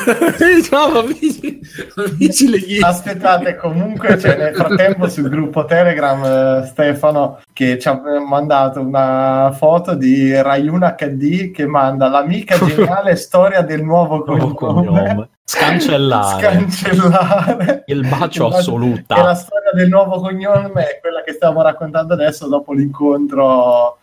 no, 0.71 0.99
amici, 1.01 1.61
amici 1.97 2.49
le 2.49 2.59
ghi- 2.59 2.81
Aspettate, 2.81 3.57
comunque 3.57 4.19
cioè, 4.19 4.37
nel 4.37 4.55
frattempo 4.55 5.09
sul 5.09 5.29
gruppo 5.29 5.65
Telegram 5.65 6.25
eh, 6.63 6.67
Stefano 6.67 7.41
che 7.53 7.79
ci 7.79 7.89
ha 7.89 7.93
eh, 8.07 8.21
mandato 8.21 8.81
una 8.81 9.51
foto 9.53 9.95
di 9.95 10.41
Rayun 10.41 10.95
HD 10.97 11.51
che 11.51 11.67
manda 11.67 12.09
l'amica 12.09 12.57
geniale 12.59 13.17
storia 13.17 13.63
del 13.63 13.83
nuovo 13.83 14.25
Nuovo 14.25 14.55
cognome. 14.55 15.29
Scancellare. 15.53 16.41
Scancellare. 16.41 17.83
Il 17.87 18.07
bacio 18.09 18.47
E 18.47 18.51
la 18.51 18.57
assoluta. 18.57 19.35
storia 19.35 19.71
del 19.75 19.89
nuovo 19.89 20.19
cognome 20.19 20.83
è 20.85 20.99
quella 20.99 21.23
che 21.23 21.33
stiamo 21.33 21.61
raccontando 21.61 22.15
adesso 22.15 22.49
dopo 22.49 22.73
l'incontro. 22.73 23.99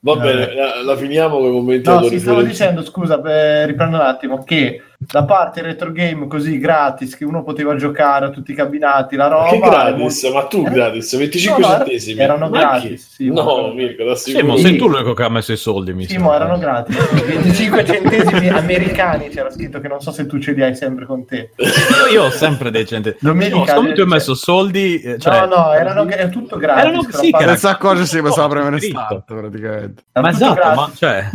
Va 0.00 0.16
bene, 0.16 0.54
la, 0.54 0.82
la 0.84 0.96
finiamo 0.96 1.38
con 1.38 1.48
i 1.48 1.52
commentatori. 1.52 2.04
No, 2.04 2.10
sì, 2.10 2.20
stavo 2.20 2.42
dicendo, 2.42 2.84
scusa, 2.84 3.18
beh, 3.18 3.66
riprendo 3.66 3.96
un 3.96 4.02
attimo, 4.04 4.44
che 4.44 4.82
da 5.00 5.22
parte 5.24 5.62
retro 5.62 5.92
game 5.92 6.26
così 6.26 6.58
gratis, 6.58 7.16
che 7.16 7.24
uno 7.24 7.44
poteva 7.44 7.76
giocare 7.76 8.26
a 8.26 8.30
tutti 8.30 8.50
i 8.50 8.54
cabinati, 8.54 9.14
la 9.14 9.28
roba... 9.28 9.48
che 9.48 9.56
è 9.56 9.60
gratis? 9.60 10.22
molto- 10.24 10.32
Ma 10.36 10.46
tu 10.46 10.64
Eh? 10.66 10.70
gratis, 10.70 11.16
25 11.16 11.60
No, 11.62 11.68
no, 11.68 11.74
centesimi. 11.76 12.20
erano 12.20 12.48
Ma 12.48 12.58
gratis, 12.58 13.08
sì, 13.14 13.30
no, 13.30 13.44
ma- 13.68 13.72
Mirko, 13.74 14.04
da 14.04 14.14
Sì, 14.16 14.32
sicuro. 14.32 14.52
ma 14.52 14.58
sei 14.58 14.76
tu 14.76 14.88
l'unico 14.88 15.14
che 15.14 15.22
ha 15.22 15.28
messo 15.28 15.52
i 15.52 15.56
soldi, 15.56 15.92
mi 15.92 16.04
Sì, 16.04 16.18
ma 16.18 16.34
erano 16.34 16.58
gratis. 16.58 16.96
25 17.26 17.84
centesimi 17.84 18.48
americani 18.48 19.28
c'era 19.28 19.50
scritto 19.50 19.78
che 19.80 19.86
non 19.86 20.00
so 20.00 20.10
se 20.10 20.26
tu 20.26 20.40
ce 20.40 20.50
li 20.52 20.62
hai 20.64 20.74
sempre 20.74 21.06
con 21.06 21.24
te. 21.24 21.50
Io, 21.56 22.12
io 22.12 22.24
ho 22.24 22.30
sempre 22.30 22.72
dei 22.72 22.84
centesimi. 22.84 23.20
Domenica- 23.22 23.74
No, 23.74 23.80
hai 23.88 23.94
cioè- 23.96 24.04
messo 24.06 24.34
soldi. 24.34 25.00
eh, 25.00 25.18
Cioè, 25.18 25.46
no, 25.46 25.54
no, 25.54 25.72
erano, 25.74 26.06
è 26.08 26.28
tutto 26.28 26.56
gratis. 26.56 26.82
Erano- 26.84 27.02
sì, 27.08 27.30
che 27.30 27.44
Senza 27.46 27.70
accorgersi 27.70 28.20
che 28.20 28.30
stava 28.32 28.48
premere 28.48 28.80
Scritto. 28.80 28.98
start 29.00 29.24
praticamente. 29.26 30.02
era 30.12 30.26
Ma 30.26 30.30
esatto, 30.32 30.74
ma 30.74 30.90
cioè, 30.96 31.30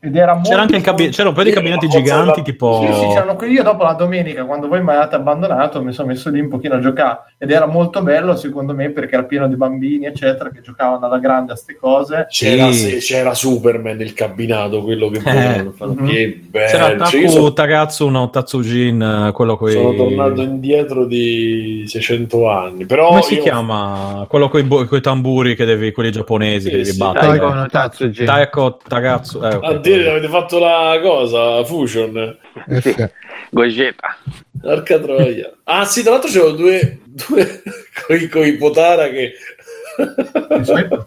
Ed 0.00 0.14
era 0.16 0.32
molto- 0.34 0.48
c'era 0.48 0.62
anche 0.62 0.76
il 0.76 0.82
cabi- 0.82 1.08
c'era 1.10 1.28
un 1.28 1.34
paio 1.34 1.46
di 1.48 1.52
cabinetti 1.52 1.86
Ma 1.86 1.92
giganti, 1.92 2.42
tipo. 2.42 2.84
Sì, 2.92 3.00
sì, 3.00 3.06
c'erano 3.08 3.34
quelli. 3.36 3.54
Io 3.54 3.62
dopo 3.62 3.82
la 3.84 3.92
domenica, 3.92 4.44
quando 4.44 4.68
voi 4.68 4.82
mi 4.82 4.90
avete 4.92 5.16
abbandonato, 5.16 5.82
mi 5.82 5.92
sono 5.92 6.08
messo 6.08 6.30
lì 6.30 6.40
un 6.40 6.48
pochino 6.48 6.74
a 6.74 6.80
giocare 6.80 7.18
ed 7.38 7.50
era 7.50 7.66
molto 7.66 8.02
bello, 8.02 8.36
secondo 8.36 8.74
me, 8.74 8.90
perché 8.90 9.14
era 9.14 9.24
pieno 9.24 9.48
di 9.48 9.56
bambini, 9.56 10.06
eccetera, 10.06 10.50
che 10.50 10.60
giocavano 10.60 11.06
alla 11.06 11.18
grande 11.18 11.52
a 11.52 11.56
ste 11.56 11.76
cose. 11.76 12.26
C'era, 12.30 12.70
Sì. 12.72 12.96
c'era 12.98 13.34
Superman 13.34 14.00
il 14.00 14.12
cabinato, 14.14 14.82
quello 14.82 15.08
che 15.10 15.20
Eh. 15.24 15.62
Mhm. 15.62 16.06
Che 16.06 16.40
C'era 16.52 16.88
bello. 16.88 17.04
Cioè, 17.06 17.20
io 17.20 17.26
Taku 17.26 17.28
sono, 17.38 17.52
Takatsu 17.52 18.08
no 18.08 18.30
Tatsujin, 18.30 19.02
eh, 19.28 19.32
quello 19.32 19.56
coi... 19.56 19.72
sono 19.72 19.94
tornato 19.94 20.40
indietro 20.42 21.04
di 21.04 21.84
600 21.86 22.48
anni. 22.48 22.86
Però 22.86 23.08
Come 23.08 23.22
si 23.22 23.34
io- 23.34 23.42
chiama? 23.42 24.24
Quello 24.28 24.48
coi, 24.48 24.62
bo- 24.62 24.84
coi 24.86 25.00
tamburi 25.00 25.54
che 25.54 25.64
devi, 25.64 25.92
quelli 25.92 26.10
giapponesi 26.10 26.68
che 26.70 26.76
Sì, 26.76 26.82
devi 26.82 26.92
sì, 26.92 26.98
battere. 26.98 27.38
Taiko 27.38 27.66
Tatsujin. 27.70 28.24
Taiko 28.26 28.78
Takatsu. 28.86 29.42
Eh, 29.44 29.54
ok. 29.54 29.64
A 29.64 29.72
dire 29.78 30.10
avete 30.10 30.28
fatto 30.28 30.58
la 30.58 30.98
cosa, 31.02 31.64
Fusion. 31.64 32.36
Eh 32.76 32.80
sì. 32.80 32.94
Gogeta. 33.50 34.16
Arca 34.62 34.98
troia. 34.98 35.52
Ah 35.64 35.84
sì, 35.84 36.02
tra 36.02 36.12
l'altro 36.12 36.30
c'erano 36.30 36.52
due, 36.52 37.00
due 37.04 37.62
coi, 38.06 38.28
coi 38.28 38.56
Potara 38.56 39.08
che... 39.08 39.32
I. 39.98 41.06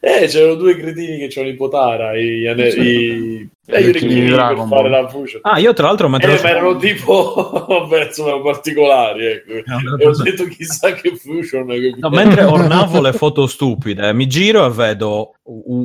Eh, 0.00 0.26
c'erano 0.28 0.54
due 0.54 0.76
cretini 0.76 1.18
che 1.18 1.26
c'erano 1.28 1.52
i 1.52 1.56
Potara, 1.56 2.16
i, 2.16 2.42
i, 2.42 3.48
eh, 3.72 3.80
I 3.80 3.88
i 3.88 4.30
per 4.30 4.66
fare 4.68 4.88
la 4.90 5.08
Fusion. 5.08 5.40
Ah, 5.44 5.58
io 5.58 5.72
tra 5.72 5.86
l'altro 5.86 6.08
mentre... 6.08 6.38
Eh, 6.38 6.42
ma 6.42 6.50
erano 6.50 6.76
tipo, 6.76 7.64
vabbè, 7.68 8.06
insomma, 8.06 8.40
particolari, 8.42 9.26
ecco. 9.26 9.52
E 9.98 10.06
ho 10.06 10.22
detto 10.22 10.44
chissà 10.44 10.92
che 10.92 11.16
Fusion. 11.16 11.66
che- 11.68 11.94
No, 11.98 12.08
mentre 12.10 12.44
ornavo 12.44 13.00
le 13.00 13.12
foto 13.12 13.46
stupide, 13.46 14.12
mi 14.12 14.26
giro 14.26 14.66
e 14.66 14.70
vedo 14.70 15.34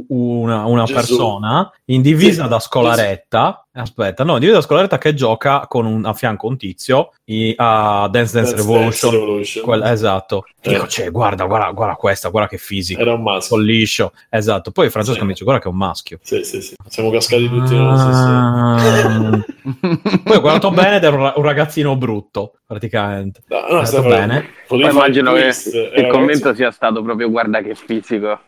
una, 0.10 0.66
una 0.66 0.86
persona 0.86 1.72
in 1.86 2.02
divisa 2.02 2.44
Sì. 2.44 2.50
da 2.50 2.60
scolaretta. 2.60 3.60
Aspetta, 3.78 4.24
no, 4.24 4.34
in 4.36 4.40
divisa 4.40 4.60
da 4.60 4.64
scolaretta 4.64 4.98
che 4.98 5.14
gioca 5.14 5.66
con 5.68 5.86
un, 5.86 6.06
a 6.06 6.14
fianco 6.14 6.48
un 6.48 6.56
tizio 6.56 7.10
i- 7.26 7.54
a 7.58 8.08
Dance 8.10 8.34
Dance, 8.34 8.56
Dance 8.56 8.56
Revolution. 8.56 9.12
Dance 9.12 9.18
Revolution. 9.26 9.64
Quella- 9.66 9.92
esatto. 9.92 10.46
Eh. 10.62 10.70
Dico, 10.72 10.88
cioè, 10.88 11.12
guarda, 11.12 11.44
guarda, 11.46 11.72
guarda 11.72 11.96
questa, 11.96 12.30
guarda 12.30 12.48
che 12.50 12.58
fisico. 12.58 13.02
Era 13.02 13.14
un 13.16 13.24
maschio. 13.24 13.56
Con 13.58 13.66
liscio. 13.66 14.14
Esatto. 14.30 14.72
Poi 14.72 14.90
Francesco 14.90 15.18
Sì. 15.20 15.26
mi 15.26 15.32
dice, 15.34 15.44
guarda 15.44 15.62
che 15.62 15.68
è 15.68 15.72
un 15.72 15.78
maschio. 15.78 16.20
Sì, 16.22 16.44
sì, 16.46 16.62
sì. 16.62 16.76
Siamo 16.88 17.10
cascati 17.12 17.50
tutti 17.50 17.75
Ah. 17.78 19.44
Poi 20.24 20.36
ho 20.38 20.42
guardato 20.42 20.72
bene 20.72 20.98
ed 20.98 21.04
era 21.04 21.16
un 21.16 21.22
ra- 21.24 21.34
un 21.36 21.44
ragazzino 21.44 21.96
brutto, 21.96 22.54
praticamente. 22.66 23.42
No, 23.48 23.66
no, 23.78 23.86
Stefano, 23.86 24.10
bene. 24.10 24.50
Poi 24.68 24.82
immagino 24.82 25.34
che 25.34 25.48
il 25.48 25.92
era 25.94 26.08
commento 26.10 26.44
ragazzi- 26.46 26.56
sia 26.56 26.72
stato 26.72 27.02
proprio 27.02 27.30
guarda 27.30 27.62
che 27.62 27.76
fisico. 27.76 28.40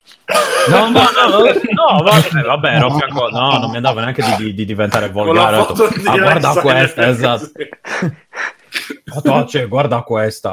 No, 0.69 0.89
no, 0.89 0.89
no, 0.91 1.39
no, 1.39 2.03
vabbè, 2.03 2.41
vabbè, 2.43 2.75
ero 2.75 2.89
no, 3.31 3.57
non 3.57 3.69
mi 3.69 3.77
andava 3.77 4.01
neanche 4.01 4.21
di, 4.23 4.35
di- 4.37 4.53
di 4.53 4.65
diventare 4.65 5.09
volgare. 5.09 5.57
ah, 5.57 6.17
guarda 6.17 6.53
questa, 6.61 7.01
eh, 7.05 7.09
esatto. 7.09 7.51
sì. 8.87 9.01
Ho 9.13 9.21
detto, 9.21 9.33
"Ah, 9.33 9.45
cioè, 9.45 9.67
guarda 9.67 10.01
questa, 10.01 10.51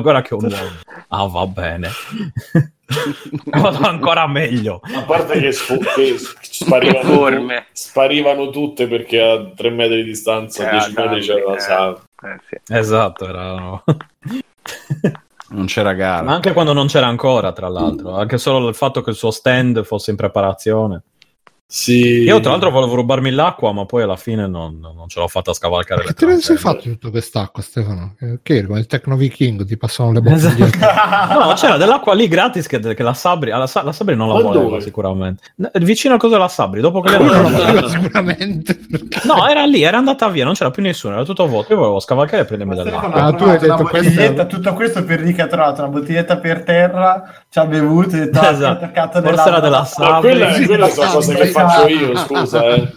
guarda 0.00 0.22
che 0.22 0.34
un 0.34 0.44
uomo. 0.44 0.70
Ah, 1.08 1.26
va 1.26 1.46
bene. 1.46 1.88
Vado 3.44 3.86
ancora 3.86 4.26
meglio. 4.26 4.80
A 4.94 5.02
parte 5.02 5.40
che, 5.40 5.52
sfu- 5.52 5.78
che 5.78 6.16
sparivano, 6.40 7.46
sparivano 7.72 8.50
tutte 8.50 8.86
perché 8.86 9.20
a 9.20 9.50
3 9.54 9.70
metri 9.70 9.96
di 9.96 10.04
distanza, 10.10 10.68
Eh, 10.68 10.70
10 10.70 10.92
metri 10.96 11.20
c'era 11.20 11.44
la 11.50 11.56
eh. 11.56 11.60
sala. 11.60 12.02
Eh, 12.22 12.40
sì. 12.48 12.74
Esatto, 12.74 13.26
erano... 13.26 13.84
Non 15.48 15.66
c'era 15.66 15.92
gara. 15.92 16.22
Ma 16.22 16.34
anche 16.34 16.52
quando 16.52 16.72
non 16.72 16.86
c'era 16.86 17.06
ancora, 17.06 17.52
tra 17.52 17.68
l'altro, 17.68 18.14
anche 18.16 18.38
solo 18.38 18.68
il 18.68 18.74
fatto 18.74 19.02
che 19.02 19.10
il 19.10 19.16
suo 19.16 19.30
stand 19.30 19.84
fosse 19.84 20.10
in 20.10 20.16
preparazione. 20.16 21.02
Sì. 21.74 22.24
Io, 22.24 22.38
tra 22.40 22.50
l'altro, 22.50 22.68
volevo 22.68 22.94
rubarmi 22.96 23.30
l'acqua, 23.30 23.72
ma 23.72 23.86
poi 23.86 24.02
alla 24.02 24.16
fine 24.16 24.46
non, 24.46 24.78
non 24.78 25.08
ce 25.08 25.20
l'ho 25.20 25.26
fatta 25.26 25.54
scavalcare. 25.54 26.04
Che 26.04 26.12
te 26.12 26.26
ne 26.26 26.36
sei 26.38 26.58
fatto 26.58 26.82
tutta 26.82 27.08
quest'acqua, 27.08 27.62
Stefano? 27.62 28.14
Eh, 28.20 28.40
Che 28.42 28.66
come 28.66 28.80
il 28.80 28.86
Tecno 28.86 29.16
Viking 29.16 29.64
ti 29.64 29.78
passano 29.78 30.12
le 30.12 30.20
bottiglie. 30.20 30.66
Esatto. 30.66 30.90
No, 31.42 31.54
c'era 31.54 31.78
dell'acqua 31.78 32.12
lì 32.12 32.28
gratis 32.28 32.66
che, 32.66 32.78
che 32.78 33.02
la 33.02 33.14
Sabri, 33.14 33.50
Sa- 33.66 33.82
la 33.82 33.92
Sabri 33.92 34.14
non 34.14 34.28
la 34.28 34.34
voleva 34.42 34.64
dove? 34.64 34.80
sicuramente. 34.82 35.42
Vicino 35.80 36.12
al 36.14 36.20
coso 36.20 36.34
della 36.34 36.48
Sabri, 36.48 36.82
dopo 36.82 37.00
che 37.00 37.08
lei 37.16 37.18
non 37.24 37.28
era- 37.34 37.42
lo 37.42 37.48
voleva 37.64 37.88
sicuramente. 37.88 38.78
No, 39.24 39.48
era 39.48 39.64
lì, 39.64 39.82
era 39.82 39.96
andata 39.96 40.28
via, 40.28 40.44
non 40.44 40.52
c'era 40.52 40.70
più 40.70 40.82
nessuno, 40.82 41.14
era 41.14 41.24
tutto 41.24 41.46
vuoto. 41.46 41.72
Io 41.72 41.78
volevo 41.78 42.00
scavalcare 42.00 42.42
e 42.42 42.44
prendermi 42.44 42.74
dell'acqua. 42.76 43.12
ha 43.12 43.24
Ah, 43.28 43.32
tu 43.32 43.44
hai 43.44 43.58
detto 43.58 43.76
questa- 43.84 43.98
bottiglietta, 44.10 44.44
tutto 44.44 44.74
questo 44.74 45.04
per 45.04 45.20
dire 45.22 45.32
che 45.32 45.40
ha 45.42 45.46
trovato 45.46 45.80
una 45.82 45.90
bottiglietta 45.90 46.36
per 46.36 46.64
terra, 46.64 47.32
ci 47.48 47.58
ha 47.58 47.64
bevuto 47.64 48.16
e 48.16 48.20
ha 48.20 48.24
detto, 48.26 48.40
Esatto. 48.40 48.78
che 48.78 48.84
attaccato 49.00 49.22
Forse 49.22 49.48
era 49.48 49.60
della 49.60 49.78
Ma 49.78 49.84
Sabri. 49.86 50.20
quella, 50.20 50.52
Sì, 50.52 50.66
quella 50.66 50.86
sì, 50.88 50.92
sono 50.92 51.06
sì, 51.08 51.14
cose 51.14 51.30
sì, 51.32 51.36
che 51.38 51.46
sì. 51.46 51.52
Faccio 51.68 51.88
io, 51.88 52.16
scusa. 52.16 52.64
Eh. 52.74 52.88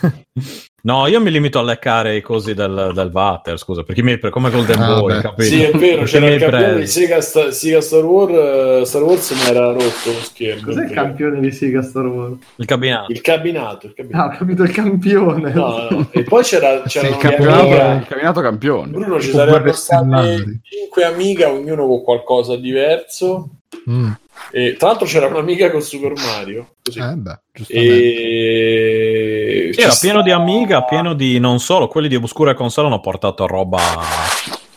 No, 0.82 1.06
io 1.08 1.20
mi 1.20 1.30
limito 1.30 1.58
a 1.58 1.62
leccare 1.62 2.16
i 2.16 2.22
cosi 2.22 2.54
del, 2.54 2.92
del 2.94 3.10
water, 3.12 3.58
scusa, 3.58 3.82
perché 3.82 4.02
mi 4.02 4.16
per 4.18 4.30
come 4.30 4.48
Golden 4.48 4.80
Ah, 4.80 4.98
Boy, 4.98 5.20
capito? 5.20 5.42
Sì, 5.42 5.62
è 5.62 5.72
vero, 5.76 6.04
c'era 6.04 6.26
il 6.30 6.40
campione 6.40 6.78
di. 6.78 6.86
Sega, 6.86 7.20
Sta- 7.20 7.50
Sega 7.50 7.82
Star 7.82 8.02
Wars, 8.02 8.32
eh, 8.32 8.86
Star 8.86 9.02
Wars 9.02 9.30
mi 9.32 9.50
era 9.50 9.72
rotto 9.72 10.06
lo 10.06 10.20
schermo. 10.22 10.62
Cos'è 10.64 10.80
il 10.84 10.88
vero. 10.88 11.02
campione 11.02 11.40
di 11.40 11.52
Siga 11.52 11.82
Star 11.82 12.06
Wars? 12.06 12.38
Il 12.56 12.64
cabinato. 12.64 13.12
Il 13.12 13.20
cabinato, 13.20 13.86
il 13.88 13.92
cabinato. 13.92 14.24
Ah, 14.30 14.34
ho 14.34 14.38
capito 14.38 14.62
il 14.62 14.70
campione. 14.70 15.52
No, 15.52 15.86
no. 15.90 16.08
E 16.12 16.22
poi 16.22 16.42
c'era, 16.44 16.80
c'era 16.86 17.08
il 17.08 17.12
una 17.14 17.22
campionato, 17.28 17.60
amica- 17.60 17.92
il 17.92 18.06
campionato 18.06 18.40
campione. 18.40 18.90
Bruno 18.90 19.20
ci 19.20 19.30
sarebbero 19.32 19.72
state 19.72 20.02
stellari. 20.06 20.60
5 20.62 21.04
amiche, 21.04 21.44
ognuno 21.44 21.86
con 21.86 22.02
qualcosa 22.02 22.56
di 22.56 22.62
diverso. 22.62 23.48
Mm. 23.88 24.10
E, 24.52 24.76
tra 24.76 24.88
l'altro 24.88 25.06
c'era 25.06 25.26
un'amica 25.26 25.70
con 25.70 25.82
Super 25.82 26.12
Mario. 26.14 26.74
Così. 26.82 26.98
Eh, 26.98 27.14
beh, 27.14 27.38
giustamente. 27.52 27.94
E... 27.94 29.70
Sì, 29.72 29.80
era 29.80 29.90
ci 29.90 29.98
pieno 30.00 30.22
di 30.22 30.30
sta- 30.30 30.40
amiga, 30.40 30.84
pieno 30.84 31.14
di 31.14 31.38
non 31.38 31.60
solo, 31.60 31.88
quelli 31.88 32.08
di 32.08 32.16
Obscura 32.16 32.54
Console 32.54 32.88
hanno 32.88 33.00
portato 33.00 33.46
roba 33.46 33.78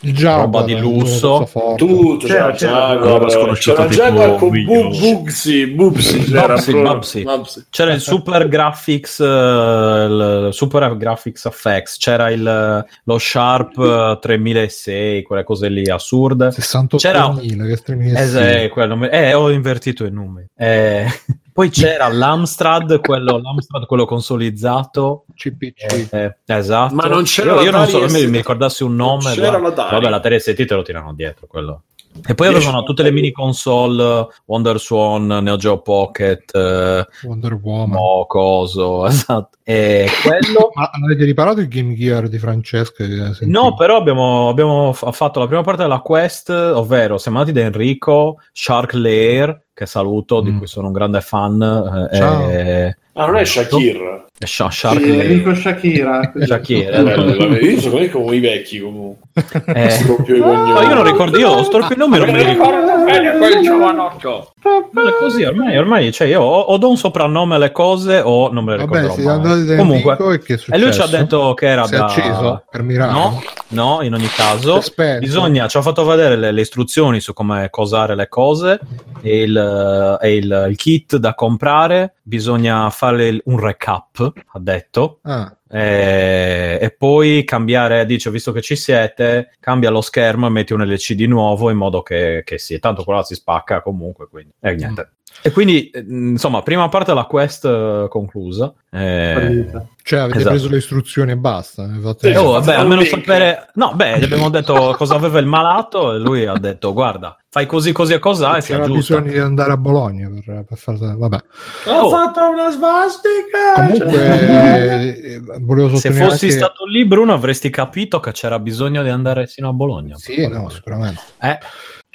Il 0.04 0.14
Jaguar, 0.14 0.40
roba 0.44 0.62
di 0.62 0.76
lusso. 0.78 1.48
tutto, 1.76 2.26
c'era, 2.26 2.52
C'era- 2.52 2.52
c'era- 2.52 2.92
Roba 2.94 3.28
sconosciuta 3.28 3.86
c'era 3.86 4.08
Jaguar 4.10 4.34
con 4.36 4.50
Bubsy, 4.64 5.66
Bubsy, 5.66 6.24
c'era 6.24 6.46
Bubsy, 6.54 6.70
proprio- 6.72 6.92
Bubsy. 6.92 7.22
Bubsy. 7.24 7.62
C'era 7.70 7.92
il 7.92 8.00
Super 8.00 8.48
Graphics, 8.48 9.20
eh, 9.20 9.24
il 9.24 10.48
Super 10.52 10.96
Graphics 10.96 11.48
FX, 11.50 11.96
c'era 11.98 12.30
il, 12.30 12.84
lo 13.04 13.18
Sharp 13.18 13.78
eh, 13.78 14.18
3006, 14.20 15.22
quelle 15.22 15.44
cose 15.44 15.68
lì 15.68 15.88
assurde. 15.88 16.50
68.000 16.50 17.66
che 17.66 17.76
streaming 17.76 18.16
Eh, 18.16 18.70
eh, 19.10 19.34
ho 19.34 19.50
invertito 19.50 20.04
i 20.04 20.10
numeri. 20.10 20.46
Eh, 20.56 21.06
poi 21.54 21.70
c'era 21.70 22.08
l'Amstrad, 22.08 23.00
quello, 23.00 23.38
l'Amstrad, 23.38 23.86
quello 23.86 24.06
consolizzato. 24.06 25.24
CPC. 25.36 26.08
Eh, 26.12 26.36
esatto. 26.46 26.92
Ma 26.96 27.06
non 27.06 27.22
c'era 27.22 27.54
io, 27.54 27.60
io 27.60 27.70
non 27.70 27.86
so, 27.86 28.00
mi, 28.00 28.08
ST. 28.08 28.26
mi 28.26 28.38
ricordassi 28.38 28.82
un 28.82 28.96
nome. 28.96 29.22
Non 29.22 29.32
c'era 29.34 29.50
guarda. 29.50 29.68
l'Atari. 29.68 29.94
Vabbè, 29.94 30.08
la 30.08 30.16
Atari 30.16 30.40
ST 30.40 30.64
te 30.64 30.74
lo 30.74 30.82
tirano 30.82 31.14
dietro 31.14 31.46
quello. 31.46 31.82
E 32.26 32.34
poi 32.34 32.48
avevano 32.48 32.82
tutte 32.82 33.04
le 33.04 33.12
mini 33.12 33.30
console, 33.30 34.26
Wonder 34.46 34.80
Swan, 34.80 35.26
Neo 35.26 35.56
Geo 35.56 35.80
Pocket, 35.80 36.52
eh, 36.54 37.06
Wonder 37.22 37.54
Woman. 37.54 37.90
Mo, 37.90 38.26
coso, 38.26 39.06
esatto. 39.06 39.58
E 39.66 40.06
quello... 40.22 40.70
Ma 40.76 40.90
avete 41.04 41.24
riparato 41.24 41.60
il 41.60 41.68
Game 41.68 41.94
Gear 41.94 42.28
di 42.28 42.38
Francesco? 42.38 43.02
No, 43.40 43.74
però 43.74 43.96
abbiamo, 43.96 44.48
abbiamo 44.50 44.92
fa- 44.92 45.10
fatto 45.12 45.40
la 45.40 45.46
prima 45.46 45.62
parte 45.62 45.82
della 45.82 46.00
quest, 46.00 46.50
ovvero 46.50 47.16
siamo 47.18 47.38
andati 47.38 47.58
da 47.58 47.64
Enrico, 47.64 48.40
Shark 48.52 48.92
Lair, 48.92 49.62
che 49.72 49.86
saluto, 49.86 50.40
di 50.40 50.50
Mm. 50.50 50.58
cui 50.58 50.66
sono 50.66 50.88
un 50.88 50.92
grande 50.92 51.20
fan. 51.22 52.08
eh, 52.12 52.16
Ciao. 52.16 52.48
e- 52.50 52.96
Ah, 53.16 53.26
non 53.26 53.36
è 53.36 53.44
Shakir. 53.44 54.24
e 54.36 54.44
Sha- 54.46 54.70
Shark 54.72 55.00
Sì, 55.00 55.08
Lair. 55.16 55.30
Enrico 55.30 55.54
Shakira. 55.54 56.32
Shakir, 56.44 56.92
Eh, 56.92 57.56
eh, 57.60 57.64
Io 57.70 57.80
sono 57.80 58.08
come 58.10 58.34
i 58.36 58.40
vecchi 58.40 58.80
comunque. 58.80 59.28
eh. 59.66 60.04
Ma 60.40 60.82
io 60.82 60.94
non 60.94 61.04
ricordo, 61.04 61.38
io 61.38 61.48
ho 61.50 61.62
storpio 61.62 61.92
il 61.94 61.98
nome 61.98 62.18
non 62.18 62.30
mi 62.34 62.42
ricordo. 62.42 63.04
bene 63.04 63.36
quel 63.38 63.62
giovanotto. 63.62 64.52
Ma 64.90 65.08
è 65.10 65.12
così, 65.20 65.44
ormai, 65.44 65.76
ormai 65.78 66.10
cioè 66.12 66.26
io 66.26 66.40
o, 66.40 66.58
o 66.60 66.76
do 66.76 66.88
un 66.88 66.96
soprannome 66.96 67.54
alle 67.54 67.70
cose 67.70 68.18
o 68.20 68.50
non 68.50 68.64
me 68.64 68.76
le 68.76 68.84
Vabbè, 68.86 69.08
andati 69.54 69.70
da 69.74 69.76
Comunque, 69.76 70.34
e 70.34 70.38
che 70.40 70.54
è 70.54 70.58
e 70.74 70.78
lui 70.78 70.92
ci 70.92 71.00
ha 71.00 71.06
detto 71.06 71.54
che 71.54 71.66
era 71.66 71.84
Si 71.86 71.92
da... 71.96 72.04
acceso 72.04 72.64
per 72.70 72.82
miracolo? 72.82 73.18
No, 73.18 73.42
no, 73.68 74.02
in 74.02 74.12
ogni 74.14 74.28
caso. 74.28 74.80
Spento. 74.80 75.20
Bisogna, 75.20 75.66
ci 75.68 75.76
ha 75.76 75.82
fatto 75.82 76.04
vedere 76.04 76.36
le, 76.36 76.52
le 76.52 76.60
istruzioni 76.60 77.20
su 77.20 77.32
come 77.32 77.68
cosare 77.70 78.14
le 78.14 78.28
cose 78.28 78.78
e 79.22 79.42
il, 79.42 80.18
e 80.20 80.34
il- 80.36 80.66
il 80.70 80.76
kit 80.76 81.16
da 81.16 81.34
comprare. 81.34 82.14
Bisogna 82.22 82.88
fare 82.90 83.40
un 83.44 83.58
recap, 83.58 84.32
ha 84.52 84.58
detto. 84.58 85.18
Ah, 85.22 85.54
E, 85.68 86.78
e 86.80 86.90
poi 86.96 87.42
cambiare, 87.44 88.06
dice, 88.06 88.30
visto 88.30 88.52
che 88.52 88.60
ci 88.62 88.76
siete, 88.76 89.50
cambia 89.58 89.90
lo 89.90 90.00
schermo 90.02 90.46
e 90.46 90.50
metti 90.50 90.72
un 90.72 90.82
LCD 90.84 91.22
nuovo 91.22 91.68
in 91.68 91.76
modo 91.76 92.00
che, 92.02 92.42
che 92.44 92.58
sì, 92.58 92.78
tanto 92.78 93.02
quello 93.02 93.22
si 93.24 93.34
spacca 93.34 93.82
comunque, 93.82 94.28
quindi, 94.28 94.52
e 94.60 94.74
niente. 94.74 95.10
E 95.42 95.50
quindi, 95.50 95.90
eh, 95.90 96.04
insomma, 96.08 96.62
prima 96.62 96.88
parte 96.88 97.12
della 97.12 97.24
quest 97.24 97.64
eh, 97.64 98.06
conclusa. 98.08 98.72
Eh, 98.90 99.66
cioè 100.02 100.20
avete 100.20 100.38
Esatto. 100.38 100.54
preso 100.54 100.68
le 100.70 100.76
istruzioni 100.76 101.32
e 101.32 101.36
basta. 101.36 101.88
Sì, 102.18 102.28
oh, 102.28 102.52
vabbè, 102.52 102.74
almeno 102.74 103.02
sapere. 103.04 103.70
No, 103.74 103.92
beh, 103.94 104.18
gli 104.18 104.24
abbiamo 104.24 104.50
detto 104.50 104.94
cosa 104.96 105.14
aveva 105.14 105.38
il 105.38 105.46
malato 105.46 106.14
e 106.14 106.18
lui 106.18 106.46
ha 106.46 106.56
detto: 106.58 106.92
Guarda, 106.92 107.36
fai 107.48 107.66
così, 107.66 107.92
così 107.92 108.12
e 108.14 108.18
cos'ha 108.18 108.56
e 108.56 108.60
si 108.60 108.72
C'era 108.72 108.84
aggiusta. 108.84 109.16
bisogno 109.20 109.32
di 109.32 109.38
andare 109.38 109.72
a 109.72 109.76
Bologna 109.76 110.30
per, 110.44 110.64
per 110.68 110.78
fare... 110.78 110.98
Vabbè. 111.16 111.38
Ho 111.86 112.10
fatto 112.10 112.40
una 112.48 112.70
svastica. 112.70 113.74
Comunque, 113.76 115.34
eh, 115.34 115.42
volevo 115.60 115.96
Se 115.96 116.10
fossi 116.10 116.46
che... 116.46 116.52
stato 116.52 116.84
lì, 116.86 117.04
Bruno, 117.06 117.32
avresti 117.32 117.70
capito 117.70 118.20
che 118.20 118.32
c'era 118.32 118.58
bisogno 118.58 119.02
di 119.02 119.08
andare 119.08 119.46
sino 119.46 119.68
a 119.68 119.72
Bologna. 119.72 120.16
Sì, 120.16 120.46
no, 120.48 120.68
sicuramente. 120.68 121.20
Eh, 121.40 121.58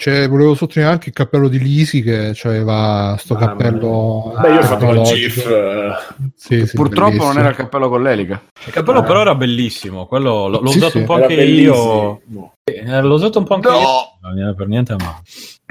Cioè, 0.01 0.29
volevo 0.29 0.55
sottolineare 0.55 0.93
anche 0.95 1.09
il 1.09 1.13
cappello 1.15 1.49
di 1.49 1.59
Lisi 1.59 2.01
che 2.01 2.33
aveva 2.45 3.15
sto 3.19 3.33
Mamma 3.33 3.47
cappello 3.47 4.33
Beh, 4.39 4.49
io 4.53 4.59
ho 4.59 4.63
fatto 4.63 4.85
tecnologico. 4.85 5.13
GIF. 5.13 5.45
eh. 5.45 5.91
Sì, 6.37 6.65
sì, 6.67 6.75
Purtroppo 6.77 7.01
non 7.09 7.17
bellissimo. 7.17 7.39
era 7.41 7.49
il 7.49 7.55
cappello 7.57 7.89
con 7.89 8.01
l'elica. 8.03 8.41
il 8.65 8.71
cappello 8.71 9.03
però 9.03 9.19
era 9.19 9.35
bellissimo. 9.35 10.05
Quello 10.05 10.47
l'ho, 10.47 10.61
l'ho 10.61 10.69
Sì, 10.71 10.77
usato 10.77 10.91
sì. 10.93 10.97
un 10.99 11.03
po' 11.05 11.13
Era 11.17 11.23
anche 11.23 11.35
bellissimo. 11.35 12.21
io. 12.31 12.53
Eh, 12.63 13.01
L'ho 13.01 13.13
usato 13.15 13.39
un 13.39 13.45
po' 13.45 13.55
anche 13.55 13.67
io. 13.67 13.77
Non 14.21 14.33
viene 14.35 14.53
per 14.53 14.67
niente, 14.67 14.95
ma. 14.99 15.19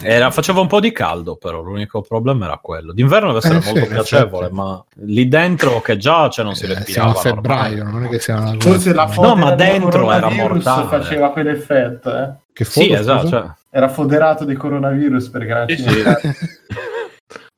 Era, 0.00 0.30
faceva 0.30 0.60
un 0.60 0.66
po' 0.66 0.80
di 0.80 0.92
caldo, 0.92 1.36
però 1.36 1.60
l'unico 1.62 2.02
problema 2.02 2.44
era 2.46 2.58
quello. 2.62 2.92
D'inverno 2.92 3.28
deve 3.32 3.38
essere 3.38 3.58
Eh, 3.58 3.62
sì, 3.62 3.66
molto 3.72 3.84
in 3.86 3.92
piacevole, 3.94 4.44
effetti. 4.46 4.54
ma 4.60 4.84
lì 5.06 5.26
dentro 5.28 5.80
che 5.80 5.96
già 5.96 6.28
cioè, 6.28 6.44
non 6.44 6.54
si 6.54 6.64
Eh, 6.64 6.74
respirava. 6.74 7.14
siamo 7.14 7.38
a 7.38 7.40
normale. 7.40 7.68
febbraio, 7.70 7.90
non 7.90 8.04
è 8.04 8.08
che 8.10 8.18
siamo 8.18 8.50
una 8.50 8.60
Forse 8.60 8.92
la 8.92 9.06
foto 9.08 9.26
No, 9.28 9.34
ma 9.36 9.54
dentro 9.54 10.12
era 10.12 10.28
mortale. 10.28 10.86
faceva 10.88 11.30
quell'effetto, 11.30 12.14
eh. 12.14 12.30
Che 12.58 12.64
foto, 12.64 12.86
Sì, 12.86 12.90
esatto. 12.92 13.28
cioè- 13.28 13.44
Era 13.70 13.88
foderato 13.88 14.44
di 14.44 14.56
coronavirus 14.56 15.28
perché 15.28 15.48
era 15.48 15.64
Sì, 15.68 15.76
sì. 15.76 15.86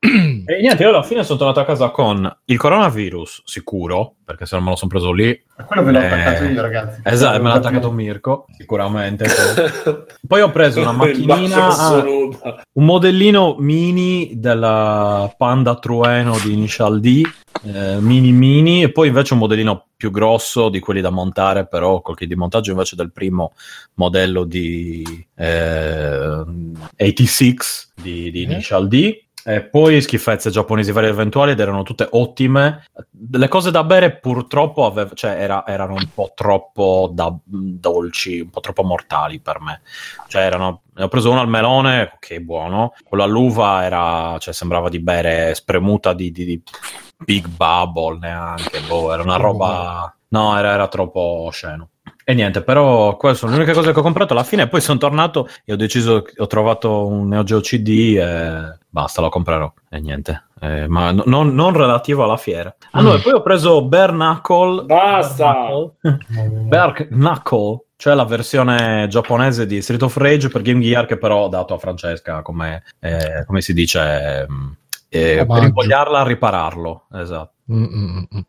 E 0.03 0.61
niente, 0.61 0.83
io 0.83 0.89
alla 0.91 1.03
fine 1.03 1.23
sono 1.25 1.39
tornato 1.39 1.61
a 1.61 1.65
casa 1.65 1.89
con 1.91 2.31
il 2.47 2.57
coronavirus 2.59 3.43
sicuro, 3.45 4.15
perché 4.25 4.45
se 4.45 4.57
non 4.57 4.65
me 4.65 4.71
lo 4.71 4.77
sono 4.77 4.91
preso 4.91 5.13
lì. 5.13 5.39
Quello 5.67 5.83
ve 5.85 5.93
l'ho 5.93 5.99
Eh, 6.01 6.07
attaccato 6.07 6.45
io, 6.45 6.61
ragazzi. 6.63 7.01
Esatto, 7.05 7.43
me 7.43 7.49
l'ha 7.49 7.55
attaccato 7.55 7.91
Mirko, 7.93 8.47
sicuramente. 8.59 9.27
Poi 10.27 10.41
ho 10.41 10.51
preso 10.51 10.81
una 10.81 10.93
macchinina, 10.93 11.67
ah, 11.79 12.03
un 12.05 12.85
modellino 12.85 13.57
mini 13.59 14.33
della 14.37 15.33
Panda 15.37 15.77
Trueno 15.79 16.39
di 16.43 16.53
Initial 16.55 16.99
D, 17.01 17.23
eh, 17.63 17.99
mini 18.01 18.33
mini, 18.33 18.83
e 18.83 18.91
poi 18.93 19.09
invece 19.09 19.35
un 19.35 19.41
modellino 19.41 19.87
più 19.97 20.11
grosso 20.11 20.69
di 20.69 20.81
quelli 20.81 21.01
da 21.01 21.11
montare, 21.11 21.67
però 21.67 22.01
col 22.01 22.17
kit 22.17 22.29
di 22.29 22.35
montaggio 22.35 22.71
invece 22.71 22.97
del 22.97 23.13
primo 23.13 23.53
modello 23.95 24.45
di 24.45 25.27
eh, 25.37 26.45
86 26.99 27.57
di, 27.95 28.31
di 28.31 28.41
Eh? 28.41 28.43
Initial 28.45 28.89
D. 28.89 29.25
E 29.43 29.63
poi 29.63 30.03
schifezze 30.03 30.51
giapponesi 30.51 30.93
varie 30.93 31.09
eventuali 31.09 31.53
ed 31.53 31.61
erano 31.61 31.83
tutte 31.83 32.07
ottime. 32.11 32.85
Le 33.33 33.49
cose 33.49 33.71
da 33.71 33.83
bere 33.85 34.19
purtroppo 34.19 34.85
avev- 34.85 35.15
cioè, 35.15 35.31
era- 35.31 35.67
erano 35.67 35.95
un 35.95 36.07
po' 36.13 36.33
troppo 36.35 37.11
da- 37.11 37.35
dolci, 37.45 38.41
un 38.41 38.51
po' 38.51 38.61
troppo 38.61 38.83
mortali 38.83 39.41
per 39.41 39.61
me. 39.63 39.81
Cioè, 40.29 40.43
erano, 40.43 40.83
ne 40.95 41.05
ho 41.05 41.09
preso 41.09 41.31
uno 41.31 41.41
al 41.41 41.49
melone, 41.49 42.17
che 42.19 42.39
buono. 42.43 42.93
Quello 43.03 43.23
all'uva 43.23 43.83
era, 43.83 44.37
cioè, 44.39 44.53
sembrava 44.53 44.91
di 44.91 45.01
bere 45.01 45.55
spremuta 45.55 46.13
di, 46.13 46.31
di- 46.31 46.45
di 46.45 46.63
Big 47.25 47.47
Bubble 47.49 48.19
neanche. 48.19 48.81
Boh, 48.87 49.13
era 49.13 49.23
una 49.23 49.37
roba. 49.37 50.15
No, 50.29 50.57
era, 50.57 50.73
era 50.73 50.89
troppo 50.89 51.49
sceno. 51.53 51.89
E 52.25 52.35
niente, 52.35 52.63
però 52.63 53.17
queste 53.17 53.39
sono 53.39 53.53
le 53.53 53.57
uniche 53.59 53.73
cose 53.73 53.93
che 53.93 53.99
ho 53.99 54.03
comprato 54.03 54.33
alla 54.35 54.45
fine. 54.45 54.69
Poi 54.69 54.81
sono 54.81 54.99
tornato 54.99 55.49
e 55.65 55.73
ho 55.73 55.77
deciso, 55.77 56.25
ho 56.37 56.47
trovato 56.47 57.07
un 57.07 57.27
Neo 57.29 57.43
Geo 57.43 57.61
CD 57.61 58.17
e 58.19 58.79
basta, 58.89 59.21
lo 59.21 59.29
comprerò. 59.31 59.73
E 59.89 60.01
niente, 60.01 60.45
Eh, 60.61 60.87
ma 60.87 61.11
no- 61.11 61.25
non, 61.27 61.55
non 61.55 61.73
relativo 61.73 62.23
alla 62.23 62.37
fiera. 62.37 62.73
Ah 62.93 63.01
no, 63.01 63.15
e 63.15 63.21
poi 63.21 63.33
ho 63.33 63.43
preso 63.43 63.85
Bare 63.85 64.13
Knuckle. 64.13 64.85
Basta! 64.85 65.67
Bare 66.69 67.09
Knuckle, 67.09 67.85
cioè 67.97 68.15
la 68.15 68.25
versione 68.25 69.07
giapponese 69.09 69.67
di 69.67 69.83
Street 69.83 70.03
of 70.03 70.17
Rage 70.17 70.49
per 70.51 70.63
Game 70.63 70.81
Gear, 70.83 71.07
che 71.07 71.19
però 71.19 71.45
ho 71.45 71.49
dato 71.49 71.75
a 71.75 71.79
Francesca 71.79 72.43
come, 72.43 72.85
eh, 73.01 73.45
come 73.47 73.61
si 73.61 73.73
dice, 73.73 74.43
ehm, 74.47 74.77
eh, 75.11 75.45
per 75.47 75.63
invogliarla 75.65 76.21
a 76.21 76.25
ripararlo. 76.25 77.07
Esatto. 77.13 77.53
Mm, 77.73 77.85
mm, 77.85 78.19
mm. 78.37 78.41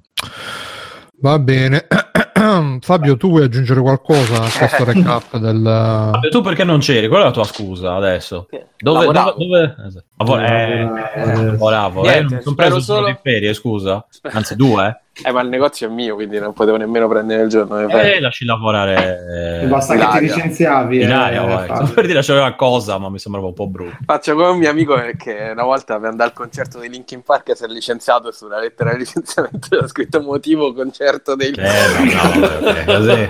Va 1.19 1.37
bene. 1.39 1.87
Fabio, 2.81 3.17
tu 3.17 3.29
vuoi 3.29 3.43
aggiungere 3.43 3.81
qualcosa 3.81 4.43
a 4.43 4.49
questo 4.57 4.83
recap 4.91 5.37
del... 5.37 5.61
Vabbè, 5.61 6.29
tu 6.29 6.41
perché 6.41 6.63
non 6.63 6.79
c'eri? 6.79 7.07
Qual 7.07 7.21
è 7.21 7.25
la 7.25 7.31
tua 7.31 7.43
scusa 7.43 7.95
adesso? 7.95 8.47
Dove, 8.77 8.99
Lavoravo. 9.05 9.33
dove, 9.37 9.75
dove... 9.75 9.87
esatto. 9.87 10.05
Lavora- 10.17 10.47
eh, 10.47 11.35
lavoravo, 11.45 12.03
eh, 12.05 12.09
Niente, 12.09 12.33
non 12.33 12.43
sono 12.43 12.55
preso 12.55 12.79
solo- 12.79 13.05
di 13.07 13.17
ferie, 13.21 13.53
scusa. 13.53 14.03
Anzi, 14.31 14.55
due. 14.55 15.01
Eh, 15.23 15.31
ma 15.31 15.41
il 15.41 15.49
negozio 15.49 15.87
è 15.87 15.91
mio, 15.91 16.15
quindi 16.15 16.39
non 16.39 16.53
potevo 16.53 16.77
nemmeno 16.77 17.07
prendere 17.07 17.43
il 17.43 17.49
giorno 17.49 17.85
di 17.85 17.93
Eh, 17.93 18.19
lasci 18.21 18.45
lavorare. 18.45 19.65
Basta 19.67 19.95
che 19.95 20.17
ti 20.17 20.25
licenziavi. 20.25 20.99
eh, 20.99 21.03
Ilaria. 21.03 21.41
Fabio. 21.47 21.75
Stavo 21.75 21.91
per 21.93 22.05
dire 22.07 22.21
c'aveva 22.23 22.53
cosa, 22.53 22.97
ma 22.97 23.09
mi 23.09 23.19
sembrava 23.19 23.47
un 23.47 23.53
po' 23.53 23.67
brutto. 23.67 23.97
Faccio 24.05 24.33
come 24.35 24.47
un 24.47 24.57
mio 24.57 24.69
amico 24.69 24.95
che 25.17 25.49
una 25.51 25.63
volta 25.63 25.99
per 25.99 26.09
andare 26.09 26.29
al 26.29 26.35
concerto 26.35 26.79
dei 26.79 26.89
Linkin 26.89 27.21
Park 27.23 27.49
e 27.49 27.55
si 27.55 27.65
è 27.65 27.67
licenziato 27.67 28.29
e 28.29 28.31
sulla 28.31 28.59
lettera 28.59 28.93
di 28.93 28.99
licenziamento 28.99 29.77
ha 29.83 29.87
scritto 29.87 30.21
motivo 30.21 30.73
concerto 30.73 31.35
dei 31.35 31.51
Eh, 31.51 31.61
no, 31.61 32.39
vabbè, 32.39 32.69
ok, 32.69 32.85
così. 32.85 33.27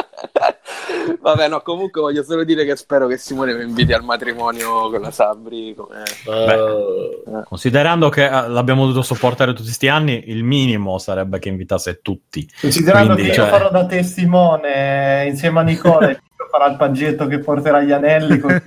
Vabbè, 1.20 1.48
no, 1.48 1.60
comunque 1.62 2.00
voglio 2.00 2.22
solo 2.22 2.44
dire 2.44 2.64
che 2.64 2.76
spero 2.76 3.06
che 3.06 3.16
Simone 3.16 3.54
mi 3.54 3.62
inviti 3.64 3.92
al 3.92 4.04
matrimonio 4.04 4.90
con 4.90 5.00
la 5.00 5.10
Sabri. 5.10 5.74
Come... 5.74 6.02
Eh, 6.26 7.42
Considerando 7.44 8.08
che 8.08 8.24
eh, 8.24 8.48
l'abbiamo 8.48 8.82
dovuto 8.82 9.02
sopportare 9.02 9.52
tutti 9.52 9.64
questi 9.64 9.88
anni, 9.88 10.24
il 10.26 10.44
minimo 10.44 10.98
sarebbe 10.98 11.38
che 11.38 11.48
invitasse 11.48 12.00
tutti. 12.02 12.48
Considerando 12.60 13.14
Quindi, 13.14 13.30
che 13.30 13.36
cioè- 13.36 13.46
io 13.46 13.50
farò 13.50 13.70
da 13.70 13.86
testimone 13.86 15.26
insieme 15.28 15.60
a 15.60 15.62
Nicola 15.62 16.06
Nico 16.08 16.28
farà 16.50 16.66
il 16.70 16.76
paggetto 16.76 17.26
che 17.26 17.38
porterà 17.38 17.80
gli 17.82 17.92
anelli 17.92 18.38
con 18.38 18.50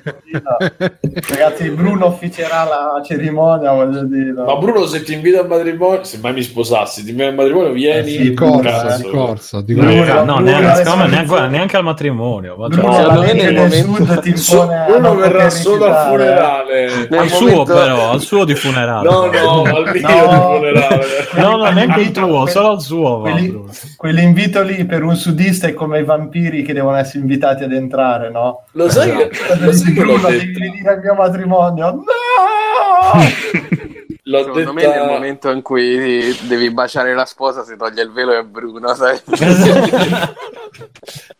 ragazzi 1.30 1.70
Bruno 1.70 2.06
officerà 2.08 2.64
la 2.64 3.02
cerimonia 3.04 3.72
voglio 3.72 4.04
dire 4.04 4.32
Ma 4.32 4.56
Bruno, 4.56 4.86
se 4.86 5.04
ti 5.04 5.14
invita 5.14 5.42
al 5.42 5.48
matrimonio, 5.48 6.04
se 6.04 6.20
mai 6.22 6.34
mi 6.34 6.42
sposassi, 6.42 7.04
ti 7.04 7.10
invita 7.12 7.28
al 7.30 7.36
matrimonio, 7.36 7.72
vieni. 7.72 8.00
Eh 8.00 8.12
sì, 8.12 8.22
Di 8.30 8.34
corsa, 8.34 8.98
di 8.98 9.10
corsa, 9.10 9.62
di 9.62 9.74
Bruno, 9.74 9.96
corsa. 9.96 10.14
no, 10.24 10.36
Bruno 10.36 10.40
neanche, 10.50 10.66
inizia- 10.82 11.06
neanche, 11.06 11.48
neanche 11.50 11.78
al 11.78 11.84
matrimonio. 11.84 12.56
ma 12.58 12.68
Bruno 12.68 12.94
cioè- 12.94 13.36
del 13.36 13.72
sud 13.72 14.20
ti 14.22 14.30
impone 14.30 14.86
Bruno 14.88 15.16
verrà 15.16 15.50
solo 15.50 15.86
al 15.86 16.08
funerale. 16.10 16.88
Nel 17.10 17.20
al 17.20 17.30
suo 17.30 17.48
momento- 17.48 17.74
però, 17.74 18.12
al 18.12 18.22
suo 18.22 18.46
di 18.46 18.56
funerale. 18.56 19.10
No, 19.10 19.26
no, 19.26 19.62
al 19.64 19.92
mio 19.94 20.08
No. 20.08 20.56
funerale. 20.58 21.06
No, 21.36 21.56
no, 21.58 21.70
neanche 21.72 22.02
il 22.02 22.12
tuo, 22.12 22.46
solo 22.48 22.70
al 22.72 22.82
suo. 22.82 23.20
quelli- 23.22 23.50
Bruno. 23.50 23.70
quell'invito 23.98 24.62
lì 24.62 24.86
per 24.86 25.04
un 25.04 25.16
sudista 25.16 25.68
è 25.68 25.74
come 25.74 26.00
i 26.00 26.04
vampiri 26.04 26.64
che 26.64 26.74
devono 26.74 26.98
essere 26.98 27.20
invitati 27.20 27.64
ad 27.64 27.73
entrare 27.76 28.30
no? 28.30 28.66
Lo 28.72 28.90
sai 28.90 29.16
che, 29.16 29.30
Quando 29.46 29.66
lo 29.66 29.72
sai 29.74 29.94
che 29.94 30.04
l'ho 30.04 30.18
Bruno 30.18 30.30
devi 30.30 30.52
venire 30.52 30.90
al 30.90 31.00
mio 31.00 31.14
matrimonio. 31.14 31.92
No! 31.92 32.04
L'ho 34.26 34.38
Secondo 34.44 34.72
me 34.72 34.82
detta... 34.84 35.00
nel 35.00 35.10
momento 35.10 35.50
in 35.52 35.62
cui 35.62 36.34
devi 36.48 36.72
baciare 36.72 37.14
la 37.14 37.26
sposa 37.26 37.64
si 37.64 37.76
toglie 37.76 38.04
il 38.04 38.12
velo 38.12 38.32
e 38.32 38.38
è 38.38 38.44
Bruno, 38.44 38.94
sai? 38.94 39.20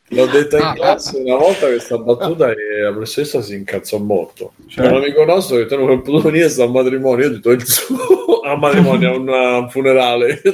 L'ho 0.10 0.26
detta 0.28 0.58
in 0.58 0.64
Ah. 0.64 0.74
classe 0.74 1.18
una 1.26 1.38
volta 1.38 1.66
questa 1.68 1.98
battuta 1.98 2.52
e 2.52 2.82
la 2.84 2.92
professoressa 2.92 3.42
si 3.42 3.56
incazzò 3.56 3.98
molto. 3.98 4.54
Cioè? 4.68 4.88
Un 4.88 4.96
amico 4.98 5.26
nostro 5.26 5.58
che 5.58 5.66
te 5.66 5.76
non 5.76 6.02
potuto 6.02 6.30
venire 6.30 6.50
sta 6.50 6.64
al 6.64 6.72
matrimonio, 6.72 7.26
io 7.26 7.32
ho 7.32 7.34
detto 7.34 7.52
il 7.52 7.66
suo 7.66 8.42
a 8.46 8.56
matrimonio, 8.58 9.14
a 9.14 9.58
un 9.60 9.70
funerale. 9.70 10.42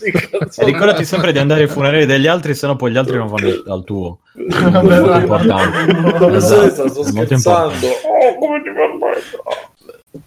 Detto 0.00 0.60
E 0.60 0.64
ricordati 0.64 1.04
sempre 1.04 1.32
di 1.32 1.38
andare 1.38 1.62
ai 1.62 1.68
funerali 1.68 2.06
degli 2.06 2.26
altri, 2.26 2.54
sennò 2.54 2.76
poi 2.76 2.92
gli 2.92 2.96
altri 2.96 3.16
non 3.16 3.28
vanno 3.28 3.62
al 3.66 3.84
tuo. 3.84 4.18
Non 4.34 4.72
Molto 4.72 5.12
importante. 5.18 6.36
Esatto, 6.36 6.88
sto 6.88 7.02
è 7.04 7.12
molto 7.12 7.38
scherzando. 7.38 7.86
Oh, 7.86 8.38
come 8.38 8.62
ti 8.62 8.70
permetto? 8.72 9.42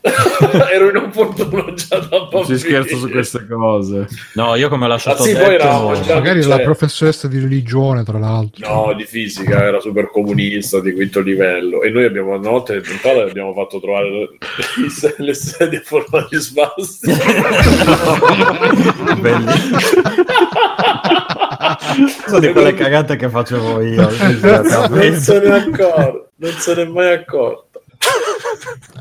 Ero 0.73 0.89
inopportuno 0.89 1.73
già 1.73 1.97
da 1.99 2.19
bambino. 2.19 2.43
Si 2.43 2.57
scherza 2.57 2.95
su 2.97 3.09
queste 3.09 3.45
cose. 3.47 4.07
No, 4.33 4.55
io 4.55 4.67
come 4.69 4.85
ho 4.85 4.87
lasciato 4.87 5.23
Ah, 5.23 5.25
sì, 5.25 5.33
detto, 5.33 5.45
poi 5.45 5.53
eravamo 5.55 6.01
già- 6.01 6.15
Magari 6.15 6.41
cioè- 6.41 6.57
la 6.57 6.63
professoressa 6.63 7.27
di 7.27 7.39
religione, 7.39 8.03
tra 8.03 8.17
l'altro. 8.19 8.67
No, 8.67 8.93
di 8.93 9.05
fisica, 9.05 9.63
era 9.63 9.79
super 9.79 10.09
comunista 10.11 10.79
di 10.81 10.91
quinto 10.93 11.21
livello 11.21 11.81
e 11.81 11.89
noi 11.89 12.05
abbiamo 12.05 12.35
una 12.35 12.49
notte 12.49 12.75
e 12.75 12.81
abbiamo 13.21 13.53
fatto 13.53 13.79
trovare 13.79 14.09
le, 14.09 14.29
le 15.17 15.33
sedie 15.33 15.77
a 15.79 15.81
forma 15.83 16.27
di. 16.29 16.37
Bellissimo. 19.19 20.01
Sono 22.27 22.39
di 22.39 22.51
quelle 22.51 22.73
cagate 22.73 23.15
che 23.15 23.29
facevo 23.29 23.81
io. 23.81 24.01
non 24.01 24.11
se 25.19 25.39
ne 25.39 25.45
è 25.45 25.49
accorto, 25.51 26.29
non 26.35 26.51
se 26.51 26.75
ne 26.75 26.81
è 26.81 26.85
mai 26.85 27.13
accorto. 27.13 27.72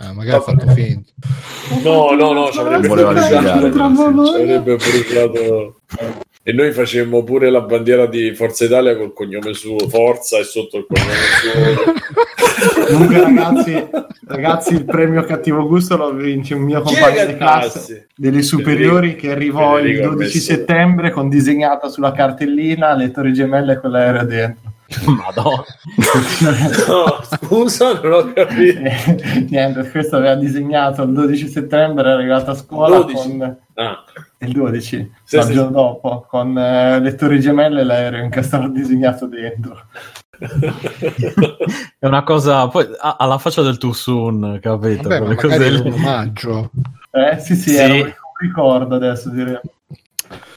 Eh, 0.02 0.12
magari 0.12 0.36
ha 0.36 0.40
fatto 0.40 0.66
finta. 0.72 1.10
No, 1.82 2.12
no, 2.12 2.32
no, 2.32 2.50
ci 2.50 2.58
avrebbe 2.58 2.88
bruciato. 2.88 3.72
Ci 4.26 4.40
avrebbe 4.40 4.76
bruciato. 4.76 5.80
E 6.44 6.52
noi 6.52 6.72
facemmo 6.72 7.22
pure 7.22 7.50
la 7.50 7.60
bandiera 7.60 8.06
di 8.06 8.34
Forza 8.34 8.64
Italia 8.64 8.96
col 8.96 9.12
cognome 9.12 9.54
suo, 9.54 9.78
Forza 9.88 10.38
e 10.38 10.44
sotto 10.44 10.78
il 10.78 10.86
cognome 10.88 11.12
suo. 11.40 12.84
Comunque, 12.88 13.20
ragazzi, 13.20 13.88
ragazzi, 14.26 14.74
il 14.74 14.84
premio 14.84 15.22
cattivo 15.24 15.66
gusto 15.66 15.96
lo 15.96 16.12
vince 16.12 16.54
un 16.54 16.62
mio 16.62 16.80
compagno 16.80 17.26
di 17.26 17.36
classe 17.36 18.06
ah, 18.08 18.12
delle 18.16 18.42
superiori 18.42 19.14
che 19.14 19.30
arrivò 19.30 19.78
il 19.78 19.84
Federico 19.86 20.06
ha 20.08 20.10
12 20.14 20.36
messo- 20.36 20.52
settembre 20.52 21.10
con 21.10 21.28
disegnata 21.28 21.88
sulla 21.88 22.12
cartellina 22.12 22.94
le 22.94 23.10
torri 23.10 23.32
gemelle 23.32 23.74
e 23.74 23.78
quell'aereo 23.78 24.24
dentro. 24.24 24.71
Madonna. 25.06 25.64
No, 26.88 27.20
scusa, 27.22 28.00
non 28.00 28.12
ho 28.12 28.32
capito. 28.32 28.78
E, 28.80 29.46
niente, 29.48 29.88
questo 29.90 30.16
aveva 30.16 30.34
disegnato 30.34 31.02
il 31.02 31.12
12 31.12 31.48
settembre, 31.48 32.02
era 32.08 32.18
arrivato 32.18 32.50
a 32.50 32.54
scuola 32.54 32.98
12. 32.98 33.14
con 33.14 33.56
Ah, 33.74 34.04
il 34.38 34.52
12, 34.52 35.12
Sì, 35.24 35.36
il 35.36 35.42
sì, 35.44 35.52
giorno 35.54 35.68
sì. 35.68 35.72
dopo, 35.74 36.26
con 36.28 36.58
eh, 36.58 37.00
le 37.00 37.14
torri 37.14 37.40
gemelle 37.40 37.80
e 37.80 37.84
l'aereo 37.84 38.22
incastrato 38.24 38.68
disegnato 38.68 39.26
dentro. 39.26 39.80
È 41.98 42.06
una 42.06 42.22
cosa, 42.24 42.68
poi 42.68 42.86
ha, 42.98 43.16
ha 43.18 43.26
la 43.26 43.38
faccia 43.38 43.62
del 43.62 43.78
too 43.78 43.92
soon, 43.92 44.58
capito? 44.60 45.08
Vabbè, 45.08 45.26
ma 45.26 45.34
cose 45.36 45.68
un 45.68 45.92
omaggio. 45.92 46.70
Eh, 47.12 47.38
sì, 47.38 47.54
sì, 47.54 47.70
Sì. 47.70 47.76
era 47.76 47.94
un 47.94 48.12
ricordo 48.40 48.94
adesso 48.96 49.30
direi. 49.30 49.60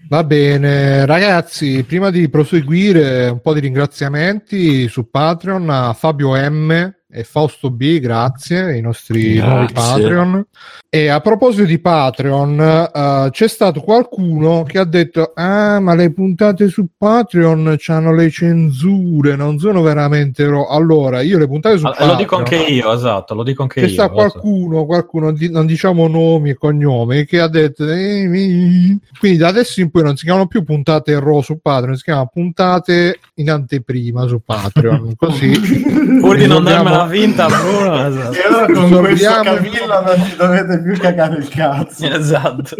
Va 0.08 0.24
bene, 0.24 1.04
ragazzi, 1.08 1.84
prima 1.84 2.12
di 2.12 2.30
proseguire 2.30 3.28
un 3.28 3.42
po' 3.42 3.56
di 3.56 3.60
ringraziamenti 3.60 4.88
su 4.88 5.10
Patreon 5.10 5.68
a 5.68 5.94
Fabio 5.94 6.36
M 6.36 6.94
e 7.16 7.24
Fausto 7.24 7.70
B, 7.72 8.00
grazie, 8.00 8.78
i 8.78 8.82
nostri 8.82 9.36
Grazie. 9.36 9.50
nuovi 9.50 9.74
Patreon. 9.74 10.46
E 10.90 11.08
a 11.08 11.20
proposito 11.22 11.64
di 11.66 11.80
Patreon, 11.80 12.60
eh, 12.94 13.28
c'è 13.32 13.48
stato 13.48 13.82
qualcuno 13.82 14.64
che 14.64 14.80
ha 14.80 14.84
detto: 14.86 15.32
Ah, 15.36 15.80
ma 15.80 15.94
le 15.96 16.12
puntate 16.12 16.68
su 16.68 16.88
Patreon 16.98 17.78
hanno 17.88 18.14
le 18.14 18.30
censure, 18.30 19.36
non 19.36 19.60
sono 19.60 19.82
veramente. 19.82 20.46
ro-". 20.46 20.68
Allora, 20.68 21.22
io 21.22 21.38
le 21.38 21.48
puntate 21.48 21.78
su 21.78 21.86
Ah, 21.86 21.90
Patreon. 21.92 22.10
Lo 22.12 22.16
dico 22.18 22.36
anche 22.38 22.56
io, 22.58 22.94
esatto, 22.94 23.34
lo 23.34 23.44
dico 23.44 23.62
anche 23.64 23.82
C'è 23.82 23.88
io. 23.88 23.94
sta 23.94 24.10
qualcuno, 24.10 24.86
qualcuno 24.86 25.32
di- 25.32 25.50
non 25.50 25.66
diciamo 25.66 26.08
nomi 26.08 26.52
e 26.52 26.56
cognomi, 26.56 27.26
che 27.26 27.40
ha 27.40 27.48
detto 27.48 27.88
"Eh, 27.90 28.26
mi-". 28.28 29.00
quindi 29.20 29.38
da 29.38 29.48
adesso 29.48 29.80
in 29.82 29.90
poi 29.90 30.04
non 30.04 30.16
si 30.18 30.26
chiamano 30.26 30.48
più 30.48 30.64
puntate 30.64 31.20
RAW 31.20 31.42
su 31.42 31.60
Patreon, 31.62 31.96
si 31.98 32.04
chiamano 32.04 32.30
puntate 32.34 33.20
in 33.36 33.50
anteprima 33.50 34.28
su 34.28 34.40
Patreon. 34.44 35.14
Così 35.18 35.50
Pur 36.22 36.38
di 36.38 36.48
non 36.48 36.60
risolviamo- 36.60 37.05
darmela 37.06 37.26
vinta, 37.26 37.48
Bruno. 37.48 38.08
Esatto. 38.08 38.38
E 38.38 38.44
allora 38.44 38.66
con 38.66 38.74
questo 38.90 39.06
Risolviamo- 39.06 39.44
cavillo 39.44 40.02
non 40.02 40.26
ci 40.26 40.36
dovete 40.36 40.82
più 40.82 40.98
cagare 40.98 41.36
il 41.38 41.48
cazzo. 41.50 42.06
Esatto. 42.08 42.76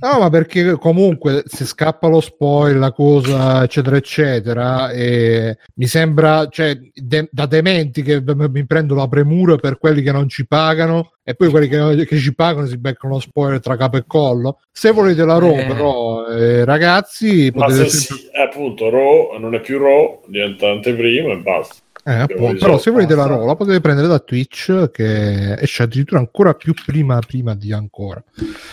No, 0.00 0.18
ma 0.18 0.30
perché 0.30 0.72
comunque 0.78 1.42
se 1.46 1.64
scappa 1.64 2.08
lo 2.08 2.20
spoil, 2.20 2.78
la 2.78 2.92
cosa, 2.92 3.62
eccetera, 3.62 3.96
eccetera, 3.96 4.90
e 4.90 5.56
mi 5.74 5.86
sembra, 5.86 6.46
cioè, 6.48 6.78
de- 6.92 7.28
da 7.30 7.46
dementi 7.46 8.02
che 8.02 8.22
mi 8.24 8.66
prendo 8.66 8.94
la 8.94 9.08
premura 9.08 9.56
per 9.56 9.78
quelli 9.78 10.02
che 10.02 10.12
non 10.12 10.28
ci 10.28 10.46
pagano 10.46 11.12
e 11.22 11.34
poi 11.34 11.48
quelli 11.48 11.68
che, 11.68 12.04
che 12.06 12.16
ci 12.18 12.34
pagano 12.34 12.66
si 12.66 12.76
beccano 12.76 13.14
lo 13.14 13.20
spoiler 13.20 13.60
tra 13.60 13.76
capo 13.76 13.96
e 13.96 14.04
collo. 14.06 14.58
Se 14.70 14.90
volete 14.90 15.24
la 15.24 15.38
RAW, 15.38 15.56
Eh. 15.58 15.64
però, 15.66 16.26
eh, 16.26 16.64
ragazzi, 16.64 17.50
Ma 17.54 17.64
potete 17.66 17.88
se 17.88 17.96
sempre- 17.98 18.24
sì, 18.24 18.30
appunto, 18.36 18.90
Raw 18.90 19.38
non 19.38 19.54
è 19.54 19.60
più 19.60 19.78
Raw, 19.78 20.22
diventa 20.26 20.68
anteprima 20.68 21.32
e 21.32 21.38
basta. 21.38 21.76
Eh, 22.06 22.12
appunto, 22.12 22.58
però 22.66 22.78
se 22.78 22.90
volete 22.90 23.14
la 23.14 23.24
roba 23.24 23.56
potete 23.56 23.80
prendere 23.80 24.06
da 24.08 24.18
Twitch 24.18 24.90
che 24.90 25.54
esce 25.54 25.84
addirittura 25.84 26.20
ancora 26.20 26.52
più 26.52 26.74
prima 26.84 27.18
prima 27.20 27.54
di 27.54 27.72
ancora. 27.72 28.22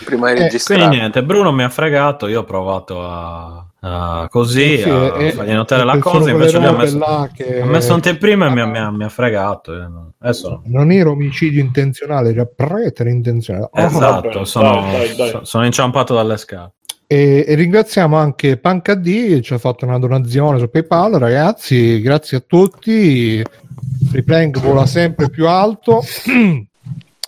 Prima 0.04 0.32
di 0.32 0.38
Eh, 0.38 0.42
registrare. 0.44 0.80
Quindi 0.80 0.98
niente, 0.98 1.22
Bruno 1.24 1.50
mi 1.50 1.62
ha 1.62 1.70
fregato, 1.70 2.26
io 2.26 2.40
ho 2.40 2.44
provato 2.44 3.02
a, 3.02 3.66
a 3.80 4.28
così, 4.28 4.76
Sì, 4.82 4.88
a 4.90 5.18
e- 5.18 5.32
fargli 5.32 5.52
notare 5.52 5.80
e 5.80 5.84
la 5.86 5.98
cosa, 5.98 6.30
invece 6.30 6.58
lui 6.58 6.66
ha 6.66 6.72
messo, 6.72 7.30
che- 7.34 7.60
ha 7.62 7.64
messo 7.64 7.94
anteprima 7.94 8.48
e 8.48 8.50
mi 8.50 8.60
ha, 8.60 8.66
mi 8.66 8.78
ha- 8.78 8.90
mi 8.90 9.04
ha 9.04 9.08
fregato. 9.08 9.72
eh. 9.74 9.88
Adesso 10.18 10.48
no. 10.50 10.62
Non 10.66 10.92
era 10.92 11.08
omicidio 11.08 11.60
intenzionale, 11.62 12.30
era 12.30 12.44
pretere 12.44 13.10
intenzionale. 13.10 13.68
Oh, 13.72 13.80
Esatto, 13.80 14.28
vabbè, 14.28 14.44
sono, 14.44 14.72
dai, 14.82 14.90
dai, 15.06 15.16
dai. 15.16 15.28
so- 15.30 15.44
sono 15.44 15.64
inciampato 15.64 16.14
dalle 16.14 16.36
scale. 16.36 16.72
E, 17.12 17.44
e 17.46 17.54
ringraziamo 17.56 18.16
anche 18.16 18.56
PankD, 18.56 19.40
ci 19.40 19.52
ha 19.52 19.58
fatto 19.58 19.84
una 19.84 19.98
donazione 19.98 20.58
su 20.58 20.70
PayPal, 20.70 21.12
ragazzi, 21.12 22.00
grazie 22.00 22.38
a 22.38 22.40
tutti. 22.40 23.44
Freeplank 24.08 24.58
vola 24.60 24.86
sempre 24.86 25.28
più 25.28 25.46
alto. 25.46 26.02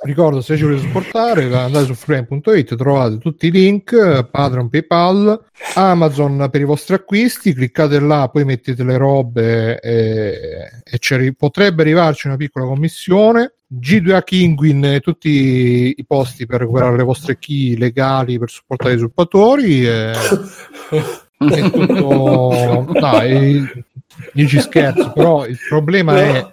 Ricordo, 0.04 0.42
se 0.42 0.58
ci 0.58 0.64
volete 0.64 0.82
supportare, 0.82 1.44
andate 1.44 1.86
su 1.86 1.94
freeplank.it, 1.94 2.76
trovate 2.76 3.16
tutti 3.16 3.46
i 3.46 3.50
link, 3.50 4.28
Patreon, 4.30 4.68
PayPal, 4.68 5.46
Amazon 5.76 6.46
per 6.50 6.60
i 6.60 6.64
vostri 6.64 6.94
acquisti, 6.94 7.54
cliccate 7.54 7.98
là, 8.00 8.28
poi 8.28 8.44
mettete 8.44 8.84
le 8.84 8.98
robe 8.98 9.80
e, 9.80 10.82
e 10.84 11.34
potrebbe 11.34 11.80
arrivarci 11.80 12.26
una 12.26 12.36
piccola 12.36 12.66
commissione. 12.66 13.54
G2A 13.74 14.22
Kinguin 14.22 14.84
e 14.84 15.00
tutti 15.00 15.94
i 15.96 16.04
posti 16.06 16.44
per 16.44 16.60
recuperare 16.60 16.98
le 16.98 17.02
vostre 17.02 17.38
key 17.38 17.74
legali 17.78 18.38
per 18.38 18.50
supportare 18.50 18.92
i 18.92 18.96
usurpatori. 18.96 19.86
E, 19.86 20.12
è 20.12 21.70
tutto. 21.70 22.86
Dai, 22.92 23.84
io 24.34 24.46
ci 24.46 24.60
scherzo, 24.60 25.12
però 25.12 25.46
il 25.46 25.58
problema 25.66 26.18
è 26.18 26.52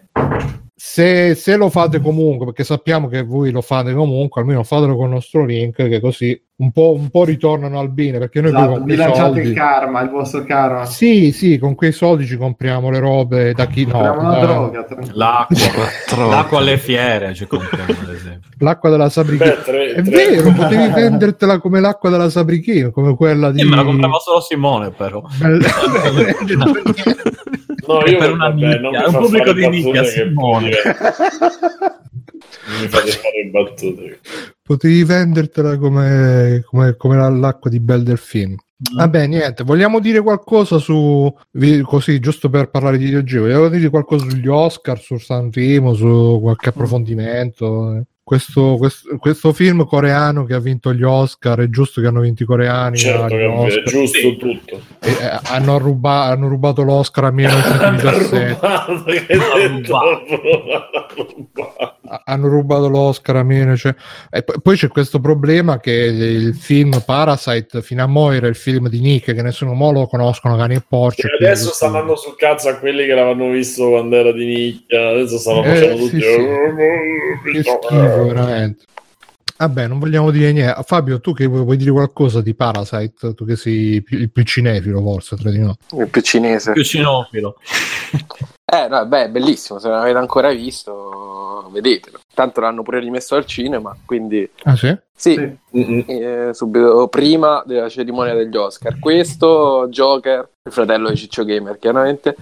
se, 0.83 1.35
se 1.35 1.55
lo 1.57 1.69
fate 1.69 2.01
comunque, 2.01 2.47
perché 2.47 2.63
sappiamo 2.63 3.07
che 3.07 3.21
voi 3.21 3.51
lo 3.51 3.61
fate 3.61 3.93
comunque, 3.93 4.41
almeno 4.41 4.63
fatelo 4.63 4.95
con 4.95 5.05
il 5.05 5.11
nostro 5.11 5.45
link, 5.45 5.75
che 5.75 5.99
così 5.99 6.43
un 6.61 6.71
po', 6.71 6.93
un 6.93 7.09
po' 7.09 7.23
ritornano 7.23 7.79
al 7.79 7.89
bene, 7.89 8.19
perché 8.19 8.39
noi 8.39 8.51
Esatto, 8.51 8.67
con 8.73 8.83
quei 8.83 8.95
bilanciate 8.95 9.19
soldi... 9.33 9.39
il 9.41 9.53
karma, 9.53 10.01
il 10.01 10.09
vostro 10.09 10.43
karma. 10.43 10.85
Sì, 10.85 11.31
sì, 11.31 11.57
con 11.57 11.73
quei 11.73 11.91
soldi 11.91 12.27
ci 12.27 12.37
compriamo 12.37 12.91
le 12.91 12.99
robe 12.99 13.53
da 13.53 13.65
chi 13.65 13.85
no. 13.85 13.93
Compriamo 13.93 14.29
da- 14.31 14.39
droga. 14.39 14.85
L'acqua, 15.13 15.57
l'acqua 16.29 16.59
alle 16.59 16.77
fiere 16.77 17.33
ci 17.33 17.47
compriamo, 17.47 17.95
ad 18.03 18.13
esempio. 18.13 18.49
L'acqua 18.59 18.91
della 18.91 19.09
Sabrichina. 19.09 19.49
Beh, 19.49 19.61
tre- 19.63 19.93
È 19.93 20.01
tre- 20.03 20.11
vero, 20.29 20.51
potevi 20.51 20.87
vendertela 20.93 21.57
come 21.59 21.79
l'acqua 21.79 22.11
della 22.11 22.29
Sabrichina, 22.29 22.91
come 22.91 23.15
quella 23.15 23.49
di... 23.51 23.63
Me 23.63 23.75
la 23.75 23.83
comprava 23.83 24.19
solo 24.19 24.39
Simone, 24.41 24.91
però. 24.91 25.23
No, 27.87 28.03
È 28.03 28.09
io 28.11 28.17
per 28.19 28.31
una 28.31 28.49
vabbè, 28.49 28.79
nicchia, 28.79 29.03
è 29.03 29.07
un 29.07 29.15
pubblico 29.15 29.53
di 29.53 29.67
nicchia, 29.67 30.03
Simone. 30.03 30.69
Non 32.67 32.81
mi 32.81 32.87
fate 32.87 33.11
fare 33.11 33.49
battute. 33.51 34.19
potevi 34.63 35.03
vendertela 35.03 35.77
come, 35.77 36.63
come, 36.65 36.95
come 36.95 37.15
la- 37.15 37.29
l'acqua 37.29 37.69
di 37.69 37.79
Bel 37.79 38.03
Delfino. 38.03 38.55
Vabbè, 38.95 39.27
niente, 39.27 39.63
vogliamo 39.63 39.99
dire 39.99 40.21
qualcosa 40.21 40.79
su 40.79 41.31
così, 41.83 42.19
giusto 42.19 42.49
per 42.49 42.71
parlare 42.71 42.97
di 42.97 43.05
videogiochi, 43.05 43.51
vogliamo 43.51 43.69
dire 43.69 43.89
qualcosa 43.89 44.27
sugli 44.27 44.47
Oscar, 44.47 44.99
su 44.99 45.17
Sanremo, 45.19 45.93
su 45.93 46.39
qualche 46.41 46.69
approfondimento? 46.69 47.93
eh? 47.95 48.03
Questo, 48.23 48.77
questo, 48.77 49.17
questo 49.17 49.51
film 49.51 49.85
coreano 49.85 50.45
che 50.45 50.53
ha 50.53 50.59
vinto 50.59 50.93
gli 50.93 51.03
Oscar, 51.03 51.59
è 51.59 51.69
giusto 51.69 51.99
che 52.01 52.07
hanno 52.07 52.21
vinto 52.21 52.43
i 52.43 52.45
coreani? 52.45 52.97
Certo 52.97 53.37
è 53.37 53.47
Oscar? 53.47 53.83
giusto 53.83 54.37
tutto. 54.37 54.81
E, 55.01 55.09
eh, 55.11 55.39
hanno, 55.43 55.77
ruba- 55.77 56.25
hanno 56.25 56.47
rubato 56.47 56.81
l'Oscar 56.83 57.25
a 57.25 57.31
1917. 57.31 58.53
Rubato, 58.61 59.03
che 59.03 59.25
detto? 59.27 59.99
Rubato. 61.17 61.97
Ha- 62.13 62.23
hanno 62.25 62.49
rubato 62.49 62.89
l'Oscar 62.89 63.37
a 63.37 63.43
meno 63.43 63.77
cioè- 63.77 63.95
e 64.29 64.43
poi, 64.43 64.59
poi 64.61 64.75
c'è 64.75 64.89
questo 64.89 65.19
problema 65.21 65.79
che 65.79 65.91
il 65.91 66.53
film 66.55 67.01
Parasite 67.05 67.81
fino 67.81 68.03
a 68.03 68.05
mo 68.07 68.31
era 68.33 68.47
il 68.47 68.55
film 68.55 68.89
di 68.89 68.99
Nick 68.99 69.33
che 69.33 69.41
nessuno 69.41 69.71
mo 69.73 69.91
lo 69.93 70.07
conoscono 70.07 70.57
cani 70.57 70.75
e 70.75 70.83
porci 70.85 71.25
E 71.25 71.45
adesso 71.45 71.71
stanno 71.71 71.93
andando 71.99 72.17
sul 72.17 72.35
cazzo 72.35 72.67
a 72.67 72.75
quelli 72.75 73.05
che 73.05 73.13
l'avevano 73.13 73.49
visto 73.51 73.87
quando 73.89 74.17
era 74.17 74.33
di 74.33 74.45
nicchia. 74.45 75.07
Adesso 75.11 75.37
stanno 75.37 75.63
Eh, 75.63 75.73
facendo 75.73 75.95
sì, 76.03 76.09
tutti. 76.09 76.21
sì. 76.21 77.51
che 77.53 77.63
schifo 77.63 78.25
veramente 78.27 78.85
vabbè 79.57 79.85
non 79.87 79.99
vogliamo 79.99 80.31
dire 80.31 80.51
niente 80.51 80.81
Fabio 80.83 81.21
tu 81.21 81.33
che 81.33 81.45
vuoi, 81.45 81.63
vuoi 81.63 81.77
dire 81.77 81.91
qualcosa 81.91 82.41
di 82.41 82.55
Parasite 82.55 83.33
tu 83.35 83.45
che 83.45 83.55
sei 83.55 84.03
il 84.09 84.31
più 84.31 84.43
cinefilo 84.43 85.01
forse 85.01 85.35
tra 85.37 85.49
di 85.51 85.59
noi 85.59 85.75
Il 85.97 86.07
più 86.09 86.21
cinese. 86.21 86.71
Più 86.73 86.83
cinofilo. 86.83 87.55
Eh, 88.73 88.87
no, 88.87 89.05
beh, 89.05 89.25
è 89.25 89.29
bellissimo. 89.29 89.79
Se 89.79 89.89
non 89.89 89.97
l'avete 89.97 90.17
ancora 90.17 90.49
visto, 90.53 90.91
vedetelo. 91.71 92.19
Tanto 92.33 92.61
l'hanno 92.61 92.83
pure 92.83 92.99
rimesso 92.99 93.35
al 93.35 93.45
cinema, 93.45 93.95
quindi 94.05 94.49
ah 94.63 94.75
sì? 94.75 94.95
sì, 95.15 95.33
Sì. 95.71 96.05
Eh, 96.07 96.49
subito 96.53 97.07
prima 97.07 97.63
della 97.65 97.89
cerimonia 97.89 98.33
degli 98.33 98.55
Oscar. 98.55 98.99
Questo, 98.99 99.87
Joker, 99.89 100.47
il 100.63 100.71
fratello 100.71 101.09
di 101.09 101.15
Ciccio 101.17 101.43
Gamer, 101.43 101.77
chiaramente. 101.79 102.35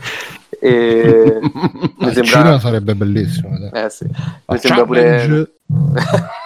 E 0.59 1.39
mi 1.41 1.93
Al 1.99 2.13
sembra, 2.13 2.23
cinema 2.23 2.59
sarebbe 2.59 2.93
bellissimo 2.95 3.49
vedere. 3.49 3.85
eh 3.85 3.89
sì, 3.89 4.05
mi 4.47 4.57
sembra 4.57 4.85
pure 4.85 5.51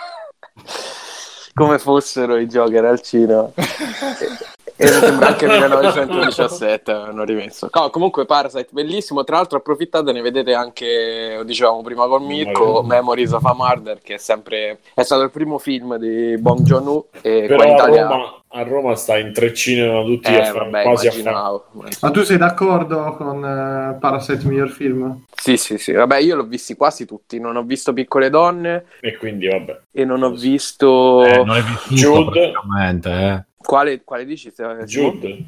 come 1.54 1.78
fossero 1.80 2.38
i 2.38 2.46
Joker 2.48 2.86
al 2.86 3.02
cinema. 3.02 3.50
E, 4.84 4.92
mi 4.92 5.00
sembra 5.00 5.28
anche 5.28 5.48
1917 5.48 6.92
hanno 6.92 7.24
rimesso. 7.24 7.70
No, 7.74 7.90
comunque 7.90 8.26
Parasite 8.26 8.68
bellissimo, 8.72 9.24
tra 9.24 9.38
l'altro 9.38 9.58
approfittatene, 9.60 10.22
vedete 10.22 10.54
anche, 10.54 11.36
lo 11.38 11.44
dicevamo 11.44 11.82
prima 11.82 12.08
con 12.08 12.24
Mirko, 12.26 12.82
Magari. 12.82 12.88
Memories 12.88 13.32
of 13.32 13.46
a 13.46 13.54
Murder, 13.56 14.00
che 14.02 14.16
è 14.16 14.18
sempre 14.18 14.80
è 14.94 15.04
stato 15.04 15.22
il 15.24 15.32
primo 15.32 15.58
film 15.58 15.98
di 15.98 16.38
Bong 16.38 16.60
Joon-ho 16.62 17.08
e 17.22 17.46
qua 17.48 17.56
Però 17.58 17.64
in 17.64 17.70
a 17.70 17.74
Italia 17.74 18.08
Roma, 18.08 18.42
a 18.56 18.64
Roma 18.64 18.96
sta 18.96 19.18
in 19.18 19.34
tre 19.34 19.54
cinema 19.54 20.04
tutti 20.04 20.28
a 20.28 20.38
eh, 20.38 20.46
fare, 20.46 20.60
vabbè, 20.70 20.84
quasi 20.84 21.08
a 21.08 21.12
fare. 21.12 21.22
immaginavo. 21.22 21.66
Ma 22.02 22.12
tu 22.12 22.24
sei 22.24 22.38
d'accordo 22.38 23.16
con 23.18 23.44
eh, 23.44 23.98
Parasite 24.00 24.46
miglior 24.46 24.70
film? 24.70 25.24
Sì, 25.36 25.58
sì, 25.58 25.78
sì, 25.78 25.92
vabbè, 25.92 26.18
io 26.20 26.36
l'ho 26.36 26.46
visti 26.46 26.76
quasi 26.76 27.06
tutti, 27.06 27.40
non 27.40 27.56
ho 27.58 27.64
visto 27.64 27.92
Piccole 27.94 28.30
Donne 28.30 28.86
E 29.02 29.18
quindi 29.18 29.48
vabbè. 29.48 29.80
e 29.92 30.06
non 30.06 30.24
ho 30.24 30.32
visto 30.32 31.26
Eh, 31.26 31.44
non 31.44 31.58
è 31.58 31.62
vissuto 31.62 31.94
Jude. 32.24 32.52
praticamente, 32.52 33.10
eh. 33.12 33.44
Quale, 33.64 34.04
quale 34.04 34.26
dici? 34.26 34.52
Jude. 34.86 35.46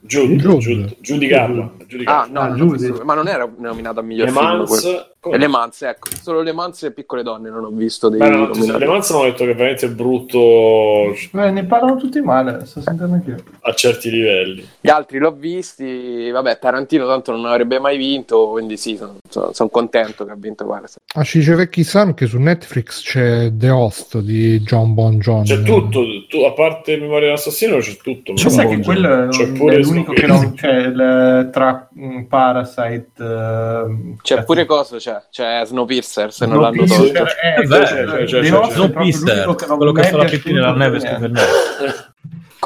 Jude, 0.00 0.36
Jude. 0.36 0.58
Jude, 0.58 0.96
giudicarla. 1.00 1.72
Ah, 2.04 2.26
no, 2.30 2.40
Ah, 2.40 2.48
non 2.48 2.52
ho 2.60 2.76
Judy. 2.76 2.88
visto- 2.88 3.04
ma 3.04 3.14
non 3.14 3.26
era 3.26 3.50
nominato 3.56 4.00
a 4.00 4.02
miglior 4.02 4.26
Le 4.26 4.32
film. 4.32 4.44
Mans, 4.44 4.68
quello. 4.68 5.13
Come? 5.24 5.36
E 5.36 5.38
le 5.38 5.46
Manze, 5.48 5.88
ecco, 5.88 6.08
solo 6.20 6.42
le 6.42 6.52
Manze 6.52 6.88
e 6.88 6.92
Piccole 6.92 7.22
Donne 7.22 7.48
non 7.48 7.64
ho 7.64 7.70
visto 7.70 8.08
dei 8.10 8.18
Beh, 8.18 8.28
no, 8.28 8.50
le 8.78 8.86
Mans 8.86 9.10
hanno 9.10 9.22
detto 9.24 9.44
che 9.44 9.50
è 9.50 9.54
veramente 9.54 9.88
brutto 9.88 11.14
Beh, 11.30 11.50
ne 11.50 11.64
parlano 11.64 11.96
tutti 11.96 12.20
male, 12.20 12.64
sto 12.66 12.80
sentendo 12.82 13.14
anch'io. 13.14 13.36
a 13.62 13.72
certi 13.74 14.10
livelli. 14.10 14.68
Gli 14.80 14.88
altri 14.90 15.18
l'ho 15.18 15.32
visti, 15.32 16.30
vabbè, 16.30 16.58
Tarantino 16.58 17.06
tanto 17.06 17.32
non 17.32 17.46
avrebbe 17.46 17.78
mai 17.78 17.96
vinto, 17.96 18.48
quindi 18.50 18.76
sì, 18.76 19.00
sono, 19.28 19.68
contento 19.70 20.24
che 20.24 20.32
ha 20.32 20.36
vinto 20.36 20.66
Parasite. 20.66 21.00
Ah, 21.14 21.24
ci 21.24 21.38
dice 21.38 21.54
Vecchi 21.54 21.82
San 21.84 22.12
che 22.14 22.26
su 22.26 22.38
Netflix 22.38 23.02
c'è 23.02 23.50
The 23.54 23.70
Host 23.70 24.18
di 24.18 24.60
John 24.60 24.92
Bon 24.94 25.18
John. 25.18 25.44
C'è 25.44 25.62
tutto, 25.62 26.02
tu- 26.28 26.40
a 26.42 26.52
parte 26.52 26.96
Memoria 26.98 27.26
dell'assassino 27.28 27.78
c'è 27.78 27.96
tutto. 27.96 28.34
Ci 28.34 28.50
sai 28.50 28.68
che 28.68 28.76
C'è 28.78 28.84
quello 28.84 29.30
è, 29.30 29.52
pure 29.52 29.74
è 29.76 29.78
l'unico 29.78 30.12
che 30.12 30.26
non 30.26 30.52
c'è 30.54 30.72
il, 30.72 31.48
tra 31.52 31.88
Parasite. 32.28 33.10
ehm, 33.18 34.16
C'è 34.20 34.44
pure 34.44 34.64
cosa 34.66 34.96
c'è? 34.96 35.13
C'è 35.30 35.62
Snowpiercer, 35.64 36.32
se 36.32 36.46
non 36.46 36.60
l'hanno 36.60 36.84
tolto. 36.84 37.24
eh, 37.42 37.60
Eh, 37.60 38.26
Snowpiercer, 38.70 39.54
che 39.54 39.66
non 39.66 39.76
quello 39.76 39.92
che 39.92 40.02
fa 40.04 40.16
la 40.16 40.24
nella 40.52 40.72
piaciuto 40.72 40.72
neve 40.72 40.98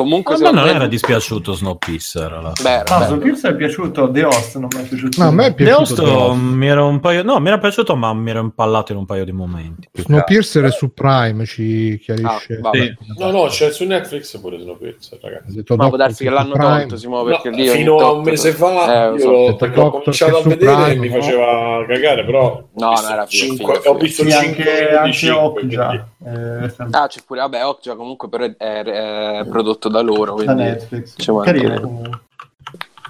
e. 0.03 0.07
Comunque, 0.09 0.34
A 0.34 0.38
me 0.38 0.44
secondo 0.44 0.61
non 0.64 0.70
me- 0.70 0.76
era 0.76 0.86
dispiaciuto 0.88 1.53
Snowpiercer. 1.53 2.32
alla- 2.32 2.53
Beh, 2.62 2.70
era 2.70 2.99
No. 2.99 3.05
Snowpiercer 3.07 3.53
è 3.53 3.57
piaciuto, 3.57 4.11
The 4.11 4.24
Host 4.24 4.57
non 4.59 4.68
mi 4.74 4.82
è 4.82 4.86
piaciuto. 4.86 5.22
No, 5.22 5.28
a 5.28 5.32
me 5.32 5.46
è 5.46 5.49
The 5.55 5.55
piaciuto 5.64 5.80
Host 5.82 5.94
The 5.96 6.11
Host. 6.11 6.40
mi 6.40 6.66
era 6.68 6.84
un 6.84 7.01
paio... 7.01 7.22
No, 7.22 7.38
mi 7.40 7.49
era 7.49 7.59
piaciuto, 7.59 7.96
ma 7.96 8.12
mi 8.14 8.30
ero 8.30 8.40
impallato 8.40 8.92
in 8.92 8.99
un 8.99 9.07
paio 9.07 9.24
di 9.24 9.32
momenti. 9.32 9.88
Snowpiercer 9.92 10.64
è 10.64 10.70
su 10.70 10.92
Prime, 10.94 11.44
ci 11.46 11.99
chiarisce. 12.03 12.61
Ah. 12.62 12.70
Sì. 12.72 12.96
No, 13.18 13.30
no, 13.30 13.46
c'è 13.46 13.70
su 13.72 13.84
Netflix 13.84 14.38
pure 14.38 14.59
Snowpiercer, 14.61 15.18
ragazzi. 15.20 15.55
detto 15.57 15.76
Ma 15.76 15.88
può 15.88 15.96
darsi 15.96 16.24
che 16.24 16.30
l'hanno 16.30 16.53
Prime. 16.53 16.78
tolto, 16.80 16.96
Simo, 16.96 17.18
No, 17.18 17.24
perché 17.24 17.51
lì 17.51 17.68
ogni 17.68 17.78
fino 17.78 17.99
a 17.99 18.12
un 18.12 18.22
mese 18.22 18.53
fa 18.53 19.09
Eh, 19.09 19.12
io 19.12 19.18
so. 19.18 19.30
l'ho, 19.30 19.38
Detto 19.46 19.57
perché 19.57 19.80
ho 19.80 19.82
Doctor 19.82 20.01
cominciato 20.03 20.36
a 20.36 20.42
vedere 20.42 20.70
e 20.70 20.74
Prime, 20.84 20.96
mi 20.96 21.09
no? 21.09 21.20
faceva 21.20 21.84
cagare, 21.86 22.24
però 22.24 22.42
ho 22.44 22.68
No, 22.74 22.90
visto 22.90 23.07
no, 23.07 23.12
era 23.12 23.26
figo, 23.26 23.72
ho 23.84 23.94
visto 23.94 24.22
Sì, 24.22 24.30
5 24.30 24.46
anche, 24.70 24.88
di 24.90 24.96
anche 24.96 25.12
5 25.12 25.38
Okja. 25.62 26.09
eh, 26.24 26.74
Ah, 26.90 27.07
c'è 27.07 27.20
pure, 27.26 27.40
vabbè, 27.40 27.64
Okja 27.66 27.94
comunque 27.96 28.28
però 28.28 28.44
è, 28.44 28.57
è 28.57 29.44
prodotto 29.89 29.91
da 29.91 30.01
loro, 30.01 30.34
da 30.36 30.45
quindi... 30.45 30.62
Netflix. 30.62 31.14
Carino 31.43 31.80
comunque. 31.80 32.20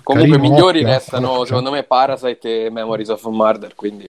Comunque 0.03 0.37
i 0.37 0.41
Carino, 0.41 0.55
migliori 0.55 0.79
Okja, 0.81 0.89
restano, 0.95 1.31
Okja. 1.33 1.45
secondo 1.47 1.71
me, 1.71 1.83
Parasite 1.83 2.65
e 2.67 2.71
Memories 2.71 3.09
of 3.11 3.25
Murder, 3.27 3.75
quindi 3.75 4.07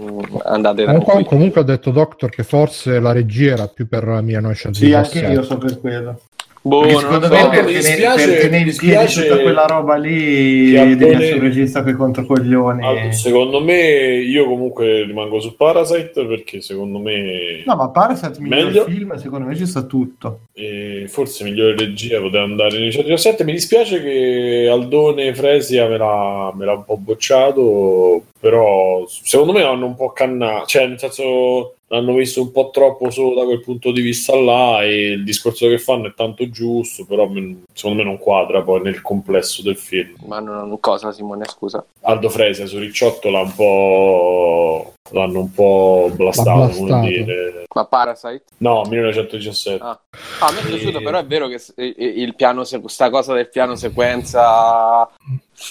mm, 0.00 0.18
andate 0.44 0.84
Comunque, 0.84 1.04
tranquilli. 1.12 1.24
comunque 1.24 1.60
ha 1.60 1.64
detto 1.64 1.90
Doctor 1.90 2.30
che 2.30 2.42
forse 2.42 2.98
la 3.00 3.12
regia 3.12 3.52
era 3.52 3.66
più 3.68 3.86
per 3.86 4.02
Sì, 4.02 4.22
1917. 4.24 4.96
anche 4.96 5.32
io 5.34 5.42
so 5.42 5.58
per 5.58 5.78
quello. 5.80 6.20
Boh, 6.66 6.88
secondo 6.98 7.28
me 7.28 7.40
so. 7.40 7.48
per, 7.50 7.64
mi 7.64 7.72
tenere- 7.72 7.72
dispiace- 7.74 8.24
per 8.26 8.40
tenere 8.40 8.40
in 8.40 8.48
piedi 8.48 8.64
dispiace 8.64 9.22
tutta 9.26 9.42
quella 9.42 9.66
roba 9.66 9.96
lì 9.96 10.70
devi 10.70 10.76
Aldone- 10.78 11.12
essere 11.22 11.34
un 11.34 11.40
regista 11.42 11.84
che 11.84 11.92
controcoglioni. 11.92 12.82
Allora, 12.86 13.12
secondo 13.12 13.60
me 13.60 14.16
io 14.16 14.46
comunque 14.46 15.04
rimango 15.04 15.40
su 15.40 15.56
Parasite 15.56 16.24
perché 16.24 16.62
secondo 16.62 16.98
me 17.00 17.62
No, 17.66 17.76
ma 17.76 17.90
Parasite 17.90 18.40
miglior 18.40 18.64
Meglio. 18.64 18.84
film, 18.84 19.14
secondo 19.16 19.46
me 19.46 19.54
ci 19.56 19.66
sta 19.66 19.82
tutto. 19.82 20.38
eh, 20.54 21.04
forse 21.06 21.44
migliore 21.44 21.76
regia 21.76 22.18
poteva 22.20 22.44
andare 22.44 22.78
nel 22.78 22.90
117 22.92 23.44
mi 23.44 23.52
dispiace 23.52 24.00
che 24.02 24.66
Aldone 24.70 25.34
Fresia 25.34 25.86
me 25.86 25.98
l'ha, 25.98 26.50
me 26.56 26.64
l'ha 26.64 26.72
un 26.72 26.84
po' 26.86 26.96
bocciato 26.96 28.24
però 28.48 29.06
secondo 29.08 29.52
me 29.54 29.62
hanno 29.62 29.86
un 29.86 29.94
po' 29.94 30.10
cannato 30.12 30.66
cioè 30.66 30.86
nel 30.86 30.98
senso 30.98 31.76
l'hanno 31.86 32.12
visto 32.12 32.42
un 32.42 32.50
po' 32.52 32.68
troppo 32.68 33.08
solo 33.08 33.34
da 33.34 33.44
quel 33.44 33.60
punto 33.62 33.90
di 33.90 34.02
vista 34.02 34.36
là 34.36 34.82
e 34.82 35.12
il 35.12 35.24
discorso 35.24 35.66
che 35.68 35.78
fanno 35.78 36.08
è 36.08 36.14
tanto 36.14 36.50
giusto 36.50 37.06
però 37.06 37.26
secondo 37.72 37.96
me 37.98 38.04
non 38.04 38.18
quadra 38.18 38.60
poi 38.62 38.82
nel 38.82 39.00
complesso 39.00 39.62
del 39.62 39.78
film 39.78 40.16
Ma 40.26 40.40
non 40.40 40.78
cosa, 40.78 41.10
Simone, 41.12 41.46
scusa. 41.46 41.82
Aldo 42.02 42.28
Fresia 42.28 42.66
su 42.66 42.78
Ricciotto 42.78 43.30
l'ha 43.30 43.40
un 43.40 43.54
po' 43.54 44.92
l'hanno 45.12 45.40
un 45.40 45.52
po' 45.52 46.10
blastato, 46.14 46.66
blastato. 46.82 47.06
dire. 47.06 47.64
Ma 47.74 47.84
Parasite? 47.86 48.44
no 48.58 48.82
1917 48.88 49.82
Ah. 49.82 49.98
Ah, 50.40 50.46
a 50.48 50.52
me 50.52 50.60
è 50.60 50.66
piaciuto, 50.66 50.98
E- 50.98 51.02
però 51.02 51.18
è 51.18 51.24
vero 51.26 51.48
che 51.48 51.60
il 51.76 52.34
piano, 52.34 52.64
se- 52.64 52.80
questa 52.80 53.08
cosa 53.10 53.32
del 53.34 53.48
piano 53.48 53.74
sequenza 53.74 55.08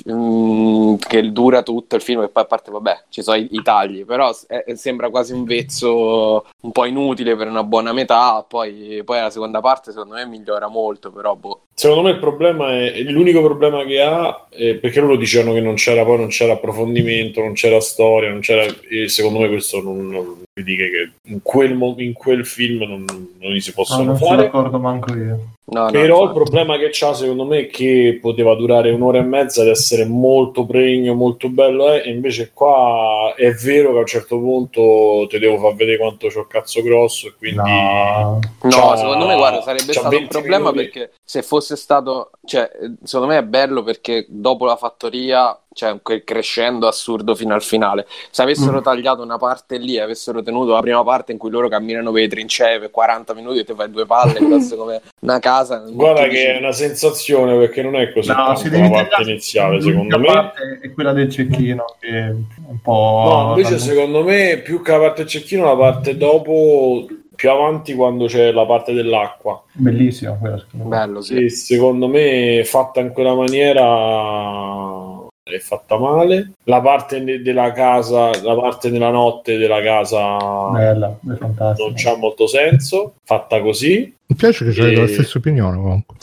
mm, 0.10 0.96
che 0.96 1.32
dura 1.32 1.64
tutto 1.64 1.96
il 1.96 2.02
film, 2.02 2.22
e 2.24 2.30
poi 2.30 2.44
a 2.44 2.46
parte, 2.46 2.72
vabbè, 2.72 3.04
ci 3.10 3.22
sono 3.22 3.38
i, 3.38 3.48
i 3.52 3.62
tagli, 3.62 4.06
però 4.06 4.32
s- 4.34 4.46
eh, 4.50 4.76
sembra 4.76 5.10
quasi 5.10 5.34
un 5.34 5.44
vezzo 5.44 6.46
un 6.62 6.72
po' 6.72 6.86
inutile 6.86 7.36
per 7.36 7.48
una 7.48 7.64
buona 7.64 7.94
metà. 7.94 8.46
Poi, 8.48 9.02
poi 9.04 9.20
la 9.20 9.30
seconda 9.30 9.60
parte, 9.62 9.91
secondo 9.91 10.16
me, 10.16 10.26
migliora 10.26 10.68
molto, 10.68 11.12
però 11.12 11.36
boh. 11.36 11.62
Secondo 11.76 12.04
me 12.04 12.12
il 12.12 12.20
problema 12.20 12.72
è 12.72 13.02
l'unico 13.02 13.41
problema 13.41 13.84
che 13.84 14.00
ha 14.00 14.48
è 14.50 14.76
perché 14.76 15.00
loro 15.00 15.16
dicevano 15.16 15.54
che 15.54 15.60
non 15.62 15.74
c'era 15.74 16.06
poi 16.06 16.18
non 16.20 16.28
c'era 16.28 16.54
approfondimento, 16.54 17.41
non 17.41 17.54
c'era 17.54 17.80
storia, 17.82 18.30
non 18.30 18.41
c'era 18.41 18.64
e 18.88 19.10
secondo 19.10 19.39
me 19.39 19.48
questo 19.48 19.82
non, 19.82 20.08
non 20.08 20.44
dica 20.62 20.84
che 20.84 21.12
in 21.32 21.41
quel, 21.41 21.74
mo- 21.76 21.95
in 21.97 22.14
quel 22.14 22.45
film 22.45 22.84
non, 22.84 23.06
non 23.39 23.51
gli 23.51 23.60
si 23.60 23.70
No, 23.70 23.76
possono 23.76 24.04
non 24.04 24.18
sono 24.18 24.30
fare. 24.30 24.43
d'accordo 24.43 24.78
manco 24.78 25.16
io. 25.16 25.47
No, 25.66 25.86
no, 25.86 25.91
Però 25.91 26.16
il 26.24 26.30
infatti. 26.30 26.34
problema 26.34 26.78
che 26.78 26.89
c'ha 26.91 27.14
secondo 27.14 27.45
me 27.45 27.60
è 27.62 27.68
che 27.68 28.20
poteva 28.22 28.54
durare 28.54 28.91
un'ora 28.91 29.20
e 29.20 29.22
mezza 29.24 29.62
ed 29.62 29.70
essere 29.70 30.06
molto 30.06 30.66
pregno, 30.66 31.14
molto 31.16 31.47
bello, 31.49 31.91
eh, 31.93 32.04
e 32.06 32.10
invece 32.12 32.51
qua 32.54 33.34
è 33.36 33.49
vero 33.54 33.91
che 33.91 33.97
a 33.97 34.01
un 34.01 34.06
certo 34.06 34.38
punto 34.39 35.26
ti 35.30 35.39
devo 35.39 35.58
far 35.58 35.74
vedere 35.76 35.97
quanto 35.97 36.28
c'ho 36.28 36.41
il 36.41 36.47
cazzo 36.47 36.84
grosso 36.84 37.28
e 37.28 37.34
quindi 37.38 37.58
No. 37.58 38.39
No, 38.64 38.95
secondo 38.97 39.26
me, 39.26 39.36
guarda, 39.38 39.62
sarebbe 39.62 39.86
c'ha 39.86 39.91
stato 40.01 40.08
un 40.10 40.16
20 40.18 40.28
problema 40.28 40.72
minuti. 40.72 40.89
perché 40.91 41.14
se 41.24 41.41
fosse 41.41 41.78
stato, 41.78 42.32
cioè, 42.45 42.70
secondo 43.01 43.34
me 43.34 43.39
è 43.39 43.43
bello 43.43 43.84
perché 43.84 44.26
dopo 44.28 44.66
la 44.66 44.76
fattoria 44.76 45.58
c'è 45.74 45.95
quel 46.01 46.24
crescendo 46.24 46.88
assurdo 46.88 47.36
fino 47.36 47.53
al 47.53 47.61
finale. 47.63 48.05
Se 48.32 48.41
avessero 48.41 48.80
Mm. 48.80 48.84
tagliato 48.84 49.21
una 49.24 49.38
parte 49.38 49.78
lì, 49.78 49.99
avessero 49.99 50.41
tenuto 50.43 50.71
la 50.74 50.80
prima 50.82 51.03
parte 51.03 51.32
in 51.32 51.38
cui 51.38 51.49
loro 51.49 51.67
camminano 51.67 52.11
per 52.11 52.21
le 52.21 52.28
trincee 52.28 52.80
per 52.80 52.91
40 52.91 53.34
minuti 53.34 53.59
e 53.59 53.63
ti 53.63 53.74
fai 53.76 53.89
due 53.91 54.05
palle, 54.05 54.39
grosse 54.45 54.76
come 54.76 55.01
una 55.21 55.39
casa. 55.39 55.84
Guarda 55.89 56.21
tu 56.24 56.30
dici- 56.30 56.41
che 56.41 56.53
è 56.53 56.57
una 56.59 56.71
sensazione 56.71 57.57
perché 57.57 57.82
non 57.82 57.95
è 57.95 58.11
così 58.13 58.30
No, 58.30 58.36
tanto 58.36 58.59
si 58.61 58.69
deve 58.69 58.89
la 58.89 59.05
parte 59.07 59.21
iniziale, 59.30 59.82
secondo 59.82 60.19
me. 60.19 60.26
parte 60.26 60.80
è 60.82 60.91
quella 60.93 61.11
del 61.13 61.30
cecchino 61.32 61.86
che 61.99 62.07
è 62.09 62.30
un 62.30 62.80
po'... 62.82 62.91
No, 63.26 63.53
invece 63.57 63.80
secondo 63.80 64.24
me 64.24 64.57
più 64.63 64.82
che 64.82 64.91
la 64.91 64.99
parte 64.99 65.21
del 65.24 65.30
cecchino, 65.32 65.65
la 65.65 65.76
parte 65.76 66.15
dopo, 66.17 67.05
più 67.36 67.49
avanti 67.49 67.93
quando 67.95 68.26
c'è 68.28 68.51
la 68.51 68.65
parte 68.65 68.93
dell'acqua. 68.93 69.61
Bellissimo 69.71 70.38
quella, 70.39 70.57
secondo 70.59 70.84
me. 70.88 70.97
Bello, 70.97 71.21
sì. 71.21 71.49
Sì, 71.49 71.74
secondo 71.74 72.07
me 72.07 72.61
fatta 72.63 72.99
in 72.99 73.11
quella 73.11 73.34
maniera 73.34 75.21
è 75.44 75.60
fatta 75.60 75.98
male. 75.98 76.54
La 76.64 76.80
parte 76.82 77.24
de- 77.24 77.41
della 77.41 77.72
casa, 77.72 78.30
la 78.41 78.56
parte 78.56 78.89
della 78.89 79.10
notte 79.10 79.58
della 79.58 79.82
casa 79.82 80.70
Bella, 80.70 81.18
non 81.22 81.94
c'ha 81.96 82.16
molto 82.16 82.48
senso, 82.48 83.16
fatta 83.24 83.62
così. 83.62 84.16
Mi 84.34 84.40
piace 84.40 84.66
che 84.66 84.72
c'hai 84.72 84.94
E- 84.94 84.96
la 85.00 85.08
stessa 85.08 85.38
opinione 85.38 85.78
comunque. 85.78 86.16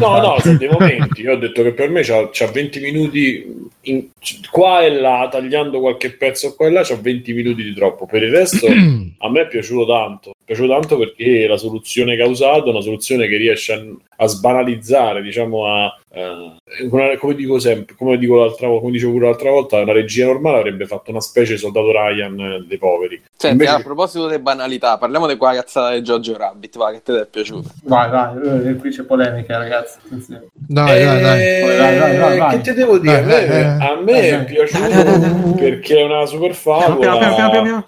No, 0.00 0.18
no, 0.20 0.36
sono 0.40 0.56
dei 0.56 0.68
momenti. 0.68 1.20
Io 1.20 1.32
ho 1.34 1.36
detto 1.36 1.62
che 1.62 1.72
per 1.72 1.90
me 1.90 2.00
c'ha, 2.02 2.30
c'ha 2.32 2.46
20 2.46 2.80
minuti 2.80 3.68
in- 3.82 4.08
qua 4.50 4.80
e 4.84 4.90
là, 4.90 5.28
tagliando 5.30 5.78
qualche 5.80 6.12
pezzo 6.12 6.54
qua 6.54 6.66
e 6.66 6.70
là, 6.70 6.82
c'ha 6.82 6.96
20 6.96 7.32
minuti 7.34 7.62
di 7.62 7.74
troppo. 7.74 8.06
Per 8.06 8.22
il 8.22 8.30
resto, 8.30 8.66
a 9.18 9.30
me 9.30 9.40
è 9.42 9.46
piaciuto 9.48 9.86
tanto. 9.86 10.30
È 10.30 10.44
piaciuto 10.44 10.68
tanto 10.68 10.96
perché 10.96 11.46
la 11.46 11.58
soluzione 11.58 12.16
che 12.16 12.22
ha 12.22 12.26
usato 12.26 12.66
è 12.66 12.70
una 12.70 12.80
soluzione 12.80 13.28
che 13.28 13.36
riesce 13.36 13.72
a, 13.74 13.84
a 14.24 14.26
sbanalizzare, 14.26 15.20
diciamo, 15.22 15.66
a, 15.66 15.94
eh, 16.10 16.56
una- 16.90 17.16
come 17.18 17.34
dico 17.34 17.58
sempre, 17.58 17.94
come 17.96 18.16
dico 18.18 18.36
l'altra 18.36 18.66
volta, 18.66 18.80
come 18.82 18.92
dicevo 18.92 19.12
pure 19.12 19.26
l'altra 19.26 19.50
volta, 19.50 19.80
una 19.80 19.92
regia 19.92 20.24
normale 20.26 20.58
avrebbe 20.58 20.86
fatto 20.86 21.10
una 21.10 21.20
specie 21.20 21.52
di 21.52 21.58
soldato 21.58 21.90
Ryan 21.92 22.40
eh, 22.40 22.64
dei 22.66 22.78
poveri. 22.78 23.20
Senti, 23.36 23.56
Invece- 23.64 23.80
a 23.80 23.82
proposito 23.82 24.26
delle 24.26 24.40
banalità, 24.40 24.96
parliamo 24.98 25.26
di 25.26 25.36
quella 25.36 25.54
cazzata 25.54 25.94
di 25.94 26.02
Giorgio 26.02 26.36
Rabbit, 26.36 26.76
va, 26.76 26.90
che 26.92 27.02
te 27.02 27.12
ti 27.12 27.18
è 27.20 27.26
piaciuto. 27.26 27.57
Vai, 27.84 28.10
vai, 28.10 28.68
eh, 28.68 28.74
qui 28.76 28.90
c'è 28.90 29.02
polemica, 29.04 29.58
ragazzi. 29.58 29.98
Dai, 30.54 31.04
dai, 31.04 31.20
dai. 31.22 31.42
Eh, 31.42 31.76
Dai, 31.76 31.98
dai, 31.98 32.16
dai, 32.18 32.38
vai. 32.38 32.56
Che 32.56 32.60
ti 32.70 32.72
devo 32.74 32.98
dire? 32.98 33.18
A 33.18 33.22
me, 33.22 33.46
dai, 33.46 33.62
a 33.64 33.96
me 34.00 34.12
dai, 34.12 34.26
è 34.28 34.36
dai. 34.36 34.44
piaciuto 34.44 35.54
perché 35.54 35.98
è 35.98 36.02
una 36.04 36.26
super 36.26 36.54
favola. 36.54 36.96
Piano, 36.96 37.18
piano, 37.18 37.34
piano, 37.34 37.50
piano, 37.50 37.62
piano. 37.62 37.84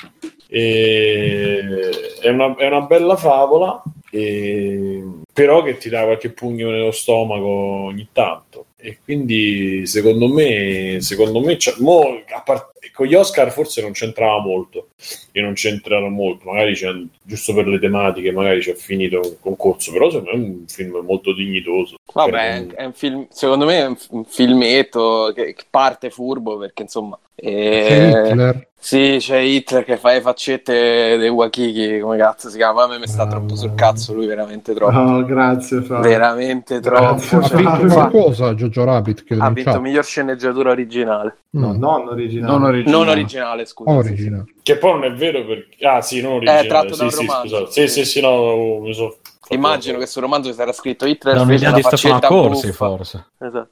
e- 0.48 1.90
è, 2.22 2.28
una, 2.28 2.54
è 2.56 2.66
una 2.66 2.80
bella 2.82 3.16
favola, 3.16 3.82
e- 4.10 5.02
però 5.32 5.62
che 5.62 5.76
ti 5.78 5.88
dà 5.88 6.04
qualche 6.04 6.30
pugno 6.30 6.70
nello 6.70 6.90
stomaco 6.90 7.46
ogni 7.46 8.08
tanto. 8.12 8.66
E 8.76 8.98
quindi 9.04 9.86
secondo 9.86 10.26
me, 10.28 10.98
secondo 11.00 11.40
me 11.40 11.56
mo, 11.78 12.22
a 12.34 12.42
part- 12.42 12.70
con 12.92 13.06
gli 13.06 13.14
Oscar 13.14 13.52
forse 13.52 13.82
non 13.82 13.92
c'entrava 13.92 14.40
molto 14.40 14.88
e 15.32 15.40
non 15.40 15.52
c'entrano 15.52 16.08
molto, 16.08 16.50
magari 16.50 16.74
c'è, 16.74 16.88
giusto 17.22 17.54
per 17.54 17.66
le 17.66 17.78
tematiche, 17.78 18.32
magari 18.32 18.60
c'è 18.60 18.74
finito 18.74 19.20
un 19.20 19.36
concorso, 19.40 19.92
però 19.92 20.10
secondo 20.10 20.30
me 20.30 20.36
è 20.36 20.48
un 20.48 20.64
film 20.66 21.04
molto 21.06 21.32
dignitoso. 21.34 21.96
Vabbè, 22.12 22.30
Per- 22.66 22.74
è 22.74 22.84
un 22.84 22.92
film, 22.92 23.26
secondo 23.30 23.66
me 23.66 23.78
è 23.80 23.86
un, 23.86 23.96
un 24.10 24.24
filmetto 24.24 25.32
che, 25.34 25.54
che 25.54 25.64
parte 25.68 26.10
furbo 26.10 26.56
perché 26.58 26.82
insomma... 26.82 27.18
C'è 27.34 27.46
eh, 27.46 28.28
Hitler. 28.28 28.68
Sì, 28.78 29.16
c'è 29.18 29.38
Hitler 29.38 29.84
che 29.84 29.98
fa 29.98 30.12
le 30.12 30.20
faccette 30.22 31.18
dei 31.18 31.28
Wakiki, 31.28 32.00
come 32.00 32.16
cazzo 32.16 32.48
si 32.48 32.56
chiama? 32.56 32.84
A 32.84 32.88
me 32.88 32.98
mi 32.98 33.06
sta 33.06 33.26
troppo 33.26 33.54
sul 33.54 33.74
cazzo, 33.74 33.99
lui 34.12 34.26
veramente 34.26 34.74
troppo. 34.74 34.98
Oh, 34.98 35.24
grazie, 35.24 35.82
Fra. 35.82 36.00
Veramente 36.00 36.80
troppo. 36.80 37.38
Grazie. 37.38 37.66
Ha 37.66 37.76
vinto 37.76 37.94
qualcosa 37.94 38.54
Jojo 38.54 38.84
Rabbit 38.84 39.24
che 39.24 39.34
ha 39.38 39.50
vinto 39.50 39.80
miglior 39.80 40.04
sceneggiatura 40.04 40.70
originale. 40.70 41.36
No, 41.50 41.72
non 41.72 42.08
originale. 42.08 42.52
Non 42.52 42.62
originale. 42.64 42.96
Non 42.96 43.08
originale, 43.08 43.64
scusa. 43.64 43.90
Original. 43.90 44.44
Che 44.62 44.76
poi 44.76 44.92
non 44.92 45.04
è 45.04 45.12
vero 45.12 45.44
perché... 45.44 45.86
Ah 45.86 46.00
sì, 46.00 46.20
non 46.20 46.34
originale. 46.34 46.68
tratto 46.68 46.96
da 46.96 47.04
un 47.04 47.10
sì, 47.10 47.16
sì, 47.16 47.26
romanzo, 47.26 47.56
scusate. 47.56 47.70
Sì, 47.70 47.88
sì. 47.88 48.04
sì, 48.04 48.10
sì, 48.10 48.20
no, 48.20 48.80
mi 48.80 48.94
so... 48.94 49.18
Immagino 49.52 49.98
che 49.98 50.06
sul 50.06 50.22
romanzo 50.22 50.52
sarà 50.52 50.72
scritto 50.72 51.06
Hitler 51.06 51.34
Da 51.34 51.42
un'idea 51.42 51.68
una 51.70 51.76
di 51.78 51.82
Stefano 51.82 52.20
Corsi, 52.20 52.66
buffa. 52.68 52.86
forse. 52.86 53.24
Esatto. 53.38 53.68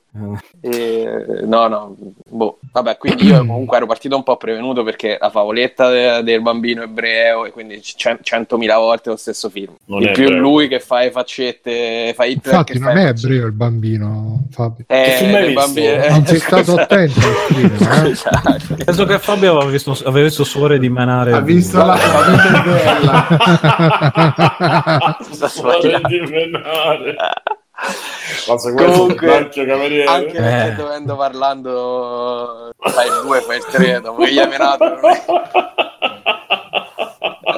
E- 0.60 1.42
no, 1.44 1.68
no, 1.68 1.94
boh. 2.28 2.58
Vabbè, 2.72 2.96
quindi 2.98 3.26
io 3.26 3.38
comunque 3.38 3.76
ero 3.76 3.86
partito 3.86 4.16
un 4.16 4.22
po' 4.24 4.36
prevenuto 4.36 4.82
perché 4.82 5.16
la 5.20 5.30
favoletta 5.30 5.88
de- 5.90 6.22
del 6.24 6.42
bambino 6.42 6.82
ebreo 6.82 7.44
e 7.46 7.50
quindi 7.52 7.78
c- 7.80 8.18
centomila 8.22 8.76
volte 8.78 9.10
lo 9.10 9.16
stesso 9.16 9.48
film. 9.50 9.74
Non 9.86 10.02
In 10.02 10.08
è 10.08 10.12
più 10.12 10.24
ebreo. 10.24 10.40
lui 10.40 10.66
che 10.68 10.80
fa 10.80 11.00
le 11.00 11.10
faccette, 11.12 12.12
fa 12.14 12.24
Hitler 12.24 12.54
Infatti 12.54 12.72
che 12.72 12.78
non 12.80 12.92
fa 12.92 12.94
è 13.00 13.06
faccette. 13.06 13.26
ebreo 13.26 13.46
il 13.46 13.52
bambino, 13.52 14.42
Fabio. 14.50 14.84
Eh, 14.88 15.14
film 15.18 15.52
bambini- 15.54 16.08
Non 16.08 16.26
sei 16.26 16.38
stato 16.40 16.74
attento 16.74 17.20
al 17.20 17.34
cinema, 17.54 18.02
eh? 18.04 18.14
Scusate. 18.14 18.74
Penso 18.84 19.04
che 19.04 19.18
Fabio 19.20 19.52
aveva 19.56 19.70
visto, 19.70 19.92
aveva 20.04 20.26
visto 20.26 20.42
suore 20.44 20.78
di 20.80 20.88
menare. 20.88 21.32
Ha 21.32 21.40
visto 21.40 21.76
la 21.84 21.94
è 21.96 22.62
bella. 22.64 23.26
Menare. 26.30 27.16
Ma 28.48 28.58
se 28.58 28.72
Comunque. 28.74 29.32
Anche 29.36 29.64
perché 29.64 30.66
Eh. 30.66 30.74
dovendo 30.74 31.16
parlando 31.16 32.70
fai 32.78 33.06
il 33.06 33.20
2, 33.22 33.40
fai 33.42 33.56
il 33.58 33.64
3, 33.64 34.00
dopo 34.00 34.22
che 34.22 34.32
gli 34.32 34.38
hai 34.38 34.48
menato 34.48 34.84
non 34.84 35.04
è- 35.04 35.24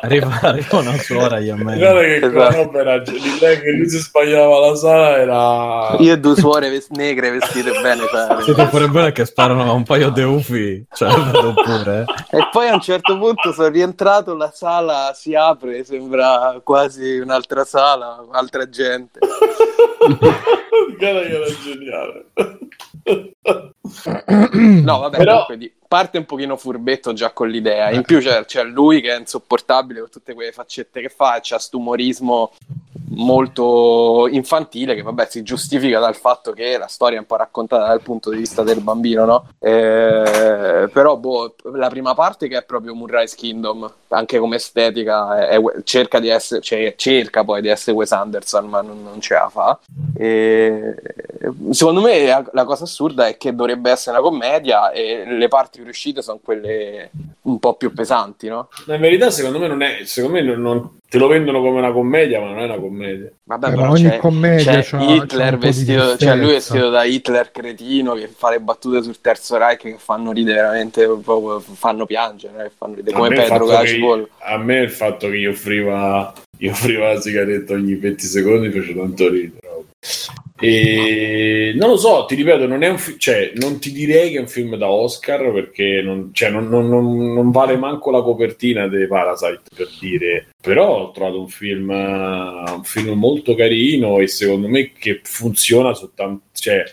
Arriva, 0.02 0.38
arriva 0.42 0.78
una 0.78 0.96
suora 0.98 1.40
gli 1.40 1.48
Guarda 1.52 1.72
ammette. 1.72 2.00
che 2.00 2.14
Esatto. 2.16 2.30
quella 2.32 2.50
roba 2.50 2.78
era 2.80 2.98
di 2.98 3.38
lei 3.40 3.60
che 3.60 3.70
lui 3.72 3.88
si 3.88 3.98
sbagliava 3.98 4.58
la 4.68 4.74
sala 4.76 5.16
era 5.16 5.96
Io 5.98 6.12
e 6.12 6.18
due 6.20 6.36
suore 6.36 6.70
ves- 6.70 6.88
negre 6.90 7.30
vestite 7.30 7.72
bene 7.82 8.02
cioè. 8.08 8.42
Siete 8.42 8.66
pure 8.66 8.86
bene 8.88 9.10
che 9.12 9.24
sparano 9.24 9.62
a 9.64 9.72
un 9.72 9.82
paio 9.82 10.10
di 10.10 10.22
ufi. 10.22 10.84
Cioè, 10.92 11.10
pure. 11.54 12.04
E 12.30 12.48
poi 12.52 12.68
a 12.68 12.74
un 12.74 12.80
certo 12.80 13.18
punto 13.18 13.52
sono 13.52 13.68
rientrato, 13.68 14.34
la 14.36 14.50
sala 14.54 15.10
si 15.14 15.34
apre, 15.34 15.82
sembra 15.84 16.60
quasi 16.62 17.18
un'altra 17.18 17.64
sala, 17.64 18.24
altra 18.30 18.68
gente. 18.68 19.18
Guarda 19.98 21.20
che 21.20 21.34
era 21.34 21.46
geniale. 21.64 22.26
No, 24.82 24.98
vabbè, 25.00 25.16
Però- 25.16 25.32
comunque 25.46 25.56
di- 25.58 25.72
parte 25.90 26.18
un 26.18 26.24
pochino 26.24 26.56
furbetto 26.56 27.12
già 27.12 27.32
con 27.32 27.48
l'idea. 27.48 27.90
In 27.90 28.02
più 28.02 28.20
c'è, 28.20 28.44
c'è 28.44 28.62
lui 28.62 29.00
che 29.00 29.12
è 29.12 29.18
insopportabile 29.18 29.98
con 29.98 30.08
tutte 30.08 30.34
quelle 30.34 30.52
faccette 30.52 31.00
che 31.00 31.08
fa, 31.08 31.40
c'ha 31.42 31.58
sto 31.58 31.78
umorismo 31.78 32.52
molto 33.12 34.28
infantile 34.30 34.94
che 34.94 35.02
vabbè 35.02 35.26
si 35.28 35.42
giustifica 35.42 35.98
dal 35.98 36.14
fatto 36.16 36.52
che 36.52 36.78
la 36.78 36.86
storia 36.86 37.16
è 37.16 37.20
un 37.20 37.26
po' 37.26 37.36
raccontata 37.36 37.86
dal 37.86 38.00
punto 38.02 38.30
di 38.30 38.36
vista 38.38 38.62
del 38.62 38.80
bambino, 38.80 39.24
no? 39.24 39.46
Eh, 39.58 40.88
però 40.92 41.16
boh, 41.16 41.54
la 41.74 41.88
prima 41.88 42.14
parte 42.14 42.48
che 42.48 42.58
è 42.58 42.62
proprio 42.64 42.94
Moonrise 42.94 43.36
Kingdom, 43.36 43.90
anche 44.08 44.38
come 44.38 44.56
estetica, 44.56 45.38
è- 45.48 45.58
è- 45.58 45.82
cerca 45.84 46.18
di 46.20 46.28
essere, 46.28 46.60
cioè, 46.60 46.94
cerca 46.96 47.44
poi 47.44 47.60
di 47.60 47.68
essere 47.68 47.96
Wes 47.96 48.12
Anderson, 48.12 48.66
ma 48.66 48.80
non, 48.80 49.02
non 49.02 49.20
ce 49.20 49.34
la 49.34 49.48
fa. 49.48 49.78
E, 50.16 50.94
secondo 51.70 52.00
me 52.00 52.26
la, 52.26 52.44
la 52.52 52.64
cosa 52.64 52.84
assurda 52.84 53.26
è 53.26 53.36
che 53.36 53.54
dovrebbe 53.54 53.90
essere 53.90 54.18
una 54.18 54.26
commedia 54.28 54.90
e 54.92 55.24
le 55.26 55.48
parti 55.48 55.82
riuscite 55.82 56.22
sono 56.22 56.38
quelle 56.42 57.10
un 57.42 57.58
po' 57.58 57.74
più 57.74 57.92
pesanti, 57.92 58.48
no? 58.48 58.68
In 58.86 59.00
verità, 59.00 59.30
secondo 59.30 59.58
me, 59.58 59.66
non 59.66 59.82
è. 59.82 60.00
Secondo 60.04 60.36
me, 60.36 60.42
non- 60.54 60.98
te 61.10 61.18
lo 61.18 61.26
vendono 61.26 61.60
come 61.60 61.78
una 61.78 61.90
commedia, 61.90 62.38
ma 62.40 62.46
non 62.50 62.60
è 62.60 62.64
una 62.66 62.78
commedia. 62.78 63.28
Vabbè, 63.42 63.66
Eh, 63.66 63.70
ma 63.70 63.76
però 63.76 63.90
ogni 63.90 64.02
c'è, 64.04 64.16
commedia 64.18 64.72
c'è 64.80 64.82
c'ha- 64.84 64.96
c'ha 64.98 65.12
Hitler 65.14 65.58
di 65.58 65.66
vestito, 65.66 66.16
cioè 66.16 66.36
lui 66.36 66.46
vestito 66.52 66.88
da 66.88 67.02
Hitler 67.02 67.50
cretino 67.50 68.14
che 68.14 68.28
fa 68.28 68.50
le 68.50 68.60
battute 68.60 69.02
sul 69.02 69.20
terzo 69.20 69.56
Reich 69.56 69.80
che 69.80 69.96
fanno 69.98 70.30
ridere 70.30 70.60
veramente, 70.60 71.04
proprio- 71.22 71.58
fanno 71.58 72.06
piangere, 72.06 72.66
eh, 72.66 72.70
fanno 72.76 72.94
ridere, 72.94 73.16
A 73.16 73.18
come 73.18 73.28
me 73.30 73.34
il 73.34 73.40
Pedro 73.40 73.66
fatto 73.66 73.66
che- 73.80 73.84
Cacipollo. 73.86 74.28
A 74.38 74.56
me 74.58 74.78
il 74.78 74.90
fatto 74.90 75.28
che 75.28 75.38
gli 75.38 75.46
offriva, 75.46 76.32
gli 76.56 76.68
offriva 76.68 77.12
la 77.12 77.20
sigaretta 77.20 77.72
ogni 77.74 77.96
20 77.96 78.26
secondi 78.26 78.70
fece 78.70 78.94
tanto 78.94 79.28
ridere. 79.28 79.58
E 80.60 81.72
non 81.74 81.88
lo 81.90 81.96
so, 81.96 82.26
ti 82.28 82.34
ripeto, 82.34 82.66
non 82.66 82.82
è 82.82 82.88
un 82.88 82.98
fi- 82.98 83.18
cioè, 83.18 83.52
non 83.54 83.78
ti 83.80 83.90
direi 83.92 84.30
che 84.30 84.36
è 84.36 84.40
un 84.40 84.48
film 84.48 84.76
da 84.76 84.90
Oscar 84.90 85.52
perché 85.52 86.02
non, 86.02 86.30
cioè, 86.32 86.50
non- 86.50 86.68
non- 86.68 86.88
non- 86.88 87.50
vale 87.50 87.76
manco 87.76 88.10
la 88.10 88.22
copertina 88.22 88.86
dei 88.86 89.06
Parasite 89.06 89.62
per 89.74 89.88
dire, 89.98 90.48
però 90.60 91.06
ho 91.06 91.10
trovato 91.12 91.40
un 91.40 91.48
film, 91.48 91.88
un 91.90 92.82
film 92.84 93.18
molto 93.18 93.54
carino 93.54 94.18
e 94.18 94.26
secondo 94.26 94.68
me 94.68 94.92
che 94.92 95.20
funziona 95.22 95.94
su 95.94 96.10
tanti, 96.14 96.42
cioè, 96.54 96.84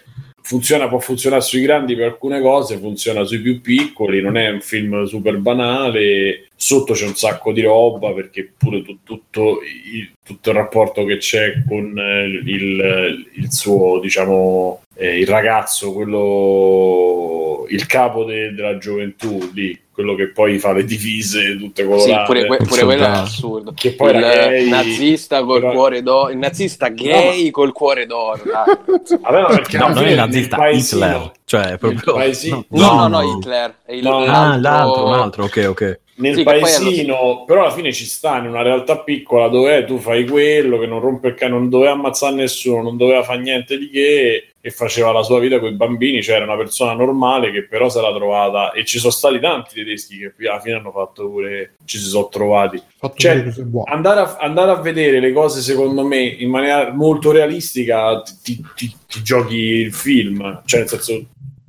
funziona, 0.42 0.88
può 0.88 1.00
funzionare 1.00 1.42
sui 1.42 1.62
grandi 1.62 1.96
per 1.96 2.06
alcune 2.06 2.40
cose, 2.42 2.78
funziona 2.78 3.26
sui 3.26 3.40
più 3.42 3.60
piccoli, 3.60 4.22
non 4.22 4.38
è 4.38 4.50
un 4.50 4.62
film 4.62 5.04
super 5.04 5.38
banale, 5.40 6.47
sotto 6.60 6.94
c'è 6.94 7.06
un 7.06 7.16
sacco 7.16 7.52
di 7.54 7.62
roba 7.62 8.12
perché 8.14 8.52
pure 8.58 8.82
tu- 8.82 8.98
tutto, 9.04 9.60
il, 9.94 10.12
tutto 10.24 10.50
il 10.50 10.56
rapporto 10.56 11.06
che 11.06 11.18
c'è 11.18 11.64
con 11.68 11.96
eh, 11.98 12.24
il, 12.26 13.28
il 13.36 13.52
suo, 13.54 14.00
diciamo, 14.00 14.82
eh, 14.96 15.20
il 15.20 15.28
ragazzo, 15.28 15.94
quello, 15.94 17.66
il 17.70 17.86
capo 17.86 18.24
de- 18.24 18.54
della 18.54 18.78
gioventù 18.78 19.50
lì, 19.54 19.80
quello 19.92 20.16
che 20.16 20.30
poi 20.30 20.58
fa 20.60 20.74
le 20.74 20.84
divise 20.84 21.56
tutte 21.58 21.84
Sì, 21.84 21.88
colorate. 21.88 22.26
pure, 22.26 22.46
que- 22.48 22.58
il 22.60 22.68
pure 22.68 22.84
quello 22.84 23.04
è 23.04 23.08
assurdo. 23.08 23.74
Che 23.76 23.94
poi 23.94 24.14
il 24.16 24.20
gay, 24.20 24.70
nazista 24.70 25.44
col 25.44 25.60
però- 25.62 25.74
cuore 25.74 26.02
d'oro, 26.02 26.30
il 26.32 26.38
nazista 26.38 26.88
gay 26.90 27.50
col 27.52 27.72
cuore 27.72 28.06
d'oro. 28.06 28.42
Vabbè, 28.46 29.42
ma 29.42 29.48
perché 29.48 29.78
No, 29.78 29.88
non 29.90 30.04
è 30.04 30.10
il 30.10 30.16
nazista, 30.16 30.56
paesino- 30.58 31.06
Hitler. 31.06 31.32
Cioè, 31.46 31.78
proprio... 31.78 31.90
nel 31.92 32.14
paesino- 32.16 32.66
No, 32.70 32.94
no, 32.94 33.08
no, 33.08 33.22
Hitler. 33.38 33.76
È 33.86 33.94
il- 33.94 34.04
No, 34.04 34.18
Ah, 34.24 34.58
l'altro, 34.58 35.06
un 35.08 35.14
altro, 35.14 35.44
ok, 35.46 35.66
ok. 35.70 36.00
Nel 36.18 36.36
Sì, 36.36 36.44
paesino, 36.44 37.44
però 37.46 37.62
alla 37.62 37.72
fine 37.72 37.92
ci 37.92 38.06
sta 38.06 38.38
in 38.38 38.48
una 38.48 38.62
realtà 38.62 39.00
piccola 39.00 39.48
dove 39.48 39.86
tu 39.86 39.98
fai 40.00 40.26
quello 40.28 40.78
che 40.80 40.88
non 40.88 41.00
rompe 41.00 41.30
il 41.30 41.34
ca- 41.36 41.48
non 41.48 41.70
doveva 41.70 41.92
ammazzare 41.92 42.36
nessuno, 42.36 42.82
non 42.82 42.98
doveva 42.98 43.24
fare 43.24 43.40
niente 43.40 43.78
di 43.78 43.90
che 43.90 44.48
e 44.60 44.72
faceva 44.72 45.12
la 45.14 45.24
sua 45.24 45.40
vita 45.40 45.60
con 45.60 45.70
i 45.72 45.76
bambini, 45.76 46.22
cioè 46.22 46.36
era 46.38 46.46
una 46.46 46.58
persona 46.58 46.94
normale 46.94 47.52
che 47.52 47.66
però 47.68 47.88
si 47.90 48.00
era 48.00 48.14
trovata 48.14 48.72
e 48.72 48.84
ci 48.84 49.00
sono 49.00 49.12
stati 49.14 49.40
tanti 49.40 49.76
tedeschi 49.76 50.18
che 50.18 50.34
poi 50.36 50.48
alla 50.48 50.60
fine 50.60 50.76
hanno 50.76 50.92
fatto 50.92 51.30
pure 51.30 51.76
ci 51.86 51.98
si 51.98 52.06
sono 52.10 52.28
trovati. 52.28 52.82
Fatto 52.98 53.16
Cioè. 53.16 53.46
Andare 53.86 54.20
a, 54.20 54.38
andare 54.40 54.72
a 54.72 54.76
vedere 54.82 55.20
le 55.22 55.32
cose 55.32 55.62
secondo 55.62 56.04
me 56.06 56.20
in 56.22 56.50
maniera 56.50 56.92
molto 56.92 57.32
realistica 57.32 58.22
ti, 58.24 58.34
ti- 58.44 58.66
ti- 58.76 58.96
ti 59.08 59.22
giochi 59.24 59.56
il 59.56 59.94
film, 59.94 60.62
cioè 60.66 60.80
nel 60.82 60.90
senso 60.90 61.26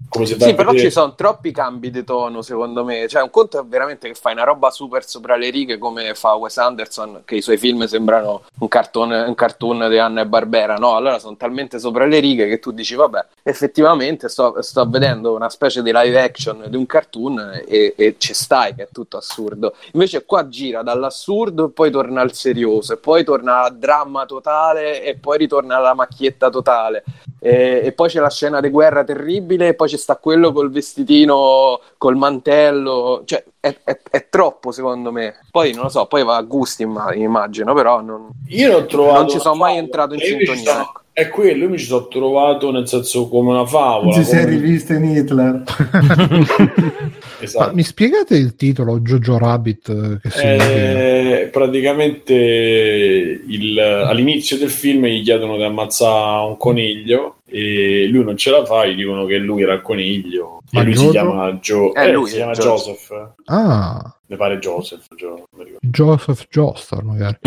come 0.09 0.25
vai 0.25 0.49
Sì, 0.49 0.55
però 0.55 0.73
ci 0.73 0.91
sono 0.91 1.15
troppi 1.15 1.53
cambi 1.53 1.91
di 1.91 2.05
tono, 2.05 2.43
secondo 2.43 2.85
me. 2.85 3.07
Cioè, 3.09 3.23
un 3.23 3.31
conto 3.31 3.61
è 3.61 3.65
veramente 3.65 4.09
che 4.09 4.15
fai 4.15 4.33
una 4.33 4.45
roba 4.45 4.71
super 4.71 5.05
sopra 5.07 5.37
le 5.37 5.51
righe 5.51 5.79
come 5.79 6.15
fa 6.15 6.35
Wes 6.35 6.57
Anderson, 6.59 7.23
che 7.25 7.37
i 7.37 7.43
suoi 7.43 7.59
film 7.59 7.85
sembrano 7.87 8.43
un 8.59 8.69
cartoon, 8.69 9.11
un 9.11 9.35
cartoon 9.35 9.89
di 9.89 9.99
Anna 9.99 10.23
e 10.23 10.27
Barbera, 10.27 10.77
no? 10.77 10.97
Allora 10.97 11.19
sono 11.19 11.37
talmente 11.37 11.79
sopra 11.79 12.07
le 12.07 12.19
righe 12.19 12.49
che 12.49 12.59
tu 12.59 12.73
dici, 12.73 12.95
vabbè, 12.95 13.27
effettivamente 13.43 14.29
sto, 14.29 14.61
sto 14.63 14.89
vedendo 14.89 15.35
una 15.35 15.51
specie 15.51 15.83
di 15.83 15.91
live 15.93 16.21
action 16.21 16.65
di 16.69 16.77
un 16.77 16.87
cartoon 16.87 17.63
e, 17.67 17.95
e 17.97 18.17
ci 18.19 18.35
stai, 18.35 18.75
che 18.75 18.85
è 18.85 18.89
tutto 18.93 19.17
assurdo. 19.19 19.75
Invece 19.93 20.25
qua 20.25 20.49
gira 20.49 20.83
dall'assurdo 20.83 21.67
e 21.67 21.71
poi 21.71 21.91
torna 21.91 22.21
al 22.21 22.33
serioso, 22.33 22.95
e 22.95 22.97
poi 22.97 23.25
torna 23.25 23.65
al 23.65 23.77
dramma 23.77 24.27
totale 24.27 25.03
e 25.03 25.17
poi 25.17 25.39
ritorna 25.39 25.77
alla 25.77 25.95
macchietta 25.95 26.51
totale. 26.51 27.05
E, 27.41 27.83
e 27.85 27.93
poi 27.93 28.09
c'è 28.09 28.19
la 28.21 28.31
scena 28.31 28.61
di 28.61 28.69
guerra 28.69 29.05
terribile, 29.05 29.69
e 29.69 29.75
poi 29.75 29.89
ci 29.89 29.97
sta 29.97 30.17
quello 30.17 30.53
col 30.53 30.71
vestitino, 30.71 31.81
col 31.97 32.17
mantello, 32.17 33.23
cioè 33.25 33.45
è, 33.61 33.77
è- 33.85 33.99
è 34.11 34.27
troppo 34.29 34.73
secondo 34.73 35.13
me. 35.13 35.37
Poi 35.51 35.73
non 35.73 35.85
lo 35.85 35.89
so, 35.89 36.07
poi 36.07 36.25
va 36.25 36.37
a 36.37 36.43
gusti 36.43 36.83
imma- 36.83 37.15
immagino, 37.15 37.75
però 37.75 38.01
non... 38.01 38.29
Io 38.49 38.73
l'ho 38.73 38.87
trovato 38.87 39.19
Non 39.21 39.29
ci 39.29 39.39
sono 39.39 39.55
mai 39.55 39.75
favola. 39.75 39.85
entrato 39.85 40.15
in 40.15 40.21
io 40.21 40.27
sintonia, 40.27 40.63
sono- 40.65 40.81
ecco. 40.83 41.01
È 41.19 41.29
quello, 41.31 41.65
io 41.65 41.71
mi 41.71 41.79
ci 41.79 41.87
sono 41.87 42.07
trovato 42.07 42.71
nel 42.71 42.87
senso 42.87 43.29
come 43.29 43.51
una 43.51 43.67
favola. 43.67 44.13
Ci 44.13 44.23
sei 44.25 44.45
come- 44.45 44.51
rivisto 44.55 44.93
in 44.93 45.05
Hitler. 45.05 45.63
Ma 47.39 47.45
Esatto. 47.45 47.75
mi 47.75 47.83
spiegate 47.85 48.37
il 48.37 48.57
titolo 48.57 48.99
Jojo 49.01 49.39
Rabbit? 49.39 50.21
eh? 50.25 51.43
Eh, 51.43 51.49
praticamente 51.53 52.35
il- 52.35 53.79
all'inizio 53.79 54.57
del 54.59 54.71
film 54.71 55.07
gli 55.07 55.23
chiedono 55.23 55.57
di 55.57 55.63
ammazzare 55.63 56.47
un 56.49 56.57
coniglio 56.57 57.37
e 57.47 58.07
lui 58.11 58.25
non 58.25 58.37
ce 58.37 58.51
la 58.51 58.65
fa, 58.65 58.87
gli 58.87 58.97
dicono 58.97 59.25
che 59.25 59.37
lui 59.39 59.63
era 59.63 59.75
il 59.75 59.83
coniglio 59.83 60.61
Ma 60.73 60.81
e 60.81 60.85
lui 60.85 60.95
si 60.97 60.99
Jojo? 61.07 61.11
chiama, 61.13 61.53
Joe, 61.55 61.93
È 61.93 62.07
eh, 62.09 62.13
lui, 62.13 62.29
si 62.29 62.35
chiama. 62.37 62.53
Joseph, 62.53 63.33
Ah, 63.47 64.17
mi 64.27 64.37
pare 64.37 64.59
Joseph, 64.59 65.05
ricordo. 65.11 65.47
Joseph 65.81 66.47
Joestar 66.51 67.03
magari. 67.05 67.39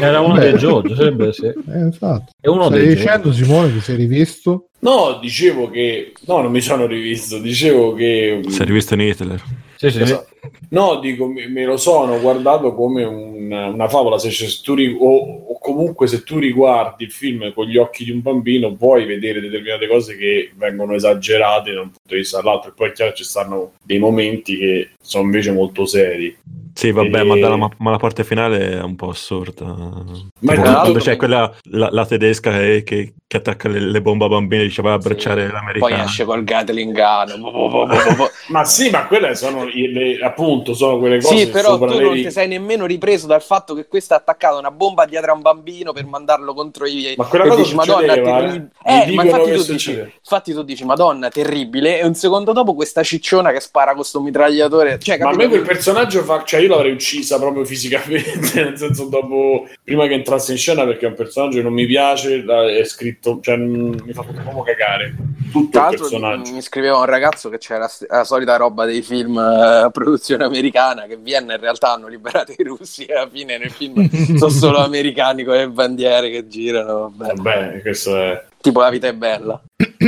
Era 0.00 0.20
uno 0.20 0.34
Beh. 0.34 0.40
dei 0.40 0.52
Jojo, 0.54 0.94
sarebbe 0.94 1.32
sì. 1.32 1.46
Eh, 1.46 1.78
infatti. 1.78 2.32
È 2.40 2.48
uno 2.48 2.66
Stai 2.66 2.78
dei 2.86 2.94
dicendo 2.94 3.32
Simone 3.32 3.72
che 3.72 3.80
sei 3.80 3.96
rivisto? 3.96 4.68
No, 4.80 5.18
dicevo 5.20 5.68
che 5.70 6.12
no, 6.26 6.40
non 6.40 6.52
mi 6.52 6.60
sono 6.60 6.86
rivisto, 6.86 7.38
dicevo 7.38 7.94
che 7.94 8.40
Si 8.48 8.62
è 8.62 8.64
rivisto 8.64 8.94
in 8.94 9.00
Hitler. 9.00 9.42
Sì, 9.76 9.90
sì. 9.90 10.02
Esatto. 10.02 10.26
No, 10.70 10.98
dico, 11.00 11.26
me, 11.26 11.48
me 11.48 11.64
lo 11.64 11.76
sono 11.76 12.20
guardato 12.20 12.74
come 12.74 13.04
un- 13.04 13.50
una 13.50 13.88
favola, 13.88 14.18
se, 14.18 14.30
se 14.30 14.60
tu 14.62 14.74
ri- 14.74 14.96
o, 14.98 15.44
o 15.48 15.58
comunque 15.58 16.06
se 16.06 16.22
tu 16.22 16.38
riguardi 16.38 17.04
il 17.04 17.10
film 17.12 17.52
con 17.52 17.66
gli 17.66 17.76
occhi 17.76 18.04
di 18.04 18.10
un 18.10 18.22
bambino 18.22 18.74
puoi 18.74 19.04
vedere 19.04 19.40
determinate 19.40 19.86
cose 19.88 20.16
che 20.16 20.50
vengono 20.56 20.94
esagerate 20.94 21.72
da 21.72 21.80
un 21.80 21.90
punto 21.90 22.08
di 22.10 22.16
vista 22.16 22.38
all'altro 22.38 22.70
e 22.70 22.74
poi 22.76 22.88
è 22.88 22.92
chiaro 22.92 23.12
ci 23.14 23.24
stanno 23.24 23.72
dei 23.82 23.98
momenti 23.98 24.56
che 24.56 24.90
sono 25.00 25.24
invece 25.24 25.52
molto 25.52 25.86
seri. 25.86 26.36
Sì, 26.78 26.92
vabbè, 26.92 27.20
E- 27.20 27.24
ma, 27.24 27.36
dalla- 27.36 27.56
ma- 27.56 27.68
ma 27.78 27.90
la 27.90 27.96
parte 27.96 28.22
finale 28.22 28.78
è 28.78 28.82
un 28.82 28.94
po' 28.94 29.08
assurda. 29.08 29.64
Ma 29.64 30.04
Tipo, 30.38 30.52
è 30.52 30.58
quando 30.60 30.98
c'è 31.00 31.16
quella 31.16 31.52
la, 31.70 31.88
la 31.90 32.06
tedesca 32.06 32.52
che, 32.52 32.84
che- 32.84 33.14
che 33.26 33.36
attacca 33.36 33.68
le, 33.68 33.80
le 33.80 34.00
bombe 34.00 34.26
a 34.26 34.28
bambini 34.28 34.62
e 34.62 34.66
dice 34.66 34.80
vai 34.80 34.92
a 34.92 34.94
abbracciare 34.94 35.46
Sì. 35.46 35.52
l'americano. 35.52 35.94
Poi 35.96 36.04
esce 36.04 36.24
col 36.24 36.44
Gatling 36.44 36.92
gun. 36.94 38.28
Ma 38.48 38.64
sì, 38.64 38.90
ma 38.90 39.06
quelle 39.06 39.34
sono 39.34 39.64
le- 39.64 40.18
appunto 40.22 40.72
sono 40.72 40.98
quelle 40.98 41.20
cose 41.20 41.36
Sì, 41.36 41.48
però 41.50 41.76
tu 41.78 41.98
non 42.00 42.14
ti 42.14 42.30
sei 42.30 42.46
nemmeno 42.46 42.86
ripreso 42.86 43.26
dal 43.26 43.42
fatto 43.42 43.74
che 43.74 43.86
questo 43.88 44.14
ha 44.14 44.18
attaccato 44.18 44.56
una 44.58 44.70
bomba 44.70 45.04
dietro 45.04 45.32
a 45.32 45.34
un 45.34 45.42
bambino 45.42 45.92
per 45.92 46.06
mandarlo 46.06 46.54
contro 46.54 46.86
i. 46.86 47.14
Ma 47.16 47.24
quella 47.24 47.48
cosa 47.48 47.60
dici, 47.62 47.74
Madonna, 47.74 48.00
succedeva, 48.12 48.38
terribile. 48.38 48.70
eh. 48.84 49.10
Eh, 49.10 49.14
ma 49.14 49.24
infatti 49.24 49.52
tu, 49.52 49.62
dici, 49.72 49.92
infatti 50.22 50.52
tu 50.52 50.62
dici, 50.62 50.84
Madonna, 50.84 51.28
terribile. 51.28 51.98
E 51.98 52.06
un 52.06 52.14
secondo 52.14 52.52
dopo 52.52 52.74
questa 52.74 53.02
cicciona 53.02 53.50
che 53.50 53.58
spara 53.60 53.94
con 53.94 54.04
sto 54.04 54.20
mitragliatore. 54.20 54.98
Cioè, 55.00 55.18
Ma 55.18 55.30
a 55.30 55.34
me 55.34 55.48
quel 55.48 55.62
personaggio 55.62 56.22
fa, 56.22 56.44
cioè 56.44 56.60
io 56.68 56.74
l'avrei 56.74 56.92
uccisa 56.92 57.38
proprio 57.38 57.64
fisicamente, 57.64 58.62
nel 58.62 58.76
senso 58.78 59.06
dopo, 59.08 59.66
prima 59.82 60.06
che 60.06 60.14
entrasse 60.14 60.52
in 60.52 60.58
scena 60.58 60.84
perché 60.84 61.06
è 61.06 61.08
un 61.08 61.14
personaggio 61.14 61.56
che 61.56 61.62
non 61.62 61.72
mi 61.72 61.86
piace, 61.86 62.44
è 62.44 62.84
scritto, 62.84 63.40
cioè 63.42 63.56
mm, 63.56 63.94
mi 64.04 64.12
fa 64.12 64.22
proprio 64.22 64.62
cagare, 64.62 65.14
tutto 65.50 65.78
il 65.78 65.96
personaggio. 65.96 66.52
mi 66.52 66.60
scriveva 66.60 66.98
un 66.98 67.06
ragazzo 67.06 67.48
che 67.48 67.58
c'era 67.58 67.90
la, 68.08 68.24
solita 68.24 68.56
roba 68.56 68.84
dei 68.84 69.02
film 69.02 69.38
a 69.38 69.88
produzione 69.90 70.44
americana 70.44 71.06
che 71.06 71.16
Vienna 71.16 71.54
in 71.54 71.60
realtà 71.60 71.92
hanno 71.92 72.08
liberato 72.08 72.52
i 72.56 72.62
russi 72.62 73.04
e 73.04 73.14
alla 73.14 73.28
fine 73.28 73.56
nel 73.56 73.70
film 73.70 74.08
sono 74.36 74.50
solo 74.50 74.78
americani 74.78 75.44
con 75.44 75.56
le 75.56 75.68
bandiere 75.68 76.30
che 76.30 76.46
girano. 76.46 77.12
vabbè. 77.14 77.34
Vabbè, 77.34 77.80
questo 77.80 78.16
è... 78.16 78.44
Tipo 78.60 78.80
la 78.80 78.90
vita 78.90 79.06
è 79.06 79.14
bella. 79.14 79.62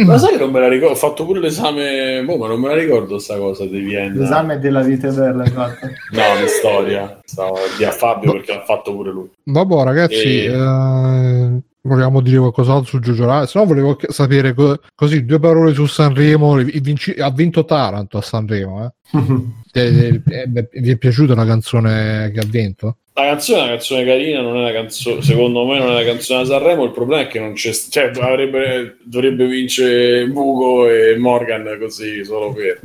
Ma 0.04 0.18
sai 0.18 0.32
che 0.32 0.38
non 0.38 0.50
me 0.50 0.60
la 0.60 0.68
ricordo, 0.68 0.94
ho 0.94 0.98
fatto 0.98 1.24
pure 1.24 1.40
l'esame, 1.40 2.22
boh, 2.24 2.36
ma 2.36 2.48
non 2.48 2.60
me 2.60 2.68
la 2.68 2.74
ricordo 2.74 3.18
sta 3.18 3.36
cosa 3.36 3.64
di 3.64 3.80
Vienna. 3.80 4.20
L'esame 4.20 4.58
della 4.58 4.82
vita 4.82 5.08
è 5.08 5.12
bella, 5.12 5.44
esatto. 5.44 5.86
No, 5.86 6.40
di 6.40 6.48
storia, 6.48 7.20
stavo 7.24 7.54
a 7.54 7.90
Fabio 7.90 8.32
perché 8.32 8.52
l'ha 8.54 8.64
fatto 8.64 8.92
pure 8.94 9.10
lui. 9.10 9.30
Vabbè, 9.44 9.82
ragazzi, 9.84 10.44
E- 10.44 10.52
eh, 10.52 11.60
Vogliamo 11.82 12.20
dire 12.20 12.36
qualcos'altro 12.38 12.84
su 12.90 12.98
Giorgio 12.98 13.24
Rabbit? 13.24 13.48
Se 13.48 13.58
no 13.58 13.64
volevo 13.64 13.96
sapere 14.08 14.52
co- 14.52 14.78
così 14.94 15.24
due 15.24 15.38
parole 15.38 15.72
su 15.72 15.86
Sanremo. 15.86 16.56
Vinci- 16.56 17.18
ha 17.18 17.30
vinto 17.30 17.64
Taranto 17.64 18.18
a 18.18 18.22
Sanremo. 18.22 18.92
Eh? 19.72 19.80
Eh, 19.82 20.20
eh, 20.28 20.46
beh, 20.48 20.68
vi 20.72 20.90
è 20.90 20.96
piaciuta 20.96 21.32
la 21.36 21.46
canzone 21.46 22.32
che 22.34 22.40
ha 22.40 22.44
vinto? 22.44 22.96
La 23.20 23.26
canzone 23.26 23.58
è 23.58 23.62
una 23.62 23.70
canzone 23.70 24.04
carina, 24.04 24.40
non 24.40 24.56
è 24.56 24.60
una 24.60 24.72
canzone, 24.72 25.22
secondo 25.22 25.66
me 25.66 25.78
non 25.78 25.88
è 25.88 25.92
una 25.92 26.04
canzone 26.04 26.40
da 26.40 26.46
Sanremo, 26.46 26.84
il 26.84 26.92
problema 26.92 27.22
è 27.22 27.26
che 27.26 27.38
non 27.38 27.52
c'è, 27.52 27.72
cioè 27.72 28.10
avrebbe, 28.20 28.96
dovrebbe 29.04 29.46
vincere 29.46 30.26
Bugo 30.26 30.88
e 30.88 31.16
Morgan 31.18 31.76
così 31.78 32.24
solo 32.24 32.52
per... 32.52 32.80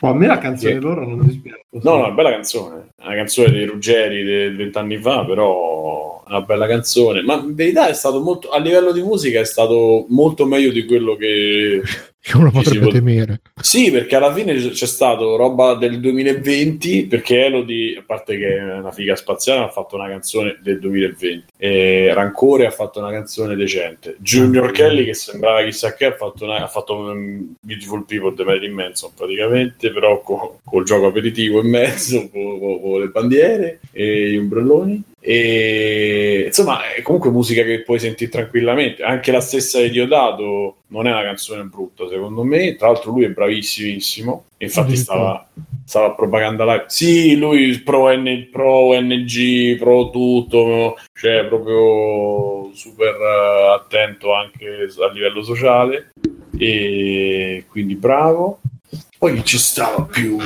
Oh, 0.00 0.08
a 0.08 0.14
me 0.14 0.26
la 0.26 0.38
canzone 0.38 0.80
loro 0.80 1.06
non 1.06 1.26
dispiace. 1.26 1.64
No, 1.72 1.80
no, 1.82 1.96
è 1.96 2.06
una 2.06 2.10
bella 2.10 2.30
canzone, 2.30 2.88
è 2.96 3.04
una 3.04 3.14
canzone 3.14 3.50
dei 3.52 3.64
Ruggeri 3.64 4.24
di 4.24 4.56
vent'anni 4.56 4.98
fa, 4.98 5.24
però 5.24 6.24
è 6.24 6.30
una 6.30 6.40
bella 6.40 6.66
canzone, 6.66 7.22
ma 7.22 7.34
in 7.34 7.54
verità 7.54 7.88
è 7.88 7.94
stato 7.94 8.20
molto, 8.20 8.50
a 8.50 8.58
livello 8.58 8.90
di 8.90 9.02
musica 9.02 9.38
è 9.38 9.44
stato 9.44 10.04
molto 10.08 10.46
meglio 10.46 10.72
di 10.72 10.84
quello 10.84 11.14
che... 11.14 11.80
Che 12.22 12.36
uno 12.36 12.50
potrebbe 12.50 12.80
può- 12.80 12.90
temere. 12.90 13.40
Sì, 13.62 13.90
perché 13.90 14.14
alla 14.14 14.30
fine 14.34 14.54
c'è 14.54 14.86
stato 14.86 15.36
roba 15.36 15.72
del 15.72 16.00
2020, 16.00 17.06
perché 17.06 17.46
Elodie, 17.46 17.96
a 17.96 18.02
parte 18.04 18.36
che 18.36 18.58
è 18.58 18.62
una 18.78 18.92
figa 18.92 19.16
spaziale, 19.16 19.64
ha 19.64 19.68
fatto 19.70 19.96
una 19.96 20.06
canzone 20.06 20.58
del 20.62 20.78
2020. 20.80 21.44
E 21.56 22.12
Rancore 22.12 22.66
ha 22.66 22.70
fatto 22.70 22.98
una 22.98 23.10
canzone 23.10 23.56
decente. 23.56 24.16
Junior 24.18 24.70
Kelly, 24.70 25.06
che 25.06 25.14
sembrava 25.14 25.64
chissà 25.64 25.94
che, 25.94 26.04
ha 26.04 26.12
fatto, 26.14 26.44
una, 26.44 26.62
ha 26.62 26.66
fatto 26.66 27.10
Beautiful 27.62 28.04
People 28.04 28.34
di 28.34 28.44
Marilyn 28.44 28.74
Manson 28.74 29.12
praticamente, 29.16 29.90
però 29.90 30.20
co- 30.20 30.60
col 30.62 30.84
gioco 30.84 31.06
aperitivo 31.06 31.59
in 31.60 31.70
mezzo, 31.70 32.28
con, 32.30 32.58
con- 32.58 32.80
con 32.80 33.00
le 33.00 33.08
bandiere 33.08 33.80
e 33.92 34.30
gli 34.30 34.36
ombrelloni. 34.36 35.02
E 35.22 36.44
insomma, 36.46 36.94
è 36.94 37.02
comunque 37.02 37.30
musica 37.30 37.62
che 37.62 37.82
puoi 37.82 37.98
sentire 37.98 38.30
tranquillamente. 38.30 39.02
Anche 39.02 39.30
la 39.30 39.40
stessa 39.40 39.80
di 39.80 39.90
Diodato 39.90 40.76
non 40.88 41.06
è 41.06 41.10
una 41.10 41.22
canzone 41.22 41.64
brutta, 41.64 42.08
secondo 42.08 42.42
me. 42.42 42.74
Tra 42.76 42.88
l'altro, 42.88 43.12
lui 43.12 43.24
è 43.24 43.28
bravissimissimo. 43.30 44.44
Infatti, 44.58 44.96
stava, 44.96 45.46
stava 45.84 46.12
propaganda 46.12 46.64
live. 46.64 46.84
Sì, 46.88 47.36
lui 47.36 47.78
pro, 47.80 48.10
N- 48.10 48.48
pro 48.50 48.98
NG, 48.98 49.76
pro 49.78 50.10
tutto, 50.10 50.96
cioè 51.12 51.44
proprio 51.46 52.70
super 52.74 53.14
eh, 53.14 53.74
attento 53.74 54.32
anche 54.32 54.88
a 54.98 55.12
livello 55.12 55.42
sociale. 55.42 56.12
E 56.58 57.64
quindi 57.68 57.94
bravo. 57.94 58.60
Poi 59.20 59.44
ci 59.44 59.58
stava 59.58 60.04
più? 60.10 60.38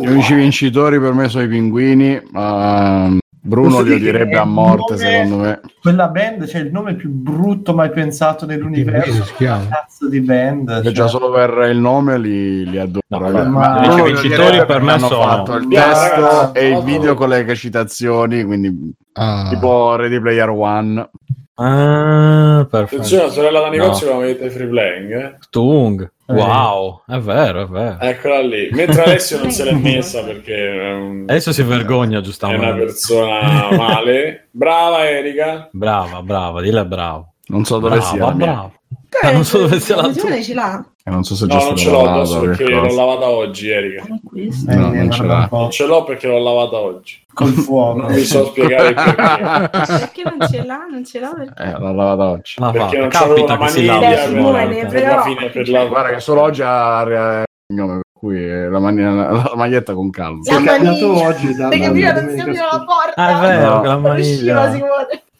Gli 0.00 0.08
unici 0.08 0.34
vincitori 0.34 0.98
per 0.98 1.12
me 1.12 1.28
sono 1.28 1.44
i 1.44 1.48
pinguini, 1.48 2.20
ma 2.32 3.16
Bruno 3.40 3.82
li 3.82 3.84
dire 3.84 3.98
che 4.00 4.08
odierebbe 4.08 4.32
è 4.32 4.38
a 4.38 4.44
morte, 4.44 4.94
nome- 4.94 4.98
secondo 4.98 5.36
me. 5.44 5.60
Quella 5.80 6.08
band, 6.08 6.46
cioè 6.48 6.62
il 6.62 6.72
nome 6.72 6.94
più 6.96 7.08
brutto 7.08 7.72
mai 7.72 7.90
pensato 7.90 8.44
nell'universo. 8.44 9.12
Come 9.12 9.24
si 9.26 9.34
chiama? 9.34 9.68
Cazzo 9.68 10.08
di 10.08 10.20
band. 10.20 10.76
Che 10.78 10.82
cioè. 10.82 10.92
già 10.92 11.06
solo 11.06 11.30
per 11.30 11.68
il 11.70 11.78
nome 11.78 12.18
li, 12.18 12.68
li 12.68 12.78
adoro. 12.78 13.04
No, 13.06 13.44
ma- 13.48 13.96
i 14.00 14.02
vincitori 14.02 14.66
per 14.66 14.82
me 14.82 14.92
hanno 14.94 15.06
sono- 15.06 15.22
fatto 15.22 15.54
il 15.54 15.68
testo 15.68 16.20
ragazzi, 16.20 16.58
e 16.58 16.66
il 16.66 16.72
no, 16.72 16.82
video 16.82 17.10
no. 17.10 17.14
con 17.14 17.28
le 17.28 17.54
citazioni, 17.54 18.42
quindi 18.42 18.92
Ah, 19.12 19.46
tipo 19.48 19.94
Ready 19.94 20.20
Player 20.20 20.50
One. 20.50 21.10
Ah, 21.58 22.66
perfetto. 22.70 22.96
Attenzione, 22.96 23.22
la 23.24 23.30
sorella 23.30 23.60
da 23.60 23.68
negozio 23.70 24.06
No. 24.06 24.12
la 24.20 24.26
vedete 24.26 24.50
free 24.50 24.66
playing, 24.68 25.12
eh? 25.12 25.34
Tung. 25.50 26.10
Wow, 26.26 27.02
è 27.06 27.18
vero, 27.18 27.62
è 27.62 27.66
vero. 27.66 27.98
Eccola 28.00 28.40
lì. 28.40 28.68
Mentre 28.72 29.04
Alessio 29.04 29.38
non 29.38 29.50
se 29.50 29.64
l'è 29.64 29.72
messa 29.72 30.22
perché 30.22 30.94
un- 30.98 31.24
Adesso 31.26 31.52
si 31.52 31.62
vergogna, 31.62 32.16
è 32.16 32.18
una 32.18 32.20
giustamente. 32.20 32.84
persona 32.84 33.70
male. 33.76 34.48
Brava 34.50 35.08
Erika. 35.08 35.68
Brava, 35.72 36.22
brava, 36.22 36.60
dilla 36.60 36.84
bravo. 36.84 37.34
Non 37.46 37.64
so 37.64 37.78
dove 37.78 37.96
Brava, 37.96 38.10
sia. 38.10 38.30
brava. 38.32 38.70
Ah, 39.22 39.32
non 39.32 39.44
so 39.44 39.58
dove 39.58 39.80
sia 39.80 39.96
la 39.96 40.08
tua. 40.10 40.40
ce 40.42 40.54
l'ha. 40.54 40.84
E 41.04 41.10
non 41.10 41.22
so 41.22 41.34
se 41.36 41.46
No, 41.46 41.56
già 41.58 41.64
non 41.64 41.76
ce 41.76 41.90
l'ho 41.90 42.04
addosso 42.08 42.40
perché 42.40 42.64
l'ho 42.68 42.94
lavata 42.94 43.28
oggi, 43.28 43.68
Erika. 43.70 44.04
Eh, 44.34 44.74
No, 44.74 44.92
non 44.92 45.10
ce 45.10 45.22
l'ha. 45.22 45.38
un 45.38 45.48
po'. 45.48 45.56
Non 45.58 45.70
ce 45.70 45.86
l'ho 45.86 46.04
perché 46.04 46.26
l'ho 46.26 46.42
lavata 46.42 46.76
oggi. 46.78 47.24
Col 47.32 47.48
fuoco. 47.52 48.00
Non 48.00 48.12
vi 48.12 48.24
so 48.24 48.46
spiegare 48.46 48.88
il 48.88 48.94
perché. 48.94 49.68
Perché 49.70 50.22
non 50.24 50.48
ce 50.48 50.64
l'ha? 50.64 50.86
Non 50.90 51.04
ce 51.04 51.20
l'ha 51.20 51.32
perché... 51.34 51.62
Eh, 51.62 51.78
l'ho 51.78 51.92
lavata 51.92 52.30
oggi. 52.30 52.54
La 52.58 52.70
Perché 52.70 52.94
fa- 52.96 53.00
non 53.00 53.08
Capita 53.08 53.56
che 53.58 53.68
si 53.68 53.84
maniglia 53.86 54.28
lava. 54.28 54.88
Però- 54.88 55.14
la 55.16 55.22
fine 55.22 55.48
per 55.50 55.68
la 55.68 55.84
Guarda 55.86 56.08
che 56.14 56.20
solo 56.20 56.40
oggi 56.42 56.62
ha 56.62 56.98
ha- 57.00 57.44
nome, 57.68 57.92
per 57.94 58.02
cui 58.18 58.38
eh, 58.44 58.68
la, 58.68 58.78
mani- 58.78 59.02
la 59.02 59.52
maglietta 59.54 59.94
con 59.94 60.10
calma. 60.10 60.42
Si 60.42 60.50
è 60.50 60.54
La 60.54 60.60
cambiato 60.72 61.06
maniglia. 61.08 61.28
oggi 61.28 61.54
dalla 61.54 61.68
Perché 61.68 61.90
prima 61.90 62.12
non 62.12 62.30
si 62.30 62.40
apriva 62.40 62.64
la 62.72 62.84
porta. 62.84 63.14
Ah, 63.14 63.36
è 63.36 63.40
vero, 63.56 63.74
No. 63.76 63.82
la 63.84 63.96
maniglia. 63.98 64.70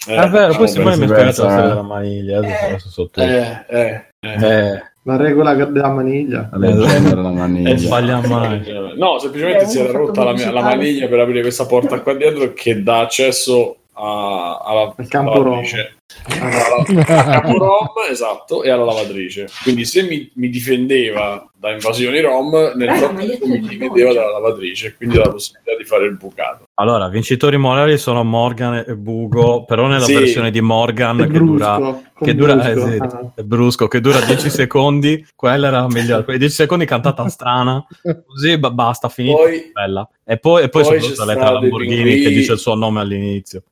Eh, 0.07 0.15
È 0.17 0.29
vero, 0.29 0.55
poi 0.57 0.69
Simone 0.69 0.97
mi 0.97 1.05
ha 1.05 1.09
pensi 1.09 1.33
spiegato 1.35 1.43
la 1.43 1.49
storia 1.51 1.65
eh. 1.65 1.69
della 1.69 1.83
maniglia. 1.83 2.39
Adesso 2.39 2.87
Eh. 2.89 2.91
sotto. 2.91 3.21
eh, 3.21 3.65
eh, 3.69 4.05
eh. 4.21 4.45
Eh, 4.45 4.83
La 5.03 5.17
regola 5.17 5.55
della 5.55 5.89
maniglia. 5.91 6.49
La 6.55 6.59
leggenda 6.59 7.09
della 7.15 7.31
Eh, 7.31 7.33
maniglia. 7.33 7.77
sbaglia 7.77 8.21
mai. 8.27 8.63
No, 8.97 9.19
semplicemente 9.19 9.67
si 9.67 9.79
era 9.81 9.93
rotta 9.93 10.25
la, 10.25 10.33
mia- 10.33 10.51
la 10.53 10.63
maniglia 10.63 11.07
per 11.09 11.21
aprire 11.21 11.41
questa 11.43 11.67
porta 11.67 12.01
qua 12.01 12.15
dietro 12.15 12.53
che 12.55 12.83
dà 12.83 13.01
accesso 13.01 13.77
a- 13.99 14.59
alla 14.65 14.95
Al 14.97 15.09
campo 15.09 15.43
lavatrice. 15.43 15.95
Alla- 16.41 16.85
campo 17.05 17.59
rom, 17.59 17.89
esatto, 18.11 18.63
e 18.63 18.71
alla 18.71 18.85
lavatrice. 18.85 19.49
Quindi 19.63 19.85
se 19.85 20.03
mi, 20.03 20.31
mi 20.35 20.49
difendeva 20.49 21.49
da 21.59 21.73
invasioni 21.73 22.21
rom, 22.21 22.51
nel 22.77 22.89
Eh, 22.89 22.95
frattempo 22.95 23.47
mi 23.47 23.61
difendeva 23.61 24.13
dalla 24.13 24.31
lavatrice, 24.33 24.95
quindi 24.97 25.17
la 25.17 25.29
possibilità 25.31 25.77
di 25.77 25.85
fare 25.85 26.05
il 26.07 26.17
bucato. 26.17 26.65
Allora, 26.75 27.09
vincitori 27.09 27.57
morali 27.57 27.97
sono 27.99 28.23
Morgan 28.23 28.85
e 28.87 28.95
Bugo, 28.95 29.65
però 29.65 29.87
nella 29.87 30.05
Sì. 30.05 30.15
versione 30.15 30.51
di 30.51 30.61
Morgan 30.61 31.17
che 31.17 31.39
dura 31.39 31.77
brusco, 31.79 32.03
con 32.15 32.27
che 32.27 32.35
dura, 32.35 32.55
brusco. 32.55 32.87
eh, 32.87 32.91
sì, 32.93 32.97
Ah. 33.01 33.31
è 33.35 33.43
brusco, 33.43 33.89
che 33.89 34.01
dura 34.01 34.21
10 34.21 34.51
secondi, 34.51 35.27
quella 35.35 35.69
era 35.69 35.81
la 35.81 35.89
migliore, 35.89 36.25
quei 36.25 36.39
10 36.39 36.55
secondi 36.55 36.85
cantata 36.85 37.27
strana, 37.29 37.85
così 38.27 38.59
ba- 38.59 38.71
basta, 38.71 39.09
finita, 39.09 39.37
Poi, 39.39 39.71
bella. 39.73 40.09
E 40.29 40.39
poi, 40.39 40.65
e 40.65 40.69
poi, 40.69 40.83
Poi 40.83 41.01
soprattutto 41.01 41.13
c'è 41.21 41.25
la 41.27 41.33
lettera 41.35 41.53
Lamborghini 41.53 41.95
pinguini. 42.03 42.23
che 42.23 42.29
dice 42.31 42.53
il 42.55 42.59
suo 42.59 42.75
nome 42.75 43.01
all'inizio. 43.01 43.63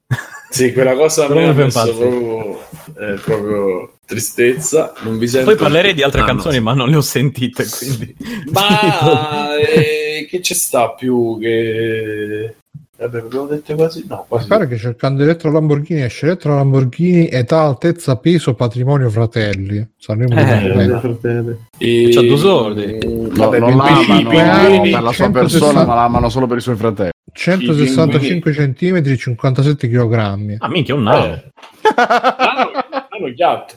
sì, 0.50 0.72
quella 0.72 0.94
cosa 0.94 1.26
a 1.26 1.28
me 1.30 1.48
ha 1.48 1.52
messo 1.52 1.96
proprio, 1.96 2.60
eh, 3.00 3.14
proprio 3.24 3.92
tristezza. 4.06 4.92
Non 5.02 5.18
vi 5.18 5.26
sento 5.26 5.46
Poi 5.46 5.56
parlerei 5.56 5.94
di 5.94 6.02
altre 6.04 6.20
Ah, 6.20 6.26
no. 6.26 6.28
canzoni, 6.28 6.60
ma 6.60 6.72
non 6.74 6.88
le 6.90 6.96
ho 6.96 7.00
sentite, 7.00 7.64
quindi... 7.66 8.14
Ma 8.52 9.56
eh, 9.58 10.26
che 10.30 10.40
ci 10.42 10.54
sta 10.54 10.90
più 10.92 11.38
che... 11.40 12.54
Vabbè, 12.96 13.18
abbiamo 13.18 13.46
detto 13.46 13.74
quasi... 13.74 14.04
No, 14.08 14.24
quasi... 14.28 14.44
Mi 14.44 14.48
pare 14.50 14.68
che 14.68 14.76
cercando 14.76 15.22
Elettro 15.24 15.50
Lamborghini 15.50 16.02
esce 16.02 16.26
Elettro 16.26 16.54
Lamborghini 16.54 17.28
età, 17.28 17.62
altezza, 17.62 18.16
peso, 18.16 18.54
patrimonio, 18.54 19.10
fratelli. 19.10 19.86
Sanremo 19.98 20.34
Eh, 20.36 20.84
Eh, 20.94 20.98
fratelli. 21.00 21.56
E... 21.76 22.10
C'ha 22.12 22.20
due 22.20 22.36
sordi. 22.36 22.98
No, 23.04 23.28
Vabbè, 23.30 23.58
non 23.58 23.76
l'amano 23.76 24.00
pinguini- 24.00 24.90
per 24.92 25.02
la 25.02 25.12
sua 25.12 25.24
160 25.26 25.30
persona, 25.40 25.84
ma 25.84 25.94
l'amano 25.94 26.28
solo 26.28 26.46
per 26.46 26.58
i 26.58 26.60
suoi 26.60 26.76
fratelli. 26.76 27.10
165 27.32 28.52
cm, 28.52 29.16
57 29.16 29.88
kg. 29.88 30.56
Ah, 30.58 30.68
minchia, 30.68 30.94
un 30.94 31.02
nano. 31.02 31.24
Eh. 31.34 31.52
Hanno, 31.96 32.70
hanno 33.10 33.32
ghiatto. 33.34 33.74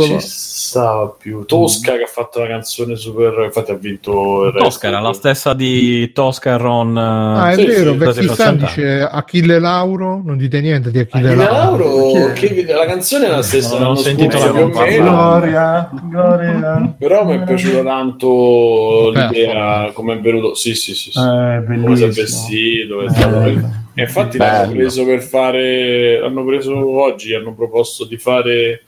ci 0.00 0.20
stava 0.20 1.14
più 1.18 1.44
Tosca 1.44 1.96
che 1.98 2.04
ha 2.04 2.06
fatto 2.06 2.38
una 2.38 2.48
canzone 2.48 2.96
super 2.96 3.42
infatti 3.44 3.72
ha 3.72 3.74
vinto. 3.74 4.52
Tosca 4.56 4.86
era 4.88 5.00
la 5.00 5.12
stessa 5.12 5.52
di 5.52 6.10
Tosca 6.12 6.54
e 6.54 6.56
Ron. 6.56 6.96
Ah, 6.96 7.50
è 7.50 7.56
Sì, 7.56 7.66
vero, 7.66 7.92
sì, 7.92 7.98
perché 7.98 8.22
facciata. 8.22 8.52
dice 8.52 9.00
Achille 9.02 9.58
Lauro, 9.58 10.22
non 10.24 10.38
dite 10.38 10.62
niente 10.62 10.90
di 10.90 10.98
Achille, 11.00 11.28
Achille 11.28 11.44
Lauro. 11.44 11.84
Lauro, 11.88 12.32
che- 12.32 12.64
la 12.66 12.86
canzone 12.86 13.26
è 13.26 13.30
la 13.30 13.42
stessa 13.42 13.78
Non 13.78 13.88
ho 13.90 13.94
sentito 13.96 14.38
la 14.38 14.50
più 14.50 14.60
o 14.60 14.62
comparsa. 14.62 14.90
meno. 14.90 15.10
Gloria, 15.10 15.90
Gloria. 16.08 16.94
però 16.98 17.24
mi 17.26 17.34
è 17.36 17.44
piaciuta 17.44 17.82
tanto 17.82 19.10
l'idea 19.14 19.90
come 19.92 20.14
è 20.14 20.20
venuto 20.20 20.54
sì 20.54 20.74
sì 20.74 20.94
sì, 20.94 21.10
sì. 21.12 21.18
Eh, 21.18 21.62
come 21.66 21.96
si 21.96 22.04
è 22.04 22.08
vestito 22.08 23.02
è 23.02 23.04
Eh, 23.04 23.10
stato. 23.10 23.84
E 23.98 24.02
infatti 24.02 24.36
l'hanno 24.36 24.66
Bello. 24.68 24.74
preso 24.76 25.04
per 25.06 25.22
fare, 25.22 26.20
l'hanno 26.20 26.44
preso 26.44 26.76
oggi, 27.00 27.34
hanno 27.34 27.54
proposto 27.54 28.04
di 28.04 28.18
fare 28.18 28.84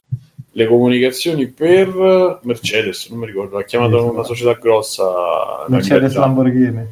le 0.53 0.67
comunicazioni 0.67 1.47
per 1.49 2.41
Mercedes, 2.43 3.09
non 3.09 3.21
mi 3.21 3.27
ricordo, 3.27 3.57
ha 3.59 3.65
chiamato 3.65 4.11
una 4.13 4.23
società 4.25 4.53
grossa. 4.55 5.65
Mercedes 5.69 6.13
in 6.15 6.21
Lamborghini. 6.21 6.83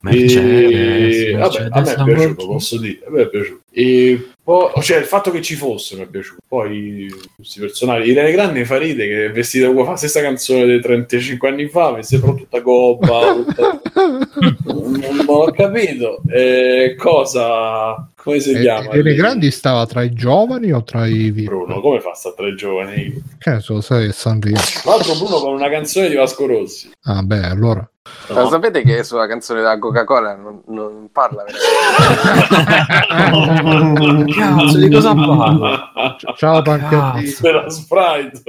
Mercedes, 0.00 1.28
E, 1.28 1.32
vabbè, 1.32 1.68
Mercedes 1.68 1.68
a 1.72 1.80
me 1.80 1.80
è 1.80 1.82
piaciuto, 1.82 1.96
Lamborghini. 1.96 2.46
posso 2.52 2.78
dire, 2.78 2.98
a 3.06 3.10
me 3.10 3.22
è 3.22 3.28
piaciuto. 3.28 3.60
E 3.70 4.28
poi, 4.48 4.80
cioè, 4.80 4.96
il 4.96 5.04
fatto 5.04 5.30
che 5.30 5.42
ci 5.42 5.56
fosse 5.56 5.94
mi 5.94 6.04
è 6.04 6.06
piaciuto. 6.06 6.40
Poi 6.48 7.06
questi 7.36 7.60
personaggi, 7.60 8.08
Irene 8.08 8.32
Grande 8.32 8.64
fa 8.64 8.78
ride 8.78 9.06
che 9.06 9.24
è 9.26 9.30
vestita 9.30 9.68
uguale, 9.68 9.84
fa 9.84 9.90
la 9.90 9.98
stessa 9.98 10.22
canzone 10.22 10.64
dei 10.64 10.80
35 10.80 11.48
anni 11.50 11.68
fa, 11.68 11.92
mi 11.92 12.02
sembra 12.02 12.32
tutta 12.32 12.58
gobba, 12.60 13.34
tutta- 13.34 13.80
non, 14.64 15.24
ho 15.26 15.50
capito. 15.52 16.22
Eh, 16.30 16.94
cosa, 16.96 18.08
Come 18.14 18.40
si 18.40 18.58
chiama? 18.58 18.94
Irene? 18.94 19.14
Grandi 19.14 19.50
stava 19.50 19.84
tra 19.84 20.02
i 20.02 20.14
giovani 20.14 20.72
o 20.72 20.82
tra 20.82 21.06
i 21.06 21.12
vivi? 21.12 21.44
Bruno, 21.44 21.82
come 21.82 22.00
fa 22.00 22.14
sta 22.14 22.32
tre 22.32 22.54
giovani? 22.54 23.22
Che 23.38 23.50
ne 23.50 23.60
so, 23.60 23.82
sai, 23.82 24.12
Sanremo. 24.12 24.56
Tra 24.82 24.92
l'altro 24.92 25.14
Bruno 25.14 25.40
con 25.40 25.52
una 25.52 25.68
canzone 25.68 26.08
di 26.08 26.14
Vasco 26.14 26.46
Rossi. 26.46 26.90
Ah, 27.02 27.22
beh, 27.22 27.44
allora. 27.44 27.86
Ma 28.28 28.42
lo 28.42 28.48
sapete 28.48 28.82
che 28.82 29.02
sulla 29.04 29.26
canzone 29.26 29.60
della 29.60 29.78
Coca-Cola 29.78 30.34
non, 30.34 30.62
non 30.66 31.08
parla 31.12 31.44
veramente? 31.44 31.66
Cazzo, 34.38 34.78
di 34.78 34.90
cosa 34.90 35.14
parla? 35.14 36.16
Ciao, 36.36 36.62
Pancardino. 36.62 37.32
Per 37.40 37.54
la 37.54 37.70
Sprite. 37.70 38.42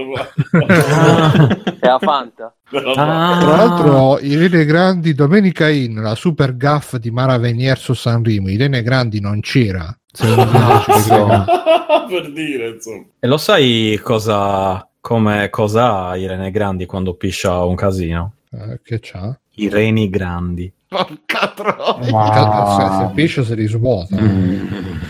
la 1.79 1.99
Fanta? 1.99 2.55
Ah. 2.71 3.37
Tra 3.39 3.55
l'altro, 3.55 4.19
Irene 4.19 4.65
Grandi, 4.65 5.13
Domenica 5.13 5.69
In, 5.69 6.01
la 6.01 6.15
super 6.15 6.55
gaff 6.55 6.95
di 6.95 7.11
Mara 7.11 7.37
Venier 7.37 7.77
su 7.77 7.93
Sanremo. 7.93 8.49
Irene 8.49 8.81
Grandi 8.83 9.19
non 9.19 9.39
c'era. 9.41 9.95
Crediamo. 10.11 11.45
per 12.09 12.31
dire, 12.31 12.69
insomma. 12.69 13.05
E 13.19 13.27
lo 13.27 13.37
sai 13.37 13.99
cosa, 14.03 14.87
come, 14.99 15.49
cosa 15.49 16.07
ha 16.07 16.17
Irene 16.17 16.51
Grandi 16.51 16.85
quando 16.85 17.13
piscia 17.15 17.63
un 17.63 17.75
casino? 17.75 18.33
Eh, 18.51 18.79
che 18.83 18.99
c'ha? 18.99 19.37
I 19.55 19.69
reni 19.69 20.09
grandi. 20.09 20.71
Porca 20.89 21.53
troia. 21.55 22.03
Se, 22.03 22.97
se 23.05 23.11
piscia 23.13 23.43
se 23.43 23.53
li 23.55 23.67
svuota. 23.67 24.17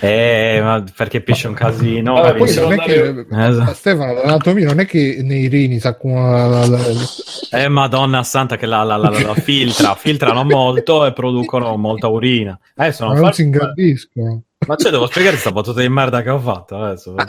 Eh, 0.01 0.59
ma 0.61 0.84
perché 0.95 1.21
piscia 1.21 1.47
un 1.47 1.53
casino? 1.53 2.13
Vabbè? 2.15 2.36
Poi 2.36 2.53
non 2.55 2.73
è 2.73 2.77
che 2.80 3.25
Esatto. 3.32 3.73
Stefano, 3.73 4.13
l'anatomia 4.13 4.65
non 4.67 4.80
è 4.82 4.86
che 4.86 5.19
nei 5.23 5.47
rini 5.47 5.80
si 5.80 5.88
accumula 5.88 6.45
la- 6.47 6.65
la- 6.67 6.77
la- 6.77 7.59
Eh, 7.63 7.67
madonna 7.69 8.23
santa 8.23 8.57
che 8.57 8.65
la, 8.65 8.84
la, 8.84 8.97
la, 8.97 9.09
la- 9.09 9.21
la 9.21 9.34
filtra, 9.36 9.95
filtrano 9.95 10.43
molto 10.43 11.05
e 11.05 11.13
producono 11.13 11.75
molta 11.77 12.07
urina. 12.09 12.59
Adesso 12.75 13.05
non 13.05 13.15
non 13.15 13.23
fa- 13.25 13.32
si 13.32 13.41
ingrandiscono. 13.43 14.41
Ma 14.68 14.76
cioè, 14.76 14.91
devo 14.91 15.07
spiegare 15.07 15.34
questa 15.34 15.53
battuta 15.53 15.80
di 15.80 15.88
merda 15.88 16.22
che 16.22 16.30
ho 16.30 16.39
fatto 16.39 16.78
adesso. 16.78 17.16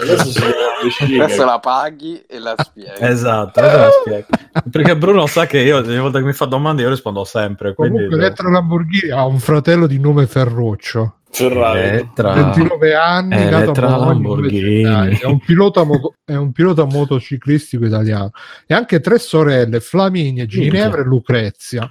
Adesso 1.20 1.44
la 1.44 1.58
paghi 1.58 2.24
e 2.26 2.38
la 2.38 2.54
spieghi. 2.58 2.90
Esatto, 2.98 3.60
la 3.60 3.88
spiego. 4.00 4.26
Perché 4.70 4.96
Bruno 4.96 5.26
sa 5.26 5.46
che 5.46 5.58
io 5.58 5.76
ogni 5.76 5.98
volta 5.98 6.18
che 6.18 6.24
mi 6.24 6.32
fa 6.32 6.46
domande 6.46 6.82
io 6.82 6.88
rispondo 6.88 7.22
sempre. 7.24 7.74
Quindi 7.74 7.96
Comunque 7.96 8.18
Elettra 8.18 8.50
Lamborghini 8.50 9.10
ha 9.12 9.24
un 9.26 9.38
fratello 9.38 9.86
di 9.86 10.00
nome 10.00 10.26
Ferroccio. 10.26 11.16
Ferrari. 11.30 11.78
Elettra. 11.80 12.32
29 12.32 12.94
anni, 12.94 13.36
nato 13.36 13.54
a 13.54 13.60
Elettra 13.60 13.86
Bologna, 13.86 14.06
Lamborghini. 14.06 15.18
È 15.18 15.26
un, 15.26 15.38
pilota 15.38 15.84
moto- 15.84 16.14
è 16.24 16.34
un 16.34 16.50
pilota 16.50 16.84
motociclistico 16.84 17.84
italiano. 17.84 18.32
E 18.66 18.74
anche 18.74 18.98
tre 19.00 19.18
sorelle, 19.18 19.80
Flaminia, 19.80 20.46
Ginevra 20.46 21.02
e 21.02 21.04
Lucrezia. 21.04 21.88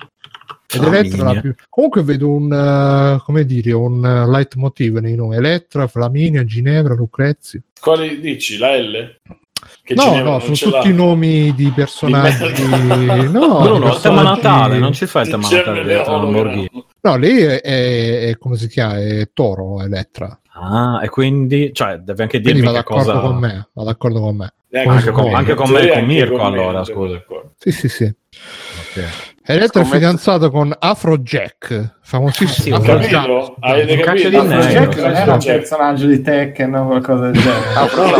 Ed 0.71 0.83
Elettra 0.83 1.39
più... 1.41 1.53
Comunque 1.69 2.03
vedo 2.03 2.29
un, 2.29 2.51
eh, 2.53 3.21
come 3.23 3.45
dire, 3.45 3.71
un 3.73 4.05
eh, 4.05 4.27
leitmotiv 4.29 4.97
nei 4.97 5.15
nomi. 5.15 5.35
Elettra, 5.35 5.87
Flaminia, 5.87 6.43
Ginevra, 6.45 6.93
Lucrezia. 6.93 7.59
Quali 7.79 8.19
dici? 8.19 8.57
La 8.57 8.75
L? 8.77 9.15
Che 9.83 9.93
no, 9.93 10.03
Ginevra 10.03 10.31
no, 10.31 10.39
sono 10.39 10.55
ce 10.55 10.69
l'ha. 10.69 10.79
tutti 10.79 10.93
nomi 10.93 11.53
di 11.55 11.71
personaggi. 11.75 12.53
Di 12.53 12.67
no, 13.29 13.59
Bruno, 13.61 13.79
di 13.89 13.95
il 13.95 13.99
tema 14.01 14.21
personaggi- 14.21 14.23
Natale, 14.41 14.77
non 14.79 14.93
ci 14.93 15.05
fai 15.05 15.23
il 15.23 15.29
tema 15.29 15.47
Dicembre 15.47 15.69
Natale 15.71 15.83
di 15.87 15.91
Elettra 15.93 16.11
Leone, 16.17 16.31
Lamborghini. 16.31 16.69
no. 17.01 17.17
Lei 17.17 17.37
è, 17.41 17.61
è- 17.61 18.27
è- 18.29 18.37
come 18.37 18.55
si 18.57 18.67
chiama? 18.67 18.97
È 18.99 19.29
Toro, 19.33 19.81
Elettra. 19.81 20.39
Ah, 20.61 21.01
e 21.03 21.09
quindi, 21.09 21.71
cioè, 21.73 21.97
devi 21.97 22.21
anche 22.21 22.39
Quindi 22.41 22.61
dirmi 22.61 22.73
va 22.73 22.83
che 22.83 22.89
d'accordo 22.89 23.11
cosa... 23.11 23.19
con 23.27 23.37
me. 23.37 23.69
Va 23.73 23.83
d'accordo 23.83 24.19
con 24.21 24.35
me. 24.35 24.53
Eh, 24.71 24.79
Anche 24.81 25.11
con- 25.11 25.33
anche 25.33 25.55
con 25.55 25.69
me 25.71 25.79
e 25.79 25.87
con 25.87 25.97
anche 25.97 26.05
Mirko, 26.05 26.39
allora, 26.41 26.83
scusa. 26.83 27.23
Sì, 27.57 27.71
sì, 27.71 27.89
sì. 27.89 28.03
Ok. 28.05 29.28
Elettra 29.45 29.81
è 29.81 29.85
fidanzato 29.85 30.51
con 30.51 30.71
Afrojack, 30.77 31.95
famosissimo. 32.01 32.47
Sì, 32.63 32.71
Ho 32.71 32.75
Afrojack. 32.75 33.53
Avete 33.61 33.93
Un 33.93 33.99
capito? 34.01 34.37
Afrojack 34.39 34.95
non 34.97 35.15
sì, 35.15 35.21
era 35.21 35.33
un 35.33 35.41
sì. 35.41 35.47
personaggio 35.47 36.05
di 36.07 36.21
Tekken 36.21 36.75
o 36.75 36.85
qualcosa 36.85 37.29
del 37.31 37.41
genere. 37.41 37.57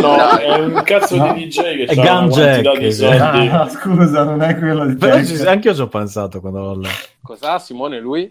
No, 0.00 0.16
no, 0.16 0.38
è 0.38 0.58
un 0.60 0.82
cazzo 0.84 1.16
No. 1.16 1.32
di 1.34 1.46
DJ 1.46 1.60
che 1.60 1.84
È 1.84 2.06
ha 2.06 2.18
una 2.18 2.28
Jack, 2.28 2.78
di 2.78 2.92
sì. 2.92 2.98
soldi. 3.04 3.48
Ah, 3.48 3.68
scusa, 3.70 4.24
non 4.24 4.42
è 4.42 4.56
quello 4.58 4.86
di 4.86 4.96
Però 4.96 5.14
Tekken. 5.16 5.36
ci- 5.36 5.46
anche 5.46 5.68
io 5.68 5.74
ci 5.74 5.80
ho 5.82 5.88
pensato 5.88 6.40
quando 6.40 6.60
l'ho 6.60 6.78
letto. 6.80 6.94
Cos'ha 7.22 7.58
Simone 7.58 8.00
lui? 8.00 8.28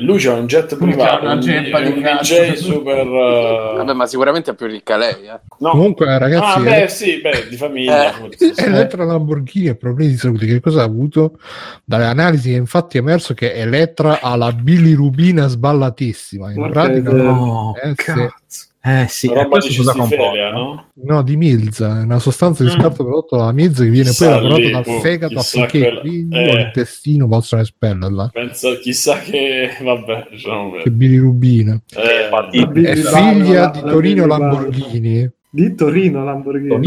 Lui 0.00 0.18
c'ha 0.20 0.34
un 0.34 0.46
jet 0.46 0.76
privato, 0.76 1.24
una 1.24 1.34
un, 1.34 1.40
di 1.40 1.48
un 1.50 2.00
cazzo. 2.02 2.34
DJ 2.34 2.52
super... 2.54 3.06
uh, 3.06 3.76
Vabbè, 3.78 3.92
ma 3.94 4.06
sicuramente 4.06 4.52
è 4.52 4.54
più 4.54 4.66
ricca 4.66 4.96
lei, 4.96 5.26
eh. 5.26 5.40
no. 5.58 5.70
Comunque, 5.70 6.18
ragazzi, 6.18 6.58
Ah, 6.58 6.60
beh, 6.60 6.88
sì, 6.88 7.20
beh, 7.20 7.48
di 7.48 7.56
famiglia. 7.56 8.16
Eh. 8.16 8.52
Elettra 8.56 9.02
Lamborghini 9.06 9.68
ha 9.68 9.74
problemi 9.74 10.12
di 10.12 10.16
salute. 10.16 10.46
Che 10.46 10.60
cosa 10.60 10.82
ha 10.82 10.84
avuto? 10.84 11.38
Dalle 11.84 12.04
analisi 12.04 12.52
è 12.52 12.56
infatti 12.56 12.98
emerso 12.98 13.34
che 13.34 13.52
Elettra 13.52 14.20
ha 14.20 14.36
la 14.36 14.52
bilirubina 14.52 15.48
sballatissima. 15.48 16.50
In 16.50 16.56
Porca 16.56 16.80
pratica. 16.82 17.10
No, 17.10 17.74
eh, 17.82 17.94
sì. 17.96 18.66
Eh 18.90 19.06
sì, 19.08 19.26
e 19.28 19.34
roba 19.34 19.58
di 19.58 19.74
comporta? 19.84 20.50
no? 20.52 20.86
no, 20.94 21.22
di 21.22 21.36
Milza, 21.36 22.00
è 22.00 22.02
una 22.04 22.18
sostanza 22.18 22.62
di 22.64 22.70
Mm. 22.70 22.72
scarto 22.72 23.02
prodotto 23.04 23.36
dalla 23.36 23.52
Milza 23.52 23.82
che 23.82 23.90
viene 23.90 24.04
poi 24.06 24.14
Chissà 24.14 24.30
lavorato 24.30 24.60
lì, 24.60 24.70
dal 24.70 24.84
boh, 24.84 25.00
fegato 25.00 25.38
affinché 25.38 25.78
quella- 25.80 26.00
il 26.00 26.08
figlio 26.10 26.36
eh. 26.38 26.50
o 26.50 26.56
l'intestino 26.56 27.28
possano 27.28 27.62
espellerla. 27.62 28.30
Pensa, 28.32 28.74
chissà 28.76 29.18
che... 29.18 29.70
Vabbè, 29.82 30.28
diciamo 30.30 30.70
Che 30.82 30.90
bilirubina. 30.90 31.80
Eh, 31.96 32.28
La 32.30 32.48
È 32.50 32.66
Billy 32.66 32.94
figlia 32.94 33.66
di 33.70 33.80
la 33.80 33.90
Torino 33.90 34.26
Barbara. 34.26 34.52
Lamborghini. 34.52 35.30
Di 35.50 35.74
Torino 35.74 36.24
Lamborghini. 36.24 36.86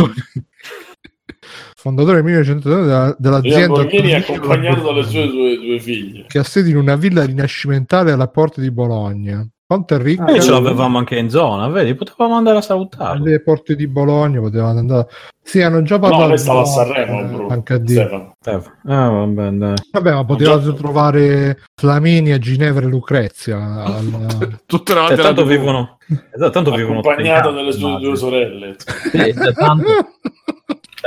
fondatore 1.75 2.15
nel 2.21 2.23
1930 2.25 2.85
della- 2.85 3.15
dell'azienda 3.17 3.59
Lamborghini 3.59 4.09
è 4.11 4.23
Torino 4.23 4.35
accompagnato 4.37 4.81
dalle 4.83 5.03
sue 5.03 5.27
due, 5.27 5.55
due 5.57 5.79
figlie. 5.79 6.25
che 6.27 6.37
ha 6.39 6.43
sede 6.43 6.69
in 6.69 6.77
una 6.77 6.95
villa 6.95 7.25
rinascimentale 7.25 8.11
alla 8.11 8.27
porta 8.27 8.61
di 8.61 8.71
Bologna. 8.71 9.45
Quanto 9.71 9.95
è 9.95 9.99
ricca? 9.99 10.23
Ah, 10.25 10.31
Noi 10.31 10.41
ce 10.41 10.51
l'avevamo 10.51 10.97
anche 10.97 11.15
in 11.17 11.29
zona, 11.29 11.69
vedi? 11.69 11.95
Potevamo 11.95 12.35
andare 12.35 12.57
a 12.57 12.61
salutarlo. 12.61 13.23
alle 13.23 13.39
porte 13.41 13.73
di 13.77 13.87
Bologna 13.87 14.41
potevano 14.41 14.79
andare. 14.79 15.07
Sì, 15.41 15.61
hanno 15.61 15.81
già 15.81 15.97
parlato. 15.97 16.23
No, 16.23 16.27
lei 16.27 16.37
stava 16.37 16.59
a 16.59 16.65
Sanremo, 16.65 17.19
eh, 17.21 17.23
Bruno. 17.23 17.47
anche 17.47 17.73
a 17.75 17.77
dire. 17.77 18.01
Stefano. 18.05 18.33
Stefano. 18.37 18.75
Ah, 18.85 19.09
vabbè, 19.09 19.49
dai. 19.51 19.73
Vabbè, 19.93 20.13
ma 20.13 20.25
potevate 20.25 20.63
già- 20.65 20.73
trovare 20.73 21.57
Flaminia, 21.79 22.37
Ginevra 22.37 22.85
e 22.85 22.89
Lucrezia. 22.89 23.57
al- 23.85 24.59
Tutte 24.67 24.91
Cioè, 24.91 25.01
davanti 25.01 25.21
tanto 25.21 25.41
alla 25.41 25.49
TV. 25.49 25.57
vivono, 25.57 25.97
esatto, 26.35 26.49
tanto 26.51 26.71
vivono 26.71 26.99
Accompagnato 26.99 27.51
dalle 27.51 27.71
sue 27.71 27.97
due 28.01 28.15
sorelle. 28.17 28.75
Sì, 28.77 29.17
cioè, 29.33 29.53
tanto- 29.53 29.85
cioè, 29.87 30.05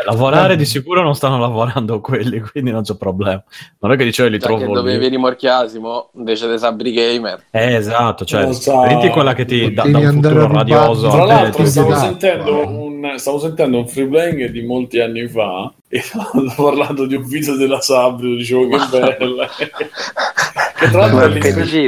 lavorare 0.05 0.57
di 0.57 0.65
sicuro 0.65 1.03
non 1.03 1.15
stanno 1.15 1.39
lavorando 1.39 2.01
quelli, 2.01 2.41
quindi 2.41 2.71
non 2.71 2.83
c'è 2.83 2.97
problema. 2.97 3.43
Non 3.81 3.93
è 3.93 3.97
che 3.97 4.05
dicevo 4.05 4.29
li 4.29 4.39
Già 4.39 4.47
trovo 4.47 4.67
che 4.67 4.73
dovevi 4.73 5.09
rimorchiasimo 5.09 6.11
invece 6.15 6.47
dei 6.49 6.59
Sabri 6.59 6.93
Gamer. 6.93 7.45
Eh, 7.51 7.75
esatto, 7.75 8.25
cioè, 8.25 8.53
so. 8.53 8.81
prendi 8.81 9.09
quella 9.09 9.35
che 9.35 9.45
ti 9.45 9.73
dà, 9.73 9.83
Devi 9.83 9.93
dà 9.93 10.11
un 10.11 10.23
futuro 10.23 10.53
radioso. 10.53 11.09
Tra 11.09 11.25
l'altro 11.25 11.65
stavo 11.65 11.91
dà- 11.91 11.99
sentendo, 11.99 12.67
un, 12.67 13.15
stavo 13.17 13.39
sentendo 13.39 13.79
un 13.79 13.89
free 13.89 14.07
playing 14.07 14.51
di 14.51 14.63
molti 14.63 15.01
anni 15.01 15.27
fa 15.29 15.73
e 15.89 16.01
stavo 16.03 16.53
parlando 16.57 17.07
di 17.07 17.15
un 17.15 17.27
video 17.27 17.57
della 17.57 17.81
Sabrio, 17.81 18.37
dicevo 18.37 18.69
che 18.69 18.79
bella. 18.91 19.49
Che 20.77 20.91
tra 20.91 21.07
l'altro 21.07 21.27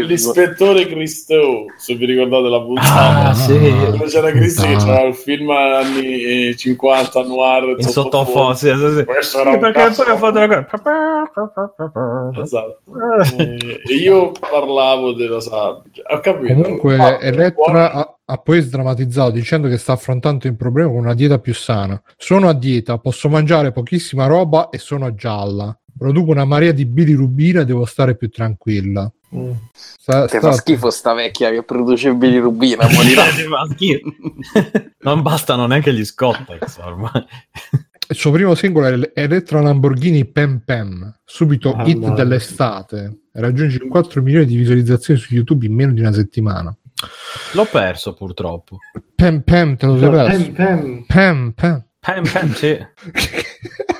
l'ispettore 0.04 0.86
Cristo, 0.86 1.64
se 1.76 1.94
vi 1.94 2.06
ricordate 2.06 2.48
la 2.48 2.60
puntata. 2.60 3.28
Ah, 3.30 3.34
sì. 3.34 3.58
Dove 3.58 4.04
c'era 4.06 4.30
Cristo 4.30 4.62
che 4.62 4.72
Puttana. 4.74 4.92
c'era 4.94 5.06
il 5.08 5.14
film 5.14 5.50
anni 5.50 6.22
eh, 6.48 6.56
50 6.56 7.22
noir 7.24 7.74
In 7.78 7.84
sottofondo, 7.84 8.54
sì, 8.54 8.68
sì, 8.74 8.96
sì. 8.98 9.04
Questo 9.04 9.40
era 9.40 9.50
Sì, 9.50 9.54
un 9.56 9.60
perché 9.60 9.80
poi 9.94 10.08
ha 10.08 10.16
fatto 10.16 10.38
la 10.38 10.48
cosa. 10.48 12.40
Esatto. 12.42 12.80
Eh, 13.28 13.80
E 13.86 13.94
io 13.94 14.32
parlavo 14.32 15.12
della 15.12 15.40
sabbia. 15.40 16.02
Ho 16.12 16.20
capito. 16.20 16.54
Comunque, 16.54 16.96
Ma- 16.96 17.18
Elettra 17.20 17.92
ha, 17.92 18.16
ha 18.24 18.36
poi 18.38 18.60
sdrammatizzato 18.60 19.30
dicendo 19.30 19.68
che 19.68 19.78
sta 19.78 19.92
affrontando 19.92 20.46
il 20.46 20.56
problema 20.56 20.88
con 20.90 20.98
una 20.98 21.14
dieta 21.14 21.38
più 21.38 21.54
sana. 21.54 22.00
Sono 22.16 22.48
a 22.48 22.54
dieta, 22.54 22.98
posso 22.98 23.28
mangiare 23.28 23.72
pochissima 23.72 24.26
roba 24.26 24.68
e 24.70 24.78
sono 24.78 25.14
gialla. 25.14 25.76
Produco 25.96 26.30
una 26.30 26.44
marea 26.44 26.72
di 26.72 26.84
bilirubina 26.84 27.62
e 27.62 27.64
devo 27.64 27.84
stare 27.86 28.16
più 28.16 28.28
tranquilla. 28.28 29.10
Sta- 29.72 30.22
Che 30.26 30.38
sta- 30.38 30.40
fa 30.40 30.52
schifo 30.52 30.90
sta 30.90 31.12
vecchia 31.14 31.50
che 31.50 31.62
produce 31.62 32.12
bilirubina, 32.14 32.86
morirà. 32.92 33.24
Non 35.00 35.22
bastano 35.22 35.66
neanche 35.66 35.92
gli 35.94 36.04
Scottex 36.04 36.78
ormai. 36.78 37.24
Il 38.08 38.14
suo 38.16 38.30
primo 38.30 38.54
singolo 38.54 38.86
è 38.86 39.10
Elettra 39.14 39.60
Lamborghini 39.60 40.24
Pem 40.26 40.62
Pem, 40.64 41.12
subito 41.24 41.72
Ah, 41.72 41.84
hit 41.86 41.98
no. 41.98 42.14
dell'estate. 42.14 43.22
Raggiunge 43.32 43.78
4 43.86 44.22
milioni 44.22 44.46
di 44.46 44.56
visualizzazioni 44.56 45.18
su 45.18 45.34
YouTube 45.34 45.66
in 45.66 45.74
meno 45.74 45.92
di 45.92 46.00
una 46.00 46.12
settimana. 46.12 46.74
L'ho 47.52 47.64
perso 47.66 48.14
purtroppo. 48.14 48.78
Pem 49.14 49.40
Pem, 49.42 49.76
te 49.76 49.86
lo 49.86 49.98
sei 49.98 50.10
perso? 50.10 50.38
Pem, 50.38 50.52
pem. 50.52 51.04
Pem 51.06 51.52
Pem. 51.52 51.84
Pem, 51.98 52.22
pem, 52.30 52.52
sì. 52.54 52.78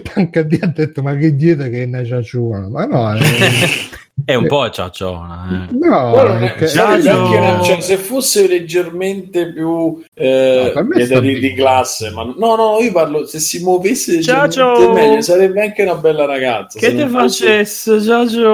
Tancadi 0.00 0.58
ha 0.62 0.66
detto 0.66 1.02
ma 1.02 1.14
che 1.16 1.34
dieta 1.36 1.68
che 1.68 1.82
è 1.82 1.86
una 1.86 2.04
ciacciona 2.04 2.68
ma 2.68 2.84
no 2.86 3.14
eh, 3.14 3.20
È 4.24 4.34
un 4.34 4.46
po' 4.46 4.68
ciacciona. 4.70 5.66
eh. 5.70 5.74
no 5.74 6.12
perché- 6.12 6.78
anche 6.78 7.08
una- 7.10 7.60
cioè, 7.62 7.80
se 7.80 7.96
fosse 7.96 8.46
leggermente 8.46 9.50
più 9.52 10.00
eh, 10.14 10.72
No, 11.10 11.20
di, 11.20 11.38
di- 11.40 11.54
classe, 11.54 12.10
ma 12.10 12.22
no, 12.24 12.54
no, 12.54 12.78
io 12.80 12.92
parlo 12.92 13.26
se 13.26 13.40
si 13.40 13.62
muovesse 13.64 14.18
Giaggio! 14.20 14.92
meglio, 14.92 15.22
sarebbe 15.22 15.62
anche 15.62 15.82
una 15.82 15.96
bella 15.96 16.26
ragazza. 16.26 16.78
Che 16.78 16.94
te 16.94 17.06
fosse 17.08 17.46
facesse? 17.46 17.98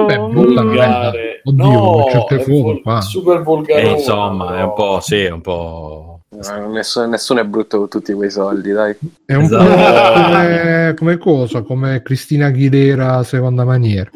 Beh, 0.05 0.17
merda. 0.17 0.27
volgare. 0.63 1.41
Oddio, 1.43 1.63
no, 1.63 2.05
certe 2.09 2.35
è 2.35 2.39
foto 2.39 2.81
vol- 2.83 3.03
super 3.03 3.41
volgare. 3.43 3.81
Eh, 3.83 3.91
insomma, 3.91 4.57
è 4.57 4.63
un 4.63 4.73
po', 4.73 4.99
sì, 5.01 5.17
è 5.23 5.29
un 5.29 5.41
po'... 5.41 6.08
No, 6.31 6.69
nessuno, 6.71 7.07
nessuno 7.07 7.39
è 7.39 7.43
brutto 7.43 7.79
con 7.79 7.89
tutti 7.89 8.13
quei 8.13 8.29
soldi, 8.29 8.71
dai. 8.71 8.95
è 9.25 9.33
un 9.33 9.43
Esatto. 9.45 9.65
po' 9.65 10.21
come, 10.23 10.93
come 10.95 11.17
cosa 11.17 11.61
come 11.63 12.01
Cristina 12.03 12.45
Aguilera 12.47 13.23
seconda 13.23 13.63
maniera 13.65 14.09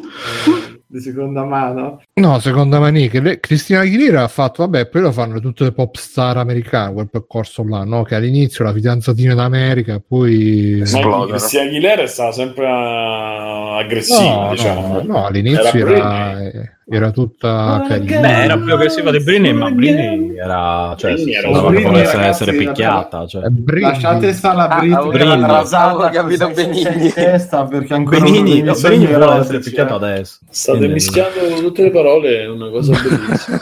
Di 0.86 1.00
seconda 1.00 1.42
mano. 1.44 2.02
no 2.20 2.38
seconda 2.38 2.78
maniera 2.78 3.10
che 3.10 3.20
lei- 3.20 3.40
Cristina 3.40 3.80
Aguilera 3.80 4.22
ha 4.22 4.28
fatto 4.28 4.62
vabbè 4.62 4.86
poi 4.86 5.00
lo 5.02 5.10
fanno 5.10 5.40
tutte 5.40 5.64
le 5.64 5.72
pop 5.72 5.96
star 5.96 6.36
americane 6.36 6.92
quel 6.92 7.10
percorso 7.10 7.64
là 7.66 7.82
no? 7.82 8.04
che 8.04 8.14
all'inizio 8.14 8.62
la 8.64 8.72
fidanzatina 8.72 9.34
d'America 9.34 10.00
poi 10.06 10.76
Ma 10.78 10.84
Esplodono. 10.84 11.26
Cristina 11.36 11.62
Aguilera 11.64 12.02
è 12.02 12.06
stata 12.06 12.30
sempre 12.30 12.66
ah, 12.68 13.76
aggressiva, 13.78 14.44
no, 14.44 14.50
diciamo. 14.52 14.86
no, 14.86 15.02
no, 15.02 15.26
all'inizio 15.26 15.62
Era. 15.84 16.50
Era 16.86 17.10
tutta 17.10 17.82
carina 17.88 18.20
Beh, 18.20 18.42
era 18.44 18.58
più 18.58 18.74
aggressiva 18.74 19.10
di 19.10 19.20
Britney, 19.20 19.52
ma 19.52 19.70
Britney 19.70 20.36
era... 20.36 20.94
Cioè, 20.98 21.12
Britney 21.14 21.32
era 21.34 21.52
sembrava 21.52 21.70
ragazzi, 22.02 22.16
essere 22.28 22.52
la- 22.52 22.58
picchiata. 22.58 23.26
Cioè. 23.26 23.42
Lasciate 23.80 24.32
stare 24.32 24.56
la 24.56 24.68
Ah, 24.68 24.80
che 24.80 24.86
l'ha 24.88 24.98
capito- 25.00 25.46
rasata 25.46 26.08
capito 26.10 26.50
Benigni. 26.50 27.04
in 27.04 27.12
testa 27.14 27.64
perché 27.64 27.94
ancora 27.94 28.18
Benigni, 28.20 28.42
dei 28.50 28.58
no, 28.58 28.64
miei 28.64 28.74
sogni 28.76 28.96
Benigni 28.98 29.16
vuole 29.18 29.40
essere 29.40 29.58
picchiato 29.60 29.94
adesso. 29.94 30.38
State 30.50 30.76
Quindi- 30.78 30.94
mischiando 30.94 31.38
tutte 31.60 31.82
le 31.82 31.90
parole, 31.90 32.40
è 32.42 32.48
una 32.48 32.68
cosa 32.70 32.92
bellissima. 33.00 33.60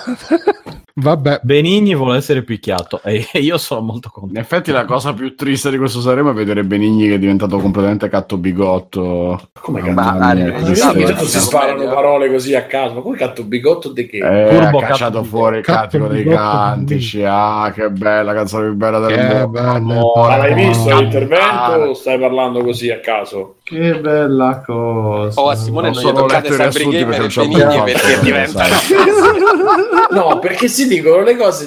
vabbè 0.94 1.40
Benigni 1.42 1.94
vuole 1.94 2.18
essere 2.18 2.42
picchiato 2.42 3.00
e 3.02 3.26
io 3.40 3.56
sono 3.56 3.80
molto 3.80 4.08
In 4.08 4.20
contento. 4.20 4.40
effetti 4.40 4.70
la 4.72 4.84
cosa 4.84 5.14
più 5.14 5.34
triste 5.34 5.70
di 5.70 5.78
questo 5.78 6.00
Sanremo 6.00 6.30
è 6.30 6.34
vedere 6.34 6.64
Benigni 6.64 7.08
che 7.08 7.14
è 7.14 7.18
diventato 7.18 7.58
completamente 7.58 8.08
catto 8.10 8.36
bigotto. 8.36 9.40
Come 9.60 9.80
cazzo? 9.80 9.92
Ma- 9.94 10.34
che 10.34 11.12
Ma 11.12 11.16
si 11.22 11.38
sparano 11.40 11.84
parole 11.84 12.30
così 12.30 12.54
a 12.54 12.64
caso, 12.64 13.00
come 13.12 13.16
catto 13.16 13.44
bigotto 13.44 13.88
di 13.90 14.06
che? 14.06 14.16
Eh, 14.18 14.48
Turbo 14.50 14.78
ha 14.78 14.80
catto 14.80 14.86
cacciato 14.86 15.20
bigotto. 15.20 15.24
fuori 15.36 15.56
il 15.58 15.64
Catto 15.64 15.80
cantico 15.98 16.06
dei 16.08 16.24
cantici. 16.24 17.24
Ah, 17.24 17.72
che 17.74 17.90
bella, 17.90 18.32
canzone 18.34 18.64
più 18.66 18.74
bella 18.74 18.98
del 19.00 19.16
Che 19.16 19.22
mondo. 19.22 19.48
bella, 19.48 19.78
Ma 19.78 20.36
l'hai 20.36 20.54
visto 20.54 20.88
amore. 20.88 21.02
l'intervento 21.02 21.72
o 21.90 21.94
stai 21.94 22.18
parlando 22.18 22.62
così 22.64 22.90
a 22.90 23.00
caso? 23.00 23.56
Che 23.62 24.00
bella 24.00 24.62
cosa. 24.64 25.40
Oh, 25.40 25.48
a 25.50 25.54
Simone 25.54 25.88
Ho 25.88 25.92
non 25.92 26.02
gli 26.02 26.12
toccate 26.12 26.48
letto 26.50 26.52
i 26.52 26.56
Sabri 26.56 27.04
riassunti 27.04 27.54
Gamer 27.58 27.88
e 27.88 27.92
perché 27.92 28.14
non 28.14 28.24
diventano... 28.24 28.74
No, 30.10 30.38
perché 30.38 30.68
si 30.68 30.86
dicono 30.88 31.22
le 31.22 31.36
cose. 31.36 31.66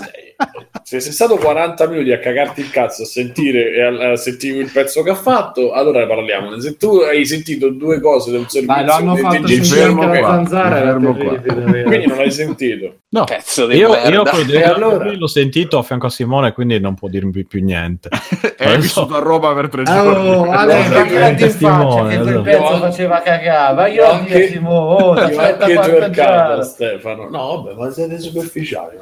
Se 0.83 0.99
sei 0.99 1.11
stato 1.13 1.37
40 1.37 1.87
minuti 1.87 2.11
a 2.11 2.19
cagarti 2.19 2.61
il 2.61 2.69
cazzo 2.69 3.03
a 3.03 3.05
sentire 3.05 3.73
e 3.73 3.81
a, 3.81 4.11
a 4.11 4.15
sentire 4.17 4.59
il 4.59 4.69
pezzo 4.71 5.01
che 5.01 5.09
ha 5.09 5.15
fatto, 5.15 5.71
allora 5.71 5.99
ne 5.99 6.07
parliamo. 6.07 6.59
Se 6.59 6.77
tu 6.77 6.97
hai 6.97 7.25
sentito 7.25 7.69
due 7.69 7.99
cose 7.99 8.31
del 8.31 8.45
servizio, 8.47 8.75
Dai, 8.75 8.85
lo 8.85 8.91
hanno 8.93 9.15
di- 9.15 9.21
fatto 9.21 9.41
di- 9.45 9.63
fermo 9.63 10.01
anche 10.03 10.19
la 10.21 10.27
qua, 10.27 10.35
zanzara. 10.35 10.75
fermo 10.75 11.15
qua. 11.15 11.37
quindi 11.39 12.05
non 12.07 12.17
l'hai 12.17 12.31
sentito. 12.31 12.95
No, 13.15 13.23
Pezzo 13.23 13.65
di 13.65 13.77
Io, 13.77 13.89
merda. 13.91 14.09
io 14.09 14.23
E 14.59 14.63
allora? 14.63 15.09
l'ho 15.11 15.27
sentito 15.27 15.77
a 15.77 15.83
fianco 15.83 16.07
a 16.07 16.09
Simone, 16.09 16.51
quindi 16.51 16.79
non 16.81 16.95
può 16.95 17.07
dirmi 17.07 17.45
più 17.45 17.63
niente. 17.63 18.09
è 18.57 18.73
Lo 18.75 18.79
vissuto 18.81 19.15
a 19.15 19.19
Roma 19.19 19.53
per 19.53 19.69
tre 19.69 19.81
Oh, 19.83 19.85
giorni. 19.85 20.35
Guarda, 20.45 20.73
ma 20.77 21.03
guarda 21.05 21.27
in 21.29 21.39
faccia 21.39 22.07
che 22.09 22.17
quel 22.19 22.41
pezzo 22.41 22.77
faceva 22.77 23.21
cagare. 23.21 23.73
Ma 23.75 23.87
io 23.87 24.05
anche 24.05 24.47
Simone, 24.49 25.03
oh, 25.03 25.11
aspetta 25.13 25.65
anche 25.65 26.09
già. 26.11 26.61
Stefano. 26.63 27.29
No, 27.29 27.63
vabbè, 27.63 27.75
ma 27.79 27.89
siete 27.91 28.19
superficiali. 28.19 28.97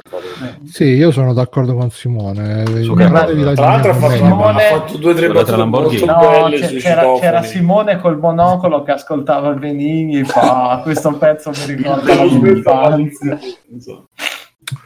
sì 0.70 0.84
io 0.84 1.10
sono 1.10 1.23
d'accordo 1.32 1.74
con 1.74 1.90
Simone 1.90 2.64
Su 2.82 2.94
Guardatevi 2.94 3.42
la 3.42 3.52
Tra 3.54 3.64
l'altro 3.66 3.90
ha 3.92 3.94
fatto, 3.94 4.12
Simone- 4.14 4.66
ha 4.66 4.68
fatto 4.78 4.96
due 4.98 5.12
o 5.12 5.14
tre 5.14 5.28
battute 5.28 5.64
molto. 5.64 6.04
No, 6.06 6.18
belle 6.18 6.76
c'era, 6.76 7.04
c'era. 7.18 7.42
Simone 7.42 8.00
col 8.00 8.18
monocolo 8.18 8.82
che 8.82 8.92
ascoltava 8.92 9.50
Benigni 9.52 10.18
e 10.20 10.24
fa 10.24 10.70
"Ah, 10.72 10.78
questo 10.84 11.12
pezzo 11.16 11.50
mi 11.50 11.74
ricorda 11.74 12.14
la 12.14 12.24
mia 12.24 12.50
infanzia. 12.50 13.38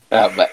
Eh, 0.09 0.17
vabbè. 0.17 0.49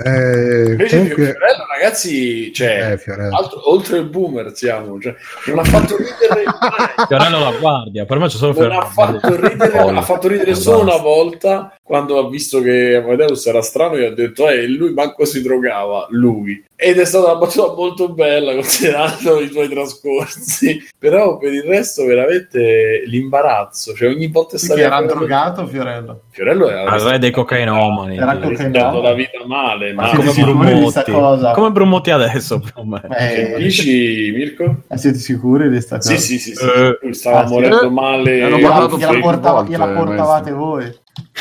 Eh, 0.00 0.70
Invece 0.70 0.96
comunque 0.98 1.24
Fiorello, 1.24 1.64
ragazzi, 1.76 2.52
cioè, 2.52 2.92
eh, 2.92 2.98
Fiorello. 2.98 3.36
altro- 3.36 3.68
oltre 3.68 3.98
il 3.98 4.04
boomer 4.08 4.52
siamo, 4.54 5.00
cioè, 5.00 5.12
non 5.46 5.58
ha 5.58 5.64
fatto 5.64 5.96
ridere 5.96 6.44
mai. 6.44 7.06
Fiorello 7.08 7.38
la 7.40 7.52
guardia, 7.58 8.04
per 8.04 8.18
me 8.18 8.28
c'è 8.28 8.36
solo 8.36 8.52
non 8.52 8.60
Fiorello. 8.62 8.80
ha 8.80 8.84
fatto 8.86 9.34
ridere, 9.34 9.78
ha 9.98 10.02
fatto 10.02 10.28
ridere 10.28 10.54
solo 10.54 10.82
una 10.82 10.98
volta 10.98 11.76
quando 11.88 12.18
ha 12.18 12.28
visto 12.28 12.60
che 12.60 12.96
Amadeus 12.96 13.46
era 13.46 13.62
strano 13.62 13.94
e 13.96 14.04
ha 14.04 14.10
detto 14.12 14.46
eh 14.46 14.66
lui 14.68 14.92
manco 14.92 15.24
si 15.24 15.40
drogava 15.40 16.06
lui 16.10 16.62
ed 16.76 16.98
è 16.98 17.04
stata 17.06 17.30
una 17.32 17.36
battuta 17.40 17.72
molto 17.74 18.10
bella 18.10 18.52
considerando 18.60 19.40
i 19.40 19.48
tuoi 19.48 19.68
trascorsi 19.70 20.86
però 20.98 21.38
per 21.38 21.52
il 21.54 21.62
resto 21.62 22.04
veramente 22.04 23.02
l'imbarazzo 23.06 23.94
cioè 23.94 24.08
ogni 24.10 24.26
volta 24.28 24.56
Perché 24.64 24.82
era 24.82 25.00
drogato 25.02 25.66
Fiorello? 25.66 26.20
Fiorello 26.30 26.68
era 26.68 26.90
Al 26.90 27.00
re 27.00 27.18
dei 27.18 27.30
cocainomani. 27.30 28.16
Era 28.18 28.38
rischiando 28.38 29.00
la 29.00 29.12
vita 29.14 29.44
male 29.46 29.92
Ma 29.94 30.02
ma 30.12 30.16
come 30.16 30.32
Brumotti. 30.32 31.10
cosa? 31.10 31.50
Come 31.52 31.70
Brumotti 31.70 32.10
adesso, 32.10 32.60
che 32.60 33.54
Eh, 33.54 33.56
dici 33.58 34.30
Mirko? 34.34 34.82
eh, 34.88 34.98
siete 34.98 35.18
sicuri 35.18 35.68
di 35.70 35.80
sta 35.80 35.96
cosa? 35.96 36.10
Sì, 36.16 36.18
sì, 36.18 36.38
sì, 36.38 36.54
sì. 36.54 36.64
Eh. 36.64 37.12
Stava 37.14 37.40
Ah, 37.40 37.46
sì. 37.46 37.52
morendo 37.54 37.86
Eh. 37.86 37.90
male. 37.90 38.42
Hanno 38.42 38.56
Gliela, 38.58 39.92
portavate 39.92 40.52
voi. 40.52 40.94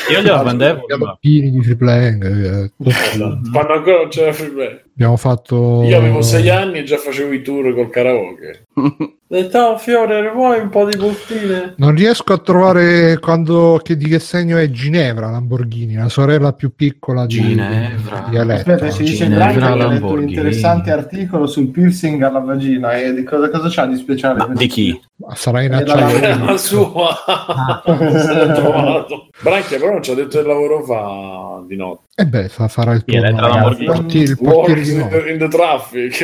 Io 0.10 0.22
gliela 0.22 0.44
vendevo. 0.44 0.82
Abbiamo 0.82 1.18
pieni 1.20 1.52
di 1.52 1.62
triple 1.62 1.92
hang 1.92 2.24
eh. 2.26 2.72
Quando 3.52 3.74
ancora 3.74 3.98
non 3.98 4.08
c'era 4.10 4.32
Freeway. 4.34 4.86
Abbiamo 4.98 5.16
fatto 5.16 5.84
Io 5.84 5.96
avevo 5.96 6.24
sei 6.24 6.50
anni 6.50 6.80
e 6.80 6.84
già 6.84 6.98
facevo 6.98 7.32
i 7.32 7.44
tour 7.44 7.72
col 7.76 7.90
karaoke. 7.92 8.64
Detto, 9.30 9.78
Fiore, 9.78 10.32
vuoi 10.32 10.60
un 10.62 10.70
po' 10.70 10.86
di 10.86 10.96
bustine? 10.96 11.74
non 11.78 11.94
riesco 11.94 12.32
a 12.32 12.38
trovare 12.38 13.20
quando 13.20 13.78
che, 13.84 13.98
di 13.98 14.08
che 14.08 14.20
segno 14.20 14.56
è 14.58 14.70
Ginevra 14.72 15.30
Lamborghini 15.30 15.96
la 15.96 16.08
sorella 16.08 16.54
più 16.54 16.74
piccola 16.74 17.26
di, 17.26 17.34
Ginevra. 17.42 18.28
di 18.30 18.38
Aspetta, 18.38 18.90
ci 18.90 19.04
dice 19.04 19.26
Ginevra 19.26 19.48
che 19.52 19.60
letto 19.60 19.74
un 19.74 19.78
Lamborghini. 19.80 20.30
interessante 20.34 20.92
articolo 20.92 21.46
sul 21.46 21.68
piercing 21.72 22.22
alla 22.24 22.40
vagina 22.40 22.94
e 22.96 23.14
di 23.14 23.24
cosa, 23.24 23.50
cosa 23.50 23.68
c'ha 23.70 23.86
di 23.88 23.98
speciale? 23.98 24.48
Ma 24.48 24.54
di 24.54 24.68
chi? 24.68 24.98
Sarà 25.34 25.62
in 25.64 25.74
Eh, 25.74 25.76
acciaio 25.76 26.20
la- 26.22 26.46
La 26.52 26.58
sua. 26.58 27.10
Trovato. 27.84 29.28
Branchia 29.42 29.78
però 29.78 29.92
non 29.92 30.04
ci 30.04 30.12
ha 30.12 30.16
detto 30.16 30.40
il 30.40 30.46
lavoro 30.48 30.84
fa 30.84 31.64
di 31.68 31.76
notte. 31.76 32.06
e 32.16 32.26
beh 32.26 32.48
fa- 32.48 32.68
farà 32.70 32.94
il 32.94 33.04
Lamborghini? 33.06 34.24
il 34.24 34.38
portiere, 34.38 34.82
Works 34.92 35.10
di 35.12 35.20
in 35.20 35.22
the, 35.24 35.32
in 35.32 35.38
the 35.40 35.48
traffic. 35.48 36.22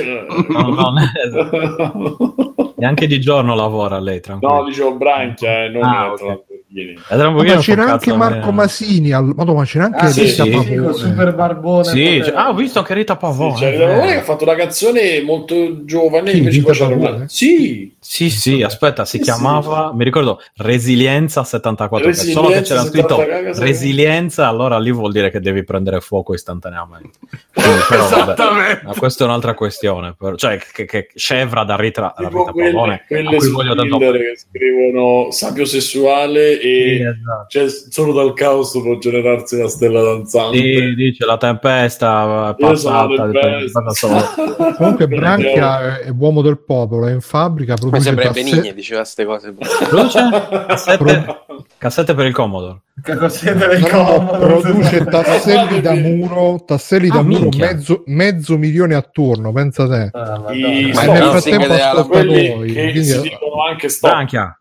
No, 0.50 0.68
no, 0.70 0.92
ne- 0.94 2.74
neanche 2.78 3.08
di 3.08 3.20
giorno 3.20 3.56
lavora 3.56 4.00
lei, 4.00 4.20
tranquillo. 4.20 4.54
No, 4.56 4.64
dicevo 4.66 4.96
Branchia 4.96 5.64
e 5.66 5.70
non 5.70 5.84
Ah, 5.84 6.06
Elettra 6.08 6.40
Ma 6.74 7.58
c'era 7.58 7.92
anche 7.92 8.14
Marco. 8.16 8.52
Masini 8.52 9.12
al... 9.12 9.32
Madonna, 9.36 9.64
c'era 9.64 9.86
anche 9.86 10.06
Ah, 10.06 10.08
sì, 10.08 10.22
Rita 10.24 10.44
sì, 10.44 10.50
sì, 10.52 10.56
Pavone. 10.76 10.94
super 10.94 11.36
barbone. 11.36 11.84
Sì, 11.84 12.22
cioè- 12.24 12.34
ah, 12.36 12.50
ho 12.50 12.54
visto 12.56 12.80
anche 12.80 12.94
Rita 12.96 13.16
Pavone. 13.16 13.58
Sì, 13.58 13.70
Rita 13.70 13.86
Pavone 13.86 14.12
che 14.14 14.18
ha 14.18 14.24
fatto 14.24 14.44
una 14.44 14.56
canzone 14.56 15.22
molto 15.22 15.86
giovane. 15.86 16.32
Chi, 16.32 16.38
invece 16.38 16.62
poi 16.64 16.74
c'era 16.74 16.96
una... 16.96 17.26
Sì, 17.28 17.96
Sì, 18.00 18.30
sì, 18.30 18.62
aspetta, 18.64 19.06
si 19.06 19.18
Sì, 19.18 19.24
chiamava, 19.24 19.92
mi 19.94 20.04
ricordo, 20.04 20.42
Resilienza 20.58 21.44
74, 21.44 22.10
che 22.10 22.14
solo 22.16 22.48
che 22.50 22.60
Resilienza 22.60 22.74
c'era 22.76 22.86
scritto 22.90 23.16
74, 23.16 23.64
Resilienza, 23.64 24.48
allora 24.48 24.78
lì 24.80 24.92
vuol 24.92 25.12
dire 25.12 25.30
che 25.32 25.40
devi 25.40 25.64
prendere 25.64 26.00
fuoco 26.02 26.34
istantaneamente. 26.34 27.20
Quindi, 27.54 27.80
però, 27.88 28.10
vabbè, 28.10 28.82
ma 28.84 28.94
questa 28.98 29.24
è 29.24 29.28
un'altra 29.28 29.54
questione, 29.54 30.16
però- 30.18 30.36
cioè 30.36 30.58
che, 30.58 30.86
che 30.86 31.08
scevra 31.14 31.64
da 31.64 31.76
Rita, 31.76 32.14
da 32.18 32.28
Rita 32.28 32.52
quelle, 32.52 32.72
Pavone, 32.72 32.94
a 32.96 33.02
quelle 33.08 33.36
cui 33.38 33.40
su 33.48 33.52
voglio 33.54 33.76
tanto 33.76 33.98
che 34.00 34.34
scrivono 34.38 35.32
sapio 35.32 35.66
e 36.68 36.96
esatto. 37.02 37.46
cioè, 37.48 37.68
solo 37.70 38.14
dal 38.14 38.34
caos 38.34 38.72
può 38.72 38.98
generarsi 38.98 39.56
una 39.56 39.68
stella 39.68 40.02
danzante. 40.02 40.58
Sì, 40.58 40.94
dice 40.96 41.26
la 41.26 41.38
tempesta 41.38 42.56
passata, 42.58 43.26
comunque 44.78 45.08
Branchia 45.08 46.00
è 46.00 46.10
uomo 46.18 46.42
del 46.42 46.60
popolo 46.60 47.08
è 47.08 47.12
in 47.14 47.22
fabbrica 47.22 47.74
Mi 47.74 47.80
produce 47.80 48.02
sembra 48.04 48.26
tasse- 48.28 48.44
Benigni 48.44 48.74
diceva 48.74 49.02
queste 49.02 49.26
cose. 49.26 49.54
Produce 49.90 50.20
cassette, 50.68 51.38
cassette 51.78 52.14
per 52.14 52.26
il 52.28 52.34
Commodore. 52.34 52.80
Che 53.02 53.16
cos'è 53.16 53.56
del 53.56 53.80
No, 53.80 53.88
no, 53.88 54.04
comodo? 54.28 54.38
produce 54.62 55.04
tasselli 55.10 55.82
da 55.82 55.96
muro 55.96 56.64
tasselli 56.64 57.10
Ah, 57.10 57.14
da 57.16 57.22
muro 57.24 57.50
mezzo, 57.58 58.04
mezzo 58.06 58.56
milione 58.60 58.94
a 58.94 59.02
turno 59.02 59.52
pensa 59.52 59.88
te 59.88 60.12
Ah. 60.14 60.54
I 60.54 60.92
ma 60.94 61.02
nel 61.06 61.24
frattempo 61.24 61.64
sì, 61.64 61.70
che 61.70 61.82
ascolta 61.82 62.24
noi 62.24 62.72
che 62.72 62.82
quindi- 62.92 63.04
si 63.04 63.22
dicono 63.22 63.64
anche 63.68 63.90
stop. 63.90 64.12
Branchia. 64.12 64.56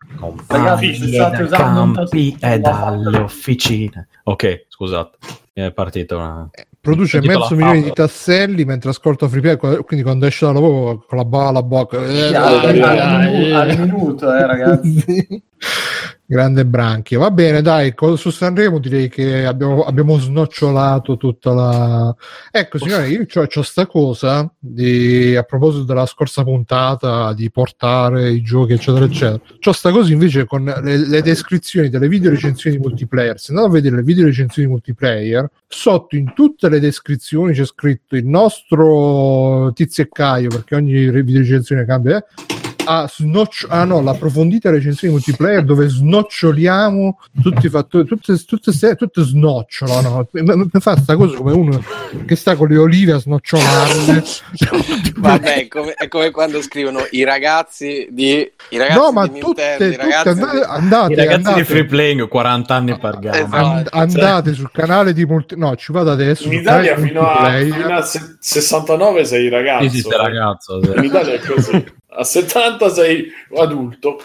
Ragazzi, 0.47 0.93
state 1.13 1.43
usando 1.43 1.79
campi 1.93 2.37
tasto- 2.37 2.55
e 2.55 2.59
dalle 2.59 3.17
officine. 3.19 4.07
Ok, 4.23 4.65
scusate. 4.67 5.17
è 5.53 5.71
partita 5.71 6.15
una... 6.15 6.49
produce 6.81 7.21
mezzo 7.21 7.55
milione 7.55 7.83
di 7.83 7.93
tasselli 7.93 8.65
mentre 8.65 8.89
ascolta 8.89 9.27
free 9.27 9.41
play, 9.41 9.57
quindi 9.57 10.03
quando 10.03 10.25
esce 10.25 10.45
da 10.45 10.51
lavoro 10.53 11.05
con 11.07 11.17
la 11.17 11.25
bava 11.25 11.49
alla 11.49 11.63
bocca 11.63 12.03
eh, 12.05 12.35
al, 12.35 12.75
eh, 12.75 12.81
al 12.81 13.53
al 13.53 13.79
minuto, 13.79 14.33
eh, 14.33 14.45
ragazzi. 14.45 15.43
grande 16.33 16.65
branchio 16.65 17.19
va 17.19 17.31
bene 17.31 17.61
dai 17.61 17.93
su 18.15 18.31
Sanremo 18.31 18.79
direi 18.79 19.07
che 19.07 19.45
abbiamo, 19.45 19.83
abbiamo 19.83 20.17
snocciolato 20.17 21.15
tutta 21.15 21.53
la 21.53 22.15
ecco 22.51 22.79
signore 22.79 23.07
io 23.09 23.25
c'ho, 23.25 23.45
c'ho 23.45 23.61
sta 23.61 23.85
cosa 23.85 24.51
di, 24.57 25.35
a 25.35 25.43
proposito 25.43 25.83
della 25.83 26.05
scorsa 26.05 26.43
puntata 26.43 27.33
di 27.33 27.51
portare 27.51 28.31
i 28.31 28.41
giochi 28.41 28.73
eccetera 28.73 29.05
eccetera. 29.05 29.41
C'ho 29.59 29.71
sta 29.71 29.91
cosa 29.91 30.11
invece 30.11 30.45
con 30.45 30.63
le, 30.63 30.97
le 31.07 31.21
descrizioni 31.21 31.89
delle 31.89 32.07
video 32.07 32.31
recensioni 32.31 32.77
di 32.77 32.81
multiplayer. 32.81 33.39
Se 33.39 33.51
andate 33.51 33.69
a 33.69 33.71
vedere 33.71 33.97
le 33.97 34.03
video 34.03 34.25
recensioni 34.25 34.67
di 34.67 34.73
multiplayer 34.73 35.49
sotto 35.67 36.15
in 36.15 36.33
tutte 36.33 36.69
le 36.69 36.79
descrizioni 36.79 37.53
c'è 37.53 37.65
scritto 37.65 38.15
il 38.15 38.25
nostro 38.25 39.71
tizio 39.73 40.03
e 40.03 40.09
Caio 40.11 40.49
perché 40.49 40.75
ogni 40.75 41.09
video 41.09 41.41
recensione 41.41 41.85
cambia 41.85 42.17
eh, 42.17 42.62
a 42.85 43.07
snoccio- 43.07 43.67
ah 43.69 43.83
no, 43.85 44.01
l'approfondita 44.01 44.69
recensione 44.69 45.13
multiplayer 45.13 45.63
dove 45.63 45.87
snoccioliamo 45.87 47.19
tutti 47.41 47.65
i 47.65 47.69
fattori, 47.69 48.05
tutte, 48.05 48.35
tutte, 48.45 48.71
se- 48.71 48.95
tutte 48.95 49.23
snocciolano. 49.23 50.27
Mi 50.31 50.69
fa 50.79 50.97
sta 50.97 51.15
cosa 51.15 51.35
come 51.37 51.51
uno 51.53 51.83
che 52.25 52.35
sta 52.35 52.55
con 52.55 52.67
le 52.67 52.77
olive 52.77 53.13
a 53.13 53.17
snocciolarle. 53.19 54.23
Vabbè, 55.17 55.55
è 55.55 55.67
come, 55.67 55.93
è 55.93 56.07
come 56.07 56.31
quando 56.31 56.61
scrivono 56.61 56.99
i 57.11 57.23
ragazzi 57.23 58.07
di 58.11 58.51
i 58.69 58.77
ragazzi 58.77 58.99
no, 58.99 59.11
ma 59.11 59.27
di 59.27 59.39
tutte, 59.39 59.77
Nintendo, 59.79 59.85
i 59.85 59.91
tutte 59.91 60.03
ragazzi 60.03 60.27
andate, 60.29 60.57
di- 60.57 60.63
andate, 60.67 61.13
I 61.13 61.15
ragazzi 61.15 61.35
andate, 61.35 61.59
di 61.59 61.63
Free 61.65 61.85
Playing 61.85 62.27
40 62.27 62.75
anni 62.75 62.99
per 62.99 63.19
gamma. 63.19 63.37
Esatto. 63.37 63.55
and- 63.55 63.87
andate 63.91 64.53
sul 64.53 64.71
canale 64.71 65.13
di 65.13 65.25
multi, 65.25 65.55
no, 65.57 65.75
ci 65.75 65.91
vado 65.91 66.11
adesso. 66.11 66.45
In 66.47 66.53
Italia 66.53 66.95
di 66.95 67.07
fino 67.07 67.27
a, 67.27 67.51
fino 67.59 67.95
a 67.95 68.01
se- 68.01 68.37
69 68.39 69.25
sei 69.25 69.49
ragazzo. 69.49 69.89
Sì, 69.89 69.95
sì, 69.95 70.01
sei 70.01 70.17
ragazzo. 70.17 70.83
sì. 70.83 70.91
In 70.97 71.03
Italia 71.03 71.33
è 71.33 71.39
così. 71.39 71.85
A 72.15 72.23
70 72.23 72.89
sei 72.89 73.27
adulto. 73.57 74.19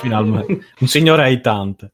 Finalmente. 0.00 0.60
Un 0.80 0.86
signore 0.86 1.22
aitante. 1.22 1.92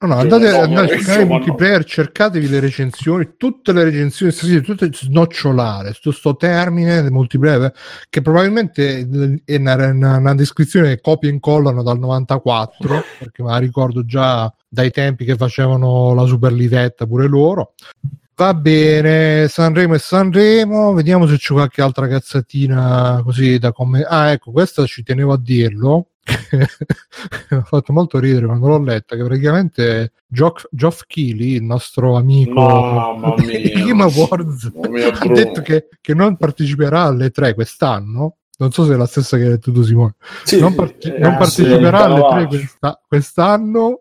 No, 0.00 0.08
no, 0.08 0.16
andate, 0.16 0.50
no, 0.50 0.58
andate 0.62 0.94
io 0.96 1.02
canale 1.02 1.24
ma 1.24 1.28
no. 1.30 1.36
multiplayer, 1.36 1.84
cercatevi 1.84 2.48
le 2.48 2.58
recensioni, 2.58 3.34
tutte 3.36 3.72
le 3.72 3.84
recensioni, 3.84 4.60
tutte 4.60 4.90
snocciolare 4.92 5.94
sto 5.94 6.34
termine 6.36 7.02
del 7.02 7.12
multiplayer 7.12 7.72
che 8.10 8.20
probabilmente 8.20 9.08
è 9.44 9.56
una, 9.56 9.74
una- 9.90 10.16
una 10.16 10.34
descrizione 10.34 10.88
che 10.88 11.00
copia 11.00 11.28
e 11.28 11.32
incollano 11.32 11.84
dal 11.84 12.00
94 12.00 13.04
perché 13.20 13.42
me 13.44 13.50
la 13.50 13.58
ricordo 13.58 14.04
già 14.04 14.52
dai 14.68 14.90
tempi 14.90 15.24
che 15.24 15.36
facevano 15.36 16.14
la 16.14 16.24
Superlivetta 16.26 17.06
pure 17.06 17.28
loro. 17.28 17.74
Va 18.42 18.54
bene, 18.54 19.46
Sanremo 19.46 19.94
e 19.94 20.00
Sanremo, 20.00 20.92
vediamo 20.94 21.28
se 21.28 21.36
c'è 21.36 21.52
qualche 21.52 21.80
altra 21.80 22.08
cazzatina 22.08 23.20
così 23.22 23.56
da 23.60 23.70
commentare. 23.70 24.12
Ah, 24.12 24.32
ecco, 24.32 24.50
questa 24.50 24.84
ci 24.84 25.04
tenevo 25.04 25.34
a 25.34 25.38
dirlo. 25.38 26.08
Mi 27.50 27.56
ha 27.56 27.62
fatto 27.62 27.92
molto 27.92 28.18
ridere 28.18 28.46
quando 28.46 28.66
l'ho 28.66 28.82
letta 28.82 29.14
che 29.14 29.22
praticamente 29.22 30.14
Geoff, 30.26 30.64
Geoff 30.72 31.02
Keighley, 31.06 31.52
il 31.54 31.62
nostro 31.62 32.16
amico 32.16 32.54
Mamma 32.54 33.34
mia. 33.38 33.60
di 33.60 33.70
Game 33.70 34.02
Awards, 34.02 34.72
ha 35.20 35.26
detto 35.28 35.60
che, 35.60 35.86
che 36.00 36.12
non 36.12 36.36
parteciperà 36.36 37.02
alle 37.02 37.30
tre 37.30 37.54
quest'anno. 37.54 38.38
Non 38.58 38.72
so 38.72 38.84
se 38.84 38.94
è 38.94 38.96
la 38.96 39.06
stessa 39.06 39.36
che 39.36 39.44
hai 39.44 39.50
detto 39.50 39.70
tu, 39.70 39.82
Simone. 39.82 40.16
Sì, 40.42 40.58
non, 40.58 40.74
parti- 40.74 41.12
eh, 41.14 41.18
non 41.20 41.36
parteciperà 41.36 42.06
alle 42.06 42.26
tre 42.28 42.46
questa- 42.48 43.00
quest'anno 43.06 44.00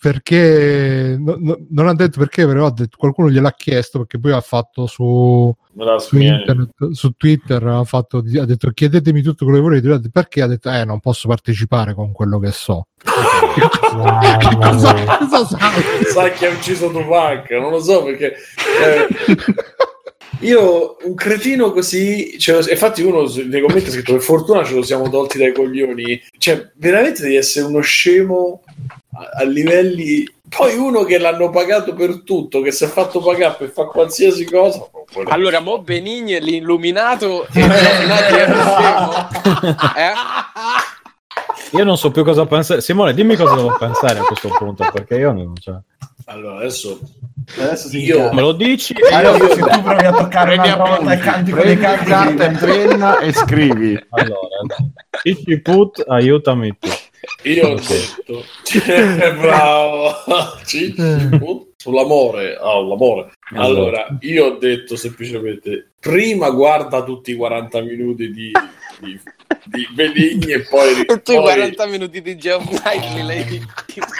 perché 0.00 1.14
no- 1.18 1.36
no- 1.38 1.58
non 1.68 1.86
ha 1.86 1.94
detto 1.94 2.18
perché, 2.20 2.46
però 2.46 2.64
ha 2.64 2.72
detto, 2.72 2.96
qualcuno 2.96 3.28
gliel'ha 3.28 3.52
chiesto 3.52 3.98
perché 3.98 4.18
poi 4.18 4.32
ha 4.32 4.40
fatto 4.40 4.86
su, 4.86 5.54
su 5.98 6.16
internet, 6.18 6.90
su 6.92 7.10
Twitter, 7.10 7.62
ha, 7.66 7.84
fatto, 7.84 8.18
ha 8.18 8.44
detto 8.46 8.70
chiedetemi 8.70 9.20
tutto 9.20 9.44
quello 9.44 9.60
che 9.60 9.80
volete, 9.80 10.10
perché 10.10 10.40
ha 10.40 10.46
detto 10.46 10.70
eh 10.70 10.86
non 10.86 11.00
posso 11.00 11.28
partecipare 11.28 11.92
con 11.92 12.12
quello 12.12 12.38
che 12.38 12.50
so. 12.50 12.86
Che 13.02 13.60
cosa, 14.58 14.94
cosa 15.18 15.44
sai? 15.44 15.82
Sai 16.06 16.32
chi 16.32 16.46
ha 16.46 16.50
ucciso 16.50 16.88
Tupac? 16.90 17.50
Non 17.50 17.70
lo 17.70 17.82
so 17.82 18.02
perché. 18.04 18.36
eh, 18.82 19.06
io, 20.40 20.96
un 21.02 21.14
cretino 21.14 21.72
così, 21.72 22.38
cioè, 22.38 22.70
infatti 22.70 23.02
uno 23.02 23.30
nei 23.44 23.60
commenti 23.60 23.88
ha 23.88 23.92
scritto 23.92 24.12
per 24.12 24.22
fortuna 24.22 24.64
ce 24.64 24.74
lo 24.74 24.82
siamo 24.82 25.10
tolti 25.10 25.38
dai 25.38 25.52
coglioni, 25.52 26.22
cioè 26.38 26.70
veramente 26.76 27.22
devi 27.22 27.36
essere 27.36 27.66
uno 27.66 27.80
scemo 27.80 28.62
a, 29.12 29.40
a 29.40 29.44
livelli... 29.44 30.26
Poi 30.48 30.74
uno 30.74 31.04
che 31.04 31.18
l'hanno 31.18 31.48
pagato 31.50 31.94
per 31.94 32.22
tutto, 32.24 32.60
che 32.60 32.72
si 32.72 32.82
è 32.84 32.88
fatto 32.88 33.20
pagare 33.20 33.54
per 33.56 33.70
fare 33.70 33.88
qualsiasi 33.88 34.44
cosa... 34.44 34.84
Allora, 35.26 35.60
Mo 35.60 35.80
Benigni 35.80 36.32
è 36.32 36.40
l'illuminato 36.40 37.46
e 37.52 37.60
Nati 37.66 38.34
è 38.34 38.48
lo 38.48 38.62
scemo. 38.62 39.28
Eh? 39.96 40.12
Io 41.72 41.84
non 41.84 41.96
so 41.96 42.10
più 42.10 42.24
cosa 42.24 42.46
pensare. 42.46 42.80
Simone, 42.80 43.14
dimmi 43.14 43.36
cosa 43.36 43.54
devo 43.54 43.76
pensare 43.78 44.18
a 44.18 44.22
questo 44.22 44.48
punto, 44.48 44.88
perché 44.92 45.16
io 45.16 45.32
non 45.32 45.54
cioè, 45.60 45.76
Allora, 46.30 46.58
adesso... 46.58 47.00
Adesso 47.58 47.88
si 47.88 48.04
Io- 48.04 48.32
Me 48.32 48.40
lo 48.40 48.52
dici? 48.52 48.94
Allora, 49.10 49.48
se 49.48 49.60
tu 49.60 49.82
provi 49.82 50.04
a 50.04 50.12
toccare 50.14 50.54
Prendi 50.54 50.68
una 50.68 50.76
volta 50.76 51.14
i 51.14 51.16
appunti, 51.16 51.24
canti 51.24 51.50
con 51.50 51.58
i 51.58 51.62
prendi 51.62 51.80
canti 51.82 52.04
carta 52.04 52.44
e 52.44 52.56
penna 52.56 53.18
e 53.18 53.32
scrivi. 53.32 54.06
Allora, 54.10 54.56
Cicci 55.22 55.60
Put, 55.60 56.04
aiutami 56.06 56.76
tu. 56.78 56.88
Io 57.42 57.68
ho 57.68 57.74
detto... 57.74 58.44
Bravo! 59.40 60.12
Sull'amore, 61.76 62.58
oh, 62.60 62.86
l'amore. 62.86 63.32
Allora, 63.54 64.06
io 64.20 64.44
ho 64.44 64.58
detto 64.58 64.94
semplicemente: 64.96 65.92
prima 65.98 66.50
guarda 66.50 67.02
tutti 67.02 67.32
i 67.32 67.36
40 67.36 67.80
minuti 67.80 68.30
di, 68.30 68.52
di, 69.00 69.18
di 69.64 69.86
Benigni 69.94 70.52
e 70.52 70.60
poi. 70.68 70.88
E 71.10 71.22
tu 71.22 71.32
i 71.32 71.36
poi 71.36 71.44
40 71.44 71.86
minuti 71.86 72.22
di 72.22 72.36
Geoff 72.36 72.64
Knightley 72.68 73.24
lei 73.24 73.44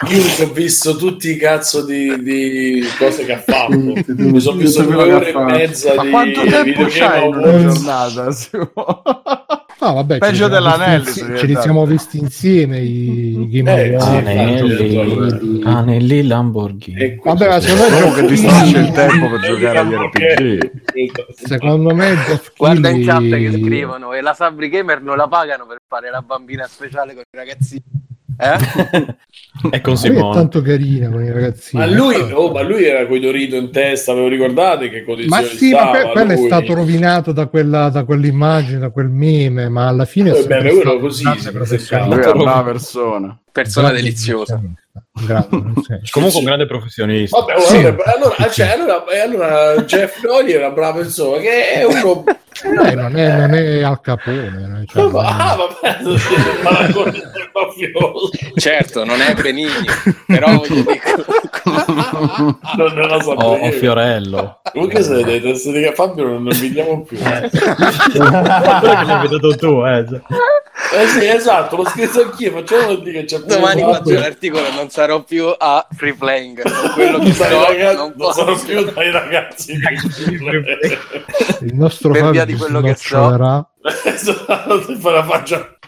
Io 0.09 0.17
mi 0.17 0.21
sono 0.29 0.53
visto 0.53 0.97
tutti 0.97 1.31
i 1.31 1.37
cazzo 1.37 1.85
di, 1.85 2.23
di 2.23 2.85
cose 2.99 3.25
che 3.25 3.33
ha 3.35 3.39
fatto. 3.39 3.77
Mi 3.77 4.41
sono 4.41 4.57
visto 4.59 4.83
due 4.83 5.05
che 5.05 5.13
ore 5.13 5.31
e 5.31 5.39
mezza 5.39 5.95
Ma 5.95 6.03
di 6.03 6.11
quanto 6.11 6.43
tempo 6.45 6.85
c'hai 6.89 7.27
in 7.29 7.35
una 7.35 7.59
giornata? 7.73 8.31
Simo? 8.33 8.73
Ah, 9.83 9.93
vabbè, 9.93 10.19
Peggio 10.19 10.47
sono 10.51 10.95
insie- 10.95 11.37
Ce 11.39 11.47
li 11.47 11.57
siamo 11.59 11.87
visti 11.87 12.19
insieme 12.19 12.81
i 12.81 13.47
Game 13.49 13.83
Eh, 13.95 13.99
sì. 13.99 14.07
Anelli, 14.09 15.63
anelli 15.65 16.27
Lamborghini. 16.27 17.01
E 17.01 17.19
Vabbè, 17.23 17.49
ma 17.49 17.61
secondo 17.61 17.89
me 17.95 17.99
Comunque 18.01 18.21
Geoff 18.21 18.31
distrace 18.31 18.73
Keighley- 18.73 18.87
il 18.89 18.93
tempo 18.93 19.31
per 19.31 19.41
giocare 19.49 19.79
agli 19.79 19.95
RPG. 19.95 20.71
Secondo 21.35 21.95
me 21.95 22.15
Guarda 22.59 22.89
in 22.91 23.05
chat 23.07 23.29
che 23.31 23.53
scrivono 23.53 24.13
e 24.13 24.21
la 24.21 24.35
Sabri 24.35 24.69
Gamer 24.69 25.01
non 25.01 25.17
la 25.17 25.29
pagano 25.31 25.65
per 25.65 25.79
fare 25.89 26.11
la 26.11 26.21
bambina 26.21 26.67
speciale 26.67 27.15
con 27.15 27.23
i 27.23 27.37
ragazzini. 27.37 27.83
Eh? 28.39 29.17
E 29.73 29.81
con 29.83 29.93
Ma 29.95 30.01
lui 30.01 30.09
è 30.09 30.17
Simone. 30.17 30.35
tanto 30.35 30.63
carina 30.63 31.11
con 31.11 31.23
i 31.23 31.31
ragazzini. 31.31 31.83
Ma 31.83 31.91
lui, 31.91 32.15
oh, 32.33 32.51
ma 32.51 32.63
lui 32.63 32.85
era 32.85 33.07
coi 33.07 33.21
Dorito 33.21 33.57
in 33.57 33.71
testa, 33.71 34.15
ve 34.15 34.21
lo 34.21 34.29
ricordate 34.29 34.89
che 34.89 35.01
Ma 35.01 35.05
condizioni 35.05 35.47
sì, 35.47 35.73
ma 35.73 35.79
stava? 35.81 35.91
que- 36.01 36.11
quello 36.13 36.33
è 36.33 36.37
stato 36.37 36.75
rovinato 36.75 37.33
da, 37.33 37.47
quella, 37.47 37.89
da 37.91 38.05
quell'immagine, 38.05 38.79
da 38.79 38.89
quel 38.91 39.09
meme, 39.09 39.69
ma 39.69 39.89
alla 39.89 40.07
fine 40.07 40.31
è 40.31 40.33
Eh, 40.33 40.37
sempre 40.37 40.63
beh, 40.63 40.69
quello 40.69 40.81
stato 40.81 40.99
così, 41.01 41.25
si 41.39 41.49
è 41.95 42.01
una 42.01 42.63
persona. 42.63 43.41
Persona 43.53 43.89
Grande 43.89 44.03
deliziosa. 44.03 44.61
grande. 45.25 45.49
Comunque 46.11 46.39
un 46.39 46.45
grande 46.45 46.67
professionista. 46.67 47.39
Vabbè, 47.39 47.61
Sì. 47.61 47.77
allora, 47.77 48.51
cioè, 48.51 48.69
allora, 48.69 49.05
e 49.07 49.19
allora 49.19 49.83
Jeff 49.83 50.23
Noli 50.23 50.53
è 50.53 50.59
una 50.59 50.71
brava 50.71 50.99
persona, 50.99 51.39
che 51.39 51.73
è 51.73 51.85
uno... 51.85 52.25
Eh, 52.63 52.95
non, 52.95 53.17
è, 53.17 53.37
non 53.37 53.55
è 53.55 53.83
Al 53.83 54.01
Capone. 54.01 54.85
cioè, 54.89 55.03
ah, 55.05 55.57
vabbè. 55.57 55.99
Certo, 58.57 59.05
non 59.05 59.21
è 59.21 59.35
Benigni, 59.35 59.87
però 60.27 60.49
voglio 60.59 60.83
dire, 60.83 61.01
Non 61.65 62.93
ne 62.95 63.07
lo 63.09 63.21
sapevo. 63.21 63.43
O, 63.43 63.67
o 63.67 63.71
Fiorello. 63.71 64.61
Comunque 64.73 65.03
se 65.03 65.23
dei 65.25 65.41
testi 65.41 65.73
di 65.73 65.91
Fabio 65.95 66.25
non 66.25 66.43
ne 66.45 66.57
vediamo 66.59 67.03
più. 67.03 67.17
Quello 67.19 67.49
che 67.51 69.05
l'hai 69.05 69.21
veduto 69.29 69.57
tu, 69.57 69.83
eh. 69.87 70.05
Eh 70.93 71.07
sì, 71.09 71.27
esatto, 71.27 71.77
l'ho 71.77 71.85
scritto 71.87 72.23
anch'io, 72.23 72.53
facciamo 72.53 72.95
dire 72.97 73.21
che 73.21 73.25
c'è 73.27 73.40
domani 73.47 73.83
pure- 73.83 73.95
faccio 73.99 74.19
l'articolo 74.19 74.71
non 74.73 74.91
sarò 74.91 75.23
più 75.23 75.53
a 75.57 75.87
free 75.97 76.15
playing. 76.15 76.63
Quello 76.93 77.19
che 77.19 77.33
so, 77.33 77.43
ragazzi- 77.45 77.97
non 77.97 77.97
non 77.97 78.15
posso. 78.17 78.41
sono 78.41 78.59
più 78.59 78.93
dai 78.93 79.11
ragazzi 79.11 79.73
Il 81.63 81.75
nostro 81.75 82.11
Per 82.11 82.31
via 82.31 82.45
di 82.45 82.55
quello 82.55 82.81
che 82.81 82.95
so. 82.95 83.69
Fa 83.83 85.11
la 85.11 85.25
faccia 85.25 85.79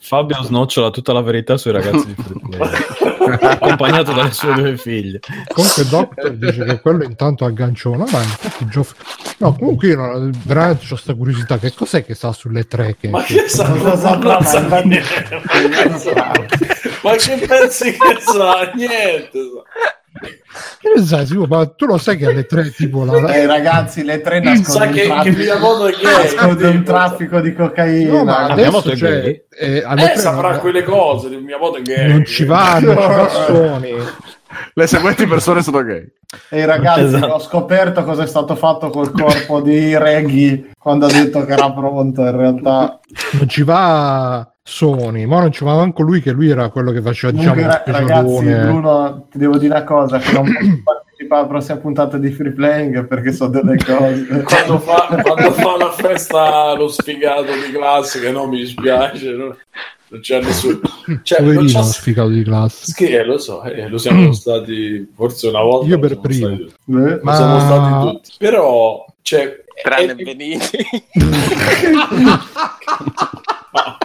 Fabio 0.00 0.42
snocciola 0.42 0.90
tutta 0.90 1.12
la 1.12 1.22
verità 1.22 1.56
sui 1.56 1.72
ragazzi 1.72 2.06
di 2.06 2.14
Free 2.14 3.38
accompagnato 3.40 4.12
dalle 4.12 4.32
sue 4.32 4.52
due 4.54 4.76
figlie. 4.76 5.20
Comunque 5.52 5.86
Doctor 5.86 6.32
dice 6.32 6.64
che 6.64 6.80
quello 6.80 7.04
intanto 7.04 7.44
agganciona, 7.44 8.04
ma 8.10 8.22
infatti 8.22 8.66
Geoff... 8.66 8.94
No, 9.38 9.54
comunque 9.56 9.88
io 9.88 9.96
non- 9.96 10.30
veramente 10.44 10.84
ho 10.84 10.88
questa 10.88 11.14
curiosità, 11.14 11.58
che 11.58 11.72
cos'è 11.72 12.04
che 12.04 12.14
sta 12.14 12.32
sulle 12.32 12.64
tre? 12.64 12.96
Che, 12.98 13.08
ma 13.08 13.22
che 13.22 13.48
sa 13.48 13.68
Non 13.68 13.98
ma 14.22 14.42
sa 14.42 14.80
niente. 14.82 15.28
ma 17.02 17.14
che 17.14 17.46
pensi 17.46 17.92
che 17.92 18.20
sa 18.20 18.70
niente 18.74 19.30
sa. 19.32 19.99
Che 20.12 21.02
sai, 21.02 21.26
ma 21.48 21.66
tu 21.66 21.86
lo 21.86 21.96
sai 21.98 22.16
che 22.16 22.26
alle 22.26 22.44
tre 22.44 22.70
tipo 22.70 23.04
la... 23.04 23.32
Eh, 23.32 23.46
ragazzi, 23.46 24.02
le 24.02 24.20
tre 24.20 24.40
nascono 24.40 24.90
che, 24.90 25.06
traffico, 25.06 26.66
un 26.68 26.82
traffico 26.84 27.40
di 27.40 27.54
cocaina. 27.54 28.12
No, 28.12 28.24
ma 28.24 28.38
adesso 28.44 28.56
Miyamoto 28.56 28.90
è 28.90 28.96
cioè, 28.96 29.42
eh, 29.50 29.76
Eh, 29.76 29.82
tre 29.82 30.16
saprà 30.16 30.50
non- 30.50 30.58
quelle 30.60 30.82
cose. 30.82 31.28
di 31.28 31.36
Mia 31.36 31.58
moto 31.58 31.78
è 31.78 31.82
gay. 31.82 32.08
non 32.08 32.24
ci 32.24 32.44
va, 32.44 32.78
non 32.80 32.96
ci. 33.78 33.94
Le 34.74 34.86
seguenti 34.88 35.26
persone 35.26 35.62
sono 35.62 35.82
gay. 35.84 36.04
E 36.48 36.66
ragazzi, 36.66 37.02
Esatto. 37.04 37.26
ho 37.26 37.38
scoperto 37.38 38.02
cosa 38.02 38.24
è 38.24 38.26
stato 38.26 38.56
fatto 38.56 38.90
col 38.90 39.12
corpo 39.12 39.60
di 39.60 39.96
Reggie 39.96 40.70
quando 40.76 41.06
ha 41.06 41.10
detto 41.12 41.44
che 41.44 41.52
era 41.52 41.70
pronto. 41.72 42.22
In 42.22 42.36
realtà, 42.36 42.98
non 43.32 43.48
ci 43.48 43.62
va 43.62 44.49
Sony, 44.70 45.24
ma 45.26 45.40
non 45.40 45.50
ci 45.50 45.64
va 45.64 45.74
manco 45.74 46.02
lui 46.02 46.22
che 46.22 46.30
lui 46.30 46.48
era 46.48 46.68
quello 46.68 46.92
che 46.92 47.02
faceva 47.02 47.32
diciamo 47.32 47.54
Comunque, 47.54 47.82
ra- 47.92 47.98
ragazzi. 47.98 48.44
Bruno, 48.44 49.26
ti 49.28 49.38
devo 49.38 49.58
dire 49.58 49.74
una 49.74 49.82
cosa: 49.84 50.18
che 50.18 50.32
non 50.32 50.44
posso 50.46 50.80
partecipare 50.84 51.40
alla 51.40 51.48
prossima 51.48 51.78
puntata 51.78 52.16
di 52.18 52.30
Free 52.30 52.52
Playing 52.52 53.06
perché 53.08 53.32
so 53.32 53.48
delle 53.48 53.76
cose. 53.84 54.44
Quando 54.44 54.78
fa, 54.78 55.20
quando 55.22 55.50
fa 55.50 55.76
la 55.76 55.90
festa 55.90 56.72
lo 56.76 56.86
sfigato 56.86 57.42
di 57.52 57.72
classe, 57.72 58.20
che 58.20 58.30
no, 58.30 58.46
mi 58.46 58.58
dispiace, 58.58 59.30
no? 59.32 59.56
non 60.08 60.20
c'è 60.20 60.40
nessuno. 60.40 60.78
Cioè, 61.24 61.40
non 61.40 61.66
c'è... 61.66 61.78
lo 61.78 61.82
sfigato 61.82 62.28
di 62.28 62.44
classe. 62.44 62.92
Sì, 62.92 63.08
eh, 63.08 63.24
lo 63.24 63.38
so, 63.38 63.64
eh, 63.64 63.88
lo 63.88 63.98
siamo 63.98 64.32
stati 64.32 65.10
forse 65.16 65.48
una 65.48 65.62
volta. 65.62 65.88
Io 65.88 65.98
per 65.98 66.20
primo. 66.20 66.46
stati 66.46 67.20
Ma- 67.22 67.34
siamo 67.34 67.58
stati 67.58 68.06
tutti. 68.06 68.30
Però, 68.38 69.04
cioè, 69.22 69.64
Tranne 69.82 70.12
è- 70.12 70.14
Benigni. 70.14 70.58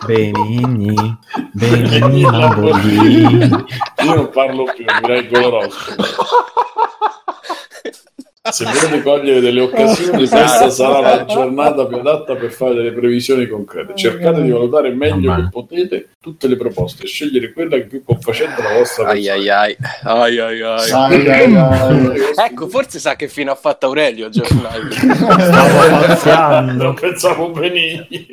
Benigni, 0.06 1.18
Benigni, 1.52 2.22
Lamborghini. 2.22 3.66
Io 4.04 4.14
non 4.14 4.30
parlo 4.30 4.66
più, 4.66 4.86
mi 4.86 5.08
reggo 5.08 5.40
l'oroscopo. 5.40 6.04
Se 8.52 8.64
volete 8.64 9.02
cogliere 9.02 9.40
delle 9.40 9.62
occasioni, 9.62 10.22
Esatto. 10.24 10.44
questa 10.46 10.70
sarà 10.70 11.00
la 11.00 11.26
giornata 11.26 11.86
più 11.88 11.98
adatta 11.98 12.36
per 12.36 12.52
fare 12.52 12.76
delle 12.76 12.92
previsioni 12.92 13.48
concrete. 13.48 13.96
Cercate 13.96 14.42
di 14.44 14.52
valutare 14.52 14.92
meglio 14.92 15.34
che 15.36 15.48
potete 15.50 16.10
tutte 16.22 16.48
le 16.48 16.56
proposte 16.56 17.04
e 17.04 17.08
scegliere 17.08 17.52
quella 17.54 17.78
che 17.78 17.86
più 17.86 18.04
confacente 18.04 18.62
alla 18.62 18.78
vostra 18.78 19.08
Ai 19.08 19.28
ai 19.30 19.50
ai. 19.50 19.76
Ai 20.04 20.40
ai 20.40 20.62
ai. 20.62 20.92
ai, 20.92 21.28
ai, 21.30 21.56
ai. 21.56 22.20
Ecco, 22.36 22.68
forse 22.68 23.00
sa 23.00 23.16
che 23.16 23.28
fine 23.28 23.50
ha 23.52 23.56
fatto 23.56 23.88
Aurelio 23.88 24.30
Knight. 24.30 24.94
Stavo. 26.18 26.62
Non 26.72 26.94
pensavo 26.94 27.50
benigni. 27.50 28.28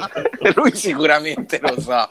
lui 0.54 0.74
sicuramente 0.74 1.60
lo 1.62 1.80
sa. 1.80 2.08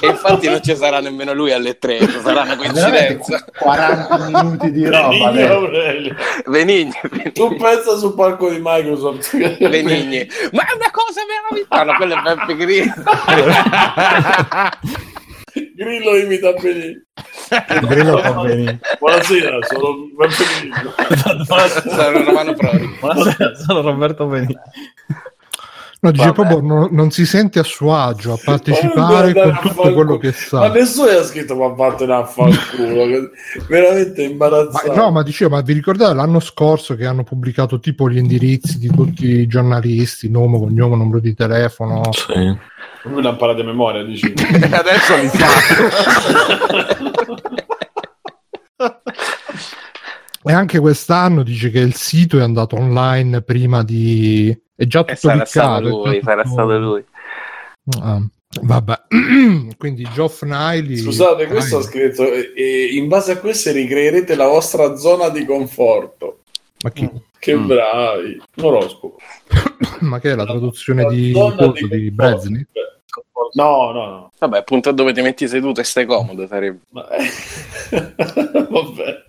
e 0.00 0.06
infatti 0.06 0.48
non 0.48 0.62
ci 0.62 0.74
sarà 0.76 1.00
nemmeno 1.00 1.32
lui 1.32 1.52
alle 1.52 1.78
tre, 1.78 1.98
sarà 2.22 2.42
una 2.42 2.56
coincidenza. 2.56 3.44
40 3.58 4.18
minuti 4.30 4.70
di 4.72 4.86
roba. 4.86 5.32
Benigni. 5.34 5.52
Aurelio. 5.52 6.14
Benigni, 6.46 6.92
Tu 7.32 7.48
Benigni. 7.48 7.56
pensa 7.60 7.96
sul 7.96 8.14
palco 8.14 8.50
di 8.50 8.58
Microsoft. 8.62 9.36
Benigni. 9.68 10.26
Ma 10.52 10.62
è 10.66 10.74
una 10.74 10.90
cosa 10.90 11.20
meravigliosa. 11.26 11.82
No, 11.84 11.94
quello 11.96 12.14
è 12.14 12.22
Beppe 12.22 12.56
Grillo. 12.56 12.94
Grillo 15.76 16.16
imita 16.16 16.52
Benigni. 16.52 17.02
Grillo 17.82 18.18
fa 18.18 18.32
Benigni. 18.32 18.78
Buonasera, 18.98 19.58
sono 19.62 19.94
Beppe 20.16 20.44
Grillo. 20.60 20.94
Sono 21.44 22.24
Romano 22.24 22.54
Prodi. 22.54 22.96
Buonasera, 23.00 23.54
sono 23.54 23.80
Roberto 23.82 24.26
Benigni. 24.26 24.56
No, 26.04 26.10
dice 26.10 26.32
Vabbè. 26.32 26.34
proprio 26.34 26.60
non, 26.60 26.88
non 26.92 27.10
si 27.10 27.24
sente 27.24 27.58
a 27.58 27.62
suo 27.62 27.96
agio 27.96 28.34
a 28.34 28.38
partecipare 28.42 29.32
Ma 29.32 29.42
con 29.42 29.50
a 29.52 29.58
tutto 29.58 29.92
quello 29.94 30.18
che 30.18 30.26
Ma 30.26 30.32
sa. 30.34 30.68
nessuno 30.68 31.08
ha 31.08 31.22
scritto 31.22 31.56
ma 31.56 31.68
vattene 31.68 32.12
a 32.12 32.26
fanculo. 32.26 33.30
Veramente 33.66 34.22
Ma, 34.26 34.30
imbarazzante. 34.30 34.94
no, 34.94 35.10
ma 35.10 35.22
dicevo, 35.22 35.54
ma 35.54 35.62
vi 35.62 35.72
ricordate 35.72 36.14
l'anno 36.14 36.40
scorso 36.40 36.94
che 36.94 37.06
hanno 37.06 37.22
pubblicato 37.22 37.80
tipo 37.80 38.10
gli 38.10 38.18
indirizzi 38.18 38.78
di 38.78 38.88
tutti 38.88 39.24
i 39.26 39.46
giornalisti, 39.46 40.28
nome, 40.28 40.58
cognome, 40.58 40.96
numero 40.96 41.20
di 41.20 41.32
telefono? 41.32 42.02
Sì. 42.12 42.54
Lui 43.04 43.22
l'ha 43.22 43.30
imparato 43.30 43.62
a 43.62 43.64
memoria, 43.64 44.04
dici. 44.04 44.30
E 44.36 44.76
adesso 44.76 45.16
li 45.16 45.28
fa. 45.28 45.46
E 50.46 50.52
anche 50.52 50.78
quest'anno 50.78 51.42
dice 51.42 51.70
che 51.70 51.78
il 51.78 51.94
sito 51.94 52.38
è 52.38 52.42
andato 52.42 52.76
online 52.76 53.40
prima 53.40 53.82
di... 53.82 54.54
È 54.76 54.84
già 54.86 55.00
E 55.00 55.04
tutto 55.04 55.16
sarà 55.28 55.44
stato 55.44 55.80
cliccato, 55.80 55.86
è 55.86 56.08
lui, 56.08 56.18
già 56.18 56.24
sarà 56.24 56.42
tutto- 56.42 56.54
stato 56.54 56.78
lui. 56.78 57.04
Ah, 58.00 58.22
vabbè, 58.62 59.00
quindi 59.78 60.08
Geoff 60.12 60.42
Niley... 60.42 60.96
Scusate, 60.96 61.46
questo 61.46 61.78
ha 61.78 61.82
scritto. 61.82 62.22
E, 62.32 62.52
e 62.56 62.86
in 62.94 63.08
base 63.08 63.32
a 63.32 63.38
questo 63.38 63.70
ricreerete 63.72 64.34
la 64.34 64.46
vostra 64.48 64.96
zona 64.96 65.28
di 65.28 65.44
conforto. 65.44 66.40
Ma, 66.82 66.90
chi- 66.90 67.10
Che 67.38 67.54
Mm. 67.56 67.66
bravi. 67.66 68.42
Un 68.56 68.64
oroscopo. 68.64 69.16
ma 70.00 70.18
che 70.18 70.32
è 70.32 70.34
la 70.34 70.44
traduzione 70.44 71.02
La 71.02 71.08
di, 71.10 71.26
di 71.26 71.32
conforto. 71.32 71.86
Brezni? 72.12 72.66
No, 73.54 73.92
no, 73.92 74.04
no. 74.06 74.32
Vabbè, 74.38 74.58
appunto 74.58 74.90
dove 74.92 75.12
ti 75.12 75.20
metti 75.22 75.46
seduto 75.46 75.80
e 75.80 75.84
stai 75.84 76.06
comodo 76.06 76.46
sarebbe. 76.46 76.80
Ma- 76.90 77.06
vabbè. 78.68 79.24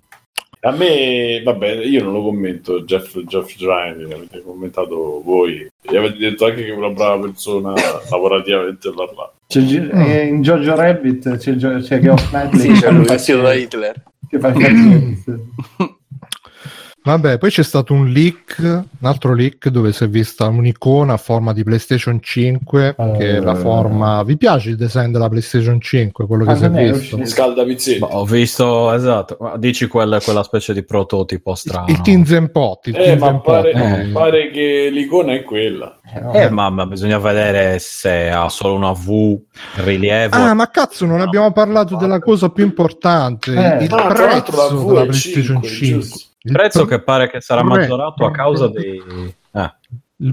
A 0.66 0.72
me, 0.72 1.42
vabbè, 1.44 1.74
io 1.84 2.02
non 2.02 2.12
lo 2.12 2.22
commento, 2.22 2.82
Jeff, 2.82 3.16
Jeff 3.20 3.54
Giant, 3.56 4.12
avete 4.12 4.42
commentato 4.42 5.22
voi, 5.24 5.70
e 5.80 5.96
avete 5.96 6.16
detto 6.18 6.44
anche 6.46 6.64
che 6.64 6.72
è 6.72 6.74
una 6.76 6.90
brava 6.90 7.20
persona 7.22 7.72
lavorativamente 8.10 8.90
parlando. 8.90 9.32
C'è 9.46 9.60
Gi- 9.60 9.88
e 9.92 10.24
in 10.26 10.42
Jojo 10.42 10.74
Rabbit 10.74 11.36
c'è, 11.36 11.54
Gio- 11.54 11.78
c'è 11.78 12.00
Geoff 12.00 12.30
Knightley 12.30 12.60
Sì, 12.60 12.68
che 12.68 12.74
c'è 12.74 12.80
fa 12.86 12.90
lui 12.90 13.04
vestito 13.04 13.40
da 13.42 13.54
Hitler. 13.54 14.02
che 14.28 14.38
fa 14.40 14.48
il. 14.48 15.16
Vabbè, 17.06 17.38
poi 17.38 17.50
c'è 17.50 17.62
stato 17.62 17.92
un 17.94 18.08
leak, 18.08 18.56
un 18.58 18.84
altro 19.02 19.32
leak 19.32 19.68
dove 19.68 19.92
si 19.92 20.02
è 20.02 20.08
vista 20.08 20.46
un'icona 20.48 21.12
a 21.12 21.16
forma 21.16 21.52
di 21.52 21.62
PlayStation 21.62 22.18
5, 22.20 22.96
che 23.16 23.36
è 23.36 23.38
la 23.40 23.52
Eh. 23.52 23.60
forma... 23.60 24.24
Vi 24.24 24.36
piace 24.36 24.70
il 24.70 24.76
design 24.76 25.12
della 25.12 25.28
PlayStation 25.28 25.80
5, 25.80 26.26
quello 26.26 26.44
che 26.44 26.56
si 26.56 26.64
è 26.64 26.68
visto? 26.68 27.24
Scalda 27.24 27.62
pizzetti. 27.64 28.00
Ho 28.02 28.24
visto, 28.24 28.92
esatto, 28.92 29.36
ma 29.40 29.56
dici 29.56 29.86
quella, 29.86 30.18
quella 30.20 30.42
specie 30.42 30.74
di 30.74 30.82
prototipo 30.82 31.54
strano. 31.54 31.86
Il 31.86 32.00
Tinzenpot, 32.00 32.88
il 32.88 32.96
Eh, 32.96 33.16
ma 33.16 33.38
pare, 33.38 33.70
Eh. 33.70 34.06
pare 34.08 34.50
che 34.50 34.88
l'icona 34.90 35.32
è 35.34 35.44
quella. 35.44 36.00
Eh, 36.32 36.50
ma, 36.50 36.70
ma 36.70 36.86
bisogna 36.86 37.18
vedere 37.18 37.78
se 37.78 38.30
ha 38.30 38.48
solo 38.48 38.74
una 38.74 38.90
V 38.90 39.38
rilievo. 39.76 40.34
Ah, 40.34 40.54
ma 40.54 40.68
cazzo, 40.70 41.06
non 41.06 41.20
abbiamo 41.20 41.52
parlato 41.52 41.94
della 41.94 42.18
cosa 42.18 42.48
più 42.48 42.64
importante, 42.64 43.52
Eh. 43.52 43.84
il 43.84 43.92
Ah, 43.92 44.12
tra 44.12 44.26
l'altro 44.26 44.56
la 44.56 44.66
prezzo 44.66 44.84
della 44.86 45.02
PlayStation 45.02 45.62
5, 45.62 45.68
5. 45.68 46.08
Il 46.46 46.52
prezzo 46.52 46.84
che 46.84 47.02
pare 47.02 47.28
che 47.28 47.40
sarà 47.40 47.62
Pre- 47.62 47.70
maggiorato 47.70 48.24
a 48.24 48.30
causa 48.30 48.68
dei... 48.68 48.96
il 48.96 49.34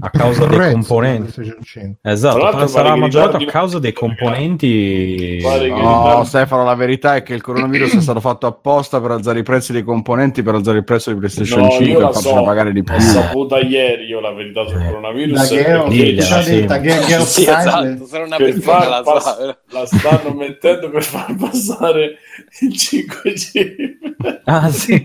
a 0.00 0.08
causa 0.08 0.46
dei 0.46 0.72
componenti. 0.72 1.30
della 1.30 1.32
PlayStation 1.34 1.62
5. 1.62 2.10
esatto, 2.10 2.66
sarà 2.68 2.92
che 2.94 2.98
maggiorato 3.00 3.36
a 3.36 3.44
causa 3.44 3.78
dei 3.78 3.92
componenti... 3.92 5.38
Che- 5.40 5.68
No, 5.74 6.22
Stefano, 6.24 6.64
la 6.64 6.74
verità 6.74 7.16
è 7.16 7.22
che 7.22 7.34
il 7.34 7.42
coronavirus 7.42 7.96
è 7.96 8.00
stato 8.00 8.20
fatto 8.20 8.46
apposta 8.46 8.98
per 9.00 9.10
alzare 9.10 9.40
i 9.40 9.42
prezzi 9.42 9.72
dei 9.72 9.82
componenti, 9.82 10.42
per 10.42 10.54
alzare 10.54 10.78
il 10.78 10.84
prezzo 10.84 11.12
di 11.12 11.18
PlayStation 11.18 11.60
No, 11.60 11.68
5 11.68 11.86
io 11.86 11.98
e 11.98 12.00
la 12.00 12.10
farcela 12.12 12.38
so, 12.38 12.42
pagare 12.44 12.72
di 12.72 12.82
più. 12.82 12.94
L'ho 12.94 13.00
saputa 13.00 13.58
ieri 13.58 14.04
io 14.06 14.20
la 14.20 14.32
verità 14.32 14.66
sul 14.66 14.80
Eh. 14.80 14.86
coronavirus. 14.86 15.48
Perché- 15.48 15.84
Diglia, 15.88 16.22
chi 16.22 16.26
ci 16.26 16.32
ha 16.32 16.42
detto? 16.42 17.24
Sì, 17.24 17.42
esatto, 17.42 18.06
sarà 18.06 18.24
una 18.24 18.36
per 18.36 18.52
persona 18.54 18.78
far 18.80 18.88
la 18.88 19.02
pass- 19.02 19.56
la 19.70 19.86
stanno 19.86 20.34
mettendo 20.34 20.90
per 20.90 21.02
far 21.04 21.34
passare 21.36 22.16
il 22.60 22.68
5G. 22.74 24.02
Ah 24.46 24.70
sì, 24.70 25.02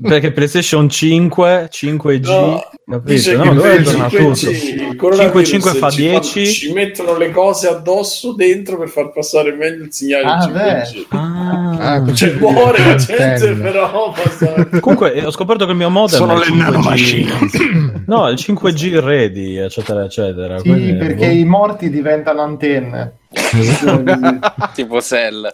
perché 0.00 0.32
PlayStation 0.32 0.88
5, 0.88 1.68
5G, 1.70 2.28
No, 2.30 2.62
capito? 2.88 3.44
No, 3.44 3.52
che 3.82 3.96
dove 3.96 4.08
per 4.08 4.20
il 4.20 4.20
torna 4.20 4.32
5G, 4.34 4.70
tutto? 4.76 4.90
il 4.90 4.96
coronavirus 4.96 5.48
5 5.48 5.70
fa 5.74 5.90
ci 5.90 6.00
10. 6.02 6.46
ci 6.46 6.72
mettono 6.72 7.16
le 7.16 7.30
cose 7.30 7.68
addosso 7.68 8.32
dentro 8.32 8.78
per 8.78 8.88
far 8.88 9.10
passare 9.12 9.52
meglio 9.52 9.84
il 9.84 9.92
segnale 9.92 10.24
Ah, 10.24 10.38
5G. 10.46 11.06
Ah. 11.08 11.70
Ah, 11.78 12.12
Cioè 12.14 12.32
muore 12.34 12.78
la 12.84 12.94
gente 12.96 13.52
però 13.54 14.12
passa- 14.12 14.68
Comunque 14.80 15.12
eh, 15.14 15.24
ho 15.26 15.30
scoperto 15.30 15.64
che 15.64 15.70
il 15.72 15.76
mio 15.76 15.90
modem 15.90 16.16
Sono 16.18 16.32
è 16.32 16.34
il 16.34 16.40
le 16.40 16.46
5G. 16.46 16.56
nanomachine. 16.58 17.90
No, 18.06 18.28
il 18.28 18.34
5G 18.38 19.00
ready, 19.00 19.56
eccetera, 19.58 20.04
eccetera. 20.04 20.58
Sì, 20.58 20.68
Quindi, 20.68 20.94
perché 20.96 21.26
boh. 21.28 21.32
i 21.32 21.44
morti 21.44 21.88
diventano 21.88 22.42
antenne. 22.42 23.12
tipo 24.74 25.00
Cell. 25.00 25.48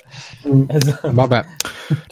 Esatto. 0.69 1.11
Vabbè, 1.13 1.45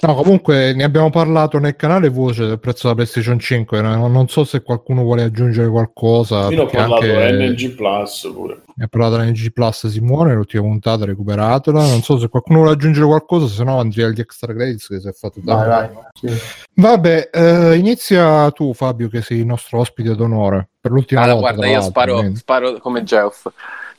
no, 0.03 0.15
comunque 0.15 0.73
ne 0.75 0.85
abbiamo 0.85 1.11
parlato 1.11 1.59
nel 1.59 1.77
canale 1.77 2.09
voce 2.09 2.47
del 2.47 2.59
prezzo 2.59 2.83
della 2.85 2.95
PlayStation 2.95 3.39
5. 3.39 3.81
no? 3.81 4.09
Non 4.09 4.29
so 4.29 4.45
se 4.45 4.63
qualcuno 4.63 5.03
vuole 5.03 5.23
aggiungere 5.23 5.69
qualcosa. 5.69 6.49
Io 6.51 6.63
ho 6.63 6.67
parlato 6.67 7.03
anche- 7.05 7.49
NG 7.51 7.75
Plus 7.75 8.31
pure. 8.35 8.61
Ne 8.77 8.85
ha 8.85 8.89
parlato 8.89 9.23
NG 9.23 9.53
Plus 9.53 9.87
Simone, 9.87 10.35
l'ultima 10.35 10.63
puntata, 10.65 11.05
recuperatela. 11.05 11.81
Non 11.87 12.03
so 12.03 12.19
se 12.19 12.29
qualcuno 12.29 12.59
vuole 12.59 12.75
aggiungere 12.75 13.07
qualcosa, 13.07 13.47
se 13.47 13.65
no 13.65 13.79
andrei 13.79 14.05
agli 14.07 14.21
extra 14.21 14.53
credits 14.53 14.87
che 14.89 15.01
si 15.01 15.09
è 15.09 15.13
fatto 15.13 15.41
Vai, 15.43 15.67
tanto. 15.67 15.95
vai. 16.21 16.31
Sì. 16.37 16.43
Vabbè, 16.75 17.31
eh, 17.33 17.77
inizia 17.77 18.51
tu 18.51 18.75
Fabio 18.75 19.09
che 19.09 19.23
sei 19.23 19.39
il 19.39 19.47
nostro 19.47 19.79
ospite 19.79 20.15
d'onore 20.15 20.69
per 20.81 20.91
l'ultima 20.91 21.23
Allora, 21.23 21.41
volta. 21.41 21.55
guarda, 21.55 21.73
io 21.73 21.81
sparo, 21.81 22.35
sparo 22.35 22.79
come 22.79 23.03
Geoff. 23.03 23.47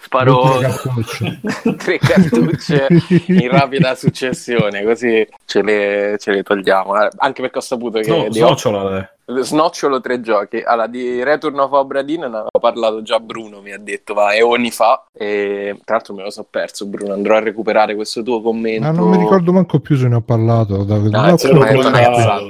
Sparo 0.07 0.59
cartucce. 0.59 1.39
tre 1.77 1.97
cartucce 1.99 2.87
in 3.27 3.49
rapida 3.49 3.93
successione, 3.95 4.83
così 4.83 5.27
ce 5.45 5.61
le, 5.61 6.15
ce 6.17 6.31
le 6.31 6.43
togliamo. 6.43 7.01
Eh, 7.03 7.09
Anche 7.17 7.41
perché 7.41 7.57
ho 7.57 7.61
saputo 7.61 7.99
che 7.99 8.09
No, 8.09 8.21
di 8.23 8.27
Op- 8.27 8.33
snocciolale. 8.33 9.16
Snocciolo 9.27 9.99
tre 10.01 10.21
giochi. 10.21 10.61
Allora, 10.65 10.87
di 10.87 11.23
Return 11.23 11.59
of 11.59 11.71
Obra 11.73 12.01
Dinn 12.01 12.19
ne 12.21 12.25
aveva 12.27 12.49
parlato 12.59 13.01
già 13.01 13.19
Bruno, 13.19 13.61
mi 13.61 13.71
ha 13.73 13.77
detto, 13.79 14.13
va, 14.13 14.33
eoni 14.33 14.71
fa. 14.71 15.05
E 15.13 15.79
tra 15.83 15.95
l'altro 15.95 16.13
me 16.13 16.23
lo 16.23 16.29
so 16.29 16.45
perso, 16.49 16.85
Bruno. 16.85 17.13
Andrò 17.13 17.35
a 17.35 17.39
recuperare 17.39 17.95
questo 17.95 18.23
tuo 18.23 18.41
commento. 18.41 18.81
Ma 18.87 18.91
non 18.91 19.09
mi 19.09 19.17
ricordo 19.17 19.51
manco 19.51 19.79
più 19.79 19.97
se 19.97 20.07
ne 20.07 20.15
ho 20.15 20.21
parlato. 20.21 20.83
Da, 20.83 20.97
da- 20.97 21.21
No, 21.31 21.35
contato. 21.37 21.89
cazzata. 21.89 22.41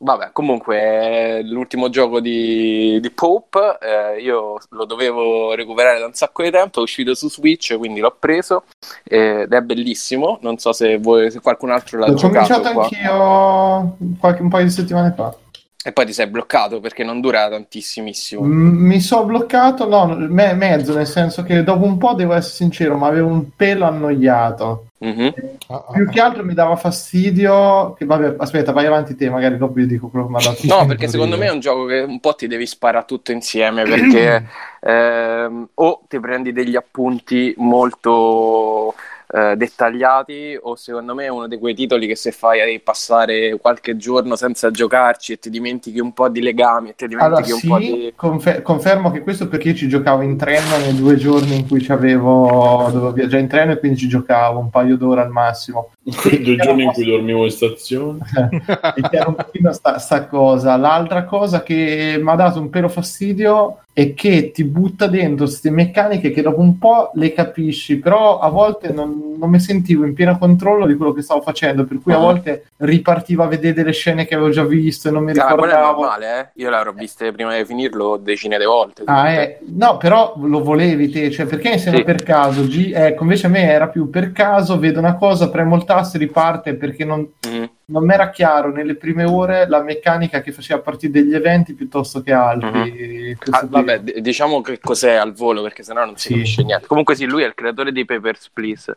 Vabbè, 0.00 0.30
comunque 0.32 0.76
è 0.78 1.42
l'ultimo 1.42 1.88
gioco 1.88 2.20
di, 2.20 3.00
di 3.00 3.10
Pope, 3.10 3.78
eh, 3.80 4.20
io 4.20 4.56
lo 4.70 4.84
dovevo 4.84 5.54
recuperare 5.54 5.98
da 5.98 6.06
un 6.06 6.12
sacco 6.12 6.44
di 6.44 6.52
tempo, 6.52 6.78
è 6.78 6.82
uscito 6.82 7.16
su 7.16 7.28
Switch, 7.28 7.76
quindi 7.76 7.98
l'ho 7.98 8.14
preso 8.16 8.62
ed 9.02 9.52
è 9.52 9.60
bellissimo, 9.60 10.38
non 10.42 10.56
so 10.58 10.72
se, 10.72 10.98
voi, 10.98 11.32
se 11.32 11.40
qualcun 11.40 11.70
altro 11.70 11.98
l'ha 11.98 12.06
L'ho 12.06 12.14
giocato 12.14 12.60
cominciato 12.60 12.72
qua. 12.74 12.82
anch'io 12.84 13.96
qualche, 14.20 14.42
un 14.42 14.48
paio 14.48 14.64
di 14.66 14.70
settimane 14.70 15.12
fa. 15.16 15.34
E 15.84 15.92
poi 15.92 16.06
ti 16.06 16.12
sei 16.12 16.26
bloccato 16.26 16.80
perché 16.80 17.04
non 17.04 17.20
dura 17.20 17.48
tantissimissimo. 17.48 18.42
Mm, 18.42 18.84
Mi 18.86 19.00
sono 19.00 19.24
bloccato, 19.24 19.88
no, 19.88 20.06
me- 20.06 20.52
mezzo, 20.52 20.92
nel 20.92 21.06
senso 21.06 21.44
che 21.44 21.62
dopo 21.62 21.84
un 21.84 21.96
po', 21.98 22.14
devo 22.14 22.34
essere 22.34 22.54
sincero, 22.54 22.98
mi 22.98 23.04
avevo 23.04 23.28
un 23.28 23.54
pelo 23.54 23.84
annoiato. 23.86 24.86
Ah, 25.68 25.84
Più 25.92 26.08
che 26.08 26.20
altro 26.20 26.44
mi 26.44 26.54
dava 26.54 26.74
fastidio. 26.74 27.94
Che, 27.96 28.04
vabbè, 28.04 28.34
aspetta, 28.38 28.72
vai 28.72 28.86
avanti 28.86 29.14
te, 29.14 29.30
magari 29.30 29.56
dopo 29.56 29.78
io 29.78 29.86
dico 29.86 30.08
quello 30.08 30.26
che 30.26 30.32
mi 30.32 30.38
ha 30.38 30.42
dato. 30.42 30.66
No, 30.66 30.84
perché 30.86 31.06
secondo 31.06 31.36
me 31.38 31.46
è 31.46 31.52
un 31.52 31.60
gioco 31.60 31.86
che 31.86 32.00
un 32.00 32.18
po' 32.18 32.34
ti 32.34 32.48
devi 32.48 32.66
sparare 32.66 33.04
tutto 33.06 33.30
insieme 33.30 33.84
perché 33.84 34.44
ehm, 34.82 35.68
o 35.74 36.00
ti 36.08 36.18
prendi 36.18 36.52
degli 36.52 36.74
appunti 36.74 37.54
molto 37.58 38.94
eh, 39.30 39.56
dettagliati 39.56 40.58
o 40.60 40.74
secondo 40.74 41.14
me 41.14 41.24
è 41.24 41.28
uno 41.28 41.46
di 41.46 41.58
quei 41.58 41.74
titoli 41.74 42.06
che 42.06 42.16
se 42.16 42.32
fai 42.32 42.80
passare 42.80 43.58
qualche 43.60 43.96
giorno 43.96 44.36
senza 44.36 44.70
giocarci 44.70 45.34
e 45.34 45.38
ti 45.38 45.50
dimentichi 45.50 46.00
un 46.00 46.12
po' 46.14 46.28
di 46.30 46.40
legami 46.40 46.90
e 46.90 46.94
ti 46.94 47.04
Allora, 47.04 47.40
dimentichi 47.40 47.52
un 47.52 47.60
po' 47.68 47.80
sì, 47.80 47.92
di... 47.92 48.12
confer- 48.16 48.62
confermo 48.62 49.10
che 49.10 49.20
questo 49.20 49.48
perché 49.48 49.68
io 49.68 49.74
ci 49.74 49.88
giocavo 49.88 50.22
in 50.22 50.38
treno 50.38 50.78
nei 50.78 50.94
due 50.94 51.16
giorni 51.16 51.56
in 51.56 51.68
cui 51.68 51.80
c'avevo, 51.80 52.88
dovevo 52.90 53.12
viaggiare 53.12 53.42
in 53.42 53.48
treno 53.48 53.72
e 53.72 53.78
quindi 53.78 53.98
ci 53.98 54.08
giocavo 54.08 54.58
un 54.58 54.70
paio 54.70 54.96
d'ore 54.96 55.20
al 55.20 55.30
massimo. 55.30 55.90
Quei 56.02 56.40
due 56.42 56.56
giorni 56.56 56.84
in 56.84 56.92
cui 56.92 57.04
dormivo 57.04 57.44
in 57.44 57.50
stazione. 57.50 58.18
E 58.98 59.02
c'era 59.10 59.28
un 59.28 59.34
pochino 59.34 59.72
sta, 59.72 59.98
sta 59.98 60.26
cosa. 60.26 60.76
L'altra 60.76 61.24
cosa 61.24 61.62
che 61.62 62.18
mi 62.20 62.30
ha 62.30 62.34
dato 62.34 62.60
un 62.60 62.70
pelo 62.70 62.88
fastidio 62.88 63.82
è 63.98 64.14
che 64.14 64.52
ti 64.52 64.62
butta 64.62 65.08
dentro 65.08 65.46
queste 65.46 65.70
meccaniche 65.70 66.30
che 66.30 66.40
dopo 66.40 66.60
un 66.60 66.78
po' 66.78 67.10
le 67.14 67.32
capisci, 67.32 67.98
però 67.98 68.38
a 68.38 68.48
volte 68.48 68.92
non, 68.92 69.34
non 69.36 69.50
mi 69.50 69.58
sentivo 69.58 70.04
in 70.04 70.14
pieno 70.14 70.38
controllo 70.38 70.86
di 70.86 70.94
quello 70.94 71.12
che 71.12 71.22
stavo 71.22 71.40
facendo, 71.40 71.84
per 71.84 71.98
cui 72.00 72.12
a 72.12 72.16
Ah. 72.16 72.20
volte 72.20 72.66
ripartivo 72.76 73.42
a 73.42 73.48
vedere 73.48 73.74
delle 73.74 73.90
scene 73.90 74.24
che 74.24 74.36
avevo 74.36 74.50
già 74.50 74.62
visto 74.64 75.08
e 75.08 75.10
non 75.10 75.24
mi 75.24 75.32
Ah, 75.32 75.46
quello 75.46 75.64
è 75.64 75.66
ricordavo. 75.66 76.00
normale, 76.02 76.38
eh? 76.40 76.62
Io 76.62 76.70
l'avrò 76.70 76.92
viste 76.92 77.32
prima 77.32 77.56
di 77.56 77.64
finirlo 77.64 78.16
decine 78.18 78.56
di 78.56 78.64
volte. 78.66 79.02
Ah, 79.06 79.32
eh, 79.32 79.58
no, 79.66 79.96
però 79.96 80.34
lo 80.42 80.62
volevi 80.62 81.08
te, 81.10 81.32
cioè 81.32 81.46
perché 81.46 81.70
mi 81.70 81.78
sembra 81.80 81.98
Sì. 82.00 82.06
per 82.06 82.22
caso? 82.22 82.62
G- 82.68 82.92
ecco, 82.94 83.24
invece 83.24 83.46
a 83.46 83.50
me 83.50 83.62
era 83.68 83.88
più 83.88 84.08
per 84.10 84.30
caso, 84.30 84.78
vedo 84.78 85.00
una 85.00 85.16
cosa, 85.16 85.50
premo 85.50 85.74
il 85.74 85.82
tasto 85.82 86.18
e 86.18 86.20
riparte 86.20 86.74
perché 86.74 87.04
non, 87.04 87.26
Mhm. 87.50 87.70
non 87.86 88.04
mi 88.04 88.12
era 88.12 88.30
chiaro 88.30 88.70
nelle 88.70 88.94
prime 88.94 89.24
ore 89.24 89.66
la 89.68 89.82
meccanica 89.82 90.40
che 90.40 90.52
faceva 90.52 90.80
partire 90.80 91.10
degli 91.12 91.34
eventi 91.34 91.72
piuttosto 91.72 92.20
che 92.22 92.32
altri. 92.32 93.36
Questo 93.38 93.64
Ah. 93.64 93.68
Vabbè, 93.88 94.00
d- 94.00 94.18
diciamo 94.20 94.60
che 94.60 94.78
cos'è 94.78 95.14
al 95.14 95.32
volo 95.32 95.62
perché 95.62 95.82
sennò 95.82 96.04
non 96.04 96.16
si 96.16 96.28
Sì. 96.28 96.34
capisce 96.34 96.62
niente. 96.62 96.86
Comunque 96.86 97.14
sì, 97.14 97.24
lui 97.24 97.42
è 97.42 97.46
il 97.46 97.54
creatore 97.54 97.92
di 97.92 98.04
Papers, 98.04 98.50
Please. 98.52 98.96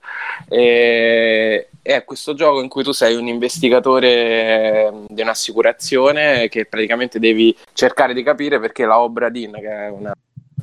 E... 0.50 1.68
È 1.84 2.04
questo 2.04 2.34
gioco 2.36 2.62
in 2.62 2.70
cui 2.70 2.84
tu 2.84 2.92
sei 2.92 3.16
un 3.16 3.28
investigatore 3.28 4.08
eh, 4.08 4.92
di 5.08 5.22
un'assicurazione 5.24 6.48
che 6.48 6.66
praticamente 6.66 7.18
devi 7.18 7.56
cercare 7.74 8.14
di 8.14 8.22
capire 8.22 8.60
perché 8.60 8.86
la 8.86 9.00
Obra 9.00 9.30
Dinn, 9.30 9.54
che 9.56 9.68
è 9.68 9.90
una, 9.90 10.14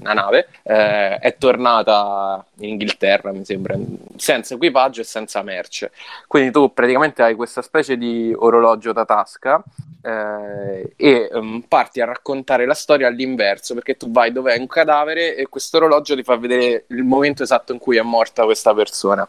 una 0.01 0.12
nave, 0.12 0.49
eh, 0.62 1.19
è 1.19 1.37
tornata 1.37 2.45
in 2.59 2.70
Inghilterra, 2.70 3.33
mi 3.33 3.45
sembra, 3.45 3.77
senza 4.16 4.55
equipaggio 4.55 5.01
e 5.01 5.05
senza 5.05 5.43
merce. 5.43 5.93
Quindi 6.27 6.51
tu 6.51 6.73
praticamente 6.73 7.23
hai 7.23 7.35
questa 7.35 7.62
specie 7.62 7.97
di 7.97 8.33
orologio 8.37 8.93
da 8.93 9.05
tasca 9.05 9.62
eh, 10.03 10.93
e 10.97 11.29
ehm, 11.33 11.65
parti 11.69 12.01
a 12.01 12.07
raccontare 12.07 12.66
la 12.66 12.75
storia 12.75 13.09
all'inverso 13.09 13.75
perché 13.75 13.97
tu 13.97 14.11
vai 14.11 14.33
dove 14.33 14.55
è 14.55 14.59
un 14.59 14.66
cadavere 14.66 15.35
e 15.35 15.49
questo 15.49 15.79
orologio 15.79 16.15
ti 16.15 16.23
fa 16.23 16.37
vedere 16.37 16.85
il 16.89 17.03
momento 17.03 17.43
esatto 17.43 17.73
in 17.73 17.79
cui 17.79 17.97
è 17.97 18.03
morta 18.03 18.45
questa 18.45 18.75
persona. 18.75 19.29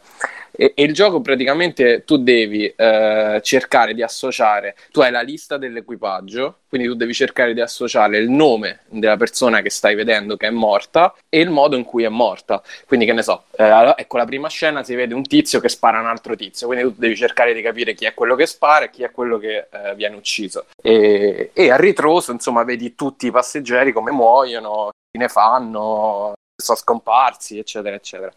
E, 0.52 0.74
e 0.76 0.84
il 0.84 0.94
gioco 0.94 1.22
praticamente 1.22 2.04
tu 2.06 2.18
devi 2.18 2.66
eh, 2.66 3.40
cercare 3.44 3.94
di 3.94 4.04
associare, 4.04 4.76
tu 4.92 5.02
hai 5.02 5.12
la 5.12 5.22
lista 5.22 5.58
dell'equipaggio, 5.58 6.60
quindi 6.70 6.88
tu 6.88 6.94
devi 6.94 7.14
cercare 7.14 7.54
di 7.54 7.62
associare 7.62 8.18
il 8.18 8.30
nome 8.30 8.82
della 8.88 9.18
persona 9.18 9.62
che 9.62 9.70
stai 9.70 9.96
vedendo 9.96 10.38
che 10.38 10.48
è 10.48 10.52
morta 10.52 11.16
e 11.28 11.40
il 11.40 11.50
modo 11.50 11.76
in 11.76 11.84
cui 11.84 12.04
è 12.04 12.10
morta. 12.10 12.62
Quindi 12.86 13.06
che 13.06 13.14
ne 13.14 13.24
so, 13.24 13.46
eh, 13.58 13.94
ecco 13.98 14.18
la 14.18 14.26
prima 14.26 14.50
scena 14.50 14.84
si 14.84 14.96
vede 14.96 15.14
un 15.14 15.24
tizio 15.24 15.60
che 15.60 15.70
spara 15.70 16.00
un 16.00 16.08
altro 16.08 16.36
tizio, 16.36 16.68
quindi 16.68 16.86
tu 16.86 16.96
devi 16.98 17.16
cercare 17.16 17.54
di 17.54 17.62
capire 17.62 17.94
chi 17.94 18.06
è 18.06 18.14
quello 18.14 18.36
che 18.36 18.46
spara 18.46 18.86
e 18.86 18.90
chi 18.90 19.04
è 19.04 19.12
quello 19.12 19.38
che 19.38 19.68
eh, 19.72 19.96
viene 19.96 20.16
ucciso. 20.16 20.66
E, 20.82 21.52
e 21.54 21.72
a 21.72 21.76
ritroso, 21.76 22.32
insomma, 22.32 22.64
vedi 22.64 22.96
tutti 22.96 23.28
i 23.28 23.32
passeggeri 23.32 23.92
come 23.92 24.12
muoiono, 24.12 24.92
ne 25.18 25.28
fanno, 25.28 26.34
sono 26.60 26.78
scomparsi, 26.78 27.58
eccetera, 27.58 27.96
eccetera. 27.96 28.32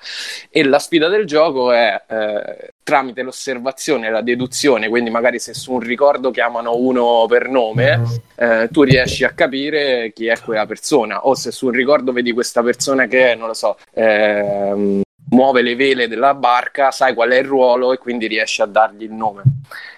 E 0.50 0.64
la 0.64 0.78
sfida 0.78 1.08
del 1.08 1.26
gioco 1.26 1.72
è 1.72 2.02
eh, 2.08 2.72
tramite 2.82 3.22
l'osservazione 3.22 4.06
e 4.06 4.10
la 4.10 4.22
deduzione, 4.22 4.88
quindi 4.88 5.10
magari 5.10 5.38
se 5.38 5.54
su 5.54 5.72
un 5.72 5.80
ricordo 5.80 6.30
chiamano 6.30 6.76
uno 6.76 7.26
per 7.28 7.48
nome, 7.48 7.96
Mhm. 7.96 8.16
eh, 8.36 8.68
tu 8.70 8.82
riesci 8.82 9.24
a 9.24 9.30
capire 9.30 10.12
chi 10.14 10.26
è 10.26 10.38
quella 10.40 10.66
persona, 10.66 11.26
o 11.26 11.34
se 11.34 11.50
su 11.52 11.66
un 11.66 11.72
ricordo 11.72 12.12
vedi 12.12 12.32
questa 12.32 12.62
persona 12.62 13.06
che, 13.06 13.34
non 13.34 13.48
lo 13.48 13.54
so, 13.54 13.76
ehm, 13.94 15.00
muove 15.32 15.62
le 15.62 15.74
vele 15.74 16.08
della 16.08 16.34
barca, 16.34 16.90
sai 16.90 17.14
qual 17.14 17.30
è 17.30 17.38
il 17.38 17.44
ruolo 17.44 17.92
e 17.92 17.98
quindi 17.98 18.26
riesci 18.26 18.62
a 18.62 18.66
dargli 18.66 19.02
il 19.02 19.12
nome. 19.12 19.42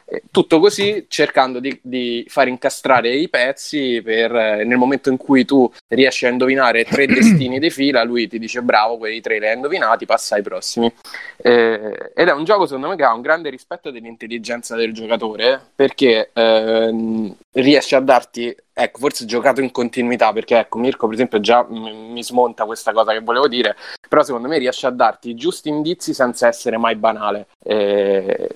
Eh, 0.07 0.23
Tutto 0.31 0.61
così 0.61 1.07
cercando 1.09 1.61
di, 1.61 1.79
di 1.83 2.25
far 2.29 2.49
incastrare 2.49 3.15
i 3.15 3.29
pezzi 3.29 4.01
per 4.03 4.35
eh, 4.35 4.65
nel 4.65 4.77
momento 4.77 5.11
in 5.11 5.17
cui 5.17 5.45
tu 5.45 5.71
riesci 5.89 6.27
a 6.27 6.29
indovinare 6.29 6.85
tre 6.85 7.07
destini 7.09 7.59
di 7.59 7.71
fila, 7.71 8.05
lui 8.05 8.29
ti 8.29 8.39
dice 8.39 8.63
bravo, 8.63 8.99
quei 8.99 9.21
tre 9.21 9.39
li 9.39 9.47
hai 9.47 9.55
indovinati, 9.55 10.07
passa 10.07 10.37
ai 10.37 10.43
prossimi. 10.43 10.93
Eh, 11.37 12.13
ed 12.15 12.29
è 12.29 12.33
un 12.33 12.45
gioco 12.45 12.67
secondo 12.67 12.89
me 12.89 12.97
che 12.97 13.05
ha 13.05 13.15
un 13.15 13.23
grande 13.23 13.51
rispetto 13.51 13.91
dell'intelligenza 13.91 14.77
del 14.77 14.93
giocatore 14.93 15.61
perché 15.75 16.31
ehm, 16.33 17.35
riesce 17.53 17.97
a 17.97 18.01
darti, 18.01 18.55
ecco, 18.75 18.99
forse 18.99 19.25
giocato 19.25 19.61
in 19.61 19.71
continuità 19.71 20.33
perché 20.33 20.59
ecco 20.59 20.79
Mirko 20.79 21.07
per 21.07 21.15
esempio 21.15 21.41
già 21.41 21.65
m- 21.69 22.11
mi 22.13 22.23
smonta 22.23 22.65
questa 22.65 22.93
cosa 22.93 23.13
che 23.13 23.21
volevo 23.21 23.49
dire, 23.49 23.77
però 24.09 24.23
secondo 24.23 24.49
me 24.49 24.59
riesce 24.59 24.87
a 24.87 24.91
darti 24.91 25.31
i 25.31 25.35
giusti 25.35 25.69
indizi 25.69 26.13
senza 26.13 26.49
essere 26.49 26.77
mai 26.77 26.97
banale. 26.97 27.47
Eh, 27.63 28.49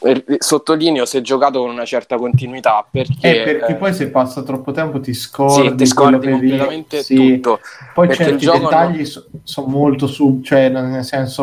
eh, 0.00 0.24
sottolineo 0.38 1.04
se 1.04 1.22
giocato 1.22 1.58
con 1.58 1.70
una 1.70 1.84
certa 1.84 2.16
continuità 2.16 2.86
perché, 2.88 3.40
Eh, 3.40 3.42
perché 3.42 3.72
eh, 3.72 3.74
poi 3.74 3.92
se 3.92 4.10
passa 4.10 4.42
troppo 4.44 4.70
tempo 4.70 5.00
ti 5.00 5.12
scordi, 5.12 5.70
sì, 5.70 5.74
ti 5.74 5.86
scordi 5.86 6.30
completamente 6.30 7.02
sì. 7.02 7.16
tutto. 7.16 7.60
Poi 7.94 8.06
Perché 8.06 8.24
certi 8.24 8.46
dettagli 8.46 9.04
sono 9.42 9.66
molto 9.66 10.06
sub, 10.06 10.44
cioè 10.44 10.68
nel 10.68 11.04
senso 11.04 11.42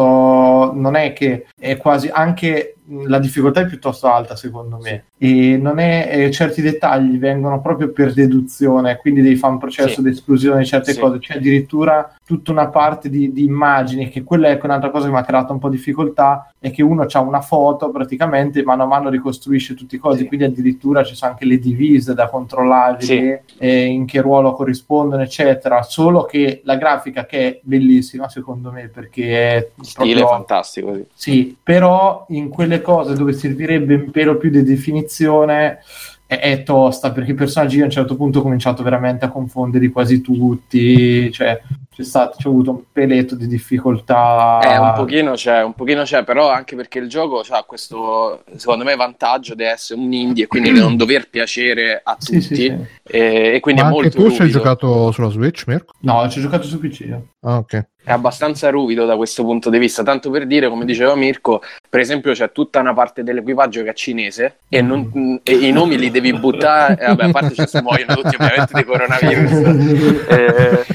non 0.74 0.96
è 0.96 1.12
che 1.12 1.48
è 1.60 1.76
quasi 1.76 2.08
anche 2.08 2.75
la 3.06 3.18
difficoltà 3.20 3.62
è 3.62 3.66
piuttosto 3.66 4.08
alta 4.08 4.36
secondo 4.36 4.78
me 4.82 5.06
e 5.18 5.58
non 5.58 5.80
è 5.80 6.08
e 6.12 6.32
certi 6.32 6.62
dettagli 6.62 7.18
vengono 7.18 7.60
proprio 7.62 7.92
per 7.92 8.14
deduzione, 8.14 8.98
quindi 8.98 9.22
devi 9.22 9.36
fare 9.38 9.54
un 9.54 9.60
processo 9.60 9.96
Sì. 9.96 10.02
di 10.04 10.10
esclusione 10.10 10.60
di 10.60 10.66
certe 10.66 10.94
Sì. 10.94 11.00
cose, 11.00 11.20
c'è 11.20 11.36
addirittura 11.38 12.14
tutta 12.26 12.52
una 12.52 12.68
parte 12.68 13.10
di, 13.10 13.32
di 13.32 13.44
immagini 13.44 14.10
che 14.10 14.24
quella 14.24 14.50
è 14.50 14.60
un'altra 14.62 14.90
cosa 14.92 15.06
che 15.06 15.12
mi 15.12 15.18
ha 15.18 15.24
creato 15.24 15.54
un 15.54 15.60
po' 15.60 15.70
di 15.70 15.78
difficoltà 15.78 16.52
è 16.60 16.70
che 16.72 16.84
uno 16.84 17.06
ha 17.10 17.20
una 17.22 17.42
foto 17.42 17.90
praticamente 17.92 18.64
mano 18.64 18.84
a 18.84 18.88
mano 18.88 19.10
ricostruisce 19.10 19.74
tutte 19.74 19.96
le 19.96 20.02
cose, 20.02 20.18
Sì. 20.20 20.26
quindi 20.28 20.46
addirittura 20.46 21.04
ci 21.04 21.16
sono 21.16 21.32
anche 21.32 21.46
le 21.46 21.58
divise 21.60 22.14
da 22.14 22.28
controllare 22.30 23.02
Sì. 23.02 23.36
eh, 23.58 23.86
in 23.86 24.06
che 24.06 24.22
ruolo 24.22 24.54
corrispondono, 24.54 25.22
eccetera. 25.24 25.82
Solo 25.84 26.24
che 26.24 26.62
la 26.66 26.76
grafica 26.76 27.26
che 27.26 27.48
è 27.48 27.60
bellissima, 27.64 28.28
secondo 28.30 28.72
me, 28.72 28.88
perché 28.90 29.56
è 29.56 29.70
Stile 29.82 30.16
proprio- 30.16 30.28
fantastico. 30.28 31.00
Sì, 31.14 31.56
però 31.62 32.26
in 32.30 32.50
quelle 32.50 32.75
cose 32.82 33.14
dove 33.14 33.34
servirebbe 33.34 33.96
un 33.96 34.12
pelo 34.12 34.38
più 34.38 34.50
di 34.50 34.64
definizione 34.64 35.80
è, 36.26 36.40
è 36.40 36.64
tosta 36.64 37.12
perché 37.12 37.32
i 37.32 37.36
personaggi 37.36 37.82
a 37.82 37.86
un 37.86 37.90
certo 37.90 38.16
punto 38.16 38.40
ho 38.40 38.42
cominciato 38.42 38.84
veramente 38.84 39.26
a 39.26 39.30
confonderli 39.30 39.90
quasi 39.90 40.22
tutti. 40.22 41.32
Cioè, 41.32 41.62
c'è 41.96 42.04
stato, 42.04 42.36
c'è 42.38 42.50
avuto 42.50 42.72
un 42.72 42.82
peletto 42.92 43.36
di 43.36 43.48
difficoltà. 43.48 44.60
Eh, 44.64 44.78
un 44.78 44.92
pochino 44.96 45.32
c'è, 45.34 45.64
un 45.64 45.74
pochino 45.74 46.04
c'è, 46.04 46.26
però 46.26 46.50
anche 46.50 46.76
perché 46.76 47.00
il 47.00 47.08
gioco 47.08 47.42
ha 47.48 47.64
questo, 47.64 48.44
secondo 48.58 48.84
me, 48.84 48.96
vantaggio 48.98 49.56
di 49.56 49.64
essere 49.64 50.00
un 50.00 50.12
indie 50.12 50.44
e 50.44 50.48
quindi 50.48 50.74
di 50.74 50.80
non 50.80 50.98
dover 50.98 51.30
piacere 51.30 52.02
a 52.04 52.18
Sì, 52.20 52.34
tutti. 52.34 52.42
sì, 52.42 52.56
sì. 52.56 52.78
E, 53.08 53.54
e 53.56 53.60
quindi 53.62 53.82
Ma 53.82 53.88
è 53.88 53.92
anche 53.92 54.02
molto 54.10 54.22
tu 54.24 54.30
ci 54.32 54.42
hai 54.42 54.50
giocato 54.50 55.12
sulla 55.12 55.30
Switch, 55.30 55.64
Mirko? 55.68 55.94
No, 56.02 56.28
ci 56.30 56.40
ho 56.40 56.42
giocato 56.42 56.64
su 56.68 56.80
PC. 56.80 57.18
Ah, 57.42 57.58
ok. 57.58 57.88
È 58.04 58.12
abbastanza 58.12 58.70
ruvido 58.70 59.06
da 59.06 59.16
questo 59.16 59.44
punto 59.44 59.70
di 59.72 59.80
vista. 59.80 60.04
Tanto 60.04 60.30
per 60.30 60.46
dire, 60.46 60.68
come 60.70 60.86
diceva 60.86 61.16
Mirko, 61.16 61.62
per 61.90 62.02
esempio, 62.02 62.34
c'è 62.34 62.52
tutta 62.52 62.80
una 62.82 62.94
parte 62.94 63.24
dell'equipaggio 63.24 63.82
che 63.84 63.90
è 63.92 63.94
cinese 63.94 64.58
e, 64.70 64.82
non- 64.82 65.40
e 65.44 65.54
i 65.54 65.72
nomi 65.72 65.98
li 65.98 66.12
devi 66.12 66.34
buttare. 66.34 67.00
eh, 67.00 67.06
vabbè, 67.08 67.24
a 67.24 67.32
parte 67.32 67.54
ci 67.56 67.66
si 67.66 67.80
muoiono 67.82 68.14
tutti, 68.16 68.36
ovviamente, 68.36 68.74
di 68.74 68.84
coronavirus. 68.84 70.24
Eh, 70.28 70.86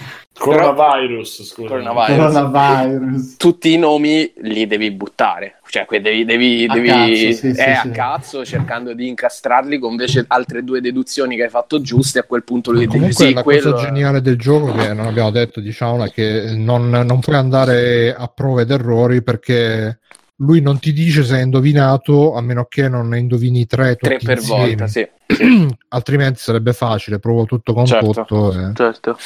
Coronavirus, 0.40 1.44
scusa. 1.44 1.68
Coronavirus. 1.68 2.32
Coronavirus. 2.32 3.36
tutti 3.36 3.74
i 3.74 3.76
nomi 3.76 4.32
li 4.36 4.66
devi 4.66 4.90
buttare, 4.90 5.56
cioè 5.68 5.84
que- 5.84 6.00
devi, 6.00 6.24
devi, 6.24 6.64
A 6.66 6.72
devi 6.72 6.88
cazzo, 6.88 7.14
sì, 7.14 7.34
sì, 7.34 7.60
eh, 7.60 7.70
a 7.72 7.82
sì. 7.82 7.90
cazzo 7.90 8.44
cercando 8.46 8.94
di 8.94 9.06
incastrarli 9.06 9.78
con 9.78 9.90
invece 9.90 10.24
altre 10.26 10.64
due 10.64 10.80
deduzioni 10.80 11.36
che 11.36 11.42
hai 11.42 11.50
fatto 11.50 11.82
giuste 11.82 12.20
a 12.20 12.22
quel 12.22 12.42
punto 12.42 12.72
lui 12.72 12.86
Comunque 12.86 13.12
sì, 13.12 13.34
la 13.34 13.42
quello 13.42 13.72
cosa 13.72 13.84
geniale 13.84 14.22
del 14.22 14.38
gioco 14.38 14.72
che 14.72 14.94
non 14.94 15.06
abbiamo 15.06 15.30
detto, 15.30 15.60
diciamo, 15.60 16.02
è 16.04 16.10
che 16.10 16.54
non, 16.56 16.88
non 16.88 17.20
puoi 17.20 17.36
andare 17.36 18.14
a 18.14 18.26
prove 18.28 18.62
ed 18.62 18.70
errori 18.70 19.22
perché 19.22 19.98
lui 20.40 20.60
non 20.60 20.78
ti 20.78 20.92
dice 20.92 21.22
se 21.22 21.36
hai 21.36 21.42
indovinato 21.42 22.34
a 22.34 22.40
meno 22.40 22.64
che 22.68 22.88
non 22.88 23.08
ne 23.08 23.18
indovini 23.18 23.66
tre 23.66 23.96
tre 23.96 24.18
per 24.18 24.38
insieme. 24.38 24.66
volta, 24.66 24.86
sì. 24.88 25.06
altrimenti 25.88 26.38
sarebbe 26.40 26.72
facile, 26.72 27.18
provo 27.18 27.44
tutto 27.44 27.72
con 27.72 27.86
Certo. 27.86 28.12
tutto. 28.12 28.52
e- 28.52 28.72
Certo. 28.74 29.18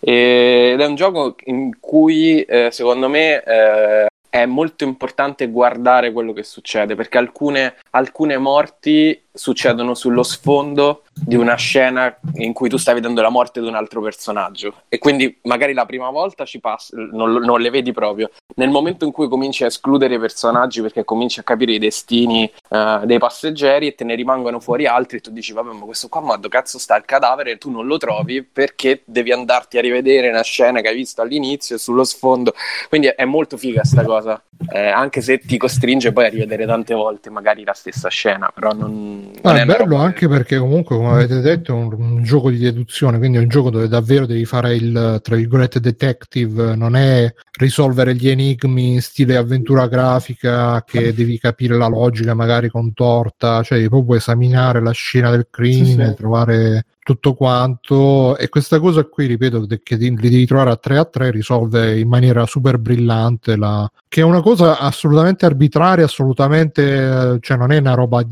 Ed 0.00 0.80
è 0.80 0.86
un 0.86 0.94
gioco 0.94 1.34
in 1.46 1.78
cui 1.80 2.42
eh, 2.42 2.68
secondo 2.70 3.08
me 3.08 3.42
eh, 3.42 4.06
è 4.28 4.46
molto 4.46 4.84
importante 4.84 5.48
guardare 5.48 6.12
quello 6.12 6.32
che 6.32 6.42
succede 6.42 6.94
perché 6.94 7.18
alcune, 7.18 7.74
alcune 7.90 8.36
morti 8.38 9.20
succedono 9.36 9.94
sullo 9.94 10.22
sfondo 10.22 11.02
di 11.12 11.36
una 11.36 11.54
scena 11.54 12.14
in 12.34 12.52
cui 12.52 12.68
tu 12.68 12.76
stai 12.76 12.94
vedendo 12.94 13.22
la 13.22 13.28
morte 13.28 13.60
di 13.60 13.66
un 13.66 13.74
altro 13.74 14.00
personaggio. 14.00 14.82
E 14.88 14.98
quindi 14.98 15.38
magari 15.42 15.72
la 15.72 15.86
prima 15.86 16.10
volta 16.10 16.44
ci 16.44 16.60
passi, 16.60 16.94
non, 16.94 17.32
non 17.32 17.60
le 17.60 17.70
vedi 17.70 17.92
proprio. 17.92 18.30
Nel 18.56 18.70
momento 18.70 19.04
in 19.04 19.12
cui 19.12 19.28
cominci 19.28 19.64
a 19.64 19.66
escludere 19.66 20.14
i 20.14 20.18
personaggi 20.18 20.80
perché 20.80 21.04
cominci 21.04 21.40
a 21.40 21.42
capire 21.42 21.72
i 21.72 21.78
destini 21.78 22.50
eh, 22.70 23.00
dei 23.04 23.18
passeggeri 23.18 23.88
e 23.88 23.94
te 23.94 24.04
ne 24.04 24.14
rimangono 24.14 24.60
fuori 24.60 24.86
altri 24.86 25.20
tu 25.20 25.30
dici 25.30 25.52
vabbè 25.52 25.72
ma 25.72 25.84
questo 25.84 26.08
qua 26.08 26.20
ma 26.20 26.36
dove 26.36 26.48
cazzo 26.48 26.78
sta 26.78 26.96
il 26.96 27.04
cadavere? 27.04 27.52
E 27.52 27.58
tu 27.58 27.70
non 27.70 27.86
lo 27.86 27.98
trovi 27.98 28.42
perché 28.42 29.02
devi 29.04 29.32
andarti 29.32 29.78
a 29.78 29.80
rivedere 29.80 30.28
una 30.28 30.42
scena 30.42 30.80
che 30.80 30.88
hai 30.88 30.94
visto 30.94 31.22
all'inizio 31.22 31.76
e 31.76 31.78
sullo 31.78 32.04
sfondo. 32.04 32.54
Quindi 32.88 33.08
è 33.08 33.24
molto 33.24 33.56
figa 33.56 33.84
sta 33.84 34.04
cosa 34.04 34.40
eh, 34.72 34.88
anche 34.88 35.20
se 35.20 35.38
ti 35.38 35.56
costringe 35.58 36.12
poi 36.12 36.26
a 36.26 36.28
rivedere 36.28 36.66
tante 36.66 36.94
volte 36.94 37.30
magari 37.30 37.64
la 37.64 37.74
stessa 37.74 38.08
scena 38.08 38.50
però 38.54 38.72
non, 38.72 39.30
No, 39.42 39.52
non 39.52 39.56
è 39.60 39.64
bello 39.64 39.96
anche 39.96 40.26
perché 40.28 40.58
comunque, 40.58 40.96
come 40.96 41.10
avete 41.10 41.40
detto, 41.40 41.72
è 41.72 41.74
un, 41.74 41.92
un 41.92 42.22
gioco 42.22 42.50
di 42.50 42.58
deduzione, 42.58 43.18
quindi 43.18 43.38
è 43.38 43.40
un 43.40 43.48
gioco 43.48 43.70
dove 43.70 43.86
davvero 43.86 44.26
devi 44.26 44.44
fare 44.44 44.74
il, 44.74 45.20
tra 45.22 45.36
virgolette, 45.36 45.78
detective, 45.78 46.74
non 46.74 46.96
è 46.96 47.32
risolvere 47.58 48.14
gli 48.14 48.28
enigmi 48.28 48.94
in 48.94 49.02
stile 49.02 49.36
avventura 49.36 49.86
grafica 49.86 50.82
che 50.84 51.14
devi 51.14 51.38
capire 51.38 51.76
la 51.76 51.86
logica 51.86 52.34
magari 52.34 52.68
contorta, 52.68 53.62
cioè 53.62 53.78
devi 53.78 53.90
proprio 53.90 54.16
esaminare 54.16 54.80
la 54.82 54.92
scena 54.92 55.30
del 55.30 55.46
crimine, 55.50 56.04
Sì, 56.04 56.10
sì. 56.10 56.16
trovare 56.16 56.86
tutto 57.06 57.34
quanto. 57.34 58.36
E 58.36 58.48
questa 58.48 58.80
cosa 58.80 59.04
qui, 59.04 59.26
ripeto, 59.26 59.64
che 59.80 59.94
li 59.94 60.10
devi 60.16 60.44
trovare 60.44 60.70
a 60.70 60.76
3 60.76 60.98
a 60.98 61.04
3 61.04 61.30
risolve 61.30 62.00
in 62.00 62.08
maniera 62.08 62.44
super 62.46 62.78
brillante 62.78 63.54
la... 63.54 63.88
che 64.08 64.22
è 64.22 64.24
una 64.24 64.42
cosa 64.42 64.80
assolutamente 64.80 65.46
arbitraria, 65.46 66.04
assolutamente, 66.04 66.82
eh, 66.82 67.38
cioè 67.40 67.56
non 67.56 67.70
è 67.70 67.78
una 67.78 67.94
roba 67.94 68.26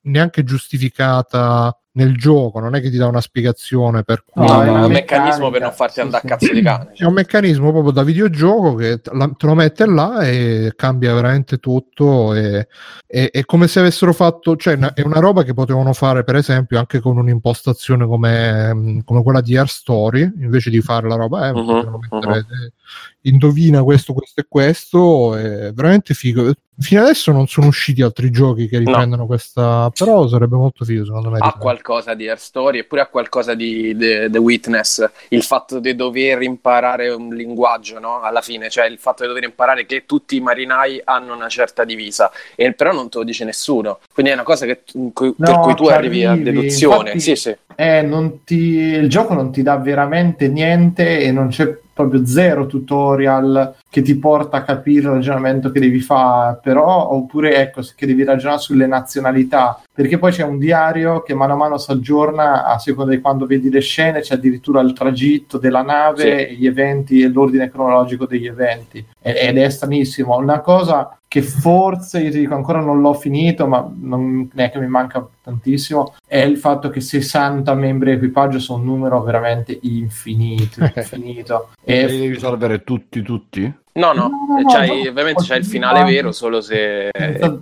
neanche 0.00 0.42
giustificata 0.42 1.76
nel 1.94 2.16
gioco, 2.16 2.58
non 2.58 2.74
è 2.74 2.80
che 2.80 2.90
ti 2.90 2.96
dà 2.96 3.06
una 3.06 3.20
spiegazione 3.20 4.02
per 4.02 4.24
cui... 4.24 4.46
No, 4.46 4.62
è 4.62 4.68
un 4.68 4.90
meccanismo 4.90 5.50
per 5.50 5.60
non 5.60 5.72
farti 5.72 6.00
andare 6.00 6.26
a 6.26 6.28
cazzo 6.28 6.52
di 6.52 6.62
cane 6.62 6.92
È 6.94 7.04
un 7.04 7.12
meccanismo 7.12 7.70
proprio 7.70 7.92
da 7.92 8.02
videogioco 8.02 8.74
che 8.76 9.00
te 9.00 9.10
lo 9.12 9.54
mette 9.54 9.86
là 9.86 10.20
e 10.22 10.72
cambia 10.74 11.12
veramente 11.14 11.58
tutto. 11.58 12.34
E, 12.34 12.68
e- 13.06 13.30
è 13.30 13.44
come 13.44 13.68
se 13.68 13.80
avessero 13.80 14.12
fatto, 14.12 14.56
cioè 14.56 14.78
è 14.78 15.02
una 15.02 15.20
roba 15.20 15.42
che 15.42 15.52
potevano 15.52 15.92
fare, 15.92 16.24
per 16.24 16.36
esempio, 16.36 16.78
anche 16.78 17.00
con 17.00 17.18
un'impostazione 17.18 18.06
come, 18.06 18.74
mm, 18.74 18.98
come 19.04 19.22
quella 19.22 19.42
di 19.42 19.56
Air 19.56 19.68
Story, 19.68 20.22
invece 20.40 20.70
di 20.70 20.80
fare 20.80 21.08
la 21.08 21.16
roba, 21.16 21.48
eh, 21.48 21.52
potevano 21.52 21.98
mettere, 21.98 22.46
mhm. 22.48 22.72
Indovina 23.22 23.82
questo, 23.82 24.12
questo 24.12 24.40
e 24.40 24.46
questo. 24.48 25.36
È 25.36 25.72
veramente 25.72 26.14
figo. 26.14 26.52
Fino 26.78 27.02
adesso 27.02 27.30
non 27.32 27.46
sono 27.46 27.66
usciti 27.66 28.00
altri 28.02 28.30
giochi 28.30 28.66
che 28.66 28.78
riprendono 28.78 29.26
questa, 29.26 29.92
però 29.96 30.26
sarebbe 30.26 30.56
molto 30.56 30.84
figo 30.86 31.04
secondo 31.04 31.28
me. 31.30 31.36
ha 31.38 31.52
qualcosa 31.52 32.14
di 32.14 32.26
Air 32.28 32.38
Story 32.40 32.78
eppure 32.78 33.02
ha 33.02 33.06
qualcosa 33.06 33.54
di 33.54 33.94
The, 33.96 34.28
The 34.30 34.38
Witness 34.38 35.08
il 35.28 35.42
fatto 35.42 35.78
di 35.80 35.94
dover 35.94 36.40
imparare 36.42 37.10
un 37.10 37.28
linguaggio 37.34 37.98
no? 38.00 38.22
alla 38.22 38.40
fine 38.40 38.70
cioè 38.70 38.86
il 38.86 38.98
fatto 38.98 39.22
di 39.22 39.28
dover 39.28 39.44
imparare 39.44 39.84
che 39.84 40.04
tutti 40.06 40.36
i 40.36 40.40
marinai 40.40 41.00
hanno 41.04 41.34
una 41.34 41.48
certa 41.48 41.84
divisa 41.84 42.32
e 42.56 42.72
però 42.72 42.92
non 42.92 43.10
te 43.10 43.18
lo 43.18 43.24
dice 43.24 43.44
nessuno 43.44 43.98
quindi 44.12 44.32
è 44.32 44.34
una 44.34 44.42
cosa 44.42 44.64
che, 44.64 44.80
in 44.94 45.12
cui- 45.12 45.34
per 45.38 45.50
No, 45.50 45.60
cui 45.60 45.74
tu 45.74 45.84
ci 45.84 45.92
arrivi 45.92 46.24
a 46.24 46.30
arrivi. 46.30 46.50
deduzione 46.52 46.96
Infatti- 47.12 47.20
sì 47.20 47.36
sì 47.36 47.56
Eh, 47.76 48.02
non 48.02 48.44
ti... 48.44 48.56
Il 48.78 49.08
gioco 49.08 49.34
non 49.34 49.52
ti 49.52 49.62
dà 49.62 49.76
veramente 49.76 50.48
niente 50.48 51.20
e 51.20 51.30
non 51.32 51.48
c'è 51.48 51.78
proprio 51.92 52.24
zero 52.24 52.66
tutorial 52.66 53.74
che 53.92 54.00
ti 54.00 54.16
porta 54.16 54.56
a 54.56 54.62
capire 54.62 55.02
il 55.02 55.12
ragionamento 55.16 55.70
che 55.70 55.78
devi 55.78 56.00
fare, 56.00 56.58
però, 56.62 57.10
oppure 57.10 57.56
ecco, 57.56 57.82
che 57.94 58.06
devi 58.06 58.24
ragionare 58.24 58.58
sulle 58.58 58.86
nazionalità, 58.86 59.82
perché 59.92 60.16
poi 60.16 60.32
c'è 60.32 60.44
un 60.44 60.56
diario 60.56 61.20
che 61.20 61.34
mano 61.34 61.52
a 61.52 61.56
mano 61.56 61.76
si 61.76 61.90
aggiorna 61.90 62.64
a 62.64 62.78
seconda 62.78 63.10
di 63.10 63.20
quando 63.20 63.44
vedi 63.44 63.68
le 63.68 63.80
scene, 63.80 64.20
c'è 64.20 64.36
addirittura 64.36 64.80
il 64.80 64.94
tragitto 64.94 65.58
della 65.58 65.82
nave, 65.82 66.48
Sì. 66.48 66.56
gli 66.56 66.66
eventi 66.66 67.20
e 67.20 67.28
l'ordine 67.28 67.70
cronologico 67.70 68.24
degli 68.24 68.46
eventi, 68.46 69.04
ed 69.20 69.58
è 69.58 69.68
stranissimo. 69.68 70.38
Una 70.38 70.60
cosa 70.60 71.14
che 71.28 71.42
forse 71.42 72.20
io 72.20 72.30
ti 72.30 72.38
dico 72.40 72.54
ancora 72.54 72.80
non 72.80 73.00
l'ho 73.02 73.12
finito, 73.12 73.66
ma 73.66 73.86
non 74.00 74.48
è 74.54 74.70
che 74.70 74.78
mi 74.78 74.88
manca 74.88 75.26
tantissimo, 75.42 76.14
è 76.26 76.38
il 76.38 76.56
fatto 76.56 76.88
che 76.88 77.00
60 77.00 77.74
membri 77.74 78.10
di 78.10 78.16
equipaggio 78.16 78.58
sono 78.58 78.80
un 78.80 78.86
numero 78.86 79.20
veramente 79.22 79.78
infinito, 79.82 80.80
infinito. 80.96 81.68
E 81.84 82.06
devi 82.06 82.28
risolvere 82.28 82.82
tutti, 82.84 83.20
tutti? 83.20 83.80
No 83.94 84.12
no, 84.12 84.28
No, 84.28 84.58
no, 84.60 84.68
c'hai- 84.70 84.88
no, 84.88 85.08
ovviamente 85.10 85.42
c'è 85.42 85.56
il 85.56 85.64
finale 85.64 86.02
vero 86.04 86.32
solo 86.32 86.60
se 86.60 87.10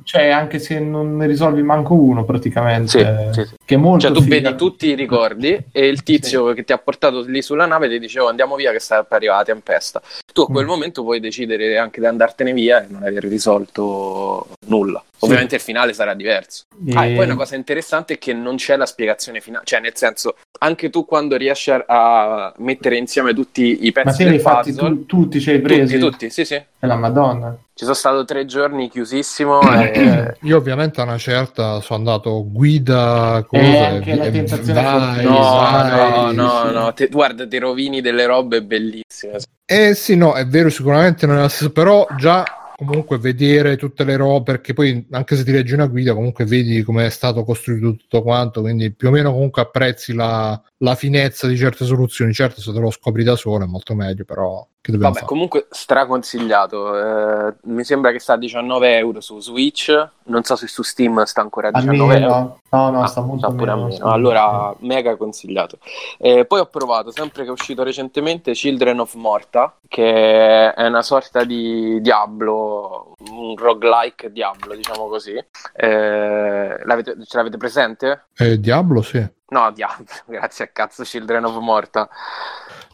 cioè, 0.04 0.28
anche 0.28 0.58
se 0.58 0.78
non 0.78 1.16
ne 1.16 1.26
risolvi 1.26 1.62
manco 1.62 1.94
uno 1.94 2.24
praticamente, 2.24 3.32
Sì, 3.32 3.42
sì, 3.42 3.48
sì. 3.48 3.54
Che 3.70 3.76
molto 3.76 4.06
Cioè, 4.06 4.12
tu 4.12 4.22
figa. 4.22 4.40
vedi 4.40 4.56
tutti 4.56 4.86
i 4.88 4.94
ricordi 4.94 5.56
e 5.70 5.86
il 5.86 6.02
tizio 6.02 6.52
che 6.54 6.64
ti 6.64 6.72
ha 6.72 6.78
portato 6.78 7.20
lì 7.22 7.40
sulla 7.40 7.66
nave 7.66 7.88
ti 7.88 8.00
diceva 8.00 8.28
andiamo 8.28 8.56
via 8.56 8.72
che 8.72 8.80
sta 8.80 9.04
per 9.04 9.18
arrivare 9.18 9.38
la 9.38 9.44
tempesta. 9.44 10.02
Tu 10.32 10.42
a 10.42 10.46
quel 10.46 10.64
Mm. 10.64 10.68
momento 10.68 11.02
puoi 11.04 11.20
decidere 11.20 11.78
anche 11.78 12.00
di 12.00 12.06
andartene 12.06 12.52
via 12.52 12.82
e 12.82 12.86
non 12.88 13.02
aver 13.04 13.22
risolto 13.24 14.48
nulla. 14.66 15.02
Ovviamente 15.20 15.54
il 15.56 15.60
finale 15.60 15.92
sarà 15.92 16.14
diverso. 16.14 16.64
Ah, 16.94 17.06
e 17.06 17.12
E- 17.12 17.14
poi 17.14 17.24
una 17.26 17.36
cosa 17.36 17.54
interessante 17.54 18.14
è 18.14 18.18
che 18.18 18.32
non 18.32 18.56
c'è 18.56 18.76
la 18.76 18.86
spiegazione 18.86 19.40
finale, 19.40 19.64
cioè 19.66 19.80
nel 19.80 19.92
senso, 19.94 20.36
anche 20.60 20.90
tu 20.90 21.04
quando 21.04 21.36
riesci 21.36 21.70
a, 21.70 21.84
a 21.86 22.54
mettere 22.58 22.96
insieme 22.96 23.34
tutti 23.34 23.86
i 23.86 23.92
Ma 23.94 24.02
pezzi 24.02 24.24
te 24.24 24.30
li 24.30 24.36
hai 24.36 24.40
fatti 24.40 24.74
tu- 24.74 25.06
tutti, 25.06 25.40
ce 25.40 25.50
li 25.52 25.56
hai 25.58 25.62
presi? 25.62 25.98
tutti, 25.98 26.10
tutti, 26.10 26.30
sì, 26.30 26.44
sì. 26.44 26.54
È 26.54 26.86
la 26.86 26.96
madonna. 26.96 27.56
Ci 27.80 27.86
sono 27.86 27.96
stato 27.96 28.24
tre 28.26 28.44
giorni 28.44 28.90
chiusissimo 28.90 29.58
Eh, 29.72 29.92
e... 29.94 30.36
Io 30.42 30.58
ovviamente 30.58 31.00
a 31.00 31.04
una 31.04 31.16
certa 31.16 31.80
sono 31.80 32.00
andato 32.00 32.44
guida, 32.46 33.42
cose, 33.48 33.62
Eh, 33.62 33.84
anche 33.84 34.14
la 34.16 34.24
e 34.24 34.30
tentazione 34.30 34.82
vai, 34.82 35.24
No, 35.24 35.32
vai, 35.32 36.34
no, 36.34 36.42
no, 36.42 36.66
sì. 36.66 36.72
no, 36.74 36.92
te- 36.92 37.06
guarda, 37.06 37.48
ti 37.48 37.56
rovini 37.56 38.02
delle 38.02 38.26
robe 38.26 38.62
bellissime. 38.62 39.38
Eh 39.64 39.94
sì, 39.94 40.14
no, 40.14 40.34
è 40.34 40.46
vero, 40.46 40.68
sicuramente 40.68 41.24
non 41.24 41.38
è 41.38 41.40
la 41.40 41.48
stessa, 41.48 41.70
però 41.70 42.06
già 42.18 42.44
comunque 42.84 43.18
vedere 43.18 43.76
tutte 43.76 44.04
le 44.04 44.16
robe, 44.16 44.52
perché 44.52 44.72
poi 44.72 45.06
anche 45.10 45.36
se 45.36 45.44
ti 45.44 45.52
leggi 45.52 45.74
una 45.74 45.86
guida, 45.86 46.14
comunque 46.14 46.44
vedi 46.44 46.82
come 46.82 47.06
è 47.06 47.10
stato 47.10 47.44
costruito 47.44 47.94
tutto 47.96 48.22
quanto, 48.22 48.60
quindi 48.60 48.92
più 48.92 49.08
o 49.08 49.10
meno 49.10 49.32
comunque 49.32 49.62
apprezzi 49.62 50.12
la, 50.14 50.60
la 50.78 50.94
finezza 50.94 51.46
di 51.46 51.56
certe 51.56 51.84
soluzioni. 51.84 52.32
Certo, 52.32 52.60
se 52.60 52.72
te 52.72 52.78
lo 52.78 52.90
scopri 52.90 53.24
da 53.24 53.36
solo 53.36 53.64
è 53.64 53.66
molto 53.66 53.94
meglio, 53.94 54.24
però 54.24 54.66
che 54.80 54.92
dobbiamo 54.92 55.12
Vabbè, 55.12 55.24
fare? 55.26 55.26
comunque 55.26 55.66
straconsigliato. 55.70 57.48
Eh, 57.48 57.54
mi 57.64 57.84
sembra 57.84 58.12
che 58.12 58.18
sta 58.18 58.34
a 58.34 58.38
19 58.38 58.96
euro 58.96 59.20
su 59.20 59.40
Switch. 59.40 60.08
Non 60.24 60.42
so 60.42 60.56
se 60.56 60.66
su 60.66 60.82
Steam 60.82 61.22
sta 61.24 61.40
ancora 61.40 61.68
a 61.68 61.70
A 61.72 61.80
19 61.80 62.18
euro. 62.18 62.59
Meno. 62.70 62.84
No, 62.84 62.90
no, 62.90 63.02
Ah, 63.02 63.06
sta 63.06 63.20
molto 63.20 63.46
sta 63.48 63.56
pure 63.56 63.70
a 63.70 63.74
meno, 63.74 63.86
meno. 63.86 63.96
sta 63.96 64.04
molto 64.04 64.16
Allora, 64.18 64.74
mega 64.80 65.16
consigliato. 65.16 65.78
Eh, 66.18 66.44
poi 66.44 66.60
ho 66.60 66.66
provato, 66.66 67.10
sempre 67.10 67.42
che 67.42 67.48
è 67.48 67.52
uscito 67.52 67.82
recentemente, 67.82 68.52
Children 68.52 69.00
of 69.00 69.14
Morta, 69.14 69.76
che 69.88 70.72
è 70.72 70.86
una 70.86 71.02
sorta 71.02 71.44
di 71.44 72.00
Diablo, 72.00 73.14
un 73.30 73.56
roguelike 73.56 74.30
Diablo, 74.32 74.74
diciamo 74.74 75.08
così. 75.08 75.34
Eh, 75.74 76.80
l'avete- 76.84 77.16
ce 77.24 77.36
l'avete 77.36 77.56
presente? 77.56 78.26
Eh, 78.36 78.58
Diablo, 78.60 79.02
sì. 79.02 79.26
No, 79.48 79.70
Diablo, 79.72 80.04
grazie 80.26 80.64
a 80.66 80.68
cazzo, 80.68 81.02
Children 81.02 81.44
of 81.46 81.56
Morta. 81.58 82.08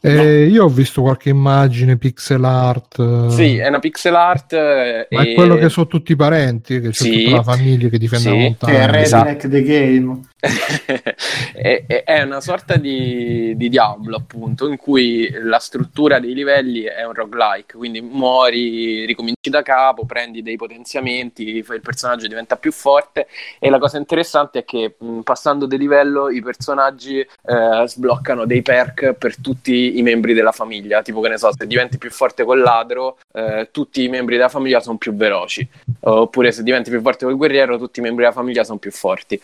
Eh, 0.08 0.44
io 0.46 0.64
ho 0.64 0.68
visto 0.68 1.02
qualche 1.02 1.28
immagine 1.30 1.96
pixel 1.96 2.44
art. 2.44 2.98
eh, 2.98 3.30
Sì, 3.30 3.56
è 3.56 3.68
una 3.68 3.78
pixel 3.78 4.14
art. 4.14 4.52
eh, 4.52 5.06
Ma 5.10 5.22
e- 5.22 5.30
è 5.32 5.34
quello 5.34 5.56
che 5.56 5.68
sono 5.68 5.86
tutti 5.86 6.12
i 6.12 6.16
parenti, 6.16 6.80
che 6.80 6.88
c'è 6.90 7.04
Sì. 7.04 7.24
tutta 7.24 7.36
la 7.36 7.42
famiglia 7.42 7.88
che 7.88 7.98
difende 7.98 8.24
Sì. 8.24 8.30
la 8.30 8.34
Che 8.34 8.40
è 8.40 8.48
montagna. 8.48 8.98
Esatto. 9.00 9.24
Redneck 9.24 9.48
the 9.48 9.62
Game. 9.62 10.20
è, 11.54 12.22
una 12.22 12.40
sorta 12.42 12.76
di, 12.76 13.56
di 13.56 13.68
Diablo, 13.70 14.16
appunto, 14.16 14.68
in 14.68 14.76
cui 14.76 15.30
la 15.30 15.58
struttura 15.58 16.18
dei 16.18 16.34
livelli 16.34 16.82
è 16.82 17.04
un 17.04 17.14
roguelike, 17.14 17.76
quindi 17.76 18.02
muori, 18.02 19.06
ricominci 19.06 19.48
da 19.48 19.62
capo, 19.62 20.04
prendi 20.04 20.42
dei 20.42 20.56
potenziamenti, 20.56 21.64
il 21.66 21.80
personaggio 21.82 22.26
diventa 22.26 22.56
più 22.56 22.70
forte 22.70 23.28
e 23.58 23.70
la 23.70 23.78
cosa 23.78 23.96
interessante 23.96 24.60
è 24.60 24.64
che 24.64 24.94
passando 25.22 25.66
di 25.66 25.78
livello 25.78 26.28
i 26.28 26.42
personaggi 26.42 27.18
eh, 27.18 27.84
sbloccano 27.86 28.44
dei 28.44 28.60
perk 28.60 29.14
per 29.14 29.40
tutti 29.40 29.98
i 29.98 30.02
membri 30.02 30.34
della 30.34 30.52
famiglia, 30.52 31.00
tipo 31.00 31.20
che 31.20 31.30
ne 31.30 31.38
so, 31.38 31.50
se 31.56 31.66
diventi 31.66 31.96
più 31.96 32.10
forte 32.10 32.44
col 32.44 32.60
ladro, 32.60 33.16
eh, 33.32 33.70
tutti 33.72 34.02
i 34.02 34.08
membri 34.08 34.36
della 34.36 34.50
famiglia 34.50 34.80
sono 34.80 34.98
più 34.98 35.14
veloci, 35.14 35.66
oppure 36.00 36.52
se 36.52 36.62
diventi 36.62 36.90
più 36.90 37.00
forte 37.00 37.24
col 37.24 37.36
guerriero, 37.36 37.78
tutti 37.78 38.00
i 38.00 38.02
membri 38.02 38.24
della 38.24 38.34
famiglia 38.34 38.64
sono 38.64 38.78
più 38.78 38.90
forti. 38.90 39.40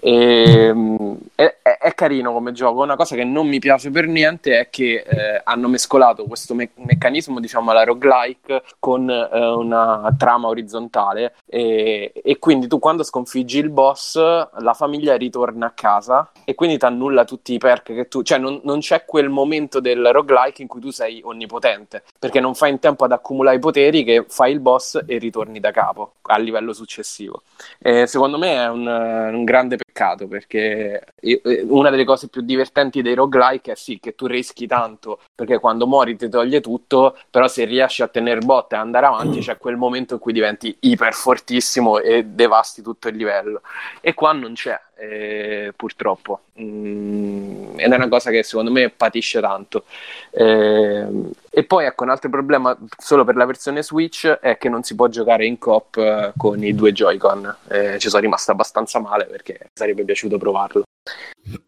E, 0.00 0.31
mh, 0.72 1.16
è, 1.34 1.56
è- 1.62 1.94
carino 1.94 2.32
come 2.32 2.52
gioco. 2.52 2.82
Una 2.82 2.96
cosa 2.96 3.14
che 3.14 3.24
non 3.24 3.46
mi 3.46 3.58
piace 3.58 3.90
per 3.90 4.06
niente 4.06 4.58
è 4.58 4.70
che 4.70 5.04
eh, 5.06 5.40
hanno 5.44 5.68
mescolato 5.68 6.24
questo 6.24 6.54
me- 6.54 6.70
meccanismo, 6.74 7.38
diciamo, 7.40 7.70
alla 7.70 7.84
roguelike 7.84 8.62
con 8.78 9.08
eh, 9.08 9.46
una 9.46 10.12
trama 10.18 10.48
orizzontale. 10.48 11.34
E, 11.46 12.12
e 12.14 12.38
quindi 12.38 12.66
tu, 12.66 12.78
quando 12.78 13.02
sconfiggi 13.04 13.58
il 13.58 13.70
boss, 13.70 14.16
la 14.16 14.74
famiglia 14.74 15.16
ritorna 15.16 15.66
a 15.66 15.72
casa 15.72 16.30
e 16.44 16.54
quindi 16.54 16.78
ti 16.78 16.84
annulla 16.84 17.24
tutti 17.24 17.54
i 17.54 17.58
perk 17.58 17.94
che 17.94 18.08
tu. 18.08 18.22
cioè, 18.22 18.38
non, 18.38 18.60
non 18.64 18.80
c'è 18.80 19.04
quel 19.04 19.28
momento 19.28 19.80
del 19.80 20.10
roguelike 20.12 20.62
in 20.62 20.68
cui 20.68 20.80
tu 20.80 20.90
sei 20.90 21.20
onnipotente 21.22 22.02
perché 22.18 22.40
non 22.40 22.54
fai 22.54 22.70
in 22.70 22.78
tempo 22.78 23.04
ad 23.04 23.12
accumulare 23.12 23.56
i 23.56 23.60
poteri 23.60 24.04
che 24.04 24.24
fai 24.28 24.52
il 24.52 24.60
boss 24.60 25.00
e 25.06 25.18
ritorni 25.18 25.60
da 25.60 25.70
capo 25.70 26.14
a 26.22 26.38
livello 26.38 26.72
successivo. 26.72 27.42
Eh, 27.78 28.06
secondo 28.06 28.38
me 28.38 28.54
è 28.54 28.68
un, 28.68 28.86
un 28.86 29.44
grande 29.44 29.76
peccato 29.76 30.21
perché 30.28 31.04
io- 31.20 31.40
eh, 31.44 31.64
una 31.68 31.90
delle 31.90 32.04
cose 32.04 32.28
più 32.28 32.42
divertenti 32.42 33.02
dei 33.02 33.14
roguelike 33.14 33.72
è 33.72 33.74
sì 33.74 33.98
che 34.00 34.14
tu 34.14 34.26
rischi 34.26 34.66
tanto 34.66 35.20
perché 35.34 35.58
quando 35.58 35.86
muori 35.86 36.16
ti 36.16 36.28
toglie 36.28 36.60
tutto, 36.60 37.16
però 37.30 37.48
se 37.48 37.64
riesci 37.64 38.02
a 38.02 38.08
tenere 38.08 38.40
botta 38.40 38.76
e 38.76 38.78
andare 38.78 39.06
avanti 39.06 39.40
c'è 39.40 39.56
quel 39.58 39.76
momento 39.76 40.14
in 40.14 40.20
cui 40.20 40.32
diventi 40.32 40.76
iper 40.80 41.14
fortissimo 41.14 41.98
e 41.98 42.24
devasti 42.24 42.82
tutto 42.82 43.08
il 43.08 43.16
livello. 43.16 43.62
E 44.00 44.14
qua 44.14 44.32
non 44.32 44.54
c'è, 44.54 44.78
eh, 45.02 45.72
purtroppo. 45.74 46.42
Mm, 46.60 47.78
ed 47.78 47.90
è 47.90 47.96
una 47.96 48.08
cosa 48.08 48.30
che 48.30 48.42
secondo 48.44 48.70
me 48.70 48.88
patisce 48.90 49.40
tanto. 49.40 49.84
Eh, 50.30 51.06
e 51.50 51.64
poi 51.64 51.86
ecco 51.86 52.04
un 52.04 52.10
altro 52.10 52.30
problema 52.30 52.76
solo 52.96 53.24
per 53.24 53.36
la 53.36 53.44
versione 53.44 53.82
Switch 53.82 54.26
è 54.26 54.56
che 54.58 54.68
non 54.68 54.82
si 54.84 54.94
può 54.94 55.08
giocare 55.08 55.44
in 55.44 55.58
coop 55.58 55.96
eh, 55.96 56.32
con 56.36 56.62
i 56.62 56.74
due 56.74 56.92
Joy-Con. 56.92 57.56
Eh, 57.68 57.98
ci 57.98 58.08
sono 58.08 58.22
rimasto 58.22 58.52
abbastanza 58.52 59.00
male 59.00 59.24
perché 59.24 59.70
sarebbe 59.72 60.04
piaciuto 60.04 60.38
provarlo. 60.38 60.84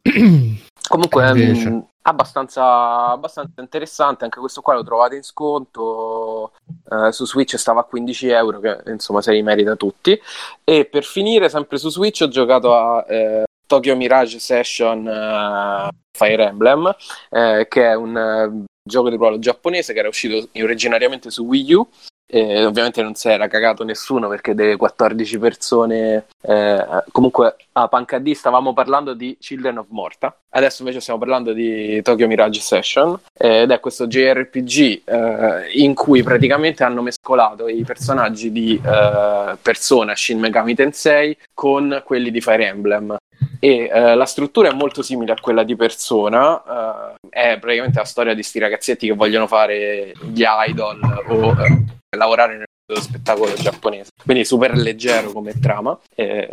Comunque, 0.86 1.32
mh, 1.32 1.86
abbastanza, 2.02 3.08
abbastanza 3.08 3.60
interessante. 3.60 4.24
Anche 4.24 4.38
questo 4.38 4.60
qua 4.60 4.74
lo 4.74 4.84
trovate 4.84 5.16
in 5.16 5.22
sconto. 5.22 6.52
eh, 6.90 7.12
su 7.12 7.26
Switch 7.26 7.56
stava 7.56 7.80
a 7.80 7.84
15 7.84 8.28
euro, 8.28 8.60
che 8.60 8.82
insomma 8.86 9.22
se 9.22 9.32
li 9.32 9.42
merita 9.42 9.76
tutti. 9.76 10.18
E 10.62 10.84
per 10.84 11.04
finire, 11.04 11.48
sempre 11.48 11.78
su 11.78 11.88
Switch, 11.88 12.20
ho 12.22 12.28
giocato 12.28 12.74
a 12.74 13.04
eh, 13.08 13.44
Tokyo 13.66 13.96
Mirage 13.96 14.38
Session 14.38 15.06
eh, 15.08 15.88
Fire 16.16 16.44
Emblem, 16.44 16.94
eh, 17.30 17.66
che 17.68 17.90
è 17.90 17.94
un 17.94 18.16
eh, 18.16 18.64
gioco 18.86 19.08
di 19.08 19.16
ruolo 19.16 19.38
giapponese 19.38 19.92
che 19.92 19.98
era 20.00 20.08
uscito 20.08 20.48
originariamente 20.54 21.30
su 21.30 21.44
Wii 21.44 21.72
U. 21.74 21.88
E 22.26 22.64
ovviamente 22.64 23.02
non 23.02 23.14
si 23.14 23.28
era 23.28 23.48
cagato 23.48 23.84
nessuno 23.84 24.28
perché 24.28 24.54
delle 24.54 24.76
14 24.76 25.38
persone 25.38 26.24
eh, 26.40 26.86
comunque 27.12 27.56
a 27.72 27.88
Panca 27.88 28.18
D 28.18 28.32
stavamo 28.32 28.72
parlando 28.72 29.14
di 29.14 29.36
Children 29.38 29.78
of 29.78 29.86
Morta. 29.90 30.36
Adesso 30.50 30.82
invece 30.82 31.00
stiamo 31.00 31.18
parlando 31.18 31.52
di 31.52 32.00
Tokyo 32.02 32.26
Mirage 32.26 32.60
Session. 32.60 33.18
Ed 33.32 33.70
è 33.70 33.80
questo 33.80 34.06
JRPG 34.06 35.02
eh, 35.04 35.70
in 35.74 35.94
cui 35.94 36.22
praticamente 36.22 36.84
hanno 36.84 37.02
mescolato 37.02 37.68
i 37.68 37.82
personaggi 37.82 38.52
di 38.52 38.80
eh, 38.82 39.56
Persona 39.60 40.14
Shin 40.14 40.38
Megami 40.38 40.74
Tensei 40.74 41.36
con 41.54 42.02
quelli 42.04 42.30
di 42.30 42.40
Fire 42.40 42.66
Emblem. 42.66 43.16
E 43.60 43.88
eh, 43.90 44.14
la 44.14 44.26
struttura 44.26 44.68
è 44.68 44.74
molto 44.74 45.00
simile 45.00 45.32
a 45.32 45.40
quella 45.40 45.62
di 45.62 45.74
Persona 45.74 46.62
eh, 46.62 47.14
è 47.30 47.58
praticamente 47.58 47.98
la 47.98 48.04
storia 48.04 48.34
di 48.34 48.42
sti 48.42 48.58
ragazzetti 48.58 49.06
che 49.06 49.14
vogliono 49.14 49.46
fare 49.46 50.12
gli 50.20 50.44
idol 50.68 51.00
o 51.28 51.50
eh, 51.50 51.84
lavorare 52.16 52.58
nel 52.58 53.00
spettacolo 53.00 53.52
giapponese. 53.54 54.10
Quindi 54.22 54.44
super 54.44 54.76
leggero 54.76 55.32
come 55.32 55.58
trama. 55.58 55.98
Eh, 56.14 56.48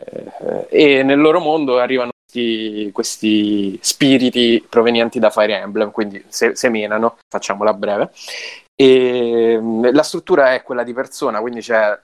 e 0.70 1.04
nel 1.04 1.20
loro 1.20 1.40
mondo 1.40 1.80
arrivano 1.80 2.12
questi, 2.32 2.90
questi 2.94 3.78
spiriti 3.82 4.66
provenienti 4.68 5.20
da 5.20 5.30
Fire 5.30 5.58
Emblem 5.58 5.92
quindi 5.92 6.24
se, 6.30 6.56
semenano 6.56 7.18
facciamola 7.28 7.74
breve. 7.74 8.12
E 8.74 9.60
mh, 9.60 9.94
la 9.94 10.04
struttura 10.04 10.54
è 10.54 10.64
quella 10.64 10.84
di 10.84 10.94
persona 10.94 11.40
quindi 11.42 11.60
c'è 11.60 12.00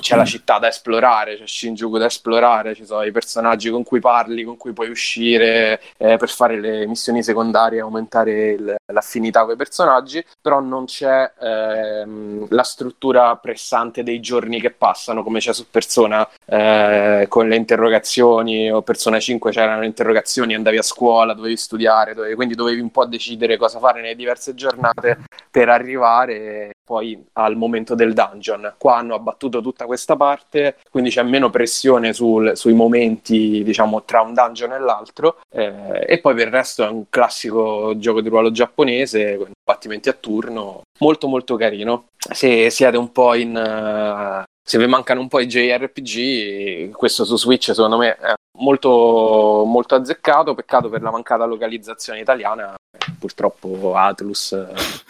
c'è 0.00 0.16
la 0.16 0.24
città 0.24 0.58
da 0.58 0.68
esplorare, 0.68 1.36
c'è 1.36 1.46
Shinjuku 1.46 1.98
da 1.98 2.06
esplorare, 2.06 2.74
ci 2.74 2.84
sono 2.84 3.02
i 3.02 3.10
personaggi 3.12 3.70
con 3.70 3.82
cui 3.84 4.00
parli, 4.00 4.44
con 4.44 4.56
cui 4.56 4.72
puoi 4.72 4.88
uscire 4.90 5.80
eh, 5.96 6.16
per 6.16 6.28
fare 6.28 6.58
le 6.60 6.86
missioni 6.86 7.22
secondarie 7.22 7.80
aumentare 7.80 8.50
il- 8.52 8.76
l'affinità 8.92 9.44
con 9.44 9.54
i 9.54 9.56
personaggi, 9.56 10.24
però 10.40 10.60
non 10.60 10.84
c'è 10.86 11.32
ehm, 11.40 12.46
la 12.50 12.62
struttura 12.62 13.36
pressante 13.36 14.02
dei 14.02 14.20
giorni 14.20 14.60
che 14.60 14.70
passano, 14.70 15.22
come 15.22 15.38
c'è 15.40 15.52
su 15.52 15.66
Persona 15.70 16.28
eh, 16.46 17.26
con 17.28 17.48
le 17.48 17.56
interrogazioni, 17.56 18.70
o 18.70 18.82
Persona 18.82 19.18
5 19.20 19.50
c'erano 19.50 19.80
le 19.80 19.86
interrogazioni, 19.86 20.54
andavi 20.54 20.78
a 20.78 20.82
scuola, 20.82 21.34
dovevi 21.34 21.56
studiare, 21.56 22.14
dovevi- 22.14 22.34
quindi 22.34 22.54
dovevi 22.54 22.80
un 22.80 22.90
po' 22.90 23.06
decidere 23.06 23.56
cosa 23.56 23.78
fare 23.78 24.00
nelle 24.00 24.16
diverse 24.16 24.54
giornate 24.54 25.20
per 25.50 25.68
arrivare 25.68 26.70
poi 26.90 27.24
al 27.34 27.54
momento 27.56 27.94
del 27.94 28.12
dungeon. 28.14 28.74
Qua 28.76 28.96
hanno 28.96 29.14
abbattuto 29.14 29.60
tutta 29.60 29.86
questa 29.86 30.16
parte, 30.16 30.76
quindi 30.90 31.10
c'è 31.10 31.22
meno 31.22 31.48
pressione 31.48 32.12
sul- 32.12 32.56
sui 32.56 32.72
momenti, 32.72 33.62
diciamo, 33.62 34.02
tra 34.02 34.22
un 34.22 34.34
dungeon 34.34 34.72
e 34.72 34.78
l'altro. 34.80 35.38
eh, 35.54 36.04
e 36.06 36.18
poi 36.20 36.34
per 36.34 36.46
il 36.48 36.52
resto 36.52 36.84
è 36.84 36.88
un 36.88 37.04
classico 37.08 37.96
gioco 37.96 38.20
di 38.20 38.28
ruolo 38.28 38.50
giapponese 38.50 39.36
con 39.36 39.50
combattimenti 39.64 40.08
a 40.08 40.12
turno, 40.14 40.82
molto 40.98 41.28
molto 41.28 41.54
carino. 41.56 42.06
Se 42.16 42.70
siete 42.70 42.96
un 42.96 43.12
po' 43.12 43.34
in. 43.34 43.56
eh, 43.56 44.42
se 44.62 44.78
vi 44.78 44.86
mancano 44.86 45.20
un 45.20 45.28
po' 45.28 45.40
i 45.40 45.46
JRPG, 45.46 46.90
questo 46.92 47.24
su 47.24 47.36
Switch 47.36 47.72
secondo 47.72 47.96
me 47.98 48.16
è 48.16 48.34
molto, 48.60 49.64
molto 49.66 49.94
azzeccato. 49.94 50.54
Peccato 50.54 50.88
per 50.88 51.02
la 51.02 51.10
mancata 51.10 51.44
localizzazione 51.44 52.20
italiana. 52.20 52.74
Purtroppo 53.18 53.94
Atlus 53.94 54.52
eh, 54.52 54.66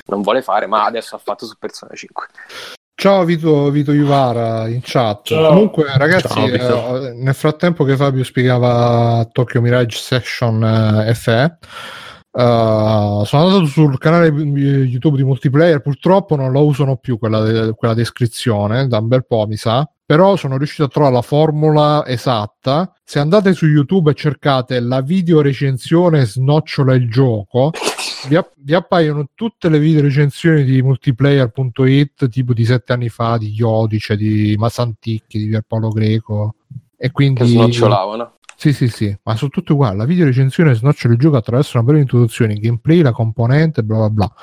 non 0.07 0.23
vuole 0.23 0.43
fare, 0.43 0.67
ma 0.67 0.85
adesso 0.85 1.15
ha 1.15 1.19
fatto 1.19 1.47
su 1.47 1.55
Persona 1.59 1.95
5. 1.95 2.27
Ciao 3.01 3.25
Vito, 3.25 3.71
Vito 3.71 3.93
Iuvara 3.93 4.69
in 4.69 4.81
chat. 4.83 5.29
Ciao. 5.29 5.49
Comunque, 5.49 5.87
ragazzi, 5.97 6.29
Ciao, 6.29 7.07
eh, 7.07 7.13
nel 7.15 7.35
frattempo 7.35 7.83
che 7.85 7.97
Fabio 7.97 8.23
spiegava 8.25 9.27
Tokyo 9.33 9.63
Mirage 9.63 9.97
Session 9.97 10.63
eh, 11.07 11.15
FE, 11.15 11.57
eh, 12.41 13.25
sono 13.27 13.45
andato 13.45 13.67
sul 13.67 13.99
canale 13.99 14.29
YouTube 14.29 15.19
di 15.19 15.25
multiplayer. 15.25 15.83
Purtroppo 15.83 16.37
non 16.37 16.53
la 16.53 16.61
usano 16.61 16.97
più 16.97 17.19
quella, 17.19 17.41
de- 17.41 17.75
quella 17.75 17.93
descrizione 17.93 18.89
da 18.89 18.99
un 18.99 19.09
bel 19.09 19.27
po', 19.27 19.47
mi 19.47 19.57
sa. 19.57 19.89
Però 20.07 20.35
sono 20.37 20.57
riuscito 20.57 20.85
a 20.85 20.89
trovare 20.89 21.15
la 21.15 21.23
formula 21.23 22.05
esatta. 22.07 22.93
Se 23.05 23.19
andate 23.19 23.53
su 23.53 23.67
YouTube 23.67 24.11
e 24.11 24.15
cercate 24.15 24.81
la 24.81 25.03
video 25.03 25.41
recensione 25.41 26.25
snocciola 26.25 26.95
il 26.95 27.09
gioco, 27.09 27.71
vi, 28.27 28.35
app- 28.35 28.55
vi 28.57 28.75
appaiono 28.75 29.29
tutte 29.35 29.69
le 29.69 29.79
video 29.79 30.03
recensioni 30.03 30.65
di 30.65 30.83
multiplayer.it 30.83 32.29
tipo 32.29 32.55
di 32.55 32.65
sette 32.65 32.93
anni 32.93 33.09
fa 33.09 33.37
di 33.37 33.53
Iodice, 33.55 34.17
di 34.17 34.57
Masanticchi, 34.59 35.39
di 35.39 35.49
Pierpaolo 35.49 35.91
Greco 35.91 36.55
e 36.97 37.13
quindi 37.13 37.41
Che 37.41 37.47
snocciolavano. 37.47 38.33
Sì 38.61 38.75
sì 38.75 38.89
sì 38.89 39.19
ma 39.23 39.37
sono 39.37 39.51
tutte 39.51 39.73
uguali. 39.73 39.97
La 39.97 40.05
video 40.05 40.27
recensione 40.27 40.75
snocciola 40.75 41.15
il 41.15 41.21
gioco 41.21 41.39
attraverso 41.39 41.79
una 41.79 41.87
breve 41.87 42.03
introduzione 42.03 42.55
gameplay 42.57 43.01
la 43.01 43.13
componente 43.13 43.83
bla 43.83 43.97
bla 43.97 44.11
bla. 44.11 44.35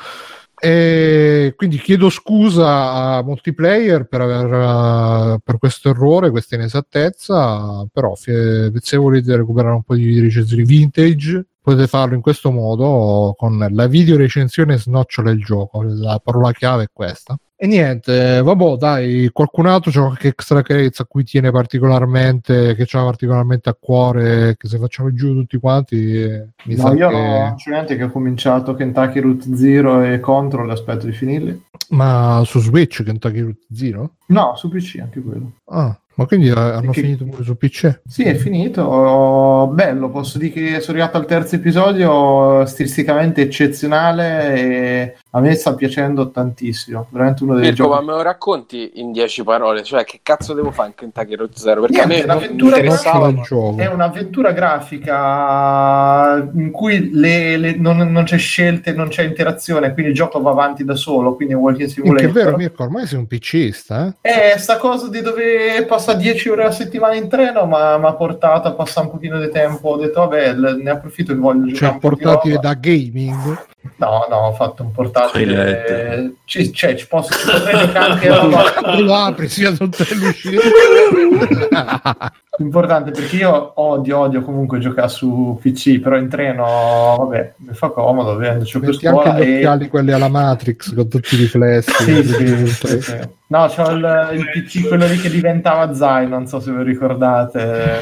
E 0.60 1.54
quindi 1.56 1.78
chiedo 1.78 2.10
scusa 2.10 3.18
a 3.18 3.24
multiplayer 3.24 4.08
per, 4.08 4.22
aver, 4.22 5.34
eh, 5.36 5.40
per 5.44 5.60
questo 5.60 5.90
errore, 5.90 6.32
questa 6.32 6.56
inesattezza, 6.56 7.86
però 7.94 8.16
se 8.16 8.72
volete 8.98 9.36
recuperare 9.36 9.76
un 9.76 9.84
po' 9.84 9.94
di 9.94 10.20
recensioni 10.20 10.64
vintage 10.64 11.46
potete 11.62 11.86
farlo 11.86 12.16
in 12.16 12.22
questo 12.22 12.50
modo 12.50 13.36
con 13.38 13.68
la 13.70 13.86
video 13.86 14.18
recensione 14.18 14.80
snocciola 14.80 15.30
il 15.30 15.44
gioco, 15.44 15.84
la 15.84 16.20
parola 16.24 16.52
chiave 16.54 16.86
è 16.86 16.90
questa. 16.92 17.38
E 17.60 17.66
niente, 17.66 18.40
vabbè, 18.44 18.76
dai, 18.78 19.30
qualcun 19.34 19.66
altro 19.66 19.90
c'è 19.90 20.00
qualche 20.00 20.28
extra 20.28 20.62
credits 20.62 21.00
a 21.00 21.06
cui 21.06 21.24
tiene 21.24 21.50
particolarmente, 21.50 22.76
che 22.76 22.84
c'ha 22.86 23.04
particolarmente 23.04 23.68
a 23.70 23.76
cuore, 23.80 24.56
che 24.58 24.68
se 24.68 24.78
facciamo 24.78 25.12
giù 25.12 25.34
tutti 25.34 25.58
quanti, 25.58 26.22
eh, 26.22 26.48
mi 26.66 26.76
No, 26.76 26.82
sa 26.82 26.94
io 26.94 27.10
che- 27.10 27.16
no, 27.16 27.54
c'è 27.58 27.72
niente 27.72 27.98
che 27.98 28.04
ho 28.04 28.12
cominciato 28.12 28.76
Kentucky 28.76 29.20
Route 29.22 29.56
Zero 29.56 30.04
e 30.04 30.20
Control, 30.20 30.70
aspetto 30.70 31.08
di 31.08 31.14
finirli. 31.14 31.64
Ma 31.90 32.44
su 32.46 32.60
Switch 32.60 33.02
Kentucky 33.04 33.40
Route 33.42 33.66
Zero? 33.74 34.12
No, 34.28 34.54
su 34.56 34.70
PC 34.70 35.00
anche 35.02 35.22
quello. 35.22 35.54
Ah, 35.70 35.98
ma 36.16 36.26
quindi 36.26 36.48
eh, 36.50 36.52
hanno 36.52 36.92
Che- 36.92 37.02
finito 37.02 37.24
pure 37.26 37.44
su 37.44 37.56
PC? 37.56 38.02
Sì, 38.06 38.24
è 38.24 38.36
finito. 38.36 39.70
Bello, 39.74 40.10
posso 40.10 40.38
dire 40.38 40.52
che 40.52 40.80
sono 40.82 40.98
arrivato 40.98 41.18
al 41.18 41.26
terzo 41.26 41.56
episodio, 41.56 42.66
stilisticamente 42.66 43.42
eccezionale 43.42 44.54
e 44.56 45.16
a 45.38 45.40
me 45.42 45.54
sta 45.54 45.76
piacendo 45.76 46.32
tantissimo. 46.32 47.06
Veramente 47.10 47.44
uno 47.44 47.54
dei 47.56 47.70
Mirko, 47.70 47.88
ma 47.88 47.94
giochi. 47.96 48.06
me 48.08 48.12
lo 48.14 48.22
racconti 48.24 48.92
in 48.96 49.12
dieci 49.12 49.44
parole? 49.44 49.84
Cioè, 49.84 50.04
che 50.04 50.20
cazzo 50.24 50.54
devo 50.54 50.72
fare 50.72 50.90
in 50.90 50.96
Kentucky 50.96 51.36
Road 51.36 51.54
Zero? 51.54 51.82
Perché 51.82 52.06
Niente, 52.06 52.32
a 52.32 52.36
me 52.36 52.48
non 52.48 52.52
interessava. 52.60 53.20
Ma- 53.20 53.28
il 53.30 53.42
gioco. 53.44 53.78
È 53.78 53.86
un'avventura 53.88 54.52
grafica 55.28 56.50
in 56.54 56.72
cui 56.72 57.10
le- 57.14 57.58
le- 57.58 57.76
non, 57.78 57.98
non 57.98 58.24
c'è 58.24 58.38
scelte, 58.38 58.94
non 58.94 59.10
c'è 59.10 59.24
interazione, 59.24 59.94
quindi 59.94 60.12
il 60.12 60.18
gioco 60.18 60.42
va 60.42 60.52
avanti 60.52 60.84
da 60.84 60.96
solo, 60.96 61.36
quindi 61.36 61.54
è 61.54 61.58
walking 61.58 61.88
simulator. 61.90 62.30
è 62.30 62.32
vero, 62.32 62.56
Mirko, 62.58 62.84
ormai 62.84 63.06
sei 63.08 63.20
un 63.20 63.28
PCista, 63.28 64.16
eh? 64.22 64.54
È 64.54 64.58
sta 64.58 64.78
cosa 64.78 65.10
di 65.10 65.22
dove 65.22 65.86
passa 65.88 66.14
10 66.14 66.50
ore 66.50 66.64
a 66.66 66.72
settimana 66.72 67.16
in 67.16 67.28
treno, 67.30 67.66
ma 67.66 67.98
mi 67.98 68.06
ha 68.06 68.14
portato 68.14 68.68
a 68.68 68.72
passare 68.74 69.06
un 69.08 69.12
pochino 69.14 69.40
di 69.40 69.50
tempo. 69.50 69.90
Ho 69.90 69.98
detto, 69.98 70.22
vabbè, 70.22 70.54
ne 70.54 70.90
approfitto 70.90 71.34
che 71.34 71.40
voglio 71.40 71.66
giocare 71.68 71.76
Cioè, 71.78 71.90
un 71.94 72.00
po' 72.00 72.10
di 72.10 72.22
portatile 72.22 72.56
roba. 72.56 72.68
da 72.68 72.74
gaming. 72.76 73.66
No, 73.96 74.28
no, 74.30 74.36
ho 74.36 74.54
fatto 74.54 74.84
un 74.84 74.92
portatile. 74.92 76.36
Ci, 76.46 76.72
cioè, 76.74 76.96
ci 76.96 77.08
posso 77.08 77.34
ci 77.34 77.46
giocare 77.46 77.98
anche 77.98 78.28
roba 78.36 78.98
lo 79.00 79.14
apri 79.14 79.48
sia 79.48 79.72
tutte 79.72 80.06
le 80.16 80.28
uscite. 80.28 80.62
importante 82.60 83.12
perché 83.12 83.36
io 83.38 83.74
odio, 83.76 84.20
odio 84.20 84.42
comunque 84.42 84.80
giocare 84.80 85.10
su 85.10 85.58
PC, 85.62 86.00
però 86.00 86.18
in 86.18 86.30
treno, 86.30 87.16
vabbè, 87.18 87.54
mi 87.58 87.74
fa 87.74 87.90
comodo, 87.90 88.32
avendoci 88.32 88.80
per 88.80 88.90
Metti 88.90 89.08
anche 89.08 89.22
scuola 89.22 89.40
gli 89.40 89.48
e... 89.48 89.56
occhiali 89.56 89.88
quelli 89.90 90.12
alla 90.12 90.30
Matrix 90.30 90.94
con 90.94 91.08
tutti 91.08 91.36
i 91.36 91.38
riflessi. 91.38 91.92
Sì, 92.04 92.24
sì, 92.24 92.68
sì, 92.68 93.02
sì. 93.02 93.20
No, 93.48 93.68
c'ho 93.68 93.92
il, 93.92 94.30
il 94.34 94.50
PC, 94.50 94.88
quello 94.88 95.06
lì 95.06 95.18
che 95.18 95.30
diventava 95.30 95.94
zaino, 95.94 96.36
non 96.36 96.48
so 96.48 96.60
se 96.60 96.72
vi 96.72 96.84
ricordate, 96.84 98.02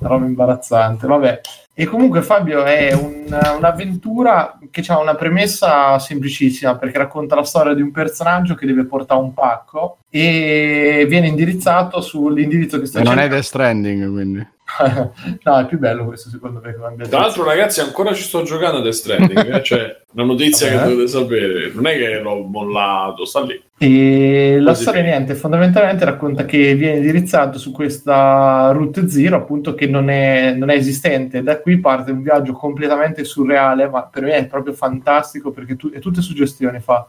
roba 0.00 0.24
imbarazzante, 0.24 1.06
vabbè. 1.06 1.40
E 1.78 1.84
comunque 1.84 2.22
Fabio 2.22 2.64
è 2.64 2.94
un- 2.94 3.38
un'avventura 3.58 4.58
che 4.70 4.82
ha 4.86 4.98
una 4.98 5.14
premessa 5.14 5.98
semplicissima 5.98 6.74
perché 6.76 6.96
racconta 6.96 7.34
la 7.34 7.44
storia 7.44 7.74
di 7.74 7.82
un 7.82 7.90
personaggio 7.90 8.54
che 8.54 8.64
deve 8.64 8.86
portare 8.86 9.20
un 9.20 9.34
pacco 9.34 9.98
e 10.08 11.04
viene 11.06 11.26
indirizzato 11.26 12.00
sull'indirizzo 12.00 12.80
che 12.80 12.86
sta 12.86 13.00
E 13.00 13.02
non 13.02 13.12
è 13.12 13.28
cercando. 13.28 13.34
Death 13.34 13.44
Stranding, 13.46 14.10
quindi. 14.10 14.46
no, 15.42 15.58
è 15.58 15.66
più 15.66 15.78
bello 15.78 16.04
questo 16.04 16.28
secondo 16.28 16.60
me. 16.62 16.74
Tra 17.08 17.20
l'altro, 17.20 17.44
ragazzi, 17.44 17.80
ancora 17.80 18.12
ci 18.12 18.22
sto 18.22 18.42
giocando 18.42 18.78
a 18.78 18.82
Death 18.82 18.94
Stranding. 18.94 19.54
eh, 19.54 19.62
cioè, 19.62 20.00
una 20.12 20.24
notizia 20.24 20.68
Vabbè. 20.68 20.82
che 20.82 20.88
dovete 20.88 21.08
sapere. 21.08 21.70
Non 21.72 21.86
è 21.86 21.96
che 21.96 22.18
l'ho 22.20 22.42
mollato, 22.42 23.24
sta 23.24 23.42
lì. 23.42 23.62
E 23.78 24.58
la 24.58 24.74
storia 24.74 25.02
niente, 25.02 25.34
fondamentalmente 25.34 26.04
racconta 26.04 26.44
che 26.46 26.74
viene 26.74 26.96
indirizzato 26.96 27.58
su 27.58 27.72
questa 27.72 28.70
Route 28.72 29.08
Zero, 29.08 29.36
appunto 29.36 29.74
che 29.74 29.86
non 29.86 30.08
è, 30.08 30.52
non 30.52 30.70
è 30.70 30.74
esistente. 30.74 31.42
Da 31.42 31.60
qui 31.60 31.78
parte 31.78 32.10
un 32.10 32.22
viaggio 32.22 32.52
completamente 32.52 33.24
surreale, 33.24 33.88
ma 33.88 34.04
per 34.04 34.22
me 34.22 34.36
è 34.36 34.46
proprio 34.46 34.72
fantastico 34.72 35.50
perché 35.50 35.76
tu, 35.76 35.90
è 35.90 35.98
tutte 35.98 36.22
suggestioni 36.22 36.80
fa. 36.80 37.06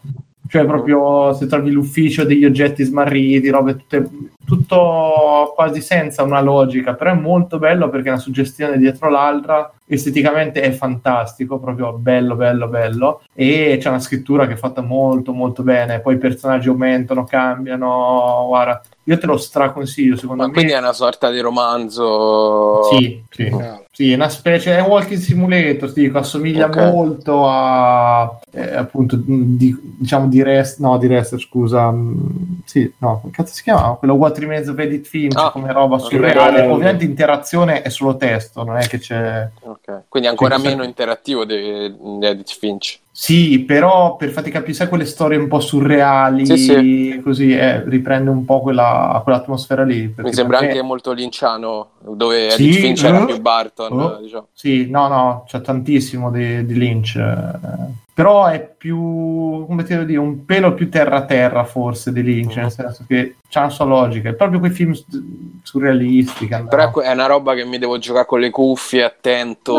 Cioè, 0.47 0.65
proprio 0.65 1.33
se 1.33 1.45
trovi 1.47 1.71
l'ufficio 1.71 2.23
degli 2.23 2.45
oggetti 2.45 2.83
smarriti, 2.83 3.49
robe 3.49 3.75
tutte, 3.75 4.09
tutto 4.45 5.51
quasi 5.55 5.81
senza 5.81 6.23
una 6.23 6.41
logica, 6.41 6.93
però 6.93 7.11
è 7.11 7.19
molto 7.19 7.59
bello 7.59 7.89
perché 7.89 8.07
è 8.07 8.11
una 8.11 8.21
suggestione 8.21 8.77
dietro 8.77 9.09
l'altra. 9.09 9.71
Esteticamente 9.89 10.61
è 10.61 10.71
fantastico, 10.71 11.59
proprio 11.59 11.93
bello, 11.93 12.35
bello, 12.35 12.67
bello. 12.67 13.21
E 13.33 13.77
c'è 13.79 13.87
una 13.87 13.99
scrittura 13.99 14.45
che 14.45 14.53
è 14.53 14.57
fatta 14.57 14.81
molto, 14.81 15.31
molto 15.31 15.63
bene. 15.63 16.01
Poi 16.01 16.15
i 16.15 16.17
personaggi 16.17 16.67
aumentano, 16.67 17.23
cambiano. 17.23 18.45
Guarda, 18.47 18.81
io 19.03 19.17
te 19.17 19.25
lo 19.25 19.37
straconsiglio. 19.37 20.17
Secondo 20.17 20.41
Ma 20.41 20.47
me, 20.49 20.53
quindi 20.53 20.73
è 20.73 20.77
una 20.77 20.91
sorta 20.91 21.29
di 21.31 21.39
romanzo. 21.39 22.83
sì, 22.83 23.23
sì. 23.29 23.49
Sì, 23.91 24.11
è 24.11 24.15
una 24.15 24.29
specie, 24.29 24.75
è 24.77 24.81
un 24.81 24.89
walking 24.89 25.19
simulator, 25.19 25.91
ti 25.91 26.01
dico, 26.01 26.19
assomiglia 26.19 26.65
Ok. 26.67 26.75
molto 26.75 27.47
a 27.49 28.39
eh, 28.51 28.75
appunto 28.75 29.17
di, 29.19 29.75
diciamo 29.97 30.27
di 30.27 30.43
rest, 30.43 30.79
no, 30.79 30.97
di 30.99 31.07
rest, 31.07 31.37
scusa, 31.39 31.89
mm, 31.91 32.15
sì, 32.65 32.91
no, 32.99 33.19
come 33.21 33.33
cazzo 33.33 33.53
si 33.53 33.63
chiama? 33.63 33.93
Quello 33.93 34.13
What 34.13 34.37
Remains 34.37 34.67
of 34.67 34.77
Edith 34.77 35.07
Finch 35.07 35.35
Ah, 35.35 35.49
come 35.49 35.71
roba 35.73 35.97
surreale. 35.97 36.61
Ovviamente 36.67 37.05
interazione 37.05 37.81
è 37.81 37.89
solo 37.89 38.17
testo, 38.17 38.63
non 38.63 38.77
è 38.77 38.85
che 38.87 38.99
c'è 38.99 39.49
Ok. 39.61 39.76
Quindi 40.07 40.27
ancora 40.29 40.57
Sì, 40.57 40.67
meno 40.67 40.81
sì. 40.83 40.87
interattivo 40.87 41.45
di, 41.45 41.95
di 42.19 42.25
Edith 42.25 42.57
Finch. 42.57 42.99
Sì, 43.11 43.59
però 43.59 44.15
per 44.15 44.29
farti 44.29 44.51
capire, 44.51 44.73
sai 44.73 44.87
quelle 44.87 45.05
storie 45.05 45.37
un 45.37 45.47
po' 45.47 45.59
surreali, 45.59 46.45
Sì, 46.45 46.57
sì. 46.57 47.21
così 47.23 47.51
eh, 47.55 47.83
riprende 47.89 48.29
un 48.29 48.45
po' 48.45 48.61
quella, 48.61 49.19
quell'atmosfera 49.23 49.83
lì. 49.83 50.13
Mi 50.17 50.33
sembra 50.33 50.59
me- 50.59 50.67
anche 50.67 50.81
molto 50.83 51.11
linciano, 51.13 51.89
dove 51.99 52.51
Sì, 52.51 52.63
Edith 52.69 52.79
Finch 52.79 53.03
era 53.03 53.21
eh? 53.23 53.25
più 53.25 53.39
Barton. 53.41 53.99
Oh. 53.99 54.17
diciamo. 54.21 54.47
Sì, 54.53 54.87
no, 54.89 55.07
no, 55.07 55.43
c'è 55.47 55.61
tantissimo 55.61 56.29
di, 56.29 56.63
di 56.65 56.73
Lynch. 56.77 57.15
eh, 57.15 58.05
Però 58.17 58.47
è 58.47 58.67
più, 58.75 58.97
come 59.67 59.83
ti 59.83 59.93
devo 59.93 60.03
dire, 60.03 60.17
un 60.17 60.43
pelo 60.43 60.73
più 60.73 60.89
terra-terra 60.89 61.63
forse 61.65 62.11
di 62.11 62.23
Lynch, 62.23 62.57
Mm. 62.57 62.61
nel 62.61 62.71
senso 62.71 63.05
che 63.07 63.35
c'ha 63.47 63.59
una 63.59 63.69
sua 63.69 63.85
logica. 63.85 64.29
È 64.29 64.33
proprio 64.33 64.57
quei 64.57 64.71
film 64.71 64.93
s- 64.93 65.05
surrealisti. 65.61 66.47
che 66.47 66.55
hanno- 66.55 66.67
Però 66.67 66.91
è 66.99 67.11
una 67.11 67.27
roba 67.27 67.53
che 67.53 67.63
mi 67.63 67.77
devo 67.77 67.99
giocare 67.99 68.25
con 68.25 68.39
le 68.39 68.49
cuffie, 68.49 69.03
attento. 69.03 69.77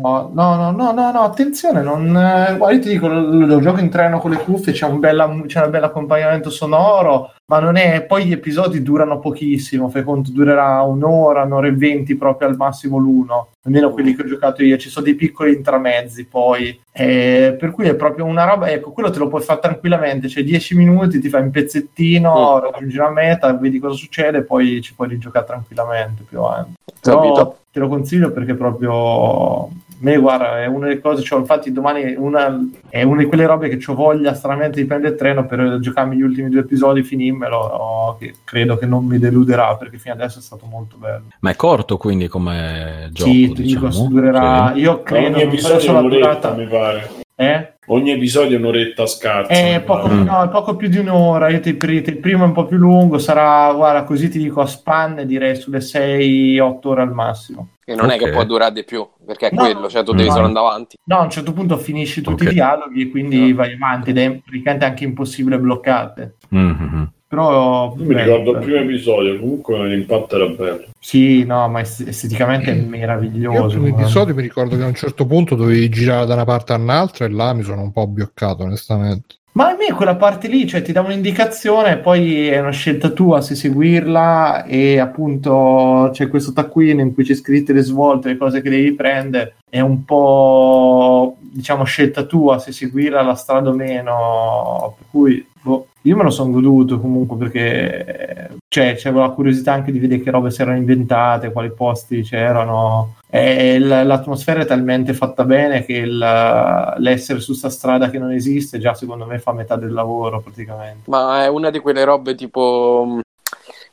No, 0.00 0.30
no, 0.32 0.56
no, 0.56 0.70
no, 0.70 0.92
no, 0.92 1.10
no, 1.12 1.20
attenzione, 1.20 1.82
non, 1.82 2.06
eh, 2.16 2.54
guarda, 2.56 2.74
io 2.76 2.80
ti 2.80 2.88
dico, 2.88 3.06
lo, 3.08 3.20
lo 3.20 3.60
gioco 3.60 3.80
in 3.80 3.90
treno 3.90 4.18
con 4.18 4.30
le 4.30 4.38
cuffie, 4.38 4.72
c'è 4.72 4.86
un, 4.86 4.98
bella, 4.98 5.28
c'è 5.46 5.62
un 5.64 5.70
bel 5.70 5.84
accompagnamento 5.84 6.48
sonoro, 6.48 7.32
ma 7.52 7.58
non 7.58 7.76
è, 7.76 8.02
poi 8.04 8.24
gli 8.24 8.32
episodi 8.32 8.80
durano 8.82 9.18
pochissimo, 9.18 9.90
fai 9.90 10.04
conto, 10.04 10.30
durerà 10.32 10.80
un'ora, 10.80 11.42
un'ora 11.42 11.66
e 11.66 11.72
venti 11.74 12.16
proprio 12.16 12.48
al 12.48 12.56
massimo 12.56 12.96
l'uno, 12.96 13.48
almeno 13.64 13.90
quelli 13.90 14.14
che 14.14 14.22
ho 14.22 14.26
giocato 14.26 14.62
io, 14.62 14.76
ci 14.76 14.88
sono 14.88 15.04
dei 15.04 15.14
piccoli 15.14 15.54
intramezzi 15.54 16.26
poi, 16.26 16.78
eh, 16.92 17.56
per 17.58 17.70
cui 17.70 17.86
è 17.88 17.94
proprio 17.94 18.24
una 18.24 18.44
roba, 18.44 18.70
ecco, 18.70 18.92
quello 18.92 19.10
te 19.10 19.18
lo 19.18 19.28
puoi 19.28 19.42
fare 19.42 19.60
tranquillamente, 19.60 20.28
cioè 20.28 20.44
10 20.44 20.76
minuti, 20.76 21.20
ti 21.20 21.28
fai 21.28 21.42
un 21.42 21.50
pezzettino, 21.50 22.60
raggiungi 22.60 22.96
la 22.96 23.10
meta, 23.10 23.52
vedi 23.54 23.78
cosa 23.78 23.96
succede, 23.96 24.42
poi 24.42 24.80
ci 24.82 24.94
puoi 24.94 25.08
rigiocare 25.08 25.46
tranquillamente 25.46 26.24
più 26.28 26.38
avanti. 26.38 26.74
Però 27.00 27.56
te 27.70 27.80
lo 27.80 27.88
consiglio 27.88 28.30
perché 28.32 28.54
proprio 28.54 29.68
me 29.98 30.16
guarda 30.16 30.60
è 30.62 30.66
una 30.66 30.86
delle 30.86 31.00
cose 31.00 31.22
cioè, 31.22 31.38
infatti 31.38 31.72
domani 31.72 32.14
una, 32.16 32.58
è 32.88 33.02
una 33.02 33.22
di 33.22 33.26
quelle 33.26 33.46
robe 33.46 33.68
che 33.68 33.82
ho 33.90 33.94
voglia 33.94 34.34
stranamente 34.34 34.80
di 34.80 34.86
prendere 34.86 35.12
il 35.12 35.18
treno 35.18 35.46
per 35.46 35.78
giocarmi 35.80 36.16
gli 36.16 36.22
ultimi 36.22 36.48
due 36.50 36.60
episodi 36.60 37.02
finirmelo 37.02 37.56
oh, 37.56 38.16
che 38.16 38.34
credo 38.44 38.76
che 38.76 38.86
non 38.86 39.04
mi 39.04 39.18
deluderà 39.18 39.76
perché 39.76 39.98
fino 39.98 40.14
adesso 40.14 40.38
è 40.38 40.42
stato 40.42 40.66
molto 40.66 40.96
bello 40.96 41.24
Ma 41.40 41.50
è 41.50 41.56
corto 41.56 41.96
quindi 41.96 42.28
come 42.28 43.08
gioco, 43.12 43.30
sì 43.30 43.52
ti 43.52 43.62
dico 43.62 43.86
diciamo? 43.86 44.08
durerà 44.08 44.72
Sì. 44.74 44.80
io 44.80 45.02
credo 45.02 45.36
Ogni 45.38 45.46
non 45.46 45.58
so 45.58 45.78
se 45.78 45.92
la 45.92 46.00
durata 46.00 46.52
mi 46.54 46.66
pare. 46.66 47.22
Eh? 47.36 47.72
Ogni 47.88 48.12
episodio 48.12 48.56
è 48.56 48.60
un'oretta 48.60 49.06
scarsa. 49.06 49.52
È 49.52 49.78
mi 49.78 49.84
poco, 49.84 50.08
pare. 50.08 50.22
no, 50.22 50.42
è 50.44 50.48
poco 50.48 50.76
più 50.76 50.88
di 50.88 50.98
un'ora. 50.98 51.48
Io 51.50 51.60
ti, 51.60 51.76
ti- 51.76 51.86
il 52.06 52.18
primo 52.18 52.44
è 52.44 52.46
un 52.46 52.52
po' 52.52 52.64
più 52.64 52.76
lungo, 52.78 53.18
sarà, 53.18 53.72
guarda, 53.74 54.04
così 54.04 54.28
ti 54.30 54.38
dico 54.38 54.60
a 54.62 54.66
spanne, 54.66 55.26
direi 55.26 55.54
sulle 55.56 55.80
6-8 55.80 56.88
ore 56.88 57.02
al 57.02 57.12
massimo. 57.12 57.68
Che 57.84 57.94
non 57.94 58.08
è 58.10 58.16
che 58.16 58.30
può 58.30 58.44
durare 58.44 58.72
di 58.72 58.84
più, 58.84 59.06
perché 59.26 59.48
è 59.48 59.54
No. 59.54 59.60
quello, 59.62 59.88
cioè 59.90 60.02
tu 60.04 60.12
devi 60.12 60.28
No. 60.28 60.34
solo 60.34 60.46
andare 60.46 60.66
avanti. 60.66 60.96
No, 61.04 61.18
a 61.18 61.22
un 61.22 61.30
certo 61.30 61.52
punto 61.52 61.76
finisci 61.76 62.22
tutti 62.22 62.44
Ok. 62.44 62.50
i 62.50 62.54
dialoghi 62.54 63.02
e 63.02 63.10
quindi 63.10 63.52
vai 63.52 63.74
avanti 63.74 64.10
ed 64.10 64.18
è 64.18 64.30
praticamente 64.42 64.84
anche 64.86 65.04
impossibile 65.04 65.58
bloccate. 65.58 66.36
Mhm. 66.48 67.12
Però 67.34 67.94
Io 67.98 68.04
mi 68.04 68.14
ricordo 68.14 68.52
il 68.52 68.58
primo 68.58 68.78
episodio, 68.78 69.38
comunque 69.40 69.88
l'impatto 69.88 70.36
era 70.36 70.46
bello. 70.46 70.84
Sì, 71.00 71.44
no, 71.44 71.68
ma 71.68 71.80
est- 71.80 72.06
esteticamente 72.06 72.70
è 72.70 72.76
Io 72.76 72.86
meraviglioso. 72.86 73.76
il 73.76 73.82
primo 73.82 73.98
episodio 73.98 74.34
mi 74.34 74.42
ricordo 74.42 74.76
che 74.76 74.82
a 74.84 74.86
un 74.86 74.94
certo 74.94 75.26
punto 75.26 75.56
dovevi 75.56 75.88
girare 75.88 76.26
da 76.26 76.34
una 76.34 76.44
parte 76.44 76.72
all'altra 76.72 77.24
e 77.24 77.30
là 77.30 77.52
mi 77.52 77.62
sono 77.62 77.82
un 77.82 77.90
po' 77.92 78.06
bioccato 78.06 78.62
onestamente. 78.62 79.36
Ma 79.52 79.68
a 79.68 79.76
me 79.76 79.94
quella 79.94 80.16
parte 80.16 80.48
lì, 80.48 80.66
cioè 80.66 80.82
ti 80.82 80.90
dà 80.90 81.00
un'indicazione, 81.00 81.98
poi 81.98 82.48
è 82.48 82.58
una 82.58 82.72
scelta 82.72 83.10
tua 83.10 83.40
se 83.40 83.54
seguirla 83.54 84.64
e 84.64 84.98
appunto 84.98 86.10
c'è 86.12 86.28
questo 86.28 86.52
taccuino 86.52 87.00
in 87.00 87.14
cui 87.14 87.22
c'è 87.22 87.34
scritte 87.34 87.72
le 87.72 87.82
svolte, 87.82 88.30
le 88.30 88.36
cose 88.36 88.60
che 88.62 88.70
devi 88.70 88.92
prendere, 88.94 89.54
è 89.70 89.78
un 89.78 90.04
po' 90.04 91.36
diciamo 91.38 91.84
scelta 91.84 92.24
tua 92.24 92.58
se 92.58 92.72
seguirla 92.72 93.22
la 93.22 93.34
strada 93.36 93.70
o 93.70 93.74
meno, 93.74 94.96
per 94.98 95.06
cui 95.08 95.46
boh, 95.62 95.86
io 96.06 96.16
me 96.16 96.22
lo 96.22 96.30
sono 96.30 96.50
goduto 96.50 97.00
comunque 97.00 97.36
perché 97.36 98.50
cioè 98.68 98.94
c'era 98.96 99.20
la 99.20 99.30
curiosità 99.30 99.72
anche 99.72 99.90
di 99.92 99.98
vedere 99.98 100.20
che 100.20 100.30
robe 100.30 100.50
si 100.50 100.60
erano 100.60 100.76
inventate, 100.76 101.52
quali 101.52 101.70
posti 101.70 102.22
c'erano. 102.22 103.14
E 103.30 103.78
l'atmosfera 103.78 104.60
è 104.60 104.66
talmente 104.66 105.12
fatta 105.14 105.44
bene 105.44 105.84
che 105.84 105.94
il- 105.94 106.94
l'essere 106.98 107.40
su 107.40 107.52
sta 107.52 107.70
strada 107.70 108.10
che 108.10 108.18
non 108.18 108.32
esiste 108.32 108.78
già 108.78 108.94
secondo 108.94 109.26
me 109.26 109.38
fa 109.38 109.52
metà 109.52 109.76
del 109.76 109.92
lavoro 109.92 110.40
praticamente. 110.40 111.08
Ma 111.10 111.44
è 111.44 111.48
una 111.48 111.70
di 111.70 111.78
quelle 111.78 112.04
robe 112.04 112.34
tipo 112.34 113.04
mh, 113.06 113.20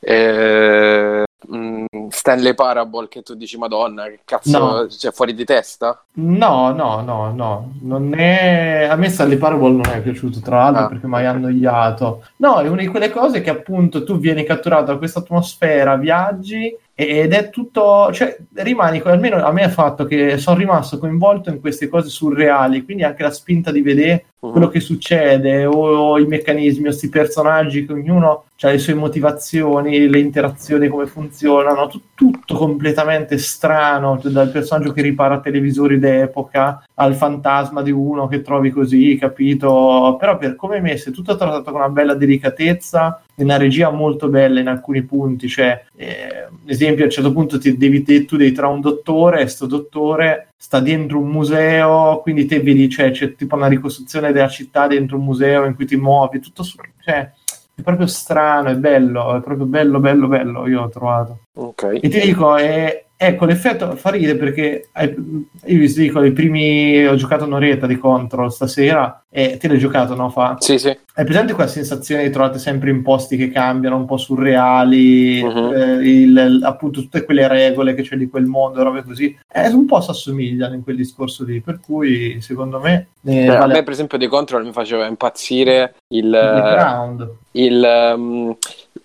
eh, 0.00 1.21
mh, 1.56 1.84
Stanley 2.08 2.54
Parable 2.54 3.08
che 3.08 3.22
tu 3.22 3.34
dici 3.34 3.56
Madonna, 3.58 4.04
che 4.04 4.20
cazzo, 4.24 4.58
No. 4.58 4.88
cioè 4.88 5.12
fuori 5.12 5.34
di 5.34 5.44
testa? 5.44 6.02
No, 6.14 6.72
no, 6.72 7.00
no, 7.00 7.32
no, 7.32 7.72
non 7.82 8.14
è... 8.14 8.86
A 8.90 8.96
me 8.96 9.08
Stanley 9.08 9.36
Parable 9.38 9.70
non 9.70 9.86
è 9.92 10.00
piaciuto, 10.02 10.40
tra 10.40 10.56
l'altro, 10.58 10.84
Ah. 10.84 10.88
perché 10.88 11.06
mi 11.06 11.14
hai 11.16 11.26
annoiato. 11.26 12.24
No, 12.36 12.58
è 12.60 12.68
una 12.68 12.80
di 12.82 12.86
quelle 12.88 13.10
cose 13.10 13.40
che 13.40 13.50
appunto 13.50 14.04
tu 14.04 14.18
vieni 14.18 14.44
catturato 14.44 14.86
da 14.92 14.96
questa 14.98 15.20
atmosfera, 15.20 15.96
viaggi 15.96 16.76
ed 16.94 17.32
è 17.32 17.50
tutto... 17.50 18.10
Cioè, 18.12 18.36
rimani, 18.54 19.00
almeno 19.04 19.44
a 19.44 19.52
me 19.52 19.64
ha 19.64 19.70
fatto 19.70 20.04
che 20.04 20.36
sono 20.38 20.58
rimasto 20.58 20.98
coinvolto 20.98 21.50
in 21.50 21.60
queste 21.60 21.88
cose 21.88 22.08
surreali, 22.08 22.84
quindi 22.84 23.02
anche 23.02 23.22
la 23.22 23.30
spinta 23.30 23.70
di 23.70 23.82
vedere 23.82 24.26
quello 24.38 24.68
che 24.68 24.80
succede 24.80 25.64
o, 25.66 25.72
o 25.72 26.18
i 26.18 26.26
meccanismi 26.26 26.80
o 26.80 26.86
questi 26.86 27.08
personaggi 27.08 27.86
che 27.86 27.92
ognuno 27.92 28.44
ha 28.60 28.70
le 28.70 28.78
sue 28.78 28.94
motivazioni, 28.94 30.08
le 30.08 30.18
interazioni 30.18 30.88
come 30.88 31.06
funzionano, 31.06 31.86
tu- 31.88 32.02
tutto 32.14 32.56
completamente 32.56 33.38
strano, 33.38 34.18
cioè, 34.20 34.32
dal 34.32 34.50
personaggio 34.50 34.92
che 34.92 35.02
ripara 35.02 35.40
televisori 35.40 35.98
d'epoca 35.98 36.84
al 36.94 37.14
fantasma 37.14 37.82
di 37.82 37.90
uno 37.90 38.26
che 38.26 38.42
trovi 38.42 38.70
così, 38.70 39.16
capito? 39.16 40.16
Però 40.18 40.36
per 40.36 40.56
come 40.56 40.76
è 40.76 40.80
messo 40.80 41.08
è 41.08 41.12
tutto 41.12 41.36
trattato 41.36 41.70
con 41.70 41.80
una 41.80 41.88
bella 41.88 42.14
delicatezza 42.14 43.22
una 43.36 43.56
regia 43.56 43.90
molto 43.90 44.28
bella 44.28 44.60
in 44.60 44.68
alcuni 44.68 45.02
punti, 45.02 45.48
cioè 45.48 45.84
eh, 45.96 46.44
ad 46.44 46.68
esempio 46.68 47.02
a 47.02 47.06
un 47.06 47.12
certo 47.12 47.32
punto 47.32 47.58
ti 47.58 47.76
devi, 47.76 48.02
te- 48.02 48.24
tu 48.24 48.36
devi 48.36 48.52
trovare 48.52 48.74
un 48.74 48.80
dottore 48.82 49.40
e 49.42 49.46
sto 49.46 49.66
dottore 49.66 50.48
sta 50.56 50.80
dentro 50.80 51.18
un 51.18 51.28
museo, 51.28 52.20
quindi 52.20 52.46
te 52.46 52.60
vedi, 52.60 52.88
cioè, 52.88 53.10
c'è 53.10 53.34
tipo 53.34 53.56
una 53.56 53.66
ricostruzione 53.68 54.32
della 54.32 54.48
città 54.48 54.86
dentro 54.86 55.16
un 55.16 55.24
museo 55.24 55.64
in 55.64 55.74
cui 55.74 55.86
ti 55.86 55.96
muovi, 55.96 56.40
tutto 56.40 56.62
su- 56.62 56.78
cioè, 57.04 57.30
è 57.74 57.80
proprio 57.82 58.06
strano, 58.06 58.68
è 58.68 58.76
bello, 58.76 59.36
è 59.36 59.40
proprio 59.40 59.66
bello, 59.66 59.98
bello, 59.98 60.28
bello, 60.28 60.68
io 60.68 60.82
l'ho 60.82 60.88
trovato. 60.88 61.38
Ok. 61.54 61.98
E 62.00 62.08
ti 62.08 62.20
dico, 62.20 62.54
è- 62.56 63.01
ecco, 63.26 63.44
l'effetto 63.44 63.94
fa 63.96 64.10
ridere 64.10 64.36
perché 64.38 64.88
io 64.94 65.78
vi 65.78 65.92
dico, 65.92 66.22
i 66.22 66.32
primi, 66.32 67.06
ho 67.06 67.14
giocato 67.14 67.44
un'oretta 67.44 67.86
di 67.86 67.96
Control 67.98 68.52
stasera 68.52 69.24
e 69.30 69.56
te 69.58 69.68
l'hai 69.68 69.78
giocato, 69.78 70.14
no? 70.14 70.28
Fa? 70.28 70.56
Sì, 70.58 70.78
sì. 70.78 70.88
Hai 71.14 71.24
presente 71.24 71.52
quella 71.54 71.68
sensazione 71.68 72.22
di 72.24 72.30
trovate 72.30 72.58
sempre 72.58 72.90
in 72.90 73.02
posti 73.02 73.36
che 73.36 73.50
cambiano, 73.50 73.96
un 73.96 74.04
po' 74.06 74.16
surreali, 74.16 75.42
Mhm. 75.42 75.72
eh, 75.74 76.08
il- 76.08 76.60
appunto 76.62 77.00
tutte 77.00 77.24
quelle 77.24 77.48
regole 77.48 77.94
che 77.94 78.02
c'è 78.02 78.16
di 78.16 78.28
quel 78.28 78.44
mondo, 78.44 78.82
robe 78.82 79.02
così. 79.04 79.36
Eh, 79.50 79.68
un 79.68 79.86
po' 79.86 80.00
si 80.00 80.10
assomigliano 80.10 80.74
in 80.74 80.82
quel 80.82 80.96
discorso 80.96 81.44
lì, 81.44 81.60
per 81.60 81.80
cui 81.80 82.40
secondo 82.40 82.78
me 82.80 83.08
eh, 83.24 83.46
Cioè, 83.46 83.54
a 83.54 83.58
vale 83.60 83.74
me, 83.74 83.82
per 83.84 83.92
esempio, 83.92 84.18
di 84.18 84.26
Control 84.26 84.64
mi 84.64 84.72
faceva 84.72 85.06
impazzire 85.06 85.94
il, 86.08 86.24
il 86.24 86.30
background. 86.30 87.28
il, 87.52 88.12
um, 88.16 88.56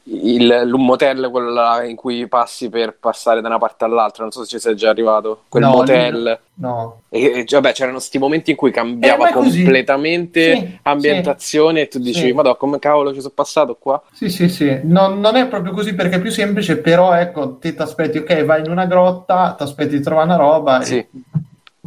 il, 0.10 0.72
motel, 0.76 1.30
quello 1.30 1.52
là 1.52 1.84
in 1.84 1.96
cui 1.96 2.28
passi 2.28 2.70
per 2.70 2.98
passare 2.98 3.42
da 3.42 3.48
una 3.48 3.58
parte 3.58 3.84
all'altra. 3.84 4.24
Non 4.24 4.32
so 4.32 4.42
se 4.44 4.48
ci 4.48 4.60
sei 4.60 4.76
già 4.76 4.90
arrivato. 4.90 5.44
Quel 5.50 5.64
No, 5.64 5.72
motel. 5.72 6.40
No. 6.56 7.02
E, 7.10 7.40
e, 7.40 7.46
vabbè, 7.50 7.74
c'erano 7.74 8.00
sti 8.00 8.18
momenti 8.18 8.52
in 8.52 8.58
cui 8.58 8.70
Eh, 8.70 8.74
cambiava 8.74 9.26
ma 9.26 9.32
così. 9.32 9.64
completamente 9.64 10.56
Sì, 10.56 10.80
ambientazione 10.84 11.82
e 11.82 11.88
tu 11.88 12.00
dici, 12.00 12.28
Sì. 12.28 12.32
madonna, 12.32 12.56
come 12.56 12.80
cavolo 12.80 13.14
ci 13.14 13.20
sono 13.22 13.34
passato 13.36 13.76
qua? 13.76 14.02
Sì, 14.12 14.30
sì, 14.30 14.50
sì, 14.50 14.80
non, 14.84 15.20
non 15.20 15.36
è 15.36 15.48
proprio 15.48 15.74
così 15.74 15.94
perché 15.94 16.16
è 16.16 16.22
più 16.22 16.32
semplice, 16.32 16.78
però 16.78 17.14
ecco, 17.14 17.58
ti 17.58 17.76
aspetti, 17.78 18.18
ok, 18.20 18.44
vai 18.46 18.62
in 18.64 18.72
una 18.72 18.86
grotta, 18.86 19.54
ti 19.58 19.64
aspetti 19.64 19.98
di 19.98 20.02
trovare 20.04 20.28
una 20.28 20.38
roba 20.38 20.82
Sì. 20.82 20.98
e 20.98 21.08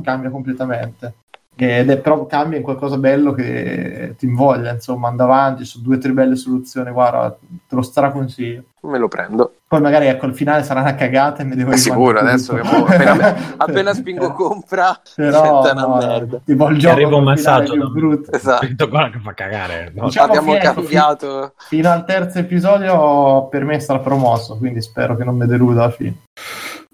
cambia 0.02 0.30
completamente. 0.30 1.14
Ed 1.60 1.90
è 1.90 1.98
però 1.98 2.26
cambia 2.26 2.56
in 2.58 2.62
qualcosa 2.64 2.96
bello 2.96 3.32
che 3.32 4.14
ti 4.18 4.24
invoglia, 4.26 4.72
insomma, 4.72 5.08
andare 5.08 5.30
avanti, 5.32 5.64
su 5.64 5.82
due 5.82 5.96
o 5.96 5.98
tre 5.98 6.12
belle 6.12 6.36
soluzioni, 6.36 6.90
guarda, 6.90 7.30
te 7.68 7.74
lo 7.74 7.82
straconsiglio. 7.82 8.62
Me 8.82 8.96
lo 8.98 9.08
prendo. 9.08 9.56
Poi 9.68 9.80
magari 9.82 10.06
ecco, 10.06 10.24
al 10.24 10.34
finale 10.34 10.62
sarà 10.62 10.80
una 10.80 10.94
cagata 10.94 11.42
e 11.42 11.44
mi 11.44 11.54
devo 11.54 11.76
sicuro, 11.76 12.18
adesso 12.18 12.54
che 12.54 12.62
mo- 12.62 12.86
appena, 12.86 13.36
appena 13.58 13.92
spingo 13.94 14.32
compra, 14.32 14.98
Però, 15.14 15.42
diventa 15.42 15.72
una 15.72 15.80
no, 15.86 15.96
merda. 15.96 16.40
tipo 16.44 16.66
il 16.68 16.74
Ti 16.76 16.80
gioco 16.80 16.94
arriva 16.94 17.16
un 17.16 17.24
messaggio 17.24 17.72
più 17.74 17.82
da- 17.82 17.88
brutto. 17.88 18.32
Esatto. 18.32 18.88
Guarda 18.88 19.10
che 19.10 19.22
fa 19.22 19.34
cagare. 19.34 19.92
no? 19.94 20.04
Diciamo 20.06 20.26
Abbiamo 20.26 20.52
che, 20.54 20.58
cambiato. 20.60 21.52
Fino 21.58 21.90
al 21.90 22.04
terzo 22.06 22.38
episodio 22.38 23.48
per 23.48 23.64
me 23.64 23.78
sarà 23.80 23.98
promosso, 23.98 24.56
quindi 24.56 24.80
spero 24.80 25.14
che 25.14 25.24
non 25.24 25.36
mi 25.36 25.46
deluda 25.46 25.82
alla 25.82 25.92
fine. 25.92 26.14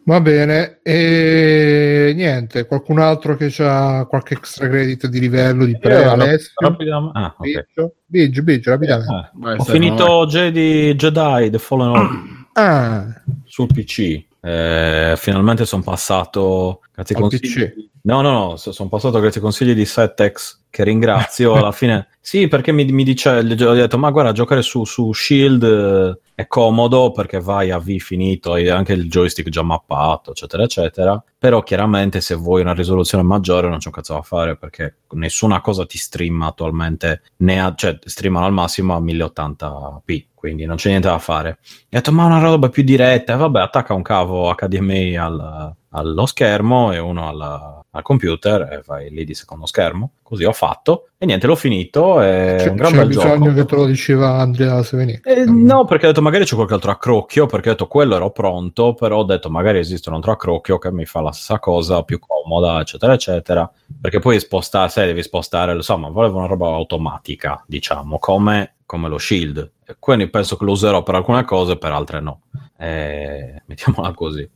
Va 0.09 0.21
bene, 0.21 0.79
e 0.83 1.96
niente, 2.15 2.67
qualcun 2.67 2.99
altro 2.99 3.37
che 3.37 3.53
ha 3.59 4.05
qualche 4.07 4.35
extra 4.35 4.69
credit 4.69 5.07
di 5.09 5.21
livello 5.21 5.65
di 5.65 5.79
pre, 5.79 6.01
Io, 6.01 6.11
Alessio, 6.11 6.53
rapidamente- 6.57 7.19
ah, 7.19 7.35
ok. 7.37 7.45
Biggio, 7.45 7.95
Biggio, 8.07 8.43
Biggio, 8.43 8.71
rapidamente. 8.71 9.13
Eh, 9.13 9.31
Vai, 9.35 9.57
ho 9.59 9.65
finito 9.65 10.27
Jedi, 10.27 10.95
Jedi 10.95 11.51
The 11.51 11.59
Fallen 11.59 11.89
Order 11.89 12.35
Ah, 12.59 13.07
sul 13.45 13.67
PC. 13.67 14.25
Eh, 14.41 15.15
finalmente 15.17 15.67
sono 15.67 15.83
passato 15.83 16.81
grazie 16.95 17.15
ai 17.17 17.21
consigli. 17.21 17.41
PC. 17.41 17.75
No, 18.03 18.21
no, 18.23 18.31
no, 18.33 18.57
sono 18.57 18.89
passato 18.89 19.19
grazie 19.19 19.41
ai 19.41 19.43
consigli 19.47 19.75
di 19.75 19.85
Settex 19.85 20.61
che 20.77 20.85
ringrazio 20.85 21.55
alla 21.55 21.73
fine. 21.73 22.09
Sì, 22.27 22.49
perché 22.49 22.73
mi, 22.73 22.85
mi 22.87 23.05
dice, 23.05 23.45
gli 23.45 23.63
ho 23.63 23.73
detto, 23.73 23.99
ma 23.99 24.11
guarda, 24.11 24.33
giocare 24.33 24.61
su, 24.61 24.85
su 24.85 25.13
Shield 25.13 25.63
eh, 25.63 26.19
è 26.35 26.49
comodo 26.49 27.13
perché 27.13 27.39
vai 27.39 27.71
a 27.71 27.79
V 27.79 27.99
finito, 27.99 28.55
hai 28.55 28.69
anche 28.69 28.95
il 28.95 29.09
joystick 29.09 29.49
già 29.49 29.63
mappato, 29.63 30.33
eccetera, 30.33 30.65
eccetera. 30.65 31.23
Però 31.39 31.63
chiaramente 31.63 32.21
se 32.21 32.35
vuoi 32.35 32.63
una 32.63 32.75
risoluzione 32.75 33.23
maggiore 33.23 33.69
non 33.69 33.79
c'è 33.79 33.87
un 33.87 33.93
cazzo 33.95 34.15
da 34.15 34.23
fare 34.23 34.57
perché 34.57 34.97
nessuna 35.11 35.61
cosa 35.61 35.87
ti 35.87 35.99
streama 35.99 36.47
attualmente, 36.49 37.23
ne 37.37 37.61
ha, 37.63 37.73
cioè 37.77 37.97
streamano 38.03 38.47
al 38.47 38.53
massimo 38.53 38.97
a 38.97 39.01
1080p, 39.01 40.27
quindi 40.35 40.65
non 40.65 40.75
c'è 40.75 40.89
niente 40.89 41.07
da 41.07 41.21
fare. 41.21 41.51
E 41.89 41.97
ho 41.97 42.01
detto, 42.01 42.11
ma 42.11 42.25
una 42.25 42.41
roba 42.41 42.69
più 42.71 42.83
diretta, 42.83 43.35
e 43.35 43.37
vabbè, 43.37 43.61
attacca 43.61 43.95
un 43.95 44.03
cavo 44.03 44.53
HDMI 44.53 45.17
al- 45.17 45.73
allo 45.91 46.27
schermo 46.27 46.91
e 46.93 46.99
uno 46.99 47.29
alla- 47.29 47.85
al 47.91 48.03
computer 48.03 48.63
e 48.73 48.83
vai 48.85 49.11
lì 49.11 49.25
di 49.25 49.33
secondo 49.35 49.65
schermo. 49.67 50.11
Così 50.27 50.43
ho 50.43 50.53
fatto 50.53 51.11
e 51.19 51.25
niente, 51.25 51.47
l'ho 51.47 51.55
finito. 51.55 52.21
È 52.21 52.57
c'è, 52.59 52.69
un 52.71 52.75
gran 52.75 52.91
c'è 52.91 52.97
bel 52.97 53.07
bisogno 53.07 53.45
gioco. 53.45 53.55
che 53.55 53.65
te 53.65 53.75
lo 53.77 53.85
diceva 53.87 54.39
Andrea 54.39 54.83
Sevenic. 54.83 55.25
Eh, 55.25 55.45
no, 55.45 55.85
perché 55.85 56.07
ho 56.07 56.09
detto 56.09 56.21
magari 56.21 56.45
c'è 56.45 56.57
qualche 56.57 56.75
altro 56.75 56.91
accrocchio, 56.91 57.47
perché 57.47 57.69
ho 57.69 57.73
detto 57.73 57.87
quello 57.87 58.17
ero 58.17 58.31
pronto, 58.33 58.95
però 58.95 59.19
ho 59.19 59.23
detto 59.23 59.51
magari 59.51 59.79
esiste 59.79 60.09
un 60.09 60.17
altro 60.17 60.33
accrocchio 60.33 60.79
che 60.79 60.91
mi 60.91 61.05
fa 61.05 61.21
la 61.21 61.31
stessa 61.31 61.61
cosa, 61.61 62.03
più 62.03 62.19
comoda, 62.19 62.81
eccetera, 62.81 63.13
eccetera, 63.13 63.71
perché 64.01 64.19
poi 64.19 64.41
spostare, 64.41 64.89
sai, 64.89 65.07
devi 65.07 65.23
spostare, 65.23 65.75
insomma, 65.75 66.09
volevo 66.09 66.39
una 66.39 66.49
roba 66.49 66.71
automatica, 66.71 67.63
diciamo, 67.65 68.19
come, 68.19 68.79
come 68.85 69.09
lo 69.09 69.19
Shield. 69.19 69.71
Quindi 70.01 70.29
penso 70.29 70.57
che 70.57 70.65
lo 70.65 70.73
userò 70.73 71.05
per 71.05 71.15
alcune 71.15 71.45
cose, 71.45 71.79
per 71.79 71.93
altre 71.93 72.19
no. 72.21 72.41
Eh, 72.77 73.63
mettiamola 73.65 74.13
così. 74.13 74.51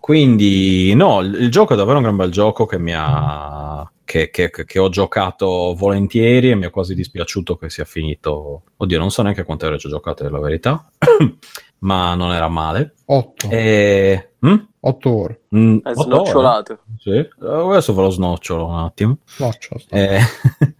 Quindi, 0.00 0.94
no, 0.94 1.20
il, 1.20 1.34
il 1.42 1.50
gioco 1.50 1.74
è 1.74 1.76
davvero 1.76 1.98
un 1.98 2.04
gran 2.04 2.16
bel 2.16 2.30
gioco 2.30 2.64
che 2.64 2.78
mi 2.78 2.94
ha. 2.96 3.86
Che, 4.08 4.30
che- 4.30 4.50
che- 4.50 4.78
ho 4.78 4.88
giocato 4.88 5.74
volentieri 5.76 6.48
e 6.48 6.54
mi 6.54 6.64
è 6.64 6.70
quasi 6.70 6.94
dispiaciuto 6.94 7.56
che 7.56 7.68
sia 7.68 7.84
finito. 7.84 8.62
Oddio, 8.78 8.98
non 8.98 9.10
so 9.10 9.20
neanche 9.20 9.44
quante 9.44 9.66
ore 9.66 9.78
ci 9.78 9.86
ho 9.86 9.90
giocato, 9.90 10.24
è 10.24 10.30
la 10.30 10.38
verità, 10.40 10.90
ma 11.80 12.14
non 12.14 12.32
era 12.32 12.48
male. 12.48 12.94
8, 13.04 13.48
E. 13.50 14.30
hm? 14.38 14.56
8 14.80 15.14
ore. 15.14 15.40
Mm, 15.54 15.76
È 15.82 15.90
otto 15.90 16.00
ore? 16.00 16.02
snocciolato. 16.08 16.78
Sì, 16.98 17.10
Eh, 17.10 17.28
adesso 17.40 17.92
ve 17.94 18.00
lo 18.00 18.08
snocciolo 18.08 18.64
un 18.66 18.76
attimo. 18.78 19.18
No, 19.40 19.50
c'ho- 19.50 19.78
Eh, 19.90 20.20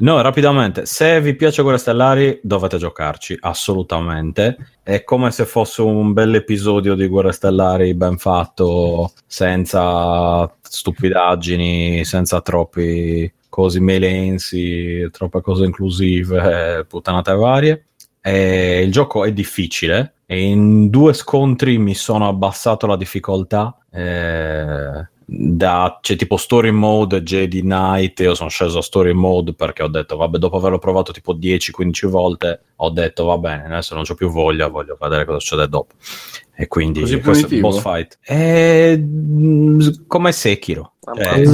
no, 0.00 0.20
rapidamente, 0.20 0.84
se 0.84 1.20
vi 1.22 1.34
piace 1.36 1.62
Guerre 1.62 1.78
Stellari 1.78 2.38
dovete 2.42 2.76
giocarci, 2.76 3.34
assolutamente. 3.40 4.56
È 4.82 5.04
come 5.04 5.30
se 5.30 5.44
fosse 5.46 5.80
un 5.82 6.12
bel 6.12 6.34
episodio 6.34 6.94
di 6.94 7.06
Guerre 7.08 7.32
Stellari 7.32 7.94
ben 7.94 8.18
fatto, 8.18 9.12
senza 9.26 10.54
stupidaggini, 10.70 12.04
senza 12.04 12.40
troppi 12.40 13.32
cosi 13.48 13.80
melensi, 13.80 15.08
troppe 15.10 15.40
cose 15.40 15.64
inclusive, 15.64 16.84
puttanate 16.88 17.34
varie. 17.34 17.84
E 18.20 18.82
il 18.82 18.92
gioco 18.92 19.24
è 19.24 19.32
difficile 19.32 20.14
e 20.26 20.42
in 20.42 20.90
due 20.90 21.14
scontri 21.14 21.78
mi 21.78 21.94
sono 21.94 22.28
abbassato 22.28 22.86
la 22.86 22.96
difficoltà. 22.96 23.76
eh, 23.90 25.08
da, 25.30 25.98
c'è 26.00 26.16
tipo 26.16 26.38
story 26.38 26.70
mode 26.70 27.22
Jedi 27.22 27.60
Knight 27.60 28.20
io 28.20 28.34
sono 28.34 28.48
sceso 28.48 28.78
a 28.78 28.82
story 28.82 29.12
mode 29.12 29.52
perché 29.52 29.82
ho 29.82 29.88
detto 29.88 30.16
vabbè 30.16 30.38
dopo 30.38 30.56
averlo 30.56 30.78
provato 30.78 31.12
tipo 31.12 31.34
10-15 31.34 32.06
volte 32.06 32.62
ho 32.76 32.88
detto 32.88 33.24
va 33.24 33.36
bene 33.36 33.64
adesso 33.64 33.94
non 33.94 34.04
ho 34.08 34.14
più 34.14 34.30
voglia 34.30 34.68
voglio 34.68 34.96
vedere 34.98 35.26
cosa 35.26 35.38
succede 35.38 35.68
dopo 35.68 35.92
e 36.60 36.66
quindi 36.66 36.98
Così 37.00 37.20
questo 37.20 37.46
punitivo? 37.46 37.68
boss 37.68 37.80
fight 37.82 38.18
è 38.20 38.96
mm, 38.98 39.80
come 40.08 40.32
Sekiro 40.32 40.94
Cioè, 41.14 41.38
Eh, 41.38 41.46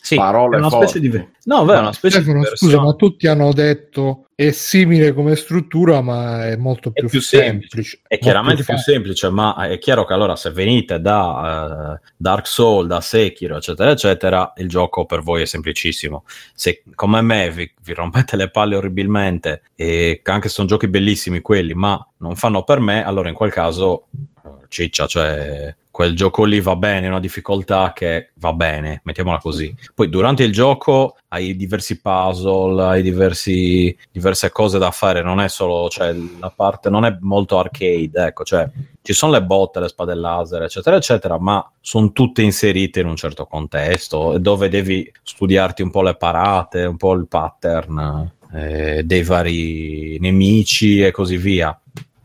sì, 0.00 0.16
Parole 0.16 0.56
è 0.56 0.58
una 0.58 0.68
forti. 0.68 0.88
specie 0.98 1.08
di 1.08 1.24
no, 1.44 1.64
beh, 1.64 1.74
è 1.74 1.78
una 1.78 1.92
specie 1.92 2.20
Stefano, 2.20 2.40
di 2.40 2.46
scusa, 2.56 2.80
ma 2.80 2.92
tutti 2.94 3.26
hanno 3.28 3.52
detto 3.52 4.26
è 4.34 4.50
simile 4.50 5.14
come 5.14 5.34
struttura, 5.34 6.02
ma 6.02 6.46
è 6.46 6.56
molto 6.56 6.90
è 6.92 7.00
più, 7.00 7.08
più 7.08 7.20
semplice. 7.20 7.68
semplice, 7.70 8.00
è 8.06 8.18
chiaramente 8.18 8.62
più 8.64 8.74
facile. 8.74 8.94
semplice, 8.96 9.30
ma 9.30 9.54
è 9.68 9.78
chiaro 9.78 10.04
che 10.04 10.12
allora 10.12 10.36
se 10.36 10.50
venite 10.50 11.00
da 11.00 11.98
eh, 12.02 12.08
Dark 12.16 12.46
Soul, 12.46 12.86
da 12.86 13.00
Sekiro, 13.00 13.56
eccetera, 13.56 13.92
eccetera, 13.92 14.52
il 14.56 14.68
gioco 14.68 15.06
per 15.06 15.22
voi 15.22 15.40
è 15.42 15.46
semplicissimo. 15.46 16.24
Se 16.54 16.82
come 16.94 17.22
me 17.22 17.50
vi, 17.50 17.72
vi 17.82 17.94
rompete 17.94 18.36
le 18.36 18.50
palle 18.50 18.76
orribilmente, 18.76 19.62
e 19.74 20.20
anche 20.24 20.48
se 20.48 20.54
sono 20.54 20.68
giochi 20.68 20.88
bellissimi 20.88 21.40
quelli, 21.40 21.72
ma 21.72 22.06
non 22.18 22.36
fanno 22.36 22.62
per 22.62 22.80
me, 22.80 22.95
allora 23.02 23.28
in 23.28 23.34
quel 23.34 23.52
caso 23.52 24.06
eh, 24.12 24.66
ciccia, 24.68 25.06
cioè 25.06 25.74
quel 25.96 26.14
gioco 26.14 26.44
lì 26.44 26.60
va 26.60 26.76
bene, 26.76 27.06
è 27.06 27.08
una 27.08 27.20
difficoltà 27.20 27.94
che 27.94 28.32
va 28.34 28.52
bene, 28.52 29.00
mettiamola 29.04 29.38
così. 29.38 29.74
Poi 29.94 30.10
durante 30.10 30.42
il 30.42 30.52
gioco 30.52 31.16
hai 31.28 31.56
diversi 31.56 32.02
puzzle, 32.02 32.82
hai 32.82 33.00
diversi, 33.00 33.96
diverse 34.12 34.50
cose 34.50 34.76
da 34.76 34.90
fare, 34.90 35.22
non 35.22 35.40
è 35.40 35.48
solo, 35.48 35.88
cioè 35.88 36.14
la 36.38 36.52
parte 36.54 36.90
non 36.90 37.06
è 37.06 37.16
molto 37.20 37.58
arcade, 37.58 38.26
ecco, 38.26 38.44
cioè 38.44 38.68
ci 39.00 39.14
sono 39.14 39.32
le 39.32 39.42
botte, 39.42 39.80
le 39.80 39.88
spade 39.88 40.14
laser, 40.14 40.64
eccetera, 40.64 40.96
eccetera, 40.96 41.38
ma 41.38 41.66
sono 41.80 42.12
tutte 42.12 42.42
inserite 42.42 43.00
in 43.00 43.06
un 43.06 43.16
certo 43.16 43.46
contesto 43.46 44.36
dove 44.36 44.68
devi 44.68 45.10
studiarti 45.22 45.80
un 45.80 45.90
po' 45.90 46.02
le 46.02 46.14
parate, 46.14 46.84
un 46.84 46.98
po' 46.98 47.14
il 47.14 47.26
pattern 47.26 48.30
eh, 48.52 49.02
dei 49.02 49.22
vari 49.22 50.18
nemici 50.20 51.00
e 51.00 51.10
così 51.10 51.38
via 51.38 51.74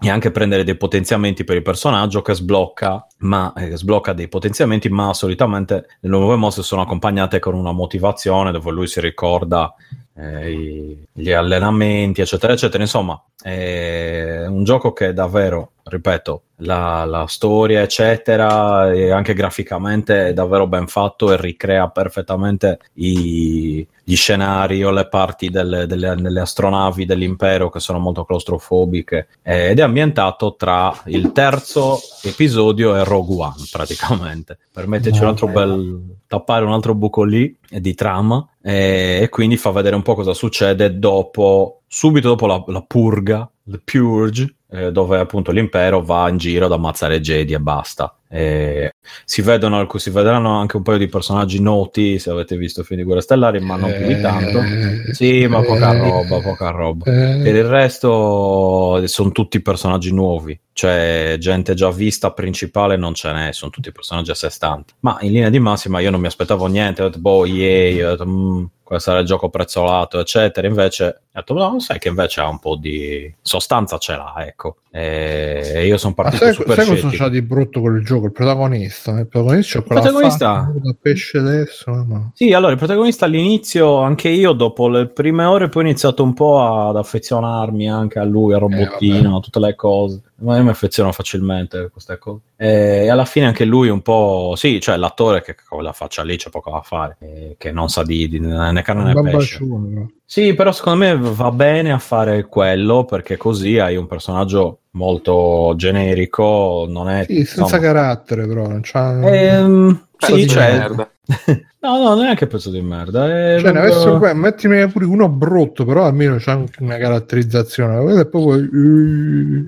e 0.04 0.10
anche 0.10 0.32
prendere 0.32 0.64
dei 0.64 0.76
potenziamenti 0.76 1.44
per 1.44 1.58
il 1.58 1.62
personaggio 1.62 2.24
che 2.24 2.34
sblocca, 2.34 3.06
ma 3.20 3.54
eh, 3.56 3.78
sblocca 3.78 4.14
dei 4.14 4.28
potenziamenti, 4.28 4.90
ma 4.90 5.14
solitamente 5.14 5.86
le 6.00 6.10
nuove 6.10 6.36
mosse 6.38 6.64
sono 6.64 6.82
accompagnate 6.82 7.38
con 7.38 7.54
una 7.54 7.72
motivazione 7.72 8.52
dove 8.52 8.72
lui 8.72 8.88
si 8.88 9.00
ricorda 9.00 9.72
eh, 10.16 10.52
i- 10.52 11.08
gli 11.12 11.32
allenamenti, 11.32 12.22
eccetera, 12.22 12.54
eccetera. 12.54 12.82
Insomma, 12.82 13.22
è 13.42 14.46
un 14.48 14.64
gioco 14.64 14.92
che 14.92 15.14
davvero, 15.14 15.74
ripeto, 15.92 16.44
la, 16.58 17.04
la 17.06 17.26
storia, 17.28 17.82
eccetera, 17.82 18.92
e 18.92 19.12
anche 19.12 19.34
graficamente 19.34 20.30
è 20.30 20.34
davvero 20.34 20.66
ben 20.68 20.88
fatto 20.88 21.32
e 21.32 21.38
ricrea 21.38 21.90
perfettamente 21.90 22.80
i- 22.94 23.86
gli 24.04 24.16
scenari 24.16 24.84
o 24.84 24.90
le 24.92 25.08
parti 25.08 25.50
delle, 25.50 25.86
delle- 25.86 26.16
delle 26.16 26.40
astronavi 26.40 27.06
dell'impero 27.06 27.70
che 27.70 27.80
sono 27.80 28.00
molto 28.00 28.24
claustrofobiche 28.26 29.28
eh, 29.44 29.70
ed 29.70 29.80
è 29.80 29.84
ambientato 29.84 30.56
tra 30.56 30.94
il 31.06 31.32
terzo 31.32 32.00
episodio 32.24 32.96
e 32.96 33.04
Rogue 33.04 33.44
One 33.44 33.68
praticamente. 33.72 34.58
Per 34.74 34.88
metterci 34.88 35.22
un 35.22 35.28
altro 35.28 35.48
bel 35.48 36.20
tappare 36.28 36.64
un 36.64 36.72
altro 36.72 36.96
buco 36.96 37.24
lì 37.24 37.54
di 37.70 37.94
trama 37.94 38.48
eh, 38.62 39.20
e 39.22 39.28
quindi 39.30 39.58
fa 39.58 39.72
vedere 39.72 39.98
un 39.98 40.02
po' 40.02 40.16
cosa 40.16 40.34
succede 40.34 40.98
dopo 40.98 41.81
subito 41.94 42.30
dopo 42.30 42.48
la, 42.48 42.64
la 42.68 42.82
purga 42.88 43.52
the 43.70 43.82
purge 43.84 44.56
eh, 44.72 44.94
dove 44.94 45.20
appunto 45.20 45.52
l'impero 45.52 46.02
va 46.02 46.30
in 46.30 46.38
giro 46.38 46.66
ad 46.66 46.72
ammazzare 46.72 47.20
Jedi 47.20 47.52
e 47.52 47.60
basta. 47.60 48.16
Eh, 48.30 48.94
si, 49.26 49.42
vedono, 49.42 49.86
si 49.98 50.10
vedranno 50.10 50.58
anche 50.58 50.78
un 50.78 50.84
paio 50.84 50.98
di 50.98 51.10
personaggi 51.10 51.62
noti 51.62 52.18
se 52.18 52.30
avete 52.30 52.56
visto 52.56 52.80
il 52.80 52.86
film 52.86 53.02
di 53.02 53.06
Guerre 53.06 53.20
Stellari 53.22 53.60
ma 53.60 53.76
non 53.76 53.92
più 53.92 54.08
di 54.08 54.22
tanto. 54.22 54.60
Eh, 54.60 55.14
sì 55.14 55.46
ma 55.48 55.62
poca 55.62 55.92
roba 55.92 56.40
poca 56.40 56.70
roba. 56.70 57.04
Eh, 57.12 57.42
per 57.44 57.56
il 57.56 57.66
resto 57.66 59.06
sono 59.08 59.32
tutti 59.32 59.62
personaggi 59.62 60.14
nuovi, 60.14 60.58
cioè 60.72 61.36
gente 61.38 61.74
già 61.74 61.92
vista 61.92 62.32
principale 62.32 62.96
non 62.96 63.14
ce 63.14 63.34
n'è, 63.34 63.52
sono 63.52 63.72
tutti 63.72 63.92
personaggi 63.92 64.32
a 64.32 64.36
sé 64.36 64.50
stanti. 64.50 64.94
Ma 65.00 65.18
in 65.20 65.34
linea 65.34 65.50
di 65.50 65.60
massima 65.60 66.00
io 66.00 66.12
non 66.12 66.22
mi 66.22 66.28
aspettavo 66.28 66.68
niente, 66.68 67.02
ho 67.02 67.08
detto 67.08 67.20
boh, 67.20 67.46
yay, 67.46 68.02
ho 68.02 68.12
detto, 68.12 68.26
"Mm, 68.26 68.64
questo 68.92 69.10
sarà 69.10 69.22
il 69.22 69.28
gioco 69.28 69.50
prezzolato, 69.50 70.20
eccetera. 70.20 70.68
Invece 70.68 71.22
ho 71.34 71.40
detto 71.40 71.54
no, 71.54 71.80
sai 71.80 71.98
che 71.98 72.10
invece 72.10 72.42
ha 72.42 72.50
un 72.50 72.60
po' 72.60 72.76
di 72.76 73.34
sostanza 73.42 73.98
ce 73.98 74.16
l'ha, 74.18 74.34
ecco. 74.40 74.78
E 74.94 75.86
io 75.86 75.98
sono 75.98 76.14
Ma 76.18 76.24
partito 76.24 76.44
sai, 76.44 76.54
super 76.54 76.76
sai 76.76 76.88
cosa 76.88 77.10
c'ha 77.10 77.30
di 77.30 77.42
brutto 77.42 77.80
quel 77.80 78.04
gioco? 78.04 78.26
Il 78.26 78.34
protagonista. 78.34 79.18
Il 79.18 79.28
protagonista 79.28 79.80
c'ha 79.80 79.86
quella 79.86 80.02
protagonista? 80.02 80.74
da 80.76 80.96
pesce 81.00 81.38
adesso. 81.38 82.06
Ma... 82.06 82.30
Sì, 82.34 82.52
allora 82.52 82.74
il 82.74 82.78
protagonista 82.78 83.24
all'inizio, 83.24 84.00
anche 84.02 84.28
io 84.28 84.52
dopo 84.52 84.90
le 84.90 85.08
prime 85.08 85.46
ore, 85.46 85.70
poi 85.70 85.84
ho 85.84 85.86
iniziato 85.86 86.22
un 86.22 86.34
po' 86.34 86.62
ad 86.62 86.98
affezionarmi 86.98 87.90
anche 87.90 88.20
a 88.20 88.26
lui, 88.26 88.54
al 88.54 88.60
robottino, 88.60 89.38
a 89.38 89.40
tutte 89.40 89.60
le 89.62 89.76
cose. 89.76 90.22
Ma 90.42 90.58
io 90.58 90.64
mi 90.64 90.70
affeziono 90.70 91.14
facilmente 91.14 91.78
a 91.78 91.90
queste 91.90 92.18
cose. 92.18 92.42
E 92.58 93.08
alla 93.10 93.26
fine 93.26 93.46
anche 93.46 93.64
lui 93.64 93.88
un 93.88 94.02
po', 94.02 94.56
sì, 94.58 94.82
cioè 94.82 94.98
l'attore 94.98 95.42
che 95.42 95.56
con 95.66 95.82
la 95.82 95.94
faccia 95.94 96.24
lì 96.24 96.36
c'è 96.36 96.50
poco 96.50 96.72
da 96.72 96.82
fare, 96.82 97.16
eh, 97.20 97.56
che 97.58 97.72
non 97.72 97.88
sa 97.88 98.04
di, 98.04 98.28
di 98.28 98.40
né 98.40 98.82
carne 98.82 99.14
né 99.14 99.14
pesce. 99.14 99.60
babbacione, 99.60 99.94
però. 99.94 100.06
Sì, 100.32 100.54
però 100.54 100.72
secondo 100.72 101.00
me 101.00 101.18
va 101.18 101.52
bene 101.52 101.92
a 101.92 101.98
fare 102.00 102.46
quello 102.46 103.04
perché 103.04 103.36
così 103.36 103.80
hai 103.80 103.98
un 103.98 104.08
personaggio 104.08 104.84
molto 104.92 105.74
generico, 105.76 106.86
non 106.88 107.10
è... 107.10 107.26
Sì, 107.28 107.44
senza 107.44 107.62
insomma- 107.64 107.82
carattere, 107.82 108.48
però. 108.48 108.66
non 108.66 108.80
c'ha- 108.82 109.20
Ehm, 109.30 110.06
Pezzo 110.18 110.36
sì, 110.36 110.42
di 110.44 110.48
cioè- 110.48 110.78
merda. 110.78 111.12
no, 111.82 111.98
no, 111.98 112.16
non 112.16 112.24
è 112.24 112.30
anche 112.30 112.48
pezzo 112.48 112.70
di 112.72 112.80
merda. 112.82 113.26
È 113.26 113.60
Cioè, 113.60 113.72
ne 113.74 113.80
proprio- 113.82 113.82
avessero 113.82 114.20
que- 114.20 114.34
mettimi 114.34 114.88
pure 114.88 115.04
uno 115.04 115.28
brutto, 115.28 115.84
però 115.84 116.06
almeno 116.06 116.38
c'ha 116.40 116.54
anche 116.54 116.82
una 116.82 116.96
caratterizzazione. 116.98 118.00
Quello 118.02 118.22
è 118.22 118.26
proprio. 118.28 118.56
eh, 118.56 119.66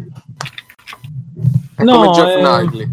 È 1.75 1.83
No, 1.83 1.93
come 1.97 2.09
Jeff 2.11 2.37
eh, 2.37 2.39
Knightley. 2.39 2.89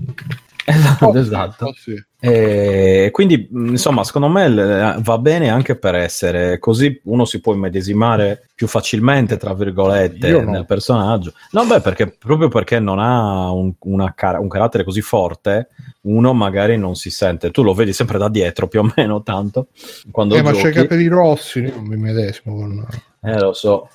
Esatto, 0.67 1.07
oh, 1.07 1.17
esatto. 1.19 1.65
oh, 1.67 1.73
sì. 1.75 2.05
E 2.23 3.09
quindi, 3.13 3.49
mh, 3.51 3.69
insomma, 3.71 4.05
secondo 4.05 4.29
me 4.29 4.49
l- 4.49 5.01
va 5.03 5.19
bene 5.19 5.49
anche 5.49 5.75
per 5.77 5.95
essere 5.95 6.59
così 6.59 7.01
uno 7.05 7.25
si 7.25 7.41
può 7.41 7.55
immedesimare 7.55 8.49
più 8.55 8.67
facilmente, 8.67 9.39
tra 9.39 9.55
virgolette, 9.55 10.31
no. 10.31 10.51
nel 10.51 10.67
personaggio. 10.67 11.33
No, 11.53 11.65
beh, 11.65 11.81
perché 11.81 12.09
proprio 12.09 12.49
perché 12.49 12.79
non 12.79 12.99
ha 12.99 13.51
un, 13.51 13.73
una 13.85 14.13
cara- 14.15 14.39
un 14.39 14.49
carattere 14.49 14.85
così 14.85 15.01
forte, 15.01 15.69
uno 16.03 16.35
magari 16.35 16.77
non 16.77 16.95
si 16.95 17.09
sente. 17.09 17.51
Tu 17.51 17.63
lo 17.63 17.73
vedi 17.73 17.95
sempre 17.95 18.19
da 18.19 18.29
dietro, 18.29 18.69
più 18.69 18.81
o 18.81 18.93
meno, 18.95 19.23
tanto 19.23 19.69
quando 20.11 20.35
Eh, 20.37 20.43
ma 20.43 20.53
c'è 20.53 20.59
i 20.59 20.61
giochi. 20.73 20.75
capelli 20.75 21.07
rossi, 21.07 21.61
io 21.61 21.75
non 21.75 21.85
mi 21.87 21.97
medesimo 21.97 22.55
con... 22.57 22.87
Eh, 23.23 23.39
lo 23.39 23.53
so. 23.55 23.89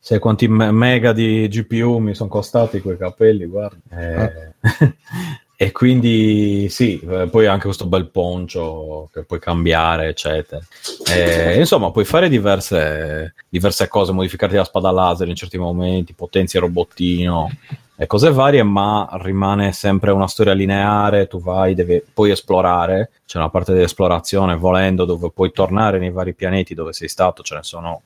Sai 0.00 0.18
quanti 0.18 0.48
me- 0.48 0.72
mega 0.72 1.12
di 1.12 1.46
GPU 1.48 1.98
mi 1.98 2.14
sono 2.14 2.28
costati 2.28 2.80
quei 2.80 2.96
capelli, 2.96 3.46
guarda. 3.46 3.76
Eh, 3.90 4.54
e 5.62 5.70
quindi 5.70 6.68
sì, 6.68 6.98
eh, 7.08 7.28
poi 7.28 7.46
anche 7.46 7.66
questo 7.66 7.86
bel 7.86 8.10
poncio 8.10 9.08
che 9.12 9.22
puoi 9.22 9.38
cambiare, 9.38 10.08
eccetera. 10.08 10.60
Eh, 11.08 11.54
insomma, 11.60 11.92
puoi 11.92 12.04
fare 12.04 12.28
diverse, 12.28 13.34
diverse 13.48 13.86
cose, 13.86 14.10
modificarti 14.10 14.56
la 14.56 14.64
spada 14.64 14.90
laser 14.90 15.28
in 15.28 15.36
certi 15.36 15.58
momenti, 15.58 16.14
potenzi 16.14 16.56
il 16.56 16.62
robottino 16.62 17.48
e 17.94 18.06
cose 18.08 18.32
varie, 18.32 18.64
ma 18.64 19.08
rimane 19.22 19.70
sempre 19.70 20.10
una 20.10 20.26
storia 20.26 20.52
lineare, 20.52 21.28
tu 21.28 21.40
vai, 21.40 21.76
devi 21.76 22.02
poi 22.12 22.32
esplorare, 22.32 23.12
c'è 23.24 23.38
una 23.38 23.48
parte 23.48 23.72
di 23.72 23.82
esplorazione 23.82 24.56
volendo 24.56 25.04
dove 25.04 25.30
puoi 25.30 25.52
tornare 25.52 26.00
nei 26.00 26.10
vari 26.10 26.34
pianeti 26.34 26.74
dove 26.74 26.92
sei 26.92 27.06
stato, 27.06 27.44
ce 27.44 27.54
ne 27.54 27.62
sono 27.62 28.02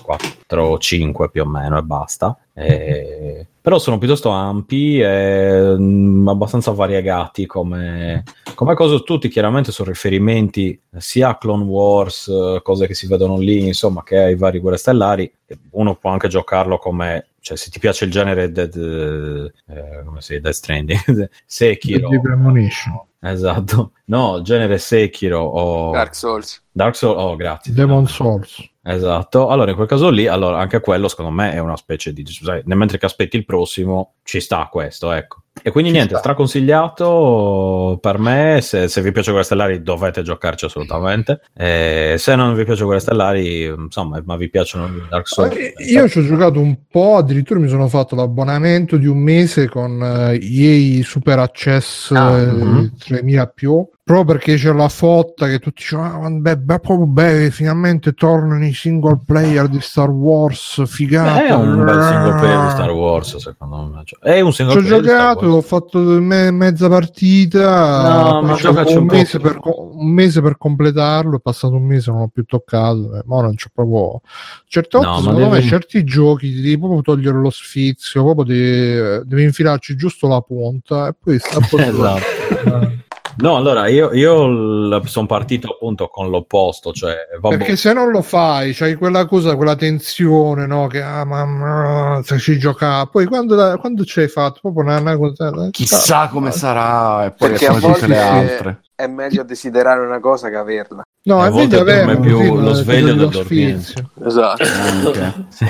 4 0.00 0.64
o 0.64 0.78
5 0.78 1.28
più 1.28 1.42
o 1.42 1.46
meno 1.46 1.76
e 1.76 1.82
basta. 1.82 2.38
E- 2.54 3.46
Però 3.64 3.78
sono 3.78 3.96
piuttosto 3.96 4.28
ampi 4.28 5.00
e 5.00 5.74
mm, 5.74 6.28
abbastanza 6.28 6.70
variegati 6.72 7.46
come, 7.46 8.22
come 8.54 8.74
cose. 8.74 9.02
Tutti 9.02 9.30
chiaramente 9.30 9.72
sono 9.72 9.88
riferimenti 9.88 10.78
sia 10.98 11.30
a 11.30 11.38
Clone 11.38 11.64
Wars, 11.64 12.28
eh, 12.28 12.60
cose 12.62 12.86
che 12.86 12.92
si 12.92 13.06
vedono 13.06 13.38
lì, 13.38 13.66
insomma, 13.66 14.02
che 14.02 14.18
ai 14.18 14.36
vari 14.36 14.58
guerre 14.58 14.76
stellari. 14.76 15.32
Uno 15.70 15.94
può 15.94 16.10
anche 16.10 16.28
giocarlo 16.28 16.76
come, 16.76 17.28
cioè, 17.40 17.56
se 17.56 17.70
ti 17.70 17.78
piace 17.78 18.04
il 18.04 18.10
genere 18.10 18.52
Dead, 18.52 18.76
eh, 18.76 20.02
come 20.04 20.20
si 20.20 20.38
Death 20.40 20.52
Stranding, 20.52 21.30
Sekiro. 21.46 22.20
Premonition. 22.20 23.00
Esatto, 23.18 23.92
no, 24.04 24.42
genere 24.42 24.76
Sekiro 24.76 25.40
o 25.40 25.90
Dark 25.90 26.14
Souls. 26.14 26.62
Dark 26.70 26.96
Souls. 26.96 27.18
Oh, 27.18 27.34
grazie. 27.34 27.72
Demon 27.72 28.06
Souls. 28.06 28.72
Esatto, 28.86 29.48
allora 29.48 29.70
in 29.70 29.76
quel 29.76 29.88
caso 29.88 30.10
lì, 30.10 30.26
allora 30.26 30.58
anche 30.58 30.80
quello 30.80 31.08
secondo 31.08 31.30
me 31.30 31.52
è 31.52 31.58
una 31.58 31.76
specie 31.76 32.12
di, 32.12 32.22
sai, 32.26 32.60
mentre 32.66 32.98
che 32.98 33.06
aspetti 33.06 33.36
il 33.36 33.46
prossimo, 33.46 34.14
ci 34.22 34.40
sta 34.40 34.68
questo, 34.70 35.10
ecco. 35.10 35.38
E 35.62 35.70
quindi 35.70 35.90
Ci 35.90 35.96
niente, 35.96 36.14
sta. 36.14 36.22
straconsigliato 36.22 37.98
per 38.00 38.18
me, 38.18 38.58
se, 38.60 38.88
se 38.88 39.00
vi 39.00 39.12
piace 39.12 39.30
Guerre 39.30 39.46
Stellari 39.46 39.82
dovete 39.82 40.22
giocarci 40.22 40.64
assolutamente, 40.66 41.40
e 41.54 42.16
se 42.18 42.34
non 42.34 42.54
vi 42.54 42.64
piace 42.64 42.84
Guerre 42.84 43.00
Stellari, 43.00 43.64
insomma, 43.64 44.20
ma 44.24 44.36
vi 44.36 44.50
piacciono 44.50 44.86
i 44.86 45.02
Dark 45.08 45.28
Souls. 45.28 45.54
Eh, 45.56 45.72
Io 45.88 46.08
ci 46.08 46.18
ho 46.18 46.24
giocato 46.24 46.60
un 46.60 46.76
po', 46.90 47.16
addirittura 47.16 47.60
mi 47.60 47.68
sono 47.68 47.88
fatto 47.88 48.14
l'abbonamento 48.16 48.96
di 48.96 49.06
un 49.06 49.18
mese 49.18 49.68
con 49.68 50.02
eh, 50.02 50.38
EA 50.42 51.02
Super 51.04 51.38
Access 51.38 52.10
Ah, 52.10 52.38
eh, 52.38 52.46
mhm. 52.46 52.96
3000 52.98 53.46
più. 53.46 53.86
Proprio 54.06 54.36
perché 54.36 54.56
c'è 54.56 54.70
la 54.70 54.90
fotta 54.90 55.46
che 55.46 55.58
tutti 55.58 55.80
dicevano, 55.80 56.26
ah, 56.26 56.30
beh, 56.30 56.58
beh, 56.58 56.78
proprio 56.80 57.06
beh, 57.06 57.50
finalmente 57.50 58.12
tornano 58.12 58.62
i 58.66 58.74
single 58.74 59.20
player 59.24 59.66
di 59.66 59.80
Star 59.80 60.10
Wars, 60.10 60.84
figata. 60.84 61.38
Beh, 61.38 61.46
è 61.46 61.54
un 61.54 61.82
bel 61.82 62.02
single 62.02 62.34
player 62.34 62.64
di 62.64 62.68
Star 62.68 62.90
Wars, 62.90 63.36
secondo 63.36 63.90
me. 63.94 64.02
Cioè, 64.04 64.20
è 64.20 64.40
un 64.40 64.50
Ci 64.50 64.56
single 64.56 64.76
ho 64.76 64.80
player 64.82 65.00
di 65.00 65.08
Star 65.08 65.32
giocato, 65.32 65.46
ho 65.46 65.62
fatto 65.62 65.98
me- 66.00 66.50
mezza 66.50 66.90
partita, 66.90 68.02
No, 68.02 68.42
ma 68.42 68.58
un, 68.84 69.06
mese 69.06 69.40
per, 69.40 69.58
un 69.62 70.10
mese 70.10 70.42
per 70.42 70.58
completarlo, 70.58 71.38
è 71.38 71.40
passato 71.40 71.74
un 71.74 71.86
mese, 71.86 72.10
non 72.10 72.20
ho 72.20 72.28
più 72.28 72.44
toccato, 72.44 73.16
eh, 73.16 73.22
ma 73.24 73.40
non 73.40 73.54
c'è 73.54 73.68
proprio... 73.72 74.20
Certe 74.66 74.98
volte, 74.98 75.12
No, 75.12 75.20
secondo 75.20 75.48
me, 75.48 75.54
devi- 75.60 75.68
certi 75.68 76.04
giochi 76.04 76.52
ti 76.52 76.60
devi 76.60 76.76
proprio 76.76 77.00
togliere 77.00 77.38
lo 77.38 77.48
sfizio, 77.48 78.22
proprio 78.22 78.44
devi, 78.54 79.26
devi 79.26 79.44
infilarci 79.44 79.96
giusto 79.96 80.28
la 80.28 80.42
punta 80.42 81.08
e 81.08 81.14
poi 81.18 81.38
sta. 81.38 81.58
Esatto. 81.72 83.02
No, 83.36 83.56
allora 83.56 83.88
io, 83.88 84.12
io 84.12 85.02
sono 85.06 85.26
partito 85.26 85.72
appunto 85.72 86.08
con 86.08 86.30
l'opposto, 86.30 86.92
cioè 86.92 87.14
vabbè, 87.40 87.56
Perché 87.56 87.76
se 87.76 87.92
non 87.92 88.10
lo 88.10 88.22
fai, 88.22 88.72
c'hai 88.72 88.94
quella 88.94 89.26
cosa, 89.26 89.56
quella 89.56 89.74
tensione, 89.74 90.66
no? 90.66 90.86
Che 90.86 91.02
ah, 91.02 91.24
mamma, 91.24 92.20
se 92.22 92.38
ci 92.38 92.58
gioca, 92.58 93.06
poi 93.06 93.26
quando, 93.26 93.54
la- 93.54 93.76
quando 93.76 94.04
ci 94.04 94.20
hai 94.20 94.28
fatto 94.28 94.60
proprio 94.62 94.84
una, 94.84 95.00
una 95.00 95.16
cosa, 95.16 95.68
Chissà 95.70 96.28
come 96.28 96.50
sarà, 96.52 97.26
e 97.26 97.30
poi 97.32 97.50
Perché 97.50 97.66
come 97.66 97.80
tutte 97.80 98.06
le 98.06 98.14
volte 98.14 98.16
altre. 98.16 98.80
è 98.94 99.06
meglio 99.06 99.42
desiderare 99.42 100.04
una 100.04 100.20
cosa 100.20 100.48
che 100.48 100.56
averla. 100.56 101.02
No, 101.26 101.40
A 101.40 101.46
è 101.46 101.50
volte 101.50 101.82
meglio 101.82 102.20
più 102.20 102.36
così, 102.36 102.62
lo 102.62 102.72
sveglio 102.74 103.14
del 103.14 103.32
sfizio. 103.32 104.10
Esatto. 104.24 104.64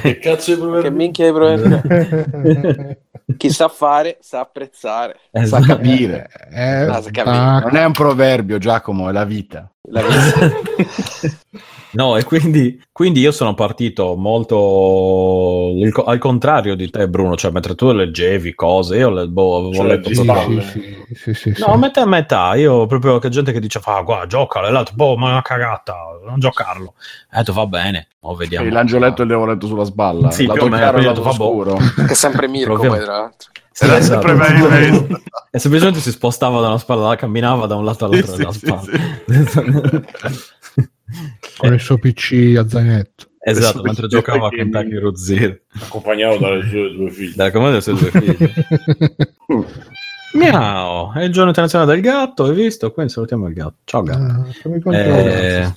Che 0.02 0.18
cazzo 0.18 0.50
di 0.50 0.56
che 0.56 0.62
proverbio? 0.62 0.90
minchia 0.90 1.26
di 1.26 1.32
problemi. 1.32 2.96
Chi 3.36 3.50
sa 3.50 3.68
fare, 3.68 4.18
sa 4.20 4.40
apprezzare. 4.40 5.16
Sa 5.32 5.40
Esatto. 5.40 5.64
capire. 5.66 6.28
Eh, 6.50 6.86
si 7.02 7.10
capisce. 7.10 7.22
tac. 7.24 7.64
Non 7.64 7.76
è 7.76 7.84
un 7.84 7.92
proverbio, 7.92 8.58
Giacomo, 8.58 9.08
è 9.08 9.12
la 9.12 9.24
vita. 9.24 9.68
No, 11.94 12.16
e 12.16 12.24
quindi, 12.24 12.82
quindi 12.90 13.20
io 13.20 13.30
sono 13.30 13.54
partito 13.54 14.16
molto 14.16 15.70
al 16.06 16.18
contrario 16.18 16.74
di 16.74 16.90
te, 16.90 17.08
Bruno. 17.08 17.36
Cioè, 17.36 17.52
mentre 17.52 17.76
tu 17.76 17.92
leggevi 17.92 18.54
cose, 18.54 18.96
io 18.96 19.10
le, 19.10 19.28
boh, 19.28 19.56
avevo 19.58 19.74
Cioè, 19.74 19.86
letto 19.86 20.08
Sì, 20.08 20.14
spalle. 20.16 20.62
sì, 20.62 20.80
sì, 21.12 21.34
sì, 21.34 21.54
sì, 21.54 21.60
No, 21.64 21.74
sì. 21.74 21.78
metà 21.78 22.02
e 22.02 22.06
metà. 22.06 22.54
Io 22.56 22.86
proprio 22.86 23.18
che 23.18 23.28
gente 23.28 23.52
che 23.52 23.60
diceva, 23.60 23.96
ah, 23.96 24.02
guarda, 24.02 24.26
giocalo, 24.26 24.66
e 24.66 24.70
l'altro, 24.72 24.94
boh, 24.96 25.16
ma 25.16 25.28
è 25.28 25.32
una 25.32 25.42
cagata, 25.42 25.94
non 26.26 26.40
giocarlo. 26.40 26.86
Ho 26.86 27.36
detto, 27.36 27.52
va 27.52 27.66
bene, 27.66 28.08
mo 28.20 28.34
vediamo. 28.34 28.66
E 28.66 28.70
l'angioletto 28.70 29.20
e 29.20 29.24
il 29.24 29.28
diavoletto 29.30 29.66
sulla 29.68 29.84
spalla. 29.84 30.32
Sì, 30.32 30.46
lato 30.46 30.58
più 30.58 30.66
o 30.66 30.70
meno, 30.70 30.82
chiaro 30.82 30.98
e 30.98 31.02
lato 31.04 31.30
scuro. 31.32 31.76
che 31.76 32.12
è 32.12 32.14
sempre 32.14 32.48
Mirko, 32.48 32.76
poi, 32.76 33.00
tra 33.00 33.18
l'altro. 33.18 33.50
Sì, 33.76 33.84
Era 33.84 33.98
esatto. 33.98 34.26
sempre. 34.28 35.22
E 35.54 35.58
semplicemente 35.60 36.00
si 36.00 36.10
spostava 36.10 36.60
da 36.60 36.68
una 36.68 36.78
spalla, 36.78 37.14
camminava 37.16 37.66
da 37.66 37.74
un 37.76 37.84
lato 37.84 38.04
all'altro 38.06 38.32
Sì, 38.32 38.38
della 38.38 38.52
sì, 38.52 38.58
spalla. 38.58 38.82
Con 41.58 41.72
il 41.72 41.80
suo 41.80 41.98
PC 41.98 42.54
a 42.58 42.68
zainetto. 42.68 43.26
esatto, 43.38 43.82
mentre 43.82 44.06
giocava 44.08 44.46
a 44.48 44.50
Kentucky 44.50 44.96
Road 44.96 45.14
Zero. 45.16 45.56
Accompagnato 45.80 46.38
dalle 46.38 46.66
sue 46.68 46.92
due 46.92 47.10
figlie. 47.10 47.32
Dalla 47.36 47.50
comune 47.52 47.70
delle 47.70 47.82
sue 47.82 47.94
due 47.94 48.10
figlie. 48.10 48.52
Miau, 50.34 51.12
è 51.12 51.22
il 51.22 51.30
giorno 51.32 51.48
internazionale 51.50 51.92
del 51.92 52.00
gatto, 52.02 52.44
hai 52.46 52.54
visto? 52.54 52.90
Quindi 52.92 53.12
salutiamo 53.12 53.46
il 53.46 53.54
gatto. 53.54 53.76
Ciao 53.84 54.02
gatto. 54.02 54.48
Ah, 54.90 54.96
Eh? 54.96 55.72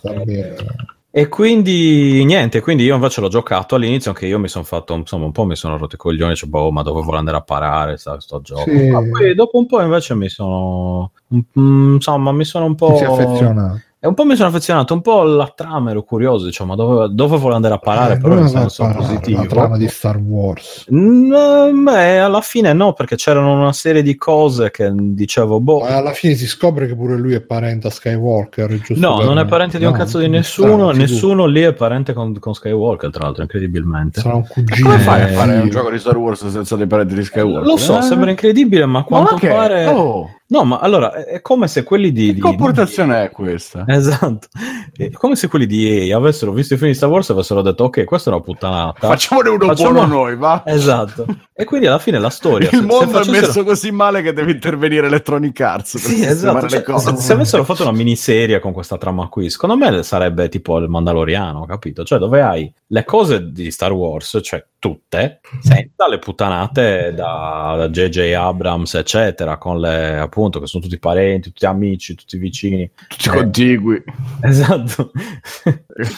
E 1.18 1.30
quindi 1.30 2.24
niente, 2.26 2.62
quindi 2.62 2.84
io 2.84 2.94
invece 2.94 3.22
l'ho 3.22 3.28
giocato 3.28 3.74
all'inizio 3.74 4.12
anche 4.12 4.28
io 4.28 4.38
mi 4.38 4.48
sono 4.48 4.64
fatto, 4.64 4.94
insomma, 4.94 5.26
un 5.26 5.32
po' 5.32 5.46
mi 5.46 5.56
sono 5.56 5.76
rotto 5.76 5.96
i 5.96 5.98
coglioni, 5.98 6.36
cioè, 6.36 6.48
boh, 6.48 6.70
ma 6.70 6.84
dove 6.84 7.00
volevo 7.00 7.18
andare 7.18 7.38
a 7.38 7.42
parare 7.42 7.98
sta, 7.98 8.20
sto 8.20 8.40
gioco. 8.42 8.70
Sì. 8.70 8.92
Ma 8.92 9.02
poi 9.02 9.34
dopo 9.34 9.58
un 9.58 9.66
po' 9.66 9.82
invece 9.82 10.14
mi 10.14 10.30
sono, 10.30 11.14
mm, 11.34 11.96
insomma, 11.96 12.32
mi 12.32 12.46
sono 12.46 12.66
un 12.66 12.76
po'... 12.76 12.92
Ti 12.92 12.98
si 12.98 13.04
affeziona. 13.06 13.82
E 14.00 14.06
un 14.08 14.14
po' 14.14 14.26
mi 14.26 14.36
sono 14.36 14.50
affezionato, 14.50 14.94
un 14.94 15.02
po' 15.02 15.22
alla 15.22 15.52
trama 15.56 15.90
ero 15.90 16.04
curioso, 16.04 16.46
diciamo, 16.46 16.76
dove, 16.76 17.08
dove 17.10 17.38
vuole 17.38 17.56
andare 17.56 17.74
a 17.74 17.80
parare, 17.80 18.14
Eh, 18.14 18.18
però 18.18 18.36
non 18.36 18.44
in 18.44 18.50
so 18.50 18.58
senso 18.60 18.84
la- 18.84 18.94
positivo. 18.94 19.42
La 19.42 19.48
trama 19.48 19.76
di 19.78 19.88
Star 19.88 20.18
Wars. 20.18 20.86
Mm, 20.94 21.34
eh, 21.34 21.72
beh, 21.74 22.20
alla 22.20 22.42
fine 22.42 22.74
no, 22.74 22.94
perché 22.94 23.16
c'erano 23.16 23.54
una 23.60 23.74
serie 23.74 24.04
di 24.04 24.16
cose 24.16 24.70
che 24.70 24.92
dicevo, 24.94 25.60
boh, 25.60 25.80
Ma 25.80 25.96
alla 25.96 26.12
fine 26.12 26.36
si 26.36 26.46
scopre 26.46 26.86
che 26.86 26.96
pure 26.96 27.18
lui 27.18 27.34
è 27.34 27.42
parente 27.42 27.88
a 27.88 27.90
Skywalker. 27.90 28.70
giusto 28.82 28.94
No, 29.00 29.24
non 29.24 29.40
è 29.40 29.48
parente 29.48 29.80
di 29.80 29.86
un 29.86 29.92
No, 29.94 29.98
cazzo 29.98 30.20
di 30.20 30.30
nessuno, 30.30 30.92
nessuno 30.92 31.48
lì 31.48 31.62
è 31.62 31.74
parente 31.74 32.14
con, 32.14 32.38
con 32.38 32.54
Skywalker, 32.54 33.10
tra 33.10 33.24
l'altro, 33.24 33.42
incredibilmente. 33.42 34.22
Sarà 34.22 34.36
un 34.36 34.46
cugino. 34.48 34.90
come 34.90 35.00
fai 35.02 35.22
a 35.24 35.28
Eh, 35.28 35.32
fare 35.34 35.58
un 35.58 35.70
gioco 35.70 35.90
di 35.90 35.98
Star 35.98 36.18
Wars 36.18 36.48
senza 36.50 36.76
dei 36.76 36.86
parenti 36.86 37.16
di 37.16 37.24
Skywalker? 37.24 37.66
Lo 37.66 37.78
so, 37.78 37.98
Eh? 37.98 38.02
sembra 38.04 38.30
incredibile, 38.30 38.86
ma 38.86 39.00
a 39.00 39.02
Ma 39.02 39.06
quanto 39.08 39.36
che? 39.38 39.48
pare... 39.48 39.86
Oh, 39.88 40.30
No, 40.50 40.64
ma 40.64 40.78
allora, 40.80 41.14
è 41.14 41.26
è 41.26 41.42
come 41.42 41.68
se 41.68 41.84
quelli 41.84 42.12
di... 42.14 42.28
che 42.28 42.34
di- 42.36 42.40
comportazione 42.40 43.26
è 43.26 43.30
questa? 43.32 43.84
Esatto. 43.98 44.48
È 44.96 45.12
come 45.12 45.36
se 45.36 45.48
quelli 45.50 45.66
di 45.66 46.08
EA 46.08 46.16
avessero 46.18 46.52
visto 46.54 46.74
i 46.74 46.78
film 46.78 46.90
di 46.90 46.96
Star 46.96 47.10
Wars 47.10 47.30
e 47.30 47.34
avessero 47.34 47.62
detto, 47.62 47.84
ok, 47.86 48.06
questa 48.06 48.30
è 48.30 48.34
una 48.34 48.42
puttanata. 48.42 49.08
Facciamone 49.08 49.50
uno 49.50 49.66
Facciamo- 49.66 49.92
buono 49.92 50.08
noi, 50.08 50.36
va? 50.38 50.64
Esatto. 50.66 51.26
E 51.54 51.66
quindi 51.66 51.88
alla 51.88 52.00
fine 52.00 52.18
la 52.20 52.30
storia... 52.30 52.70
Il 52.72 52.78
se- 52.78 52.82
se 52.82 52.86
mondo 52.86 53.04
è 53.12 53.14
facessero- 53.24 53.46
messo 53.48 53.64
così 53.64 53.92
male 53.92 54.22
che 54.22 54.32
deve 54.34 54.52
intervenire 54.52 55.08
Electronic 55.08 55.60
Arts 55.60 55.98
Sì, 55.98 56.24
esatto. 56.24 56.68
Cioè, 56.70 56.82
cose. 56.84 57.16
se, 57.16 57.22
se 57.22 57.34
avessero 57.34 57.64
fatto 57.66 57.82
una 57.84 57.92
miniserie 57.92 58.60
con 58.60 58.72
questa 58.72 58.98
trama 58.98 59.28
qui, 59.28 59.50
secondo 59.50 59.76
me 59.76 60.02
sarebbe 60.04 60.48
tipo 60.50 60.78
il 60.78 60.88
Mandaloriano, 60.88 61.66
capito? 61.66 62.04
Cioè, 62.06 62.20
dove 62.20 62.42
hai 62.42 62.72
le 62.88 63.04
cose 63.04 63.52
di 63.52 63.70
Star 63.70 63.92
Wars, 63.92 64.40
cioè 64.42 64.64
tutte, 64.80 65.40
senza 65.62 66.08
le 66.08 66.20
puttanate 66.20 67.14
da 67.14 67.76
da 67.78 67.90
J.J. 67.90 68.34
Abrams, 68.34 68.94
eccetera, 68.96 69.58
con 69.58 69.80
le 69.80 70.20
appunto 70.20 70.60
che 70.60 70.68
sono 70.68 70.84
tutti 70.84 71.00
parenti, 71.00 71.50
tutti 71.50 71.66
amici, 71.66 72.16
tutti 72.16 72.38
vicini. 72.38 72.90
Tutti 73.08 73.30
contigui. 73.30 74.04
Esatto. 74.42 75.12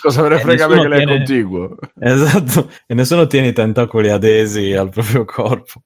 Cosa 0.01 0.21
me 0.23 0.29
ne 0.29 0.39
frega 0.39 0.67
me 0.67 0.81
che 0.81 0.87
lei 0.87 1.03
è 1.03 1.07
contiguo? 1.07 1.75
Esatto, 1.99 2.69
e 2.85 2.93
nessuno 2.93 3.27
tiene 3.27 3.47
i 3.47 3.53
tentacoli 3.53 4.09
adesi 4.09 4.73
al 4.73 4.89
proprio 4.89 5.25
corpo. 5.25 5.83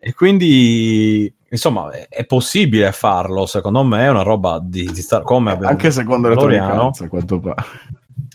E 0.00 0.14
quindi, 0.14 1.32
insomma, 1.50 1.90
è, 2.08 2.24
possibile 2.26 2.90
farlo, 2.92 3.46
secondo 3.46 3.82
me, 3.84 4.04
è 4.04 4.10
una 4.10 4.22
roba 4.22 4.58
di, 4.60 4.84
di 4.84 5.00
star 5.00 5.22
come 5.22 5.52
abbiamo- 5.52 5.70
Anche 5.70 5.90
secondo 5.90 6.28
Mandaloriano. 6.28 6.86
Arts, 6.86 7.00
a 7.02 7.08
quanto 7.08 7.38
pare. 7.40 7.62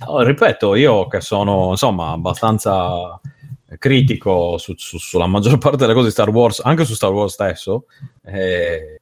Oh, 0.06 0.22
ripeto, 0.22 0.76
io 0.76 1.08
che 1.08 1.22
sono, 1.22 1.72
insomma, 1.72 2.12
abbastanza 2.12 3.20
critico 3.78 4.58
su- 4.58 4.76
su- 4.78 4.98
sulla 4.98 5.28
maggior 5.28 5.58
parte 5.58 5.78
delle 5.78 5.94
cose 5.94 6.06
di 6.06 6.12
Star 6.12 6.30
Wars, 6.30 6.62
anche 6.64 6.86
su 6.86 6.94
Star 6.94 7.12
Wars 7.12 7.34
stesso, 7.34 7.86
eh, 8.24 9.02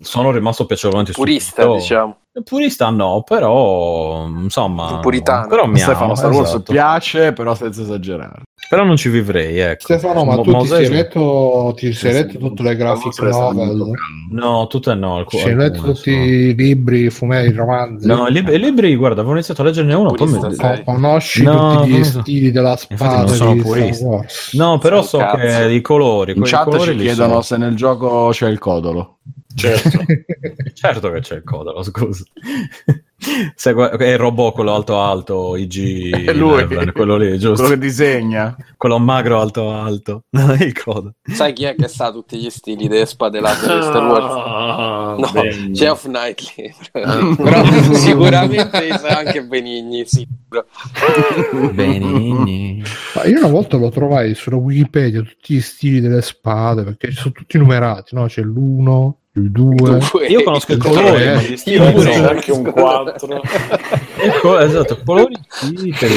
sono 0.00 0.30
rimasto 0.30 0.66
piacevolmente 0.66 1.12
Purista, 1.12 1.62
stupito. 1.62 1.74
diciamo. 1.80 2.16
Purista 2.44 2.90
no, 2.90 3.22
però, 3.22 4.26
insomma... 4.26 4.98
Puritano. 5.00 5.46
Però 5.46 5.66
mi 5.66 5.78
Stefano, 5.78 6.14
Star 6.16 6.32
Wars 6.32 6.48
esatto. 6.48 6.72
piace, 6.72 7.32
però 7.32 7.54
senza 7.54 7.82
esagerare. 7.82 8.42
Però 8.68 8.82
non 8.84 8.96
ci 8.96 9.08
vivrei, 9.08 9.58
ecco. 9.58 9.82
Stefano, 9.84 10.24
ma 10.24 10.36
Mo- 10.36 10.42
tu 10.42 10.50
ti 10.50 10.56
Mosè- 10.56 10.76
sei 10.84 10.88
letto, 10.88 11.72
ti 11.76 11.92
sei 11.92 12.12
letto 12.12 12.38
tutte 12.38 12.62
le 12.62 12.74
graphic 12.76 13.18
novel? 13.20 13.90
No, 14.30 14.66
tutte 14.66 14.94
no. 14.94 15.24
Ti 15.26 15.38
sei 15.38 15.54
letto 15.54 15.74
alcune 15.76 15.92
tutti 15.92 16.10
sono- 16.12 16.24
i 16.24 16.54
libri, 16.54 17.04
i 17.04 17.10
fumetti, 17.10 17.48
i 17.50 17.52
romanzi? 17.52 18.06
No, 18.06 18.26
i 18.26 18.32
libri, 18.32 18.54
i 18.54 18.58
libri, 18.58 18.96
guarda, 18.96 19.20
avevo 19.20 19.34
iniziato 19.36 19.62
a 19.62 19.64
leggerne 19.66 19.94
uno, 19.94 20.12
poi 20.12 20.28
mi- 20.28 20.82
conosci 20.84 21.42
No, 21.42 21.76
tutti 21.82 21.90
gli 21.90 22.04
so. 22.04 22.20
stili 22.20 22.50
della 22.50 22.76
spada 22.76 23.18
non 23.18 23.28
sono. 23.28 23.62
Wars? 23.62 24.54
No, 24.54 24.78
però 24.78 25.02
so 25.02 25.18
cazzo. 25.18 25.36
che 25.36 25.72
i 25.72 25.80
colori, 25.80 26.32
In 26.34 26.42
chat 26.42 26.64
colori 26.64 26.92
ci 26.92 26.96
chiedono 26.98 27.34
so. 27.34 27.42
se 27.42 27.56
nel 27.58 27.74
gioco 27.76 28.28
c'è 28.32 28.48
il 28.48 28.58
codolo. 28.58 29.18
Certo. 29.54 29.88
Certo 30.74 31.10
che 31.12 31.20
c'è 31.20 31.36
il 31.36 31.44
codolo, 31.44 31.82
scusa. 31.84 32.24
Se 33.54 33.70
è 33.74 34.04
il 34.08 34.18
robot 34.18 34.54
quello 34.54 34.72
alto 34.74 34.98
alto, 35.00 35.56
IG, 35.56 36.24
È 36.28 36.32
lui. 36.34 36.66
quello 36.92 37.16
lì, 37.16 37.38
giusto? 37.38 37.62
Quello 37.64 37.68
che 37.70 37.78
disegna. 37.78 38.56
Quello 38.76 38.98
magro 38.98 39.40
alto 39.40 39.70
alto, 39.70 40.24
non 40.36 40.50
è 40.50 40.64
il 40.64 40.72
codolo. 40.80 41.14
Sai 41.22 41.52
chi 41.52 41.64
è 41.64 41.74
che 41.74 41.88
sa 41.88 42.10
tutti 42.12 42.36
gli 42.38 42.50
stili 42.50 42.86
delle 42.88 43.06
spade 43.06 43.40
laser 43.40 43.76
di 43.78 43.82
Star 43.82 44.06
Wars? 44.06 44.34
Ah, 44.36 45.16
No, 45.18 45.30
bene. 45.32 45.70
Geoff 45.70 46.04
Knightley. 46.06 46.74
Però 46.92 47.64
sicuramente 47.94 48.98
sa 48.98 49.18
anche 49.18 49.42
Benigni, 49.44 50.04
sicuro. 50.06 50.66
Benigni. 51.72 52.82
Ma 53.14 53.24
io 53.24 53.38
una 53.38 53.48
volta 53.48 53.76
lo 53.76 53.90
trovai 53.90 54.34
sulla 54.34 54.56
Wikipedia 54.56 55.22
tutti 55.22 55.54
gli 55.54 55.60
stili 55.60 56.00
delle 56.00 56.22
spade 56.22 56.82
perché 56.84 57.10
sono 57.12 57.32
tutti 57.32 57.58
numerati, 57.58 58.14
no? 58.14 58.26
C'è 58.26 58.42
l'1, 58.42 59.12
il 59.36 59.50
2. 59.50 59.74
Dunque, 59.74 60.26
Io 60.26 60.42
conosco 60.42 60.72
i 60.72 60.74
Il 60.76 60.80
colori, 60.82 61.16
tre. 61.16 61.34
ma 61.34 61.42
gli 61.42 61.56
stili 61.56 61.78
anche 61.78 62.52
un 62.52 62.70
4. 62.70 63.42
Ecco, 64.16 64.58
esatto, 64.60 65.00
colori 65.04 65.34
sì, 65.48 65.94
per 65.98 66.10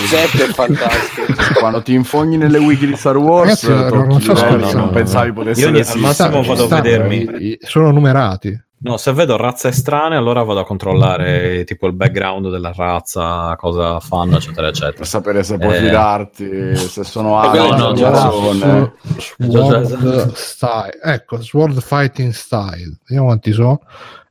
è 0.44 0.48
fantastico. 0.54 1.26
Quando 1.60 1.82
ti 1.82 1.94
infogni 1.94 2.38
nelle 2.38 2.60
wiki 2.60 2.86
di 2.86 2.96
Star 2.96 3.18
Wars, 3.18 3.68
Ragazzi, 3.68 4.76
non 4.76 4.90
pensavi 4.92 5.32
potessero 5.34 5.76
Io 5.76 5.84
al 5.84 6.00
massimo 6.00 6.44
vado 6.44 6.64
a 6.64 6.68
vedermi. 6.82 7.58
Sono 7.62 7.92
numerati. 7.92 8.66
No, 8.80 8.98
se 8.98 9.12
vedo 9.12 9.38
razze 9.38 9.72
strane, 9.72 10.16
allora 10.16 10.44
vado 10.44 10.60
a 10.60 10.64
controllare 10.66 11.64
tipo 11.64 11.88
il 11.88 11.94
background 11.94 12.50
della 12.52 12.72
razza, 12.76 13.56
cosa 13.56 14.00
fanno, 14.00 14.38
eccetera, 14.38 14.68
eccetera. 14.68 14.98
Per 14.98 15.08
sapere 15.08 15.44
se 15.44 15.58
puoi 15.58 15.76
Eh. 15.76 15.80
fidarti, 15.80 16.76
se 16.76 17.04
sono 17.04 17.40
ali, 17.40 17.58
no, 17.58 17.96
se 17.96 18.02
già 18.02 18.16
sono- 18.30 18.94
Sword 19.40 20.32
style. 20.34 21.00
Ecco, 21.04 21.42
Sword 21.42 21.82
Fighting 21.82 22.32
Style. 22.32 22.98
Vediamo 23.08 23.26
quanti 23.28 23.52
sono. 23.52 23.80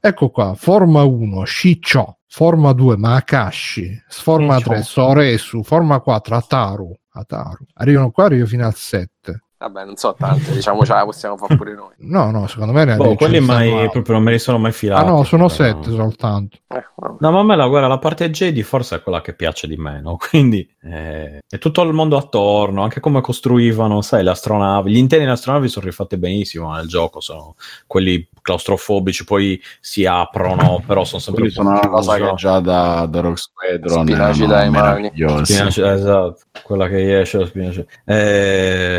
Ecco 0.00 0.30
qua, 0.30 0.54
forma 0.54 1.02
1, 1.02 1.44
Shicho. 1.44 2.18
Forma 2.28 2.72
2, 2.72 2.96
Makashi. 2.98 4.00
Forma 4.08 4.58
Shicho. 4.58 4.68
3, 4.70 4.82
Soresu. 4.82 5.62
Forma 5.62 6.00
4, 6.00 6.36
Ataru. 6.36 6.94
Ataru. 7.12 7.64
Arrivano 7.74 8.10
qua, 8.10 8.24
arrivo 8.26 8.46
fino 8.46 8.66
al 8.66 8.74
7. 8.74 9.42
Vabbè, 9.58 9.84
non 9.86 9.96
so 9.96 10.14
tante, 10.18 10.52
diciamo 10.52 10.84
ce 10.84 10.92
la 10.92 11.04
possiamo 11.04 11.36
fare 11.38 11.56
pure 11.56 11.74
noi. 11.74 11.94
No, 12.06 12.30
no, 12.30 12.46
secondo 12.46 12.72
me 12.74 12.84
ne 12.84 12.96
Boh, 12.96 13.14
quelli 13.14 13.40
mai, 13.40 13.72
altri. 13.72 13.88
proprio 13.90 14.14
non 14.16 14.22
me 14.24 14.32
li 14.32 14.38
sono 14.38 14.58
mai 14.58 14.70
Ah 14.70 14.74
filati. 14.74 15.06
no, 15.06 15.24
sono 15.24 15.46
Però- 15.48 15.64
7 15.64 15.90
soltanto. 15.90 16.58
Eh. 16.68 16.84
No, 17.20 17.30
ma 17.30 17.40
a 17.40 17.42
me 17.42 17.56
la, 17.56 17.66
guarda, 17.66 17.88
la 17.88 17.98
parte 17.98 18.30
Jedi 18.30 18.62
forse 18.62 18.96
è 18.96 19.02
quella 19.02 19.20
che 19.22 19.34
piace 19.34 19.66
di 19.66 19.76
meno, 19.76 20.16
quindi 20.28 20.68
eh, 20.82 21.38
è 21.48 21.58
tutto 21.58 21.82
il 21.82 21.92
mondo 21.94 22.16
attorno, 22.18 22.82
anche 22.82 23.00
come 23.00 23.20
costruivano, 23.22 24.02
sai, 24.02 24.22
le 24.22 24.30
astronavi. 24.30 24.90
Gli 24.90 24.96
interni 24.98 25.24
delle 25.24 25.36
astronavi 25.36 25.68
sono 25.68 25.86
rifatti 25.86 26.16
benissimo 26.18 26.72
nel 26.74 26.86
gioco, 26.86 27.20
sono 27.20 27.54
quelli 27.86 28.28
claustrofobici, 28.42 29.24
poi 29.24 29.60
si 29.80 30.04
aprono, 30.04 30.82
però 30.86 31.04
sono 31.04 31.20
sempre 31.20 31.48
sono 31.50 31.70
una 31.70 31.88
cosa 31.88 32.16
che 32.16 32.32
già 32.34 32.60
da, 32.60 33.06
da 33.06 33.20
Rock 33.20 33.38
Squadron 33.38 34.06
Spinaci 34.06 34.46
dai 34.46 34.70
mani. 34.70 35.10
Spinaci- 35.44 35.80
esatto, 35.82 36.38
quella 36.62 36.88
che 36.88 37.20
esce 37.20 37.38
lo 37.38 37.46
spinaci. 37.46 37.86
Eh, 38.04 38.98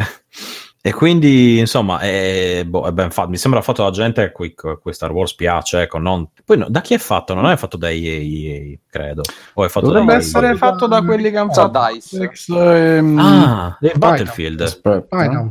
e 0.79 0.93
quindi, 0.93 1.59
insomma, 1.59 1.99
è, 1.99 2.63
boh, 2.65 2.87
è 2.87 2.91
ben 2.93 3.11
fatto. 3.11 3.27
Mi 3.27 3.35
sembra 3.35 3.61
fatto 3.61 3.83
da 3.83 3.89
gente 3.89 4.21
a 4.21 4.31
cui, 4.31 4.55
a 4.63 4.77
cui 4.77 4.93
Star 4.93 5.11
Wars 5.11 5.35
piace. 5.35 5.81
Ecco, 5.81 5.97
non... 5.97 6.29
Poi 6.45 6.57
no, 6.59 6.67
da 6.69 6.79
chi 6.79 6.93
è 6.93 6.97
fatto? 6.97 7.33
Non 7.33 7.45
è 7.49 7.57
fatto 7.57 7.75
da 7.75 7.89
EA, 7.89 8.19
EA, 8.21 8.77
credo. 8.89 9.23
O 9.55 9.65
è 9.65 9.67
fatto 9.67 9.87
Dovrebbe 9.87 10.13
da 10.13 10.17
essere 10.19 10.55
fatto 10.55 10.87
da 10.87 11.01
quelli 11.01 11.29
che 11.29 11.37
hanno 11.37 11.51
Da 11.53 11.53
fatto 11.53 11.91
Dice. 11.93 12.17
Netflix, 12.17 12.49
ehm, 12.49 13.19
Ah, 13.19 13.77
Battlefield. 13.95 14.79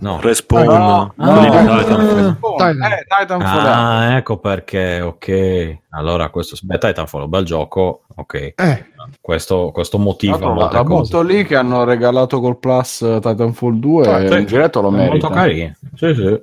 No. 0.00 0.20
Respawn. 0.22 0.64
No, 0.66 1.12
no. 1.16 1.40
Titanfall. 1.42 2.56
Titan. 2.56 2.82
eh, 2.82 3.06
Titanfall. 3.18 3.66
Ah, 3.66 4.16
ecco 4.16 4.38
perché, 4.38 5.00
ok. 5.02 5.78
Allora, 5.96 6.28
questo 6.28 6.56
beh, 6.62 6.78
Titanfall 6.78 7.22
è 7.22 7.24
un 7.24 7.30
bel 7.30 7.44
gioco, 7.44 8.02
ok. 8.14 8.34
Eh, 8.34 8.84
Questo, 9.20 9.70
questo 9.72 9.98
motiva 9.98 10.36
Tra 10.36 10.46
l'altro, 10.48 10.62
molte 10.62 10.76
la 10.76 10.84
butto 10.84 11.22
lì 11.22 11.44
che 11.44 11.56
hanno 11.56 11.84
regalato 11.84 12.40
col 12.40 12.58
Plus 12.58 13.00
eh, 13.02 13.18
Titanfall 13.20 13.74
2 13.78 14.06
Ah, 14.08 14.28
sì. 14.28 14.38
in 14.38 14.46
giretto 14.46 14.80
lo 14.82 14.88
È 14.88 14.92
merita. 14.92 15.10
Molto 15.10 15.28
carino. 15.28 15.74
Sì, 15.94 16.14
sì. 16.14 16.40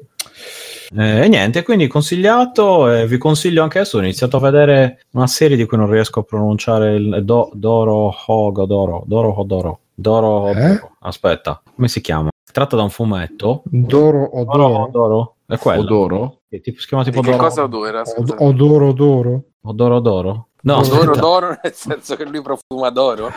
Eh, 0.95 1.25
e 1.25 1.27
niente, 1.27 1.63
quindi 1.63 1.88
consigliato, 1.88 2.91
e 2.91 3.07
vi 3.07 3.17
consiglio 3.17 3.63
anche 3.63 3.80
adesso, 3.80 3.97
ho 3.97 4.01
iniziato 4.01 4.38
a 4.38 4.39
vedere 4.41 5.05
una 5.11 5.27
serie 5.27 5.57
di 5.57 5.65
cui 5.65 5.77
non 5.77 5.89
riesco 5.89 6.19
a 6.19 6.23
pronunciare 6.23 6.95
il 6.95 7.21
do, 7.23 7.49
Doro 7.53 8.13
Hogodoro, 8.27 9.03
Doro 9.07 9.34
Hodoro, 9.39 9.80
Doro 9.93 10.49
Eh? 10.49 10.80
aspetta, 11.01 11.61
come 11.75 11.88
si 11.88 11.99
chiama? 12.01 12.30
Tratta 12.51 12.75
da 12.75 12.84
un 12.84 12.91
fumetto, 12.91 13.63
Doro 13.65 14.30
Doro 14.31 14.84
Odoro. 14.84 15.32
Odoro, 15.45 15.48
è 15.48 15.57
quello, 15.57 15.82
Odoro? 15.82 16.41
che 16.49 16.61
tipo, 16.61 16.80
si 16.80 16.88
chiama 16.88 17.03
tipo 17.03 17.20
Di 17.22 17.26
che 17.28 17.32
Doro, 17.32 17.44
cosa 17.48 17.64
odora? 17.64 17.99
Od- 18.02 18.07
Scusa. 18.07 18.36
Odoro 18.40 18.88
Odoro. 18.88 19.44
Odoro 19.64 19.95
Odoro? 19.98 20.48
No, 20.64 20.78
Odoro 20.78 21.02
aspetta, 21.02 21.20
d'oro 21.20 21.48
nel 21.61 21.74
senso 21.74 22.15
che 22.15 22.24
lui 22.26 22.41
profuma 22.41 22.90
d'oro? 22.90 23.30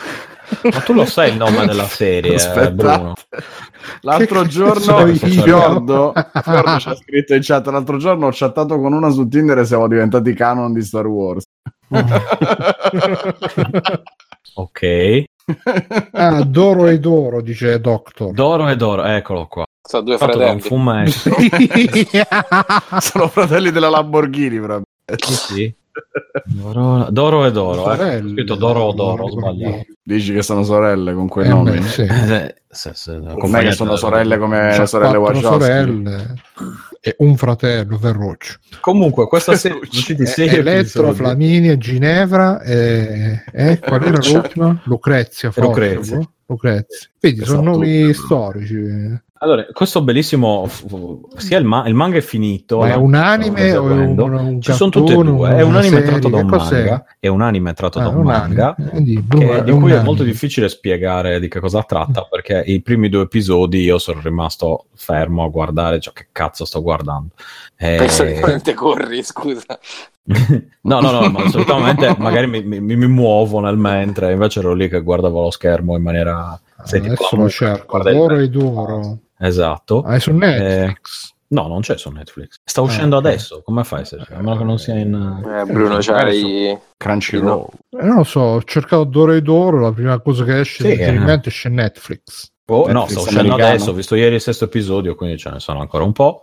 ma 0.63 0.79
tu 0.79 0.93
lo 0.93 1.03
sai 1.05 1.31
il 1.31 1.37
nome 1.37 1.65
della 1.65 1.83
serie, 1.83 2.35
Aspetta. 2.35 2.71
Bruno? 2.71 3.13
L'altro 4.01 4.41
Che 4.43 4.47
giorno? 4.47 5.05
Fiordo, 5.15 6.13
Fiordo 6.41 6.79
ci 6.79 6.87
ha 6.89 6.95
scritto 6.95 7.33
in 7.33 7.39
chat. 7.41 7.67
L'altro 7.67 7.97
giorno 7.97 8.27
ho 8.27 8.31
chattato 8.31 8.79
con 8.79 8.93
una 8.93 9.09
su 9.09 9.27
Tinder 9.27 9.57
e 9.59 9.65
siamo 9.65 9.87
diventati 9.89 10.33
canon 10.33 10.71
di 10.73 10.81
Star 10.81 11.05
Wars. 11.07 11.43
Ok, 14.55 15.23
Ah, 16.13 16.43
Doro 16.43 16.87
e 16.87 16.99
Doro, 16.99 17.41
dice 17.41 17.79
Doctor. 17.79 18.31
Doro 18.33 18.67
e 18.69 18.75
Doro, 18.75 19.03
eccolo 19.03 19.47
qua. 19.47 19.65
Sono 19.87 20.03
due 20.03 20.17
Fatto 20.17 20.37
da 20.37 20.51
un 20.51 20.59
fratelli. 20.59 20.61
fumetto. 20.61 21.29
Sono 22.99 23.27
fratelli 23.29 23.71
della 23.71 23.89
Lamborghini 23.89 24.57
proprio. 24.59 24.83
Sì, 25.15 25.33
sì. 25.33 25.73
Doro, 26.45 27.07
Doro 27.09 27.45
e 27.45 27.51
Doro. 27.51 27.91
eh. 27.91 27.95
Sorelle. 27.95 28.29
Ho 28.29 28.33
scritto 28.33 28.55
Doro 28.55 28.81
o 28.83 28.93
Doro, 28.93 29.29
sbagliato. 29.29 29.85
Dici 30.03 30.33
che 30.33 30.43
sono 30.43 30.63
sorelle 30.63 31.13
con 31.13 31.27
quei 31.27 31.45
Eh, 31.45 31.49
nomi? 31.49 31.71
beh, 31.71 31.81
sì. 31.83 32.01
Eh, 32.01 32.55
se- 32.69 32.91
se- 32.93 33.13
Com'è 33.13 33.25
che 33.25 33.31
accompagnate 33.31 33.75
sono 33.75 33.89
da- 33.91 33.95
sorelle 33.97 34.37
come 34.37 34.73
C'ha 34.75 34.85
sorelle 34.85 35.17
Wachowski? 35.17 35.43
sorelle 35.43 36.33
e 37.01 37.15
un 37.19 37.35
fratello, 37.37 37.97
Verrocchio. 37.97 38.55
Comunque, 38.79 39.27
questa 39.27 39.55
serie 39.55 39.79
usciti 39.81 40.25
sei 40.27 40.49
Elettro. 40.49 41.13
Flaminia, 41.13 41.77
Ginevra 41.77 42.61
e, 42.61 43.43
e 43.51 43.79
qual 43.83 44.03
era 44.03 44.19
l'ultima? 44.21 44.79
Lucrezia. 44.83 45.49
forse, 45.51 45.67
Lucrezia. 45.69 46.17
boh? 46.17 46.31
Lucrezia. 46.49 47.09
Vedi, 47.19 47.43
sono 47.43 47.61
Esatto. 47.61 47.77
nomi 47.77 48.13
storici. 48.13 49.21
Allora, 49.39 49.65
questo 49.71 50.01
bellissimo, 50.01 50.67
sia 51.37 51.57
il, 51.57 51.65
ma- 51.65 51.87
il 51.87 51.93
manga 51.93 52.17
è 52.17 52.21
finito. 52.21 52.79
Ma 52.79 52.87
è 52.89 52.95
no? 52.95 53.01
un 53.03 53.13
anime 53.13 53.75
o 53.77 53.87
è 53.89 53.91
un, 53.93 54.19
un 54.19 54.61
Ci 54.61 54.73
sono 54.73 54.89
tutte 54.89 55.13
e 55.13 55.15
due. 55.23 55.55
È 55.55 55.61
un 55.61 55.75
anime 55.75 55.95
serie? 55.97 56.09
tratto 56.09 56.29
da 56.29 56.37
un 56.37 56.47
manga. 56.47 57.05
È 57.19 57.27
un 57.27 57.41
anime 57.41 57.73
tratto 57.73 57.99
Ah, 57.99 58.03
da 58.03 58.09
un 58.09 58.15
un 58.17 58.23
manga. 58.23 58.75
anime. 58.77 58.91
Eh, 58.93 59.01
di- 59.03 59.25
che- 59.27 59.63
di 59.63 59.71
un 59.71 59.79
cui 59.79 59.89
è 59.89 59.93
anime. 59.93 60.03
molto 60.07 60.23
difficile 60.23 60.69
spiegare 60.69 61.39
di 61.39 61.47
che 61.47 61.59
cosa 61.59 61.83
tratta 61.83 62.27
perché 62.29 62.63
i 62.65 62.81
primi 62.81 63.09
due 63.09 63.23
episodi 63.23 63.81
io 63.81 63.97
sono 63.97 64.19
rimasto 64.21 64.85
fermo 64.95 65.43
a 65.43 65.49
guardare 65.49 65.99
cioè 65.99 66.13
che 66.13 66.27
cazzo 66.31 66.65
sto 66.65 66.81
guardando 66.81 67.29
Eh, 67.77 67.95
Penso 67.97 68.23
che 68.23 68.33
veramente 68.33 68.73
corri, 68.73 69.21
scusa. 69.23 69.77
no 70.81 70.99
no 70.99 71.11
no 71.11 71.29
ma 71.29 71.47
solitamente 71.49 72.15
magari 72.17 72.47
mi, 72.47 72.61
mi- 72.63 72.95
mi 72.97 73.07
muovo 73.07 73.59
nel 73.61 73.77
mentre 73.77 74.33
invece 74.33 74.59
ero 74.59 74.73
lì 74.73 74.89
che 74.89 75.01
guardavo 75.01 75.43
lo 75.43 75.51
schermo 75.51 75.95
in 75.95 76.01
maniera 76.03 76.59
sai, 76.83 76.99
tipo 77.01 77.13
Adesso 77.13 77.35
lo 77.37 77.49
cerco. 77.49 78.01
Doro 78.03 78.35
e 78.37 78.49
Doro. 78.49 79.17
Esatto 79.39 80.01
Ah, 80.03 80.15
è 80.15 80.19
su 80.19 80.31
Netflix. 80.31 81.33
no 81.49 81.67
non 81.67 81.81
c'è 81.81 81.97
su 81.97 82.09
Netflix 82.09 82.55
sta 82.63 82.81
uscendo 82.81 83.17
ok. 83.17 83.25
adesso 83.25 83.61
come 83.63 83.83
fai 83.83 84.03
se 84.05 84.15
a 84.17 84.41
meno 84.41 84.57
che 84.57 84.63
non 84.63 84.77
sia 84.79 84.95
in 84.95 85.13
Eh, 85.13 85.71
Bruno, 85.71 85.97
c'hai... 85.99 86.77
Crunchyroll. 86.97 87.67
Eh, 87.91 88.03
non 88.05 88.15
lo 88.17 88.23
so, 88.23 88.39
ho 88.39 88.63
cercato 88.63 89.03
Doro 89.05 89.33
e 89.33 89.41
Doro, 89.41 89.79
la 89.79 89.91
prima 89.93 90.19
cosa 90.19 90.43
che 90.43 90.59
esce 90.59 90.83
Sì, 90.83 90.93
in 90.93 90.99
eh. 90.99 91.33
esce 91.33 91.47
esce 91.47 91.69
Netflix. 91.69 92.51
Oh, 92.69 92.91
no, 92.91 93.07
sta 93.07 93.19
uscendo 93.21 93.39
americano. 93.53 93.69
adesso, 93.69 93.91
ho 93.91 93.93
visto 93.93 94.15
ieri 94.15 94.35
il 94.35 94.41
sesto 94.41 94.65
episodio, 94.65 95.15
quindi 95.15 95.37
ce 95.37 95.49
ne 95.51 95.59
sono 95.61 95.79
ancora 95.79 96.03
un 96.03 96.11
po'. 96.11 96.41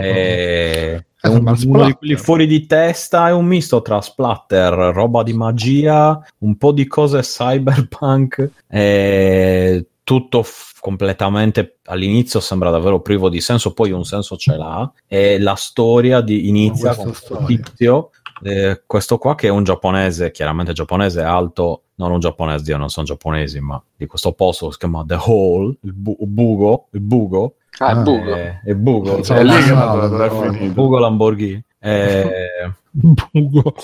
E... 0.00 1.04
È 1.20 1.26
Eh, 1.26 1.28
un- 1.28 1.40
uno 1.40 1.54
splatter. 1.54 1.86
di 1.88 1.92
quelli 1.98 2.16
fuori 2.16 2.46
di 2.46 2.64
testa, 2.66 3.28
è 3.28 3.32
un 3.32 3.44
misto 3.44 3.82
tra 3.82 4.00
splatter, 4.00 4.72
roba 4.72 5.22
di 5.22 5.34
magia, 5.34 6.18
un 6.38 6.56
po' 6.56 6.72
di 6.72 6.86
cose 6.86 7.20
cyberpunk, 7.20 8.50
e 8.68 9.86
tutto 10.10 10.42
f- 10.42 10.80
completamente 10.80 11.76
all'inizio 11.84 12.40
sembra 12.40 12.70
davvero 12.70 12.98
privo 13.00 13.28
di 13.28 13.40
senso, 13.40 13.72
poi 13.72 13.92
un 13.92 14.04
senso 14.04 14.36
ce 14.36 14.56
l'ha. 14.56 14.90
E 15.06 15.38
la 15.38 15.54
storia 15.54 16.20
di, 16.20 16.48
inizia 16.48 16.96
con 16.96 17.04
questo 17.04 17.44
tizio, 17.44 18.10
eh, 18.42 18.82
questo 18.86 19.18
qua 19.18 19.36
che 19.36 19.46
è 19.46 19.50
un 19.50 19.62
giapponese, 19.62 20.32
chiaramente 20.32 20.72
giapponese 20.72 21.22
alto, 21.22 21.82
non 21.94 22.10
un 22.10 22.18
giapponese, 22.18 22.64
Dio, 22.64 22.76
non 22.76 22.88
sono 22.88 23.06
giapponesi, 23.06 23.60
ma 23.60 23.80
di 23.96 24.06
questo 24.06 24.32
posto 24.32 24.72
si 24.72 24.78
chiama 24.78 25.04
The 25.06 25.16
Hole, 25.16 25.76
il, 25.82 25.92
bu- 25.92 26.16
bugo, 26.18 26.88
il 26.90 27.00
bugo, 27.00 27.54
Ah, 27.78 27.92
il 27.92 27.98
Ah, 27.98 28.02
buco. 28.02 28.34
eh, 28.36 28.60
il 28.66 28.74
bugo, 28.76 29.10
Non 29.12 29.20
È 29.20 29.24
so, 29.24 29.40
lì 29.42 30.58
che 30.58 30.68
bugo 30.72 30.98
Lamborghini. 30.98 31.62
Eh, 31.78 32.72
Bugo. 32.92 33.74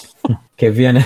che 0.56 0.70
viene 0.72 1.04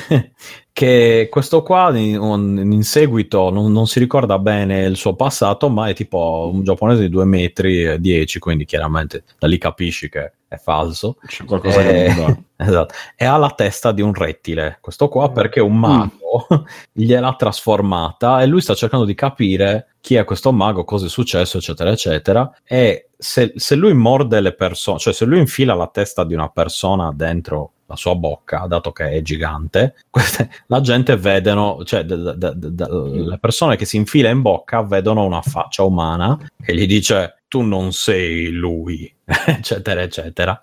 che 0.72 1.28
questo 1.30 1.62
qua 1.62 1.96
in, 1.96 2.70
in 2.72 2.82
seguito 2.84 3.50
non, 3.50 3.72
non 3.72 3.86
si 3.86 3.98
ricorda 3.98 4.38
bene 4.38 4.84
il 4.84 4.96
suo 4.96 5.14
passato 5.14 5.68
ma 5.68 5.88
è 5.88 5.94
tipo 5.94 6.50
un 6.52 6.62
giapponese 6.62 7.02
di 7.02 7.08
2 7.08 7.24
metri 7.24 7.84
e 7.84 8.00
10 8.00 8.38
quindi 8.38 8.64
chiaramente 8.64 9.24
da 9.38 9.46
lì 9.46 9.58
capisci 9.58 10.08
che 10.08 10.32
è 10.48 10.56
falso 10.56 11.16
C'è 11.26 11.44
qualcosa 11.44 11.80
Eh, 11.80 12.06
che 12.08 12.14
va. 12.20 12.36
esatto. 12.64 12.94
e 13.16 13.24
ha 13.24 13.36
la 13.36 13.50
testa 13.50 13.92
di 13.92 14.00
un 14.02 14.14
rettile 14.14 14.78
questo 14.80 15.08
qua 15.08 15.30
perché 15.30 15.60
un 15.60 15.76
mago 15.76 16.46
gliel'ha 16.92 17.34
trasformata 17.34 18.40
e 18.42 18.46
lui 18.46 18.60
sta 18.60 18.74
cercando 18.74 19.04
di 19.04 19.14
capire 19.14 19.88
chi 20.00 20.14
è 20.14 20.24
questo 20.24 20.50
mago, 20.52 20.84
cosa 20.84 21.06
è 21.06 21.08
successo 21.08 21.58
eccetera 21.58 21.90
eccetera 21.90 22.50
e 22.64 23.08
se, 23.18 23.52
se 23.56 23.74
lui 23.74 23.92
morde 23.92 24.40
le 24.40 24.54
persone 24.54 24.98
cioè 24.98 25.12
se 25.12 25.24
lui 25.24 25.38
infila 25.40 25.74
la 25.74 25.88
testa 25.92 26.24
di 26.24 26.32
una 26.34 26.48
persona 26.48 27.12
dentro 27.14 27.72
la 27.90 27.96
sua 27.96 28.14
bocca, 28.14 28.66
dato 28.68 28.92
che 28.92 29.10
è 29.10 29.20
gigante, 29.20 29.96
queste- 30.08 30.48
la 30.68 30.80
gente 30.80 31.16
vedono, 31.16 31.82
cioè 31.84 32.04
d- 32.04 32.34
d- 32.34 32.52
d- 32.54 32.66
d- 32.68 33.26
le 33.26 33.38
persone 33.38 33.76
che 33.76 33.84
si 33.84 33.96
infila 33.96 34.30
in 34.30 34.40
bocca 34.42 34.82
vedono 34.82 35.24
una 35.24 35.42
faccia 35.42 35.82
umana 35.82 36.38
che 36.62 36.74
gli 36.74 36.86
dice 36.86 37.42
tu 37.48 37.62
non 37.62 37.92
sei 37.92 38.50
lui, 38.52 39.12
eccetera, 39.46 40.02
eccetera. 40.02 40.58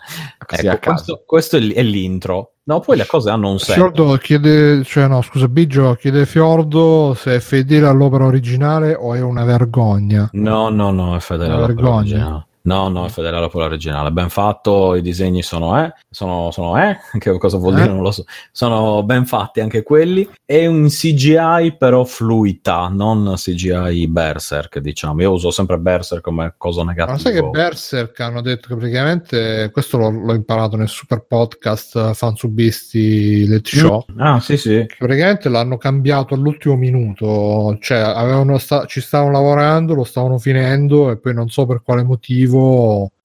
Ecco, 0.47 0.79
questo, 0.79 1.23
questo 1.25 1.57
è 1.57 1.83
l'intro. 1.83 2.53
No, 2.63 2.79
poi 2.79 2.95
le 2.97 3.05
cose 3.05 3.29
hanno 3.29 3.49
un 3.51 3.59
senso. 3.59 3.73
Fiordo 3.91 4.15
chiede, 4.17 4.83
cioè 4.85 5.07
no, 5.07 5.21
scusa, 5.21 5.47
Biggio 5.49 5.95
chiede 5.95 6.25
Fiordo 6.25 7.13
se 7.13 7.35
è 7.35 7.39
fedele 7.39 7.87
all'opera 7.87 8.25
originale 8.25 8.93
o 8.93 9.13
è 9.15 9.21
una 9.21 9.43
vergogna. 9.43 10.29
No, 10.33 10.69
no, 10.69 10.91
no, 10.91 11.15
è 11.15 11.19
fedele 11.19 11.53
Una 11.53 11.65
all'opera 11.65 11.81
vergogna. 11.81 11.97
originale. 11.99 12.46
No, 12.67 12.89
no, 12.89 13.05
è 13.05 13.09
fedele 13.09 13.37
all'opera 13.37 13.63
originale. 13.63 14.11
Ben 14.11 14.29
fatto, 14.29 14.93
i 14.95 15.01
disegni 15.01 15.41
sono 15.41 15.81
eh, 15.81 15.93
sono, 16.09 16.51
sono 16.51 16.77
eh, 16.77 16.97
che 17.17 17.37
cosa 17.37 17.57
vuol 17.57 17.75
Eh? 17.75 17.81
dire 17.81 17.87
non 17.93 18.01
lo 18.01 18.11
so. 18.11 18.25
Sono 18.51 19.03
ben 19.03 19.25
fatti 19.25 19.61
anche 19.61 19.83
quelli. 19.83 20.27
È 20.43 20.65
un 20.65 20.87
CGI 20.89 21.75
però 21.77 22.03
fluida, 22.03 22.89
non 22.89 23.35
CGI 23.37 24.07
Berserk, 24.09 24.79
diciamo. 24.79 25.21
Io 25.21 25.31
uso 25.31 25.49
sempre 25.49 25.77
Berserk 25.77 26.21
come 26.21 26.55
cosa 26.57 26.83
negativa. 26.83 27.13
Ma 27.13 27.17
sai 27.17 27.33
che 27.33 27.43
Berserk 27.43 28.19
hanno 28.19 28.41
detto 28.41 28.67
che 28.67 28.75
praticamente 28.75 29.69
questo 29.71 29.97
l'ho, 29.97 30.09
l'ho 30.09 30.33
imparato 30.33 30.75
nel 30.75 30.89
super 30.89 31.23
podcast 31.25 31.95
eh, 31.95 32.13
Fansubisti 32.13 33.47
Let 33.47 33.65
Show. 33.65 34.05
Ah, 34.17 34.41
sì, 34.41 34.57
sì. 34.57 34.85
che 34.87 34.95
praticamente 34.97 35.47
l'hanno 35.47 35.77
cambiato 35.77 36.33
all'ultimo 36.33 36.75
minuto, 36.75 37.77
cioè 37.79 37.99
avevano 37.99 38.57
sta- 38.57 38.85
ci 38.85 38.99
stavano 38.99 39.31
lavorando, 39.31 39.93
lo 39.93 40.03
stavano 40.03 40.37
finendo 40.37 41.11
e 41.11 41.17
poi 41.17 41.33
non 41.33 41.47
so 41.47 41.65
per 41.65 41.81
quale 41.81 42.03
motivo 42.03 42.55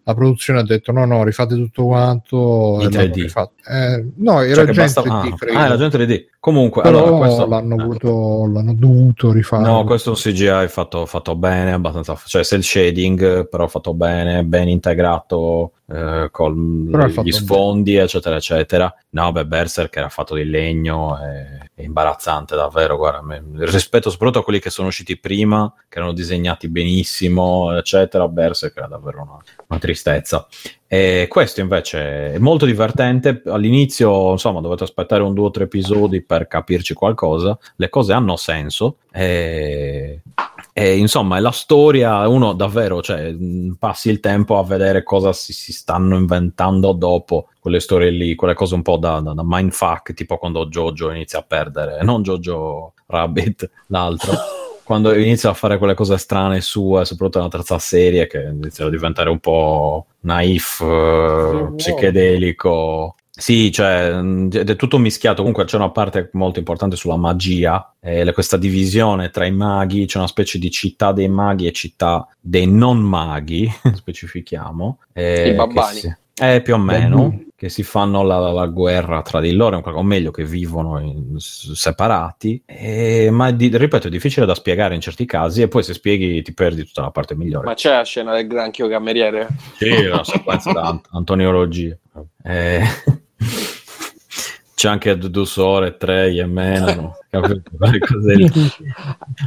la 0.04 0.14
produzione 0.14 0.60
ha 0.60 0.64
detto 0.64 0.90
no 0.90 1.04
no 1.04 1.22
rifate 1.22 1.54
tutto 1.54 1.84
quanto 1.86 2.78
In 2.80 2.88
e 2.88 2.90
l'hanno 2.90 3.04
3D. 3.06 3.14
rifatto. 3.14 3.52
Eh, 3.70 4.06
no 4.16 4.40
era 4.40 4.54
Cioè 4.54 4.72
già 4.72 4.82
basta- 4.82 5.02
3D 5.02 5.10
ah, 5.10 5.60
ah, 5.60 5.64
era 5.66 5.76
già 5.76 5.84
in 5.84 5.90
3D. 5.90 6.24
Comunque, 6.40 6.82
però 6.82 7.04
allora, 7.04 7.18
questo... 7.18 7.46
l'hanno, 7.46 7.76
voluto, 7.76 8.50
l'hanno 8.52 8.74
dovuto 8.74 9.30
rifare 9.30 9.62
No, 9.62 9.84
questo 9.84 10.08
è 10.08 10.12
un 10.12 10.18
CGI 10.18 10.66
fatto, 10.68 11.06
fatto 11.06 11.36
bene, 11.36 11.72
abbastanza, 11.72 12.18
cioè 12.26 12.42
cell 12.42 12.60
shading, 12.60 13.48
però 13.48 13.68
fatto 13.68 13.94
bene, 13.94 14.42
ben 14.42 14.68
integrato 14.68 15.72
eh, 15.92 16.28
con 16.30 16.90
gli 17.22 17.32
sfondi, 17.32 17.96
eccetera, 17.96 18.36
eccetera. 18.36 18.94
No, 19.10 19.30
beh, 19.32 19.44
Berserk 19.44 19.94
era 19.96 20.08
fatto 20.08 20.34
di 20.34 20.44
legno, 20.44 21.18
è, 21.18 21.58
è 21.74 21.82
imbarazzante 21.82 22.56
davvero, 22.56 22.96
guarda, 22.96 23.20
me- 23.22 23.42
rispetto 23.66 24.08
soprattutto 24.08 24.40
a 24.40 24.44
quelli 24.44 24.58
che 24.58 24.70
sono 24.70 24.88
usciti 24.88 25.18
prima, 25.18 25.72
che 25.88 25.98
erano 25.98 26.12
disegnati 26.12 26.68
benissimo, 26.68 27.76
eccetera, 27.76 28.26
Berserk 28.26 28.76
era 28.76 28.86
davvero 28.86 29.22
una, 29.22 29.38
una 29.66 29.78
tristezza. 29.78 30.46
E 30.86 31.26
questo 31.26 31.60
invece 31.60 32.34
è 32.34 32.38
molto 32.38 32.66
divertente. 32.66 33.40
All'inizio, 33.46 34.32
insomma, 34.32 34.60
dovete 34.60 34.84
aspettare 34.84 35.22
un 35.22 35.32
due 35.32 35.46
o 35.46 35.50
tre 35.50 35.64
episodi 35.64 36.20
per 36.20 36.46
capirci 36.46 36.92
qualcosa. 36.92 37.58
Le 37.76 37.88
cose 37.88 38.12
hanno 38.12 38.36
senso. 38.36 38.98
E, 39.10 40.20
e, 40.72 40.96
insomma, 40.96 41.36
è 41.36 41.40
la 41.40 41.50
storia. 41.50 42.26
Uno 42.28 42.54
davvero, 42.54 43.02
cioè, 43.02 43.34
passi 43.78 44.08
il 44.08 44.20
tempo 44.20 44.58
a 44.58 44.64
vedere 44.64 45.02
cosa 45.02 45.32
si, 45.32 45.52
si 45.52 45.72
stanno 45.72 46.16
inventando 46.16 46.92
dopo 46.92 47.48
quelle 47.60 47.80
storie 47.80 48.10
lì, 48.10 48.34
quelle 48.34 48.54
cose 48.54 48.74
un 48.74 48.82
po' 48.82 48.96
da, 48.96 49.20
da, 49.20 49.32
da 49.34 49.42
mindfuck, 49.44 50.14
tipo 50.14 50.38
quando 50.38 50.66
Jojo 50.66 51.10
inizia 51.10 51.40
a 51.40 51.44
perdere, 51.46 52.02
non 52.02 52.22
Jojo 52.22 52.94
Rabbit, 53.06 53.70
l'altro 53.88 54.32
quando 54.82 55.14
inizia 55.14 55.50
a 55.50 55.54
fare 55.54 55.78
quelle 55.78 55.94
cose 55.94 56.16
strane 56.18 56.60
sue, 56.60 57.04
soprattutto 57.04 57.38
nella 57.38 57.50
terza 57.50 57.78
serie, 57.78 58.26
che 58.26 58.42
inizia 58.42 58.86
a 58.86 58.90
diventare 58.90 59.30
un 59.30 59.38
po' 59.38 60.06
naif, 60.20 60.80
eh, 60.80 61.72
psichedelico. 61.76 63.16
Sì, 63.34 63.72
cioè, 63.72 64.10
è 64.50 64.76
tutto 64.76 64.98
mischiato. 64.98 65.38
Comunque 65.38 65.64
c'è 65.64 65.76
una 65.76 65.90
parte 65.90 66.28
molto 66.34 66.58
importante 66.58 66.96
sulla 66.96 67.16
magia, 67.16 67.94
e 67.98 68.24
le- 68.24 68.32
questa 68.34 68.58
divisione 68.58 69.30
tra 69.30 69.46
i 69.46 69.52
maghi, 69.52 70.04
c'è 70.04 70.18
una 70.18 70.26
specie 70.26 70.58
di 70.58 70.70
città 70.70 71.12
dei 71.12 71.28
maghi 71.28 71.66
e 71.66 71.72
città 71.72 72.28
dei 72.38 72.66
non 72.66 72.98
maghi, 72.98 73.66
specifichiamo. 73.94 74.98
eh, 75.14 75.48
I 75.48 75.54
babbani. 75.54 75.98
si- 75.98 76.16
eh, 76.40 76.62
più 76.62 76.74
o 76.74 76.78
meno, 76.78 77.44
che 77.54 77.68
si 77.68 77.82
fanno 77.82 78.22
la, 78.22 78.38
la 78.50 78.66
guerra 78.66 79.22
tra 79.22 79.40
di 79.40 79.52
loro, 79.52 79.78
o 79.78 80.02
meglio, 80.02 80.30
che 80.30 80.44
vivono 80.44 80.98
in- 80.98 81.34
separati. 81.38 82.62
E- 82.66 83.28
ma 83.30 83.48
è 83.48 83.54
di- 83.54 83.76
ripeto, 83.76 84.06
è 84.08 84.10
difficile 84.10 84.46
da 84.46 84.54
spiegare 84.54 84.94
in 84.94 85.00
certi 85.00 85.24
casi, 85.26 85.62
e 85.62 85.68
poi 85.68 85.82
se 85.82 85.92
spieghi 85.94 86.42
ti 86.42 86.52
perdi 86.54 86.84
tutta 86.84 87.02
la 87.02 87.10
parte 87.10 87.34
migliore. 87.36 87.66
Ma 87.66 87.74
c'è 87.74 87.90
la 87.96 88.04
scena 88.04 88.34
del 88.34 88.46
granchio 88.46 88.88
cameriere? 88.88 89.48
Sì, 89.76 90.02
la 90.04 90.24
sequenza 90.24 90.72
da 90.72 90.82
ant- 90.82 91.08
antoniologia. 91.12 91.96
Eh, 92.42 92.82
c'è 94.74 94.88
anche 94.88 95.16
Dudu 95.16 95.44
Sore, 95.44 95.96
Trey 95.96 96.40
e 96.40 96.46
Menano. 96.46 97.18
capito? 97.30 97.70
Quelle 97.76 97.98
cose 98.00 98.34
lì. 98.34 98.50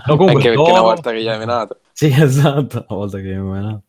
No, 0.08 0.16
comunque, 0.18 0.42
Anche 0.50 0.56
perché 0.56 0.72
una 0.72 0.82
volta 0.82 1.12
che 1.12 1.22
gli 1.22 1.28
hai 1.28 1.38
menato. 1.38 1.80
Sì, 1.92 2.14
esatto, 2.18 2.86
una 2.88 3.00
volta 3.00 3.18
che 3.20 3.34
mi 3.34 3.50
menato. 3.52 3.82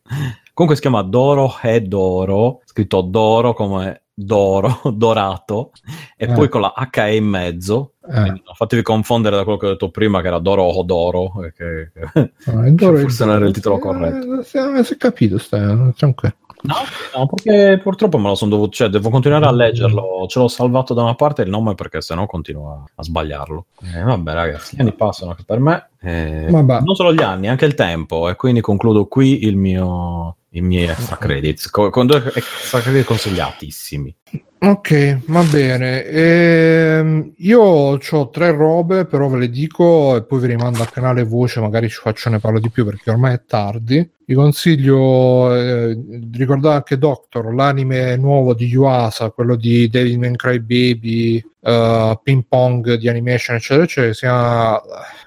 Comunque 0.57 0.73
si 0.73 0.81
chiama 0.81 1.03
Doro 1.03 1.53
e 1.61 1.81
Doro, 1.81 2.61
scritto 2.65 3.01
Doro 3.01 3.53
come 3.53 4.05
Doro, 4.11 4.81
dorato, 4.91 5.69
e 6.17 6.25
Eh. 6.25 6.33
poi 6.33 6.49
con 6.49 6.61
la 6.61 6.73
H 6.75 7.13
in 7.13 7.25
mezzo. 7.25 7.91
Eh. 8.09 8.21
Non 8.25 8.41
fatevi 8.55 8.81
confondere 8.81 9.35
da 9.35 9.43
quello 9.43 9.59
che 9.59 9.67
ho 9.67 9.69
detto 9.69 9.91
prima, 9.91 10.19
che 10.21 10.27
era 10.29 10.39
Doro 10.39 10.63
o 10.63 10.81
Doro, 10.81 11.31
eh, 11.43 11.53
che, 11.53 11.91
che- 11.93 12.31
No, 12.51 12.63
è 12.63 12.71
Doro- 12.71 12.97
forse 12.97 13.25
non 13.25 13.35
era 13.35 13.45
il 13.45 13.53
titolo 13.53 13.77
corretto. 13.77 14.39
Eh, 14.39 14.39
è- 14.79 14.83
si 14.83 14.93
è 14.93 14.97
capito 14.97 15.37
stai, 15.37 15.93
tranquillo 15.95 16.33
No, 16.63 16.73
no, 17.15 17.27
perché 17.27 17.79
purtroppo 17.83 18.17
me 18.17 18.29
lo 18.29 18.33
sono 18.35 18.49
dovuto, 18.49 18.71
cioè 18.71 18.87
devo 18.89 19.11
continuare 19.11 19.45
a 19.45 19.51
leggerlo. 19.53 20.25
Ce 20.27 20.39
l'ho 20.39 20.47
salvato 20.47 20.95
da 20.95 21.03
una 21.03 21.13
parte 21.13 21.43
il 21.43 21.51
nome 21.51 21.75
perché 21.75 22.01
sennò 22.01 22.25
continuo 22.25 22.85
a, 22.95 23.03
sbagliarlo. 23.03 23.65
Eh, 23.93 24.01
vabbè, 24.01 24.33
ragazzi, 24.33 24.75
gli 24.75 24.81
anni 24.81 24.93
passano 24.95 25.29
anche 25.29 25.43
per 25.45 25.59
me. 25.59 25.89
eh, 26.01 26.47
non 26.49 26.95
solo 26.95 27.13
gli 27.13 27.21
anni, 27.21 27.47
anche 27.47 27.65
il 27.65 27.75
tempo. 27.75 28.27
E 28.27 28.35
quindi 28.35 28.61
concludo 28.61 29.05
qui 29.05 29.45
il 29.45 29.55
mio, 29.55 30.36
i 30.51 30.61
miei 30.61 30.87
extra 30.87 31.17
credits. 31.17 31.69
co- 31.69 31.89
Con 31.89 32.07
due 32.07 32.23
extra 32.33 32.79
credit 32.79 33.05
consigliatissimi. 33.05 34.15
Ok, 34.59 35.19
va 35.27 35.43
bene. 35.43 36.03
Ehm, 36.05 37.33
io 37.37 37.61
ho 37.61 38.29
tre 38.29 38.51
robe, 38.51 39.05
però 39.05 39.27
ve 39.27 39.37
le 39.37 39.49
dico 39.49 40.15
e 40.15 40.23
poi 40.23 40.39
vi 40.39 40.47
rimando 40.47 40.81
al 40.81 40.89
canale 40.89 41.23
voce, 41.23 41.59
magari 41.59 41.89
ci 41.89 41.99
faccio 42.01 42.29
ne 42.31 42.39
parlo 42.39 42.59
di 42.59 42.71
più 42.71 42.83
perché 42.83 43.11
ormai 43.11 43.35
è 43.35 43.41
tardi. 43.45 44.09
Vi 44.25 44.33
consiglio 44.33 45.53
eh, 45.55 45.95
di 45.95 46.37
ricordare 46.39 46.77
anche 46.77 46.97
Doctor, 46.97 47.53
l'anime 47.53 48.17
nuovo 48.17 48.55
di 48.55 48.65
Yuasa, 48.65 49.29
quello 49.29 49.55
di 49.55 49.87
Devil 49.89 50.17
May 50.17 50.35
Cry 50.35 50.59
Baby, 50.59 51.41
eh, 51.61 52.19
Ping 52.23 52.43
Pong 52.49 52.95
di 52.95 53.07
animation, 53.07 53.57
eccetera, 53.57 53.83
eccetera, 53.85 54.13
si 54.13 54.19
chiama 54.21 54.81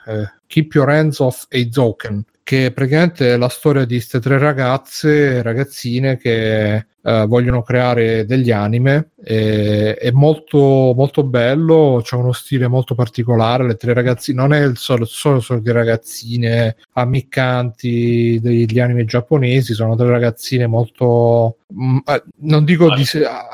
eh, 0.07 0.33
Keep 0.49 0.75
Your 0.75 0.89
Hands 0.91 1.19
Off 1.21 1.47
Eizoken, 1.49 2.23
che 2.51 2.73
praticamente 2.73 3.35
è 3.35 3.37
la 3.37 3.49
storia 3.49 3.85
di 3.85 3.95
queste 3.95 4.19
tre 4.19 4.37
ragazze, 4.37 5.41
ragazzine 5.41 6.17
che 6.17 6.75
eh, 6.75 7.25
vogliono 7.29 7.63
creare 7.63 8.25
degli 8.27 8.51
anime. 8.51 9.11
e- 9.23 9.95
è 9.95 10.11
molto, 10.11 10.59
molto 10.97 11.23
bello, 11.23 12.01
c'è 12.03 12.17
uno 12.17 12.33
stile 12.33 12.67
molto 12.67 12.97
particolare. 12.97 13.69
Le 13.69 13.77
tre 13.77 13.93
ragazzine 13.95 14.41
non 14.41 14.53
è 14.53 14.65
il 14.65 14.77
solo, 14.79 15.05
solo, 15.05 15.39
solo 15.39 15.61
di 15.61 15.71
ragazzine 15.71 16.75
ammiccanti 16.95 18.41
degli 18.43 18.81
anime 18.81 19.05
giapponesi, 19.05 19.73
sono 19.73 19.95
tre 19.95 20.09
ragazzine 20.09 20.67
molto. 20.67 21.59
mm, 21.73 21.99
eh, 22.05 22.23
non 22.41 22.65
dico 22.65 22.93
di 22.93 23.05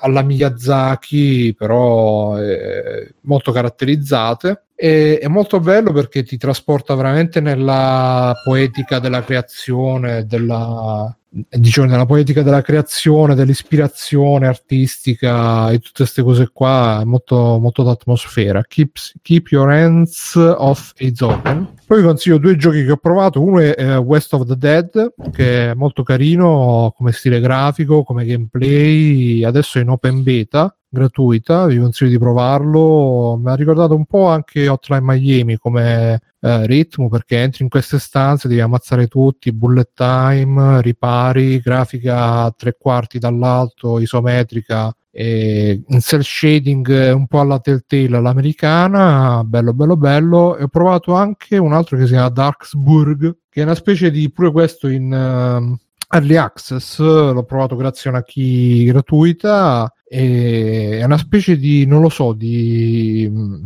alla 0.00 0.22
Miyazaki, 0.22 1.54
però 1.54 2.40
eh, 2.40 3.12
molto 3.24 3.52
caratterizzate. 3.52 4.62
E, 4.78 5.18
è 5.18 5.26
molto 5.26 5.58
bello 5.58 5.90
perché 5.92 6.22
ti 6.22 6.36
trasporta 6.36 6.94
veramente 6.94 7.40
nella 7.40 8.34
poetica 8.44 8.98
della 8.98 9.24
creazione, 9.24 10.26
della, 10.26 11.16
diciamo, 11.48 11.88
nella 11.88 12.04
poetica 12.04 12.42
della 12.42 12.60
creazione, 12.60 13.34
dell'ispirazione 13.34 14.46
artistica 14.46 15.70
e 15.70 15.78
tutte 15.78 16.02
queste 16.02 16.22
cose 16.22 16.50
qua, 16.52 17.02
molto, 17.06 17.58
molto 17.58 17.82
d'atmosfera. 17.82 18.62
Keep, 18.68 18.98
keep 19.22 19.48
your 19.48 19.70
hands 19.70 20.34
off 20.36 20.92
it's 20.98 21.22
open. 21.22 21.72
Poi 21.86 21.98
vi 21.98 22.04
consiglio 22.06 22.36
due 22.36 22.56
giochi 22.56 22.84
che 22.84 22.92
ho 22.92 22.96
provato. 22.98 23.42
Uno 23.42 23.60
è 23.60 23.74
eh, 23.78 23.96
West 23.96 24.34
of 24.34 24.46
the 24.46 24.56
Dead, 24.58 25.14
che 25.32 25.70
è 25.70 25.74
molto 25.74 26.02
carino 26.02 26.92
come 26.94 27.12
stile 27.12 27.40
grafico, 27.40 28.02
come 28.02 28.26
gameplay. 28.26 29.42
Adesso 29.42 29.78
è 29.78 29.82
in 29.82 29.88
open 29.88 30.22
beta 30.22 30.76
gratuita, 30.88 31.66
vi 31.66 31.78
consiglio 31.78 32.10
di 32.10 32.18
provarlo. 32.18 33.38
Mi 33.42 33.50
ha 33.50 33.54
ricordato 33.54 33.94
un 33.94 34.06
po' 34.06 34.26
anche 34.28 34.68
Hotline 34.68 35.00
Miami 35.02 35.56
come 35.56 36.20
eh, 36.40 36.66
ritmo 36.66 37.08
perché 37.08 37.38
entri 37.38 37.64
in 37.64 37.70
queste 37.70 37.98
stanze, 37.98 38.48
devi 38.48 38.60
ammazzare 38.60 39.06
tutti, 39.08 39.52
bullet 39.52 39.90
time, 39.94 40.80
ripari, 40.80 41.60
grafica 41.60 42.50
tre 42.56 42.76
quarti 42.78 43.18
dall'alto, 43.18 43.98
isometrica 43.98 44.94
e 45.10 45.82
in 45.86 46.00
cell 46.00 46.20
shading 46.20 47.14
un 47.14 47.26
po' 47.26 47.40
alla 47.40 47.58
Telltale 47.58 48.18
all'americana, 48.18 49.42
bello 49.44 49.72
bello 49.72 49.96
bello. 49.96 50.56
E 50.56 50.64
ho 50.64 50.68
provato 50.68 51.14
anche 51.14 51.56
un 51.56 51.72
altro 51.72 51.96
che 51.96 52.04
si 52.04 52.12
chiama 52.12 52.28
Darksburg, 52.28 53.38
che 53.48 53.60
è 53.60 53.64
una 53.64 53.74
specie 53.74 54.10
di 54.10 54.30
pure 54.30 54.52
questo 54.52 54.88
in 54.88 55.12
ehm, 55.12 55.78
early 56.10 56.36
access, 56.36 56.98
l'ho 57.00 57.44
provato 57.44 57.76
grazie 57.76 58.10
a 58.10 58.12
una 58.12 58.22
key 58.22 58.84
gratuita 58.84 59.90
e 60.08 60.98
è 61.00 61.04
una 61.04 61.18
specie 61.18 61.56
di, 61.56 61.84
non 61.86 62.00
lo 62.00 62.08
so, 62.08 62.32
di 62.32 63.28
mh, 63.30 63.64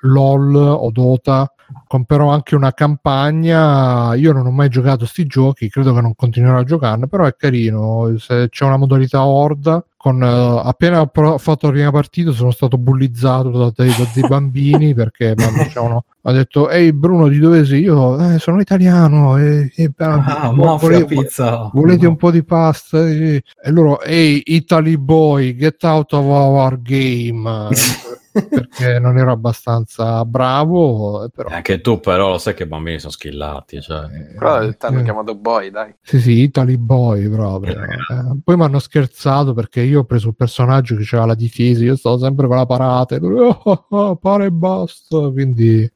LOL 0.00 0.54
o 0.56 0.90
Dota 0.90 1.50
con 1.86 2.04
però 2.04 2.30
anche 2.30 2.54
una 2.54 2.72
campagna. 2.72 4.14
Io 4.14 4.32
non 4.32 4.46
ho 4.46 4.50
mai 4.50 4.68
giocato 4.68 5.06
sti 5.06 5.26
giochi, 5.26 5.68
credo 5.68 5.94
che 5.94 6.00
non 6.00 6.14
continuerò 6.14 6.58
a 6.58 6.64
giocarne, 6.64 7.08
però 7.08 7.24
è 7.24 7.34
carino. 7.36 8.14
Se 8.18 8.48
c'è 8.48 8.64
una 8.64 8.76
modalità 8.76 9.24
horda, 9.24 9.84
con, 10.06 10.22
eh, 10.22 10.60
appena 10.62 11.00
ho 11.00 11.06
pro- 11.08 11.36
fatto 11.36 11.66
la 11.66 11.72
prima 11.72 11.90
partita 11.90 12.30
sono 12.30 12.52
stato 12.52 12.78
bullizzato 12.78 13.50
da, 13.50 13.72
dei, 13.74 13.88
da 13.96 14.06
dei 14.14 14.28
bambini 14.28 14.94
perché 14.94 15.34
mi 15.36 15.64
dicevano 15.64 16.04
ha 16.22 16.30
detto 16.32 16.70
ehi 16.70 16.92
Bruno 16.92 17.26
di 17.26 17.40
dove 17.40 17.64
sei? 17.64 17.80
io 17.82 18.16
eh, 18.34 18.38
sono 18.38 18.60
italiano 18.60 19.36
e, 19.36 19.72
e- 19.74 19.90
Ah, 19.96 20.50
vo- 20.54 20.64
mafia, 20.64 20.88
vole- 20.90 21.04
pizza. 21.06 21.70
volete 21.72 22.06
un 22.06 22.16
po' 22.16 22.30
di 22.30 22.44
pasta 22.44 23.04
e, 23.08 23.42
e 23.60 23.70
loro 23.72 24.00
ehi 24.00 24.42
Italy 24.44 24.96
boy 24.96 25.56
get 25.56 25.82
out 25.82 26.12
of 26.12 26.24
our 26.24 26.80
game 26.80 27.68
perché 28.48 28.98
non 28.98 29.16
ero 29.18 29.32
abbastanza 29.32 30.24
bravo 30.24 31.24
eh, 31.24 31.30
però 31.34 31.48
Anche 31.48 31.80
tu, 31.80 32.00
però, 32.00 32.28
lo 32.30 32.38
sai 32.38 32.52
che 32.54 32.64
i 32.64 32.66
bambini 32.66 32.98
sono 32.98 33.12
skillati. 33.12 33.80
Cioè. 33.80 34.08
Però 34.38 34.68
ti 34.68 34.76
hanno 34.86 35.00
eh. 35.00 35.04
chiamato 35.04 35.34
boy, 35.34 35.70
dai. 35.70 35.94
Sì, 36.02 36.20
sì, 36.20 36.32
Italy 36.42 36.76
Boy 36.76 37.28
proprio. 37.30 37.72
Eh, 37.82 38.36
poi 38.44 38.56
mi 38.56 38.62
hanno 38.64 38.78
scherzato 38.78 39.54
perché 39.54 39.80
io 39.80 39.95
ho 39.96 40.04
preso 40.04 40.28
il 40.28 40.36
personaggio 40.36 40.96
che 40.96 41.04
c'era 41.04 41.24
la 41.24 41.34
difesa, 41.34 41.82
io 41.84 41.96
stavo 41.96 42.18
sempre 42.18 42.46
con 42.46 42.56
la 42.56 42.66
parata, 42.66 43.16
e 43.16 43.18
loro, 43.18 43.48
oh, 43.48 43.86
oh, 43.88 43.96
oh, 43.96 44.16
para 44.16 44.44
e 44.44 44.50
basta. 44.50 45.30
Quindi, 45.30 45.90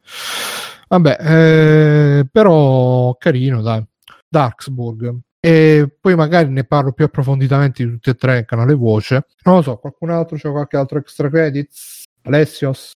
vabbè, 0.89 1.17
eh, 1.21 2.29
però 2.31 3.15
carino, 3.19 3.63
dai. 3.63 3.85
Darksburg. 4.29 5.19
E 5.41 5.91
poi 5.99 6.15
magari 6.15 6.51
ne 6.51 6.65
parlo 6.65 6.93
più 6.93 7.07
approfonditamente 7.07 7.85
di 7.85 7.91
tutti 7.91 8.11
e 8.11 8.15
tre 8.15 8.39
in 8.39 8.45
canale 8.45 8.75
voce. 8.75 9.27
Non 9.45 9.57
lo 9.57 9.63
so, 9.63 9.77
qualcun 9.77 10.11
altro 10.11 10.37
c'è 10.37 10.51
qualche 10.51 10.77
altro 10.77 10.99
extra 10.99 11.31
credits? 11.31 12.05
Alessios? 12.23 12.93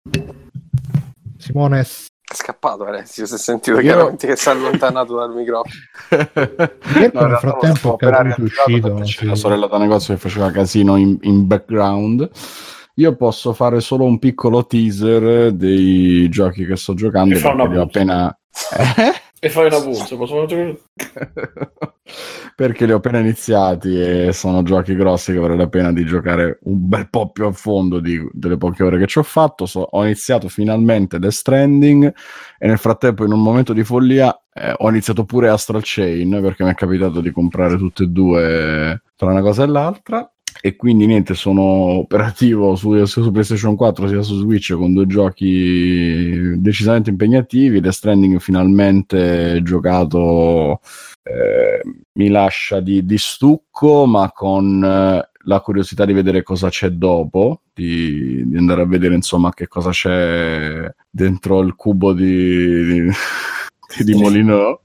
Simones? 1.38 2.08
È 2.34 2.36
scappato 2.36 2.84
Alessio, 2.84 3.28
si 3.28 3.36
è 3.36 3.38
sentito 3.38 3.78
Io- 3.78 3.84
chiaramente 3.84 4.26
che 4.26 4.36
si 4.36 4.50
è 4.50 4.52
allontanato 4.54 5.16
dal 5.16 5.36
microfono. 5.36 5.72
Mirko 6.98 7.28
nel 7.28 7.38
frattempo 7.38 8.00
è 8.00 8.36
uscito. 8.40 8.94
C'è 8.96 9.06
sì. 9.06 9.26
la 9.28 9.36
sorella 9.36 9.68
da 9.68 9.78
negozio 9.78 10.16
che 10.16 10.20
faceva 10.20 10.50
casino 10.50 10.96
in, 10.96 11.16
in 11.22 11.46
background. 11.46 12.28
Io 12.96 13.16
posso 13.16 13.54
fare 13.54 13.82
solo 13.82 14.06
un 14.06 14.18
piccolo 14.18 14.66
teaser 14.66 15.52
dei 15.52 16.28
giochi 16.30 16.66
che 16.66 16.76
sto 16.76 16.96
giocando 16.96 17.36
E 17.36 17.38
fa 17.38 17.54
perché 17.54 17.74
una 17.74 17.82
appena 17.84 18.40
E 19.40 19.50
fai 19.50 19.68
una 19.68 19.82
puzza, 19.86 20.16
posso 20.16 20.48
fare 20.48 20.80
perché 22.56 22.86
li 22.86 22.92
ho 22.92 22.98
appena 22.98 23.20
iniziati 23.20 24.00
e 24.00 24.34
sono 24.34 24.62
giochi 24.64 24.96
grossi 24.96 25.32
che 25.32 25.38
avrei 25.38 25.58
la 25.58 25.68
pena 25.68 25.92
di 25.92 26.06
giocare 26.06 26.60
un 26.64 26.88
bel 26.88 27.10
po' 27.10 27.32
più 27.32 27.46
a 27.46 27.52
fondo 27.52 28.00
di- 28.00 28.28
delle 28.32 28.58
poche 28.58 28.84
ore 28.84 29.00
che 29.00 29.08
ci 29.08 29.20
ho 29.20 29.24
fatto. 29.24 29.66
So- 29.66 29.88
ho 29.90 30.04
iniziato 30.04 30.50
finalmente 30.50 31.20
The 31.20 31.32
Stranding 31.32 32.14
e 32.58 32.68
nel 32.68 32.78
frattempo 32.78 33.26
in 33.26 33.32
un 33.32 33.42
momento 33.42 33.74
di 33.74 33.84
follia 33.84 34.38
eh, 34.54 34.74
ho 34.78 34.90
iniziato 34.90 35.26
pure 35.26 35.50
Astral 35.50 35.82
Chain 35.84 36.40
perché 36.42 36.64
mi 36.64 36.72
è 36.72 36.76
capitato 36.76 37.22
di 37.22 37.32
comprare 37.32 37.78
tutte 37.78 38.04
e 38.04 38.08
due 38.08 39.02
tra 39.16 39.32
una 39.32 39.42
cosa 39.42 39.64
e 39.64 39.68
l'altra. 39.68 40.33
E 40.62 40.76
quindi 40.76 41.06
niente, 41.06 41.34
sono 41.34 41.62
operativo 41.62 42.76
su, 42.76 42.94
sia 43.06 43.06
su 43.06 43.32
PlayStation 43.32 43.76
4 43.76 44.08
sia 44.08 44.22
su 44.22 44.40
Switch 44.40 44.74
con 44.74 44.94
due 44.94 45.08
giochi 45.08 46.60
decisamente 46.60 47.10
impegnativi. 47.10 47.82
The 47.82 47.92
Stranding 47.92 48.40
finalmente 48.40 49.62
giocato 49.64 50.80
eh, 51.24 51.82
mi 52.14 52.30
lascia 52.30 52.80
di, 52.80 53.06
di 53.06 53.18
stucco, 53.18 54.06
ma 54.06 54.32
con 54.32 54.84
eh, 54.84 55.30
la 55.46 55.60
curiosità 55.62 56.06
di 56.06 56.14
vedere 56.14 56.44
cosa 56.44 56.70
c'è 56.70 56.90
dopo, 56.90 57.62
di, 57.74 58.48
di 58.48 58.58
andare 58.58 58.82
a 58.82 58.86
vedere 58.86 59.16
insomma 59.16 59.54
che 59.54 59.68
cosa 59.68 59.90
c'è 59.92 60.94
dentro 61.10 61.62
il 61.62 61.76
cubo 61.76 62.14
di, 62.14 62.84
di, 62.86 63.12
di 64.00 64.14
Molino. 64.16 64.82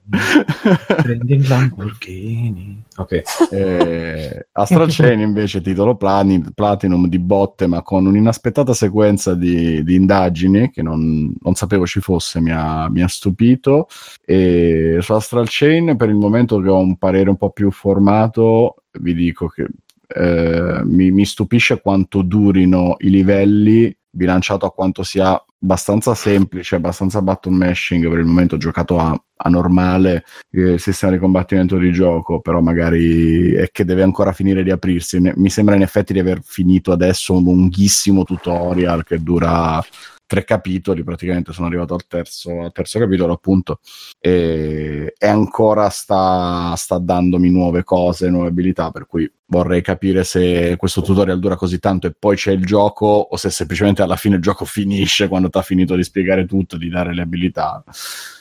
Prendi 1.02 1.34
il 1.34 1.48
Lamborghini. 1.48 2.82
Ok. 2.96 3.22
Eh, 3.50 4.48
Astral 4.52 4.88
Chain 4.92 5.20
invece 5.20 5.60
titolo 5.60 5.96
Platinum 5.96 7.06
di 7.06 7.18
botte 7.18 7.66
ma 7.66 7.82
con 7.82 8.06
un'inaspettata 8.06 8.74
sequenza 8.74 9.34
di, 9.34 9.82
di 9.84 9.94
indagini 9.94 10.70
che 10.70 10.82
non, 10.82 11.32
non 11.40 11.54
sapevo 11.54 11.86
ci 11.86 12.00
fosse 12.00 12.40
mi 12.40 12.50
ha, 12.50 12.88
mi 12.90 13.02
ha 13.02 13.08
stupito 13.08 13.86
e 14.24 14.98
su 15.00 15.12
Astral 15.12 15.46
Chain 15.48 15.96
per 15.96 16.08
il 16.08 16.16
momento 16.16 16.60
che 16.60 16.68
ho 16.68 16.78
un 16.78 16.96
parere 16.96 17.30
un 17.30 17.36
po' 17.36 17.50
più 17.50 17.70
formato 17.70 18.82
vi 19.00 19.14
dico 19.14 19.48
che 19.48 19.66
eh, 20.08 20.80
mi, 20.84 21.10
mi 21.10 21.24
stupisce 21.24 21.80
quanto 21.80 22.22
durino 22.22 22.96
i 23.00 23.10
livelli 23.10 23.94
bilanciato 24.10 24.66
a 24.66 24.72
quanto 24.72 25.02
sia 25.02 25.40
abbastanza 25.60 26.14
semplice, 26.14 26.76
abbastanza 26.76 27.20
button 27.20 27.54
mashing 27.54 28.08
per 28.08 28.18
il 28.18 28.24
momento 28.24 28.56
giocato 28.56 28.98
a, 28.98 29.20
a 29.36 29.48
normale 29.48 30.24
eh, 30.50 30.78
sistema 30.78 31.12
di 31.12 31.18
combattimento 31.18 31.76
di 31.76 31.90
gioco, 31.92 32.40
però 32.40 32.60
magari 32.60 33.52
è 33.54 33.68
che 33.70 33.84
deve 33.84 34.02
ancora 34.02 34.32
finire 34.32 34.62
di 34.62 34.70
aprirsi. 34.70 35.20
Ne- 35.20 35.34
Mi 35.36 35.50
sembra 35.50 35.74
in 35.74 35.82
effetti 35.82 36.12
di 36.12 36.20
aver 36.20 36.40
finito 36.42 36.92
adesso 36.92 37.36
un 37.36 37.42
lunghissimo 37.42 38.24
tutorial 38.24 39.04
che 39.04 39.22
dura 39.22 39.82
tre 40.28 40.44
capitoli, 40.44 41.02
praticamente 41.02 41.54
sono 41.54 41.66
arrivato 41.68 41.94
al 41.94 42.06
terzo, 42.06 42.60
al 42.60 42.72
terzo 42.72 42.98
capitolo 42.98 43.32
appunto 43.32 43.80
e, 44.20 45.14
e 45.16 45.26
ancora 45.26 45.88
sta, 45.88 46.74
sta 46.76 46.98
dandomi 46.98 47.48
nuove 47.50 47.82
cose, 47.82 48.28
nuove 48.28 48.48
abilità, 48.48 48.90
per 48.90 49.06
cui 49.06 49.28
vorrei 49.46 49.80
capire 49.80 50.24
se 50.24 50.76
questo 50.76 51.00
tutorial 51.00 51.38
dura 51.38 51.56
così 51.56 51.78
tanto 51.78 52.06
e 52.06 52.14
poi 52.16 52.36
c'è 52.36 52.52
il 52.52 52.66
gioco 52.66 53.06
o 53.06 53.36
se 53.38 53.48
semplicemente 53.48 54.02
alla 54.02 54.16
fine 54.16 54.36
il 54.36 54.42
gioco 54.42 54.66
finisce 54.66 55.28
quando 55.28 55.48
ti 55.48 55.56
ha 55.56 55.62
finito 55.62 55.96
di 55.96 56.04
spiegare 56.04 56.44
tutto, 56.44 56.76
di 56.76 56.90
dare 56.90 57.14
le 57.14 57.22
abilità. 57.22 57.82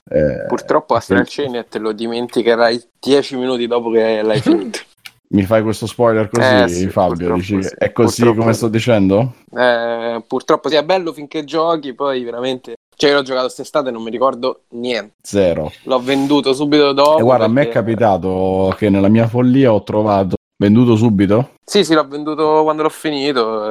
Eh, 0.09 0.45
Purtroppo 0.45 0.93
Astral 0.93 1.26
sì. 1.26 1.43
Chain 1.43 1.65
te 1.69 1.80
lo 1.80 1.93
dimenticherai 1.93 2.84
10 2.99 3.38
minuti 3.38 3.65
dopo 3.65 3.89
che 3.91 4.22
l'hai 4.22 4.41
finito. 4.41 4.80
Mi 5.30 5.44
fai 5.44 5.62
questo 5.62 5.88
spoiler 5.88 6.30
così, 6.30 6.54
Eh 6.54 6.68
sì, 6.70 6.90
Fabio? 6.90 7.34
Dici 7.34 7.62
sì. 7.62 7.76
è 7.78 7.91
così 7.91 8.22
Purtroppo 8.22 8.40
come 8.40 8.52
sì. 8.54 8.58
sto 8.58 8.68
dicendo? 8.70 9.34
Eh, 9.54 10.24
purtroppo 10.26 10.70
sì, 10.70 10.76
è 10.76 10.84
bello 10.84 11.12
finché 11.12 11.44
giochi, 11.44 11.94
poi 11.94 12.24
veramente... 12.24 12.76
Cioè, 12.95 13.12
io 13.12 13.18
l'ho 13.18 13.22
giocato 13.24 13.45
quest'estate 13.45 13.90
e 13.90 13.91
non 13.91 14.02
mi 14.02 14.10
ricordo 14.10 14.62
niente. 14.70 15.16
Zero. 15.22 15.72
L'ho 15.84 15.99
venduto 15.99 16.54
subito 16.54 16.94
dopo. 16.94 17.20
E 17.20 17.22
guarda, 17.22 17.45
a 17.45 17.48
me 17.48 17.62
è 17.62 17.64
perché- 17.66 17.80
capitato 17.80 18.74
che 18.76 18.90
nella 18.90 19.10
mia 19.10 19.28
follia 19.28 19.72
ho 19.72 19.84
trovato 19.84 20.36
venduto 20.58 20.95
subito. 20.95 21.52
Sì, 21.64 21.84
sì, 21.84 21.94
l'ho 21.94 22.08
venduto 22.08 22.64
quando 22.64 22.82
l'ho 22.82 22.90
finito, 22.90 23.68
eh, 23.68 23.70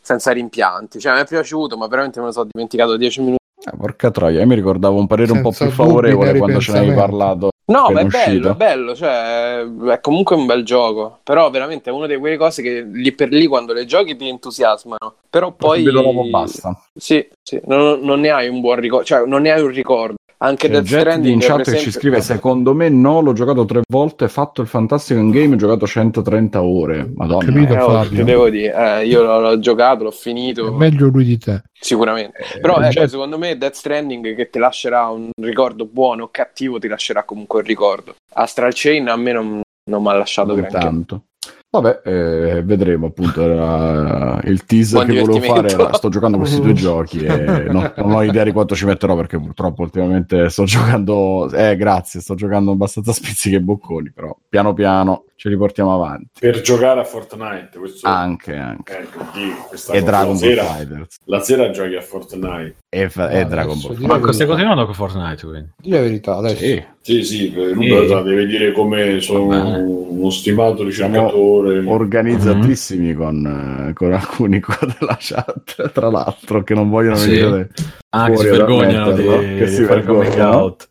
senza 0.00 0.30
rimpianti. 0.30 1.00
Cioè, 1.00 1.14
mi 1.14 1.20
è 1.20 1.26
piaciuto, 1.26 1.76
ma 1.76 1.88
veramente 1.88 2.20
me 2.20 2.26
lo 2.26 2.32
sono 2.32 2.48
dimenticato 2.52 2.96
10 2.96 3.20
minuti. 3.20 3.36
Ah, 3.64 3.76
porca 3.76 4.10
troia, 4.12 4.40
io 4.40 4.46
mi 4.46 4.54
ricordavo 4.54 4.96
un 4.96 5.08
parere 5.08 5.32
un 5.32 5.40
po' 5.40 5.50
Senza 5.50 5.64
più 5.74 5.84
favorevole 5.84 6.38
quando 6.38 6.60
ce 6.60 6.72
ne 6.72 6.78
avevi 6.78 6.94
parlato. 6.94 7.48
No, 7.68 7.90
ma 7.90 8.00
è 8.00 8.04
bello, 8.06 8.52
è 8.52 8.54
bello, 8.54 8.94
cioè 8.94 9.60
è 9.60 10.00
comunque 10.00 10.36
un 10.36 10.46
bel 10.46 10.64
gioco, 10.64 11.18
però 11.22 11.50
veramente 11.50 11.90
è 11.90 11.92
una 11.92 12.06
di 12.06 12.16
quelle 12.16 12.38
cose 12.38 12.62
che 12.62 12.80
lì 12.80 13.12
per 13.12 13.28
lì 13.28 13.46
quando 13.46 13.74
le 13.74 13.84
giochi 13.84 14.16
ti 14.16 14.26
entusiasmano, 14.26 15.16
però 15.28 15.52
poi 15.52 15.82
dopo 15.82 16.24
basta. 16.30 16.74
Sì, 16.94 17.28
sì, 17.42 17.60
non, 17.66 18.00
non 18.00 18.20
ne 18.20 18.30
hai 18.30 18.48
un 18.48 18.60
buon 18.60 18.80
ricordo, 18.80 19.04
cioè 19.04 19.26
non 19.26 19.42
ne 19.42 19.52
hai 19.52 19.60
un 19.60 19.68
ricordo. 19.68 20.16
Anche 20.40 20.68
C'è 20.68 20.74
Death 20.74 20.86
Stranding 20.86 21.34
in 21.34 21.40
chat 21.40 21.56
che 21.58 21.64
ci 21.64 21.70
esempio- 21.70 21.90
scrive: 21.92 22.20
Secondo 22.20 22.72
me, 22.72 22.88
no, 22.88 23.20
l'ho 23.20 23.32
giocato 23.32 23.64
tre 23.64 23.80
volte. 23.88 24.28
Fatto 24.28 24.62
il 24.62 24.68
fantastico 24.68 25.18
in 25.18 25.30
game, 25.30 25.54
ho 25.54 25.56
giocato 25.58 25.84
130 25.84 26.62
ore. 26.62 27.10
Madonna, 27.16 27.44
Capito, 27.44 27.72
Eh, 27.74 27.80
oh, 27.82 28.06
ti 28.08 28.22
devo 28.22 28.48
dire, 28.48 29.00
eh, 29.00 29.06
io 29.06 29.22
l'ho, 29.24 29.40
l'ho 29.40 29.58
giocato, 29.58 30.04
l'ho 30.04 30.10
finito, 30.12 30.68
È 30.68 30.70
meglio 30.70 31.08
lui 31.08 31.24
di 31.24 31.38
te. 31.38 31.62
sicuramente. 31.72 32.38
Però 32.60 32.76
Eh, 32.76 32.84
ecco, 32.84 33.00
Jet- 33.00 33.08
secondo 33.08 33.36
me 33.36 33.58
Death 33.58 33.74
Stranding 33.74 34.36
che 34.36 34.48
ti 34.48 34.60
lascerà 34.60 35.06
un 35.08 35.30
ricordo 35.42 35.86
buono 35.86 36.24
o 36.24 36.28
cattivo, 36.30 36.78
ti 36.78 36.86
lascerà 36.86 37.24
comunque 37.24 37.58
un 37.60 37.66
ricordo. 37.66 38.14
Astral 38.34 38.70
Chain 38.74 39.08
a 39.08 39.16
me 39.16 39.32
non, 39.32 39.60
non 39.90 40.02
mi 40.02 40.08
ha 40.08 40.12
lasciato 40.14 40.52
non 40.52 40.60
granché. 40.60 40.78
tanto. 40.78 41.22
Vabbè, 41.70 42.00
eh, 42.02 42.62
vedremo 42.62 43.06
appunto. 43.08 43.42
Era 43.42 44.40
il 44.44 44.64
teaser 44.64 45.04
Buon 45.04 45.16
che 45.16 45.20
volevo 45.20 45.54
fare. 45.54 45.68
Era, 45.68 45.92
sto 45.92 46.08
giocando 46.08 46.38
questi 46.38 46.60
due 46.60 46.72
giochi 46.74 47.24
e 47.24 47.66
non, 47.70 47.92
non 47.96 48.12
ho 48.12 48.22
idea 48.22 48.44
di 48.44 48.52
quanto 48.52 48.74
ci 48.74 48.86
metterò 48.86 49.14
perché 49.14 49.38
purtroppo 49.38 49.82
ultimamente 49.82 50.48
sto 50.48 50.64
giocando. 50.64 51.50
Eh, 51.52 51.76
grazie, 51.76 52.20
sto 52.20 52.34
giocando 52.34 52.72
abbastanza 52.72 53.12
spizzichi 53.12 53.56
e 53.56 53.60
bocconi. 53.60 54.12
Però 54.12 54.34
piano 54.48 54.72
piano 54.72 55.24
ce 55.38 55.48
li 55.48 55.56
portiamo 55.56 55.94
avanti. 55.94 56.40
per 56.40 56.60
giocare 56.62 56.98
a 56.98 57.04
Fortnite. 57.04 57.78
Questo 57.78 58.08
Anche, 58.08 58.56
anche. 58.56 58.98
ecco, 58.98 59.24
di 59.32 59.52
questa 59.68 59.92
E. 59.92 60.02
Dragon 60.02 60.32
la 60.34 60.40
Ball 60.40 60.48
sera, 60.50 60.62
Fighters. 60.64 61.16
la 61.26 61.40
sera 61.40 61.70
giochi 61.70 61.94
a 61.94 62.00
Fortnite. 62.00 62.74
E, 62.88 63.08
fa- 63.08 63.30
e 63.30 63.40
Ah, 63.40 63.44
Dragon 63.44 63.80
Ball. 63.80 63.96
di- 63.96 64.06
Marco, 64.06 64.32
stai 64.32 64.46
continuando 64.48 64.84
con 64.84 64.94
Fortnite, 64.94 65.46
quindi? 65.46 65.68
Dì 65.76 65.90
la 65.90 66.00
verità 66.00 66.36
adesso. 66.38 66.56
Sì. 66.56 66.84
Sì, 67.00 67.22
sì, 67.24 67.36
Sì. 67.54 67.72
Luca 67.72 68.20
deve 68.22 68.46
dire 68.46 68.72
come 68.72 69.20
sono 69.20 69.46
Vabbè. 69.46 69.78
uno 69.78 70.28
stimato 70.30 70.82
ricercatore. 70.82 71.84
organizzatissimi 71.86 73.14
con, 73.14 73.88
eh, 73.88 73.92
con 73.94 74.12
alcuni 74.12 74.60
qua 74.60 74.76
della 74.80 75.16
chat, 75.18 75.92
tra 75.92 76.10
l'altro, 76.10 76.62
che 76.64 76.74
non 76.74 76.90
vogliono 76.90 77.14
Sì. 77.16 77.30
venire 77.30 77.70
Ah, 78.10 78.28
che 78.28 78.36
si 78.38 78.44
vergognano 78.48 79.12
di, 79.12 79.22
che 79.22 79.64
di 79.66 79.68
si 79.68 79.84
fare 79.84 80.02
coming 80.02 80.38
out. 80.40 80.88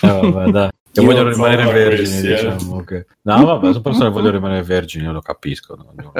Eh, 0.00 0.08
vabbè, 0.08 0.50
dai. 0.50 0.68
Che 1.00 1.06
Io 1.06 1.12
vogliono 1.12 1.30
rimanere 1.30 1.64
vergini, 1.72 1.96
questi, 1.96 2.26
eh. 2.26 2.52
diciamo. 2.52 2.84
che- 2.84 3.06
No, 3.22 3.44
vabbè, 3.44 3.66
sono 3.68 3.80
persone 3.80 4.04
che 4.08 4.12
vogliono 4.12 4.32
rimanere 4.32 4.62
vergini, 4.62 5.04
io 5.04 5.12
lo 5.12 5.20
capisco. 5.20 5.76
no? 5.76 6.12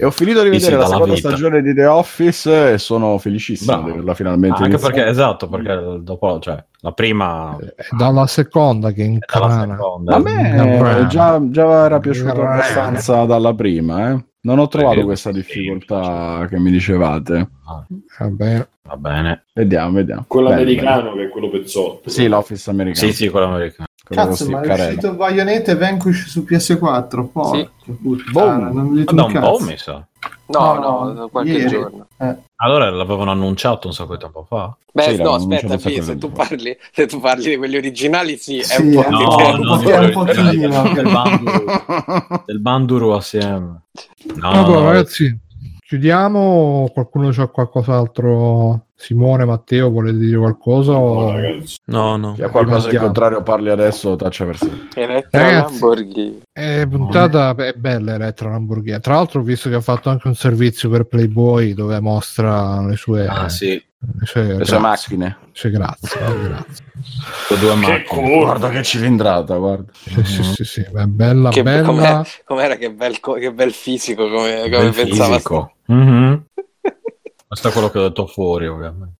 E 0.00 0.04
ho 0.04 0.10
finito 0.10 0.42
di 0.42 0.48
vedere 0.50 0.76
la 0.76 0.86
seconda 0.86 1.14
vita. 1.14 1.28
stagione 1.28 1.60
di 1.62 1.74
The 1.74 1.86
Office 1.86 2.72
e 2.74 2.78
sono 2.78 3.18
felicissimo 3.18 3.72
Bravo. 3.72 3.86
di 3.86 3.92
averla 3.94 4.14
finalmente 4.14 4.56
Anche 4.62 4.68
iniziata. 4.70 4.94
perché, 4.94 5.10
esatto, 5.10 5.48
perché 5.48 5.98
dopo, 6.02 6.38
cioè, 6.40 6.64
la 6.80 6.92
prima 6.92 7.56
È 7.74 7.86
dalla 7.96 8.26
seconda 8.28 8.92
che 8.92 9.18
seconda. 9.28 10.14
A 10.14 10.18
me 10.20 11.00
eh, 11.02 11.06
già, 11.08 11.40
già 11.50 11.84
era 11.86 11.98
piaciuto 11.98 12.30
abbastanza 12.42 13.24
dalla 13.24 13.52
prima, 13.54 14.10
eh. 14.12 14.24
Non 14.48 14.60
ho 14.60 14.68
trovato 14.68 15.04
questa 15.04 15.30
difficoltà 15.30 16.46
che 16.48 16.58
mi 16.58 16.70
dicevate. 16.70 17.50
Vabbè. 18.18 18.68
Va 18.84 18.96
bene. 18.96 19.44
Vediamo, 19.52 19.92
vediamo. 19.92 20.24
Quello 20.26 20.48
Bene, 20.48 20.62
americano 20.62 21.12
che 21.12 21.24
è 21.24 21.28
quello 21.28 21.50
pezzotto. 21.50 22.00
bene. 22.04 22.10
Sì, 22.10 22.28
l'Office 22.28 22.70
americano. 22.70 23.06
Sì, 23.06 23.12
sì, 23.14 23.28
quello 23.28 23.44
americano. 23.44 23.87
Cazzo, 24.08 24.48
ma 24.48 24.60
è 24.62 24.72
uscito 24.72 25.12
Bayonetta 25.14 25.72
e 25.72 25.76
Vanquish 25.76 26.26
su 26.28 26.44
PS4. 26.48 27.26
Porca 27.28 27.70
puttana, 28.02 28.70
non 28.70 28.86
mi 28.88 29.04
Ma 29.04 29.12
da 29.12 29.24
un 29.24 29.32
cazzo. 29.32 29.50
po', 29.50 29.64
mi 29.64 29.76
sa. 29.76 30.06
No, 30.46 30.74
No, 30.74 30.74
no, 30.74 31.04
no, 31.04 31.12
da 31.12 31.26
qualche 31.26 31.50
ieri. 31.52 31.68
giorno. 31.68 32.06
Allora 32.56 32.88
l'avevano 32.90 33.30
annunciato 33.30 33.86
un 33.86 33.92
sacco 33.92 34.14
di 34.14 34.20
tempo 34.22 34.44
fa. 34.48 34.74
Beh, 34.92 35.14
Sì, 35.14 35.22
no, 35.22 35.34
aspetta, 35.34 35.78
sacco 35.78 36.02
se 36.02 36.14
di 36.14 36.18
tu, 36.18 36.32
parli, 36.32 36.76
se 36.92 37.06
tu 37.06 37.20
parli 37.20 37.50
di 37.50 37.56
quelli 37.56 37.76
originali, 37.76 38.36
sì, 38.38 38.58
è 38.58 38.62
Sì, 38.64 38.80
un 38.82 38.92
po' 38.94 39.02
è 39.02 39.08
di 39.08 39.14
un 39.14 39.24
po', 39.28 39.36
tempo. 39.36 39.62
no, 39.62 39.80
no, 39.82 39.98
un 39.98 40.10
pochino. 40.12 40.92
del 40.94 41.08
Banduru, 41.12 41.64
del 42.46 42.60
Banduru 42.60 43.10
assieme. 43.10 43.82
No, 44.36 44.50
Vabbè, 44.50 44.70
no, 44.70 44.84
ragazzi, 44.84 45.38
chiudiamo. 45.88 46.90
Qualcuno 46.92 47.30
c'ha 47.30 47.46
qualcos'altro? 47.46 48.82
Simone, 48.94 49.44
Matteo, 49.44 49.90
volete 49.90 50.18
dire 50.18 50.36
qualcosa? 50.36 50.92
No, 50.92 50.98
o-. 50.98 51.34
No, 51.84 52.16
no. 52.16 52.32
Chi 52.34 52.42
ha 52.42 52.50
qualcosa 52.50 52.88
al 52.88 52.92
Rimandiamo. 52.92 53.04
contrario 53.06 53.42
parli 53.42 53.70
adesso, 53.70 54.16
taccia 54.16 54.44
per 54.44 54.56
sé. 54.58 54.70
Elettra. 54.94 55.50
Lamborghini. 55.52 56.40
È 56.52 56.86
puntata 56.90 57.54
è 57.54 57.72
bella 57.74 58.14
Elettra 58.14 58.50
Lamborghini. 58.50 59.00
Tra 59.00 59.14
l'altro, 59.14 59.40
ho 59.40 59.44
visto 59.44 59.68
che 59.70 59.76
ha 59.76 59.80
fatto 59.80 60.10
anche 60.10 60.26
un 60.26 60.34
servizio 60.34 60.90
per 60.90 61.04
Playboy 61.04 61.72
dove 61.72 61.98
mostra 62.00 62.84
le 62.84 62.96
sue, 62.96 63.26
Ah, 63.26 63.48
sì, 63.48 63.80
le 64.00 64.26
sue, 64.26 64.40
Le 64.42 64.46
grazie, 64.48 64.64
sue 64.66 64.78
macchine. 64.78 65.38
sue 65.52 65.70
grazie. 65.70 66.20
eh, 66.20 66.40
grazie. 66.48 66.84
due 67.48 67.58
Che 67.58 67.74
macchine. 67.74 68.02
culo. 68.04 68.38
Guarda 68.44 68.68
che 68.70 68.82
cilindrata, 68.82 69.56
guarda. 69.56 69.90
Sì, 69.92 70.24
sì, 70.24 70.42
sì, 70.44 70.64
sì, 70.64 70.80
è 70.82 71.04
bella, 71.06 71.50
Che, 71.50 71.62
bella. 71.62 71.86
com'è- 71.86 72.22
com'era 72.44 72.76
che 72.76 72.92
bel, 72.92 73.18
che 73.20 73.52
bel 73.52 73.72
fisico, 73.72 74.28
come, 74.28 74.60
come 74.62 74.90
Bel 74.90 74.92
pensava. 74.94 75.32
fisico. 75.34 75.72
Mhm. 75.86 76.44
Questo 77.48 77.68
è 77.68 77.72
quello 77.72 77.88
che 77.90 77.98
ho 77.98 78.02
detto 78.02 78.26
fuori, 78.26 78.66
ovviamente. 78.68 79.16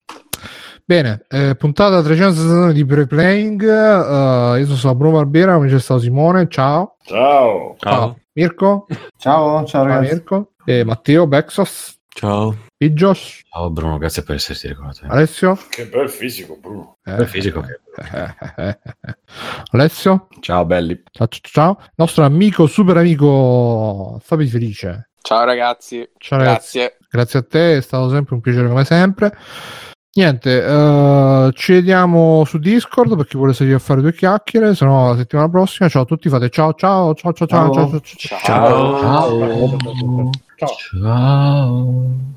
Bene, 0.84 1.24
eh, 1.28 1.54
puntata 1.54 2.00
369 2.02 2.72
di 2.72 2.84
Preplaying. 2.86 3.62
eh, 3.62 4.60
io 4.60 4.74
sono 4.76 4.94
Bruno 4.94 5.16
Barbiera, 5.16 5.54
come 5.54 5.68
c'è 5.68 5.78
stato 5.78 6.00
Simone. 6.00 6.46
Ciao. 6.48 6.96
Ciao. 7.04 7.74
Ciao. 7.78 8.18
Mirko. 8.32 8.86
Ciao, 9.18 9.56
ciao 9.58 9.66
Ciao 9.66 9.84
ragazzi. 9.84 10.12
Mirko. 10.14 10.52
E 10.64 10.84
Matteo, 10.84 11.26
Bexos. 11.26 11.98
Ciao. 12.08 12.56
Pidgeos. 12.78 13.42
Ciao 13.50 13.70
Bruno, 13.70 13.98
grazie 13.98 14.22
per 14.22 14.36
esserti 14.36 14.68
ricordato. 14.68 15.04
Alessio. 15.08 15.58
Che 15.68 15.86
bel 15.86 16.08
fisico, 16.08 16.56
Bruno. 16.60 16.98
Eh, 17.04 17.12
Bel 17.16 17.26
fisico. 17.26 17.64
Alessio. 19.72 20.28
Ciao 20.38 20.64
belli. 20.64 21.02
Ciao, 21.10 21.26
ciao, 21.26 21.40
ciao. 21.42 21.78
Nostro 21.96 22.24
amico, 22.24 22.68
super 22.68 22.96
amico 22.96 24.20
Fabio 24.22 24.46
Felice. 24.46 25.10
Ciao 25.20 25.44
ragazzi, 25.44 26.08
Ciao 26.18 26.38
ragazzi. 26.38 26.78
grazie. 26.78 26.96
Grazie 27.10 27.38
a 27.40 27.42
te, 27.42 27.76
è 27.78 27.80
stato 27.80 28.10
sempre 28.10 28.36
un 28.36 28.40
piacere 28.40 28.68
come 28.68 28.84
sempre. 28.84 29.36
Niente, 30.12 30.64
eh, 30.64 31.50
ci 31.54 31.72
vediamo 31.72 32.44
su 32.44 32.58
Discord 32.58 33.16
per 33.16 33.26
chi 33.26 33.36
vuole 33.36 33.54
salire 33.54 33.74
a 33.74 33.80
fare 33.80 34.00
due 34.00 34.12
chiacchiere, 34.14 34.76
se 34.76 34.84
no 34.84 35.10
la 35.10 35.16
settimana 35.16 35.48
prossima. 35.48 35.88
Ciao 35.88 36.02
a 36.02 36.06
tutti, 36.06 36.28
fate 36.28 36.48
ciao 36.48 36.74
ciao 36.74 37.12
ciao 37.14 37.32
ciao 37.32 37.46
ciao 37.48 37.72
ciao 37.72 38.00
ciao. 38.00 38.00
ciao. 38.00 38.38
Ciao. 38.38 40.30
Ciao. 40.56 40.70
Ciao. 41.02 42.36